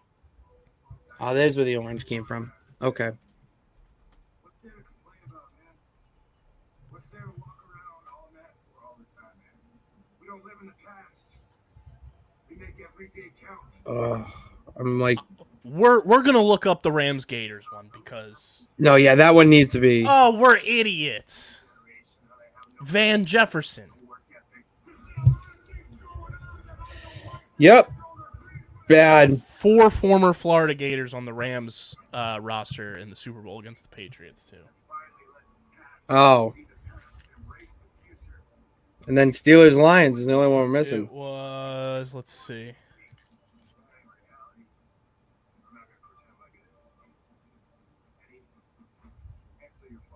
Oh, 1.21 1.33
there's 1.33 1.57
where 1.57 1.65
the 1.65 1.77
orange 1.77 2.05
came 2.07 2.25
from. 2.25 2.53
Okay. 2.83 3.13
What's 4.43 4.57
there 7.13 7.21
to 7.23 7.29
walk 7.39 7.57
around 7.71 8.03
all 8.13 8.29
that 8.35 8.51
for 8.75 8.85
all 8.85 8.99
the 8.99 9.05
time, 9.21 9.31
man? 9.39 9.55
We 10.21 10.27
don't 10.27 10.45
live 10.45 10.55
in 10.61 10.67
the 10.67 10.73
past. 10.85 11.25
We 12.51 12.57
make 12.57 12.75
every 12.93 13.09
day 13.15 13.31
count. 13.41 13.61
Uh, 13.87 14.25
I'm 14.81 14.99
like, 15.01 15.19
We're 15.65 16.03
we're 16.03 16.23
gonna 16.23 16.43
look 16.43 16.67
up 16.67 16.83
the 16.83 16.91
Rams 16.93 17.25
Gators 17.25 17.67
one 17.71 17.91
because 17.93 18.67
no, 18.77 18.97
yeah, 18.97 19.15
that 19.15 19.35
one 19.37 19.49
needs 19.49 19.71
to 19.73 19.79
be. 19.81 20.05
oh, 20.09 20.33
we're 20.33 20.57
idiots. 20.59 21.61
Van 22.83 23.25
Jefferson. 23.25 23.91
Yep. 27.59 27.91
Bad. 28.89 29.43
Four 29.43 29.91
former 29.91 30.33
Florida 30.33 30.75
Gators 30.75 31.13
on 31.13 31.25
the 31.25 31.33
Rams 31.33 31.95
uh, 32.13 32.39
roster 32.41 32.97
in 32.97 33.11
the 33.11 33.17
Super 33.17 33.41
Bowl 33.41 33.59
against 33.59 33.83
the 33.83 33.95
Patriots 33.95 34.45
too. 34.45 34.57
Oh. 36.09 36.55
And 39.07 39.17
then 39.17 39.31
Steelers 39.33 39.77
Lions 39.77 40.21
is 40.21 40.27
the 40.27 40.35
only 40.35 40.49
one 40.49 40.63
we're 40.63 40.69
missing. 40.69 41.05
It 41.05 41.13
was 41.13 42.15
let's 42.15 42.33
see. 42.33 42.73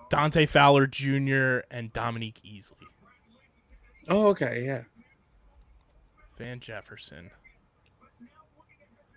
Dante 0.09 0.45
Fowler 0.45 0.87
Jr. 0.87 1.61
and 1.71 1.91
Dominique 1.95 2.41
Easley. 2.45 2.85
Oh, 4.09 4.27
okay, 4.27 4.63
yeah. 4.65 4.83
Van 6.43 6.59
Jefferson. 6.59 7.31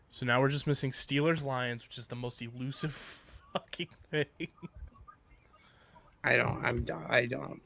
So 0.09 0.27
now 0.27 0.39
we're 0.39 0.49
just 0.49 0.67
missing 0.67 0.91
Steelers 0.91 1.43
Lions, 1.43 1.83
which 1.83 1.97
is 1.97 2.05
the 2.05 2.15
most 2.15 2.39
elusive 2.39 2.93
fucking 3.53 3.87
thing. 4.11 4.49
I 6.23 6.35
don't. 6.35 6.63
I'm. 6.63 6.85
I 7.09 7.25
don't. 7.25 7.61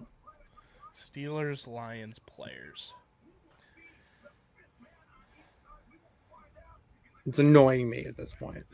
Steelers 0.97 1.67
Lions 1.67 2.19
players. 2.19 2.93
It's 7.25 7.39
annoying 7.39 7.89
me 7.89 8.05
at 8.05 8.15
this 8.15 8.31
point. 8.33 8.65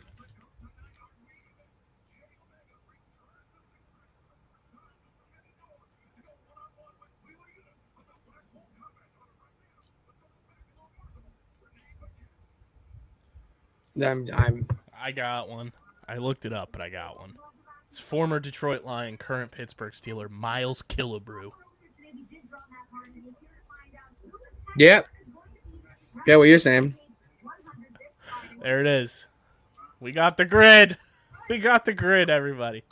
I'm. 14.02 14.30
I'm. 14.34 14.68
I 15.00 15.12
got 15.12 15.50
one. 15.50 15.72
I 16.08 16.18
looked 16.18 16.46
it 16.46 16.54
up, 16.54 16.70
but 16.72 16.82
I 16.82 16.90
got 16.90 17.20
one. 17.20 17.34
It's 17.90 18.00
former 18.00 18.40
Detroit 18.40 18.84
Lion, 18.84 19.18
current 19.18 19.52
Pittsburgh 19.52 19.94
Steeler, 19.94 20.30
Miles 20.30 20.82
Killebrew. 20.82 21.52
Yep. 24.78 25.08
Yeah, 26.28 26.36
what 26.36 26.44
you're 26.44 26.60
saying. 26.60 26.96
There 28.62 28.82
it 28.82 28.88
is. 28.88 29.28
We 30.00 30.12
got 30.12 30.38
the 30.38 30.46
grid. 30.46 30.98
We 31.48 31.60
got 31.60 31.86
the 31.86 31.94
grid, 31.94 32.32
everybody. 32.32 32.84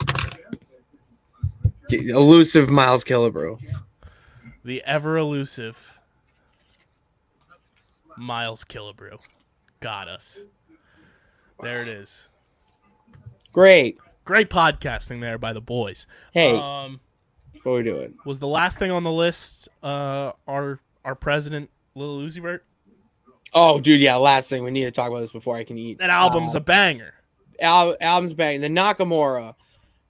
Elusive 1.90 2.70
Miles 2.70 3.02
Killebrew. 3.02 3.58
The 4.64 4.80
ever 4.84 5.16
elusive 5.16 5.98
Miles 8.16 8.64
Killebrew. 8.64 9.18
Got 9.80 10.06
us. 10.06 10.44
There 11.62 11.82
it 11.82 11.88
is. 11.88 12.28
Great. 13.52 13.98
Great 14.24 14.50
podcasting 14.50 15.20
there 15.20 15.38
by 15.38 15.52
the 15.52 15.60
boys. 15.60 16.06
Hey, 16.32 16.56
Um, 16.56 17.00
what 17.62 17.72
are 17.72 17.74
we 17.76 17.82
doing? 17.82 18.14
was 18.24 18.38
the 18.40 18.46
last 18.48 18.78
thing 18.78 18.90
on 18.90 19.02
the 19.04 19.12
list 19.12 19.68
uh 19.82 20.32
our 20.48 20.80
our 21.04 21.14
president 21.14 21.70
Lil 21.94 22.18
Uzi 22.18 22.40
Vert? 22.42 22.64
Oh, 23.52 23.80
dude, 23.80 24.00
yeah. 24.00 24.16
Last 24.16 24.48
thing 24.48 24.64
we 24.64 24.70
need 24.72 24.84
to 24.84 24.90
talk 24.90 25.08
about 25.10 25.20
this 25.20 25.30
before 25.30 25.56
I 25.56 25.62
can 25.64 25.78
eat. 25.78 25.98
That 25.98 26.10
album's 26.10 26.54
Uh, 26.54 26.58
a 26.58 26.60
banger. 26.60 27.14
al- 27.60 27.96
album's 28.00 28.34
bang. 28.34 28.60
The 28.60 28.68
Nakamura. 28.68 29.54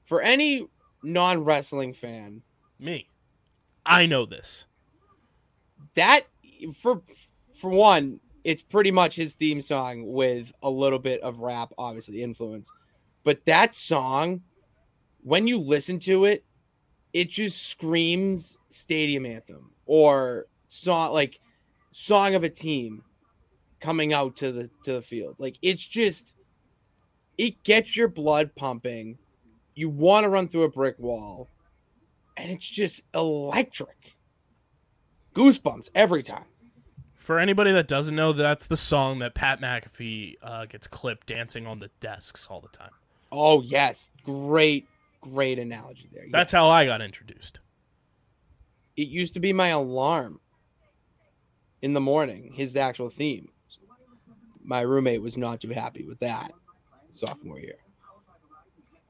For 0.06 0.22
any 0.22 0.68
non 1.02 1.44
wrestling 1.44 1.92
fan, 1.92 2.42
Me. 2.78 3.08
I 3.84 4.06
know 4.06 4.24
this. 4.24 4.64
that 5.94 6.26
for 6.76 7.02
for 7.60 7.70
one, 7.70 8.20
it's 8.44 8.62
pretty 8.62 8.90
much 8.90 9.16
his 9.16 9.34
theme 9.34 9.62
song 9.62 10.06
with 10.06 10.52
a 10.62 10.70
little 10.70 10.98
bit 10.98 11.20
of 11.22 11.40
rap, 11.40 11.72
obviously 11.78 12.22
influence. 12.22 12.70
But 13.24 13.46
that 13.46 13.74
song, 13.74 14.42
when 15.22 15.46
you 15.46 15.58
listen 15.58 15.98
to 16.00 16.26
it, 16.26 16.44
it 17.14 17.30
just 17.30 17.66
screams 17.66 18.58
stadium 18.68 19.24
anthem 19.24 19.70
or 19.86 20.46
song 20.68 21.12
like 21.12 21.38
song 21.92 22.34
of 22.34 22.42
a 22.42 22.48
team 22.50 23.02
coming 23.80 24.12
out 24.12 24.36
to 24.36 24.52
the 24.52 24.70
to 24.84 24.94
the 24.94 25.02
field. 25.02 25.36
Like 25.38 25.56
it's 25.62 25.86
just 25.86 26.34
it 27.38 27.62
gets 27.64 27.96
your 27.96 28.08
blood 28.08 28.54
pumping. 28.54 29.18
You 29.74 29.88
want 29.88 30.24
to 30.24 30.30
run 30.30 30.48
through 30.48 30.64
a 30.64 30.70
brick 30.70 30.98
wall, 30.98 31.48
and 32.36 32.50
it's 32.50 32.68
just 32.68 33.02
electric. 33.14 34.12
Goosebumps 35.34 35.90
every 35.94 36.22
time. 36.22 36.44
For 37.24 37.38
anybody 37.38 37.72
that 37.72 37.88
doesn't 37.88 38.14
know, 38.14 38.34
that's 38.34 38.66
the 38.66 38.76
song 38.76 39.20
that 39.20 39.34
Pat 39.34 39.58
McAfee 39.58 40.34
uh, 40.42 40.66
gets 40.66 40.86
clipped 40.86 41.26
dancing 41.26 41.66
on 41.66 41.78
the 41.78 41.88
desks 41.98 42.48
all 42.48 42.60
the 42.60 42.68
time. 42.68 42.90
Oh 43.32 43.62
yes, 43.62 44.10
great, 44.24 44.86
great 45.22 45.58
analogy 45.58 46.10
there. 46.12 46.26
That's 46.30 46.52
how 46.52 46.68
I 46.68 46.84
got 46.84 47.00
introduced. 47.00 47.60
it 48.94 49.08
used 49.08 49.32
to 49.32 49.40
be 49.40 49.54
my 49.54 49.68
alarm 49.68 50.38
in 51.80 51.94
the 51.94 52.00
morning. 52.00 52.52
His 52.52 52.76
actual 52.76 53.08
theme. 53.08 53.48
My 54.62 54.82
roommate 54.82 55.22
was 55.22 55.38
not 55.38 55.62
too 55.62 55.70
happy 55.70 56.04
with 56.04 56.18
that 56.18 56.52
sophomore 57.10 57.58
year. 57.58 57.78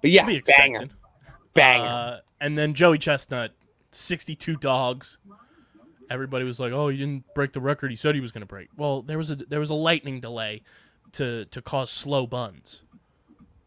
But 0.02 0.12
yeah, 0.12 0.24
banger, 0.56 0.88
banger. 1.52 1.84
Uh, 1.84 2.18
and 2.40 2.56
then 2.56 2.74
Joey 2.74 2.98
Chestnut, 2.98 3.54
62 3.90 4.54
dogs. 4.54 5.18
Everybody 6.14 6.44
was 6.46 6.58
like, 6.58 6.72
"Oh, 6.72 6.88
he 6.88 6.96
didn't 6.96 7.24
break 7.34 7.52
the 7.52 7.60
record 7.60 7.90
he 7.90 7.96
said 7.96 8.14
he 8.14 8.20
was 8.22 8.32
going 8.32 8.40
to 8.40 8.46
break." 8.46 8.68
Well, 8.76 9.02
there 9.02 9.18
was 9.18 9.30
a 9.30 9.36
there 9.36 9.60
was 9.60 9.70
a 9.70 9.74
lightning 9.74 10.20
delay 10.20 10.62
to 11.12 11.44
to 11.46 11.60
cause 11.60 11.90
slow 11.90 12.26
buns. 12.26 12.82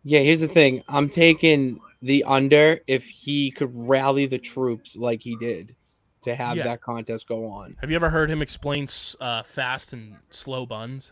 yeah, 0.03 0.19
here's 0.21 0.39
the 0.41 0.47
thing. 0.47 0.81
I'm 0.87 1.09
taking 1.09 1.79
the 2.01 2.23
under 2.23 2.79
if 2.87 3.03
he 3.05 3.51
could 3.51 3.71
rally 3.75 4.25
the 4.25 4.37
troops 4.37 4.95
like 4.95 5.21
he 5.21 5.35
did 5.35 5.75
to 6.21 6.33
have 6.35 6.57
Yeah. 6.57 6.63
that 6.63 6.81
contest 6.81 7.27
go 7.27 7.47
on. 7.47 7.75
Have 7.81 7.89
you 7.89 7.95
ever 7.95 8.09
heard 8.09 8.29
him 8.31 8.41
explain 8.41 8.87
uh, 9.19 9.43
fast 9.43 9.93
and 9.93 10.17
slow 10.29 10.65
buns? 10.65 11.11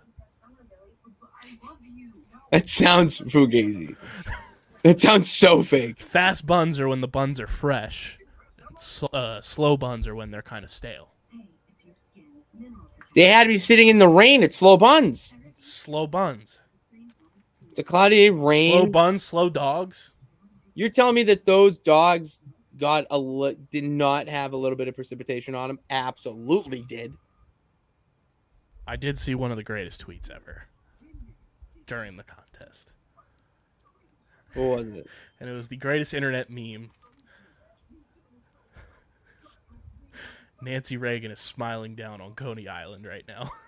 That 2.52 2.70
sounds 2.70 3.20
fugazi. 3.20 3.96
That 4.84 5.00
sounds 5.00 5.30
so 5.32 5.64
fake. 5.64 6.00
Fast 6.00 6.46
buns 6.46 6.80
are 6.80 6.88
when 6.88 7.02
the 7.02 7.08
buns 7.08 7.40
are 7.40 7.48
fresh. 7.48 8.18
Uh, 9.12 9.42
slow 9.42 9.78
buns 9.78 10.08
are 10.08 10.16
when 10.16 10.32
they're 10.32 10.42
kind 10.42 10.64
of 10.64 10.72
stale. 10.72 11.10
They 13.16 13.24
had 13.24 13.44
to 13.44 13.48
be 13.50 13.58
sitting 13.58 13.88
in 13.88 13.98
the 13.98 14.08
rain 14.08 14.44
at 14.44 14.54
slow 14.54 14.78
buns. 14.78 15.34
Slow 15.58 16.06
buns. 16.06 16.60
It's 17.70 17.80
a 17.80 17.84
cloudy 17.84 18.18
day, 18.18 18.30
rain. 18.30 18.72
Slow 18.72 18.86
buns, 18.88 19.24
slow 19.24 19.50
dogs. 19.50 20.12
You're 20.74 20.90
telling 20.90 21.16
me 21.16 21.24
that 21.24 21.46
those 21.46 21.78
dogs 21.78 22.40
got 22.78 23.06
a 23.10 23.18
li- 23.18 23.58
did 23.72 23.86
not 23.86 24.28
have 24.28 24.52
a 24.54 24.58
little 24.58 24.78
bit 24.78 24.88
of 24.90 24.96
precipitation 24.96 25.56
on 25.56 25.70
them? 25.70 25.80
Absolutely 25.90 26.82
did. 26.82 27.14
I 28.86 28.98
did 28.98 29.18
see 29.18 29.34
one 29.34 29.52
of 29.52 29.58
the 29.58 29.64
greatest 29.64 30.06
tweets 30.06 30.30
ever 30.30 30.66
during 31.88 32.18
the 32.18 32.24
contest. 32.24 32.92
What 34.54 34.78
was 34.78 34.88
it? 34.90 35.08
and 35.40 35.50
it 35.50 35.54
was 35.54 35.68
the 35.68 35.76
greatest 35.78 36.14
internet 36.14 36.50
meme. 36.50 36.92
Nancy 40.62 40.98
Reagan 40.98 41.32
is 41.32 41.40
smiling 41.40 41.96
down 41.96 42.22
on 42.22 42.34
Coney 42.34 42.68
Island 42.68 43.06
right 43.06 43.26
now. 43.28 43.52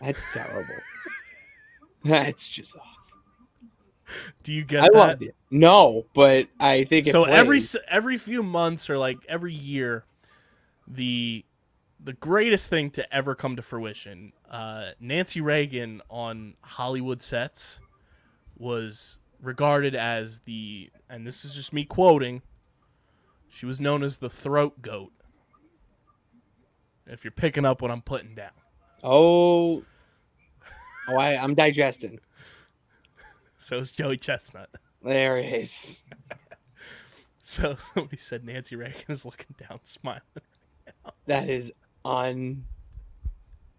That's 0.00 0.24
terrible. 0.32 0.74
That's 2.04 2.48
just 2.48 2.76
awesome. 2.76 3.70
Do 4.42 4.52
you 4.52 4.64
get 4.64 4.84
I 4.84 4.88
that? 4.88 4.94
loved 4.94 5.22
it. 5.22 5.34
No, 5.50 6.04
but 6.14 6.48
I 6.60 6.84
think 6.84 7.06
so 7.06 7.24
every 7.24 7.60
every 7.88 8.18
few 8.18 8.42
months 8.42 8.90
or 8.90 8.98
like 8.98 9.16
every 9.28 9.54
year, 9.54 10.04
the 10.86 11.44
the 12.04 12.12
greatest 12.12 12.68
thing 12.68 12.90
to 12.92 13.14
ever 13.14 13.34
come 13.34 13.56
to 13.56 13.62
fruition, 13.62 14.32
uh, 14.50 14.90
Nancy 15.00 15.40
Reagan 15.40 16.02
on 16.10 16.54
Hollywood 16.60 17.22
sets 17.22 17.80
was 18.58 19.18
regarded 19.40 19.94
as 19.94 20.40
the, 20.40 20.90
and 21.08 21.26
this 21.26 21.44
is 21.44 21.52
just 21.52 21.72
me 21.72 21.84
quoting. 21.84 22.42
She 23.48 23.66
was 23.66 23.80
known 23.80 24.02
as 24.02 24.18
the 24.18 24.30
throat 24.30 24.82
goat. 24.82 25.12
If 27.06 27.24
you're 27.24 27.30
picking 27.30 27.64
up 27.64 27.82
what 27.82 27.90
I'm 27.90 28.02
putting 28.02 28.34
down. 28.34 28.50
oh, 29.02 29.84
oh, 31.08 31.16
I, 31.16 31.36
I'm 31.36 31.54
digesting. 31.54 32.20
So 33.56 33.78
is 33.78 33.90
Joey 33.90 34.18
Chestnut. 34.18 34.68
There 35.02 35.38
it 35.38 35.50
is. 35.50 36.04
So 37.44 37.76
somebody 37.94 38.16
said 38.16 38.42
Nancy 38.44 38.74
Reagan 38.74 39.04
is 39.08 39.24
looking 39.24 39.54
down, 39.58 39.80
smiling. 39.84 40.22
That 41.26 41.48
is 41.48 41.72
un, 42.04 42.64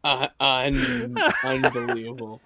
uh, 0.03 0.27
un 0.39 1.17
unbelievable. 1.43 2.41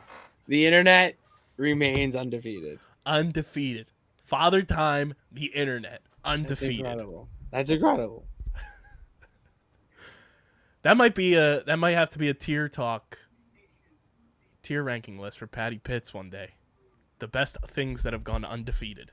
The 0.47 0.65
internet 0.65 1.17
remains 1.57 2.15
undefeated. 2.15 2.79
Undefeated. 3.05 3.91
Father 4.25 4.61
Time, 4.61 5.13
the 5.29 5.47
internet. 5.47 6.01
That's 6.23 6.33
Undefeated. 6.33 6.79
incredible. 6.85 7.29
That's 7.51 7.69
incredible. 7.69 8.25
That 10.83 10.95
might 10.95 11.13
be 11.13 11.33
a 11.33 11.61
that 11.65 11.75
might 11.77 11.91
have 11.91 12.09
to 12.11 12.17
be 12.17 12.29
a 12.29 12.33
tier 12.33 12.69
talk 12.69 13.19
tier 14.63 14.81
ranking 14.81 15.19
list 15.19 15.37
for 15.37 15.45
Patty 15.45 15.77
Pitts 15.77 16.13
one 16.13 16.29
day. 16.29 16.51
The 17.19 17.27
best 17.27 17.57
things 17.67 18.03
that 18.03 18.13
have 18.13 18.23
gone 18.23 18.45
undefeated. 18.45 19.11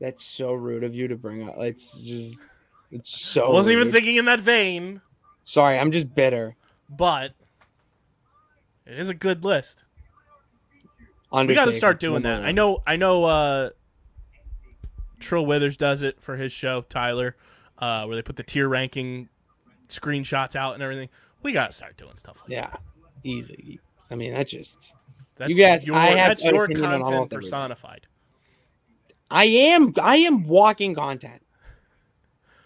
That's 0.00 0.24
so 0.24 0.52
rude 0.54 0.84
of 0.84 0.94
you 0.94 1.06
to 1.08 1.16
bring 1.16 1.46
up. 1.48 1.56
It's 1.58 2.00
just, 2.00 2.42
it's 2.90 3.10
so. 3.10 3.46
I 3.46 3.50
wasn't 3.50 3.76
even 3.76 3.92
thinking 3.92 4.16
in 4.16 4.24
that 4.26 4.40
vein, 4.40 5.00
Sorry, 5.44 5.78
I'm 5.78 5.92
just 5.92 6.14
bitter. 6.14 6.56
but 6.88 7.32
it 8.86 8.98
is 8.98 9.08
a 9.10 9.14
good 9.14 9.44
list. 9.44 9.84
we 11.30 11.54
got 11.54 11.66
to 11.66 11.72
start 11.72 12.00
doing 12.00 12.22
that. 12.22 12.42
I 12.42 12.52
know. 12.52 12.82
I 12.86 12.96
know. 12.96 13.24
uh 13.24 13.70
Trill 15.20 15.46
Withers 15.46 15.76
does 15.76 16.02
it 16.02 16.20
for 16.20 16.36
his 16.36 16.52
show, 16.52 16.82
Tyler, 16.82 17.36
uh, 17.78 18.04
where 18.04 18.16
they 18.16 18.22
put 18.22 18.36
the 18.36 18.42
tier 18.42 18.68
ranking 18.68 19.28
screenshots 19.88 20.56
out 20.56 20.74
and 20.74 20.82
everything. 20.82 21.08
We 21.42 21.52
got 21.52 21.70
to 21.70 21.76
start 21.76 21.96
doing 21.96 22.16
stuff 22.16 22.38
like 22.40 22.48
that. 22.48 22.80
Yeah, 23.24 23.30
easy. 23.30 23.80
I 24.10 24.14
mean, 24.14 24.32
that 24.34 24.48
just. 24.48 24.94
That's 25.36 25.50
You 25.50 25.56
guys- 25.56 25.86
your, 25.86 25.94
I 25.96 26.06
have 26.06 26.40
your 26.40 26.66
content 26.68 27.30
personified. 27.30 28.06
I 29.30 29.44
am. 29.44 29.92
I 30.00 30.16
am 30.18 30.44
walking 30.44 30.94
content. 30.94 31.42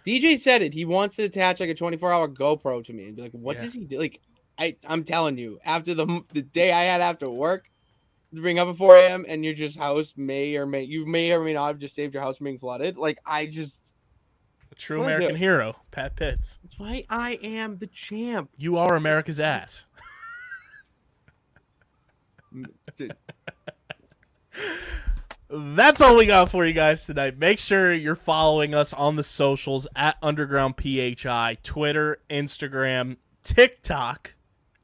DJ 0.06 0.39
said 0.39 0.62
it. 0.62 0.74
He 0.74 0.85
wants 0.85 1.16
to 1.16 1.24
attach 1.24 1.60
like 1.60 1.68
a 1.68 1.74
24 1.74 2.12
hour 2.12 2.28
GoPro 2.28 2.85
to 2.85 2.93
me 2.93 3.06
and 3.06 3.16
be 3.16 3.22
like, 3.22 3.32
"What 3.32 3.56
Yeah. 3.56 3.62
does 3.62 3.74
he 3.74 3.85
do?" 3.85 3.98
Like, 3.98 4.20
I, 4.59 4.77
I'm 4.86 5.05
telling 5.05 5.36
you, 5.39 5.59
after 5.64 5.94
the 5.94 6.22
the 6.32 6.43
day 6.43 6.70
I 6.72 6.85
had 6.85 7.01
after 7.01 7.28
work, 7.31 7.70
bring 8.32 8.59
up 8.59 8.69
at 8.69 8.77
4 8.77 8.97
a.m. 8.97 9.24
and 9.28 9.44
your 9.44 9.55
just 9.55 9.78
house 9.78 10.15
may 10.16 10.57
or 10.57 10.66
may 10.66 10.82
you 10.82 11.07
may 11.07 11.32
or 11.32 11.43
may 11.43 11.55
not 11.55 11.69
have 11.69 11.78
just 11.78 11.94
saved 11.94 12.15
your 12.15 12.23
house 12.23 12.36
from 12.39 12.44
being 12.44 12.59
flooded. 12.59 12.97
Like, 12.97 13.19
I 13.27 13.47
just 13.47 13.93
A 14.70 14.74
true 14.74 14.98
What 15.01 15.09
I 15.09 15.11
do. 15.11 15.16
American 15.16 15.36
hero, 15.36 15.77
Pat 15.90 16.16
Pitts. 16.16 16.59
that's 16.62 16.78
why 16.78 17.05
I 17.09 17.39
am 17.43 17.78
the 17.78 17.86
champ. 17.86 18.51
You 18.57 18.77
are 18.77 18.94
America's 18.94 19.40
ass. 19.40 19.86
That's 25.52 26.01
all 26.01 26.16
we 26.16 26.27
got 26.27 26.48
for 26.48 26.65
you 26.65 26.73
guys 26.73 27.05
tonight. 27.05 27.36
Make 27.36 27.59
sure 27.59 27.93
you're 27.93 28.15
following 28.15 28.73
us 28.73 28.93
on 28.93 29.16
the 29.16 29.24
socials 29.24 29.89
at 29.97 30.16
Underground 30.23 30.77
PHI, 30.81 31.59
Twitter, 31.65 32.20
Instagram, 32.31 33.16
TikTok 33.43 34.35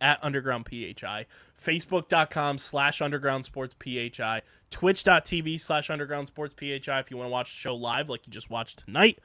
at 0.00 0.18
Underground 0.24 0.66
PHI, 0.68 1.26
Facebook.com 1.66 2.58
slash 2.58 3.02
Underground 3.02 3.44
Sports 3.44 3.74
PHI, 3.82 4.42
Twitch.tv 4.70 5.58
slash 5.60 5.90
Underground 5.90 6.28
Sports 6.28 6.54
PHI 6.58 7.00
if 7.00 7.10
you 7.10 7.16
want 7.16 7.26
to 7.26 7.32
watch 7.32 7.50
the 7.50 7.56
show 7.56 7.74
live 7.74 8.08
like 8.08 8.26
you 8.26 8.32
just 8.32 8.48
watched 8.50 8.84
tonight. 8.86 9.18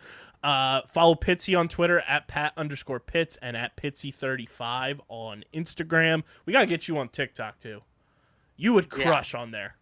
Uh, 0.43 0.81
follow 0.87 1.13
Pitsy 1.13 1.57
on 1.57 1.67
Twitter 1.67 1.99
at 2.07 2.27
Pat 2.27 2.53
underscore 2.57 2.99
Pitts 2.99 3.37
and 3.43 3.55
at 3.55 3.77
Pitsy35 3.77 4.99
on 5.07 5.43
Instagram. 5.53 6.23
We 6.45 6.53
got 6.53 6.61
to 6.61 6.65
get 6.65 6.87
you 6.87 6.97
on 6.97 7.09
TikTok 7.09 7.59
too. 7.59 7.81
You 8.57 8.73
would 8.73 8.87
Yeah. 8.97 9.03
crush 9.05 9.33
on 9.35 9.51
there 9.51 9.75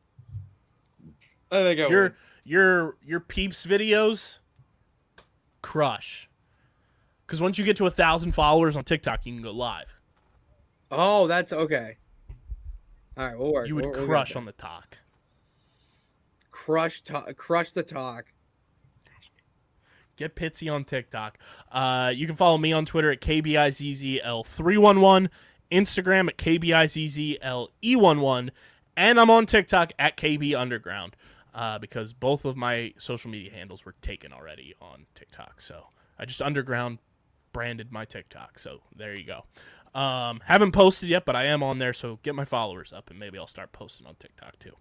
I 1.52 1.56
think 1.64 1.80
I 1.80 1.88
your 1.88 2.04
would. 2.04 2.16
your 2.46 2.98
your 3.04 3.20
peeps 3.20 3.66
videos 3.66 4.40
crush 5.62 6.30
because 7.26 7.42
once 7.42 7.58
you 7.58 7.66
get 7.66 7.76
to 7.78 7.86
a 7.88 7.92
thousand 7.92 8.32
followers 8.34 8.76
on 8.78 8.84
tiktok 8.84 9.26
you 9.26 9.34
can 9.34 9.42
go 9.42 9.52
live 9.52 9.96
Oh, 10.92 11.28
that's 11.28 11.52
okay. 11.54 11.98
All 13.20 13.26
right, 13.28 13.38
we'll 13.38 13.52
work. 13.52 13.68
you 13.68 13.76
would 13.76 13.86
We'll- 13.86 13.94
we'll 13.96 14.06
crush 14.08 14.34
on 14.36 14.46
the 14.46 14.54
talk 14.54 14.98
crush 16.52 17.02
talk, 17.02 17.36
crush 17.38 17.72
the 17.74 17.84
talk. 17.84 18.26
get 20.16 20.36
pitsy 20.36 20.72
on 20.74 20.84
tiktok 20.86 21.38
uh, 21.72 22.12
you 22.16 22.26
can 22.28 22.36
follow 22.36 22.58
me 22.58 22.72
on 22.74 22.86
twitter 22.86 23.12
at 23.12 23.20
kbizzl311 23.22 25.30
instagram 25.72 26.28
at 26.30 26.38
kbizzle11 26.38 27.68
E 27.82 27.96
and 28.98 29.20
i'm 29.20 29.30
on 29.30 29.46
tiktok 29.46 29.92
at 30.00 30.16
kb 30.18 30.58
underground 30.58 31.16
uh, 31.54 31.78
because 31.80 32.14
both 32.14 32.46
of 32.46 32.56
my 32.56 32.94
social 32.98 33.30
media 33.32 33.52
handles 33.52 33.84
were 33.86 33.96
taken 34.02 34.32
already 34.32 34.76
on 34.80 35.08
TikTok. 35.16 35.60
So 35.62 35.88
I 36.20 36.26
just 36.26 36.44
underground 36.44 37.00
branded 37.52 37.92
my 37.92 38.06
TikTok. 38.06 38.60
So 38.60 38.82
there 38.96 39.16
you 39.16 39.26
go. 39.26 39.46
Um, 40.00 40.42
haven't 40.46 40.72
posted 40.72 41.10
yet, 41.10 41.26
but 41.26 41.36
I 41.36 41.46
am 41.46 41.64
on 41.64 41.80
there. 41.80 41.94
So 41.94 42.20
get 42.24 42.36
my 42.36 42.46
followers 42.46 42.94
up, 42.94 43.10
and 43.10 43.20
maybe 43.20 43.38
I'll 43.38 43.48
start 43.48 43.72
posting 43.72 44.08
on 44.08 44.16
TikTok 44.16 44.60
too. 44.60 44.76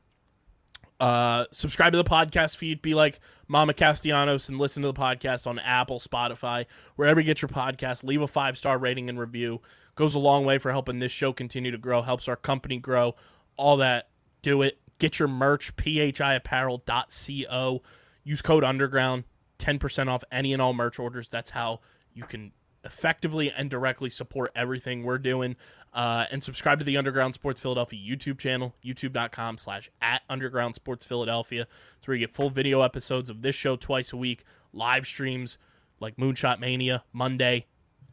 Uh, 1.00 1.44
subscribe 1.52 1.92
to 1.92 1.98
the 1.98 2.04
podcast 2.04 2.56
feed. 2.56 2.82
Be 2.82 2.94
like 2.94 3.20
Mama 3.46 3.72
Castellanos 3.72 4.48
and 4.48 4.58
listen 4.58 4.82
to 4.82 4.88
the 4.88 4.98
podcast 4.98 5.46
on 5.46 5.58
Apple, 5.60 6.00
Spotify, 6.00 6.66
wherever 6.96 7.20
you 7.20 7.26
get 7.26 7.40
your 7.40 7.48
podcast. 7.48 8.02
Leave 8.02 8.20
a 8.20 8.26
five 8.26 8.58
star 8.58 8.78
rating 8.78 9.08
and 9.08 9.18
review. 9.18 9.60
Goes 9.94 10.14
a 10.14 10.18
long 10.18 10.44
way 10.44 10.58
for 10.58 10.72
helping 10.72 10.98
this 10.98 11.12
show 11.12 11.32
continue 11.32 11.70
to 11.70 11.78
grow. 11.78 12.02
Helps 12.02 12.28
our 12.28 12.36
company 12.36 12.78
grow. 12.78 13.14
All 13.56 13.76
that. 13.78 14.08
Do 14.42 14.62
it. 14.62 14.78
Get 14.98 15.18
your 15.18 15.28
merch. 15.28 15.74
phiapparel.co. 15.76 17.82
Use 18.24 18.42
code 18.42 18.64
Underground. 18.64 19.24
Ten 19.58 19.78
percent 19.78 20.08
off 20.08 20.22
any 20.30 20.52
and 20.52 20.62
all 20.62 20.72
merch 20.72 20.98
orders. 20.98 21.28
That's 21.28 21.50
how 21.50 21.80
you 22.18 22.24
can 22.24 22.50
effectively 22.84 23.50
and 23.50 23.70
directly 23.70 24.10
support 24.10 24.50
everything 24.56 25.04
we're 25.04 25.18
doing. 25.18 25.56
Uh, 25.92 26.26
and 26.30 26.42
subscribe 26.42 26.78
to 26.78 26.84
the 26.84 26.96
Underground 26.96 27.32
Sports 27.32 27.60
Philadelphia 27.60 27.98
YouTube 27.98 28.38
channel, 28.38 28.74
youtube.com 28.84 29.56
slash 29.56 29.90
at 30.02 30.22
Underground 30.28 30.74
Sports 30.74 31.04
Philadelphia. 31.04 31.66
It's 31.98 32.08
where 32.08 32.16
you 32.16 32.26
get 32.26 32.34
full 32.34 32.50
video 32.50 32.82
episodes 32.82 33.30
of 33.30 33.42
this 33.42 33.54
show 33.54 33.76
twice 33.76 34.12
a 34.12 34.16
week, 34.16 34.44
live 34.72 35.06
streams 35.06 35.58
like 36.00 36.16
Moonshot 36.16 36.60
Mania, 36.60 37.04
Monday, 37.12 37.66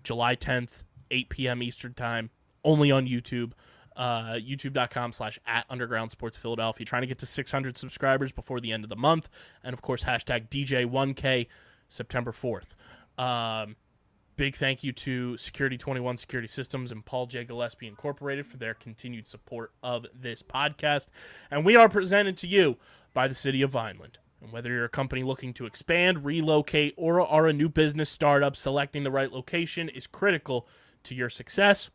July 0.04 0.36
10th, 0.36 0.84
8 1.12 1.30
p.m. 1.30 1.64
Eastern 1.64 1.94
Time, 1.94 2.30
only 2.64 2.92
on 2.92 3.08
YouTube. 3.08 3.52
Uh, 3.96 4.34
youtube.com 4.34 5.14
slash 5.14 5.40
at 5.48 5.66
underground 5.70 6.12
sports 6.12 6.38
philadelphia 6.38 6.86
trying 6.86 7.02
to 7.02 7.08
get 7.08 7.18
to 7.18 7.26
600 7.26 7.78
subscribers 7.78 8.34
before 8.34 8.60
the 8.60 8.74
end 8.74 8.84
of 8.84 8.90
the 8.90 8.96
month 8.98 9.30
and 9.64 9.74
of 9.74 9.82
course 9.82 10.04
hashtag 10.04 10.50
dj1k 10.50 11.48
september 11.88 12.34
4th 12.34 12.74
um, 13.18 13.78
Big 14.38 14.58
thank 14.58 14.84
you 14.84 14.92
to 14.92 15.38
Security 15.38 15.78
21 15.78 16.18
Security 16.18 16.48
Systems 16.48 16.92
and 16.92 17.06
Paul 17.06 17.26
J. 17.26 17.46
Gillespie 17.46 17.88
Incorporated 17.88 18.46
for 18.46 18.58
their 18.58 18.74
continued 18.74 19.26
support 19.26 19.72
of 19.82 20.06
this 20.14 20.44
podcast. 20.44 21.08
And 21.50 21.64
we 21.64 21.78
are 21.78 21.88
presented 21.88 22.36
to 22.38 22.48
you 22.48 22.76
by 23.14 23.30
the 23.30 23.36
City 23.36 23.62
of 23.62 23.72
Vineland. 23.72 24.20
And 24.42 24.52
whether 24.52 24.70
you're 24.70 24.84
a 24.84 24.90
company 24.90 25.24
looking 25.24 25.54
to 25.54 25.66
expand, 25.66 26.26
relocate, 26.26 26.94
or 26.98 27.22
are 27.22 27.48
a 27.48 27.54
new 27.54 27.70
business 27.70 28.10
startup, 28.10 28.58
selecting 28.58 29.04
the 29.04 29.12
right 29.12 29.32
location 29.32 29.88
is 29.88 30.06
critical 30.06 30.68
to 31.04 31.16
your 31.16 31.30
success. 31.30 31.90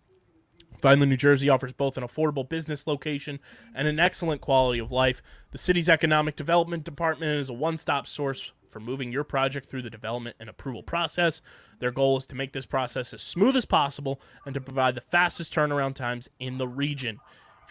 Vineland, 0.81 1.11
New 1.11 1.19
Jersey 1.19 1.51
offers 1.51 1.75
both 1.75 1.99
an 1.99 2.05
affordable 2.05 2.49
business 2.49 2.87
location 2.87 3.39
and 3.75 3.87
an 3.87 4.01
excellent 4.01 4.41
quality 4.41 4.79
of 4.79 4.91
life. 4.91 5.21
The 5.51 5.59
city's 5.59 5.91
economic 5.91 6.37
development 6.37 6.85
department 6.85 7.39
is 7.39 7.51
a 7.51 7.53
one 7.53 7.77
stop 7.77 8.07
source 8.07 8.53
for 8.71 8.81
moving 8.81 9.13
your 9.13 9.25
project 9.25 9.69
through 9.69 9.83
the 9.83 9.91
development 9.91 10.37
and 10.41 10.49
approval 10.49 10.83
process. 10.83 11.43
Their 11.79 11.91
goal 11.91 12.17
is 12.17 12.27
to 12.29 12.35
make 12.35 12.53
this 12.53 12.67
process 12.67 13.13
as 13.13 13.23
smooth 13.23 13.57
as 13.57 13.65
possible 13.65 14.21
and 14.47 14.55
to 14.55 14.61
provide 14.61 14.95
the 14.95 15.01
fastest 15.01 15.53
turnaround 15.53 15.95
times 15.95 16.29
in 16.39 16.59
the 16.59 16.69
region. 16.69 17.21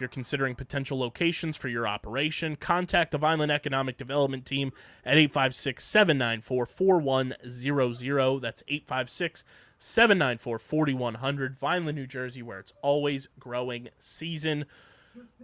you're 0.00 0.08
considering 0.08 0.54
potential 0.54 0.98
locations 0.98 1.58
for 1.58 1.68
your 1.68 1.86
operation, 1.86 2.56
contact 2.56 3.10
the 3.10 3.18
Vineland 3.18 3.52
Economic 3.52 3.98
Development 3.98 4.46
Team 4.46 4.72
at 5.04 5.18
856 5.18 5.84
794 5.84 6.64
4100. 6.64 8.40
That's 8.40 8.62
856 8.66 9.44
794 9.76 10.58
4100. 10.58 11.58
Vineland, 11.58 11.96
New 11.98 12.06
Jersey, 12.06 12.42
where 12.42 12.58
it's 12.58 12.72
always 12.80 13.28
growing 13.38 13.88
season. 13.98 14.64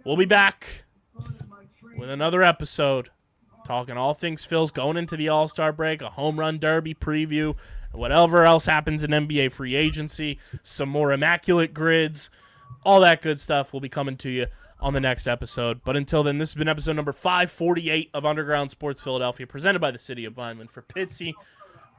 We'll 0.03 0.17
be 0.17 0.25
back 0.25 0.85
with 1.95 2.09
another 2.09 2.41
episode 2.41 3.09
talking 3.67 3.97
all 3.97 4.13
things 4.13 4.45
Phil's 4.45 4.71
going 4.71 4.97
into 4.97 5.17
the 5.17 5.27
All 5.27 5.47
Star 5.47 5.71
break, 5.73 6.01
a 6.01 6.09
home 6.09 6.39
run 6.39 6.57
derby 6.57 6.93
preview, 6.95 7.55
whatever 7.91 8.45
else 8.45 8.65
happens 8.65 9.03
in 9.03 9.11
NBA 9.11 9.51
free 9.51 9.75
agency, 9.75 10.39
some 10.63 10.89
more 10.89 11.11
immaculate 11.11 11.73
grids, 11.73 12.29
all 12.83 13.01
that 13.01 13.21
good 13.21 13.39
stuff 13.39 13.73
will 13.73 13.81
be 13.81 13.89
coming 13.89 14.15
to 14.17 14.29
you 14.29 14.47
on 14.79 14.93
the 14.93 14.99
next 14.99 15.27
episode. 15.27 15.81
But 15.83 15.97
until 15.97 16.23
then, 16.23 16.37
this 16.37 16.49
has 16.49 16.55
been 16.55 16.67
episode 16.69 16.95
number 16.95 17.11
548 17.11 18.09
of 18.13 18.25
Underground 18.25 18.71
Sports 18.71 19.01
Philadelphia, 19.01 19.45
presented 19.45 19.79
by 19.79 19.91
the 19.91 19.99
City 19.99 20.23
of 20.23 20.33
Vineland. 20.33 20.71
For 20.71 20.81
Pizzi, 20.81 21.33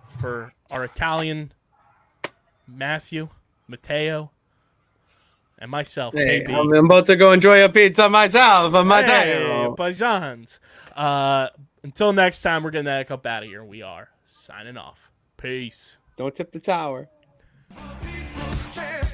for 0.07 0.55
our 0.71 0.85
Italian 0.85 1.53
Matthew, 2.67 3.29
Matteo, 3.67 4.31
and 5.59 5.71
myself, 5.71 6.15
Hey. 6.15 6.47
I'm 6.49 6.73
about 6.73 7.07
to 7.07 7.17
go 7.17 7.33
enjoy 7.33 7.65
a 7.65 7.69
pizza 7.69 8.09
myself. 8.09 8.73
My 8.73 9.03
Hey, 9.03 9.39
time. 9.79 9.93
paisans. 9.93 10.59
Uh, 10.95 11.49
until 11.83 12.13
next 12.13 12.43
time, 12.43 12.63
we're 12.63 12.71
getting 12.71 12.87
that 12.87 12.99
heck 12.99 13.11
up 13.11 13.27
out 13.27 13.43
of 13.43 13.49
here. 13.49 13.65
We 13.65 13.83
are 13.83 14.11
signing 14.27 14.77
off. 14.77 15.11
Peace. 15.37 15.99
Don't 16.17 16.35
tip 16.35 16.53
the 16.53 16.61
tower. 16.61 17.09
People's 17.71 18.75
champ. 18.75 19.09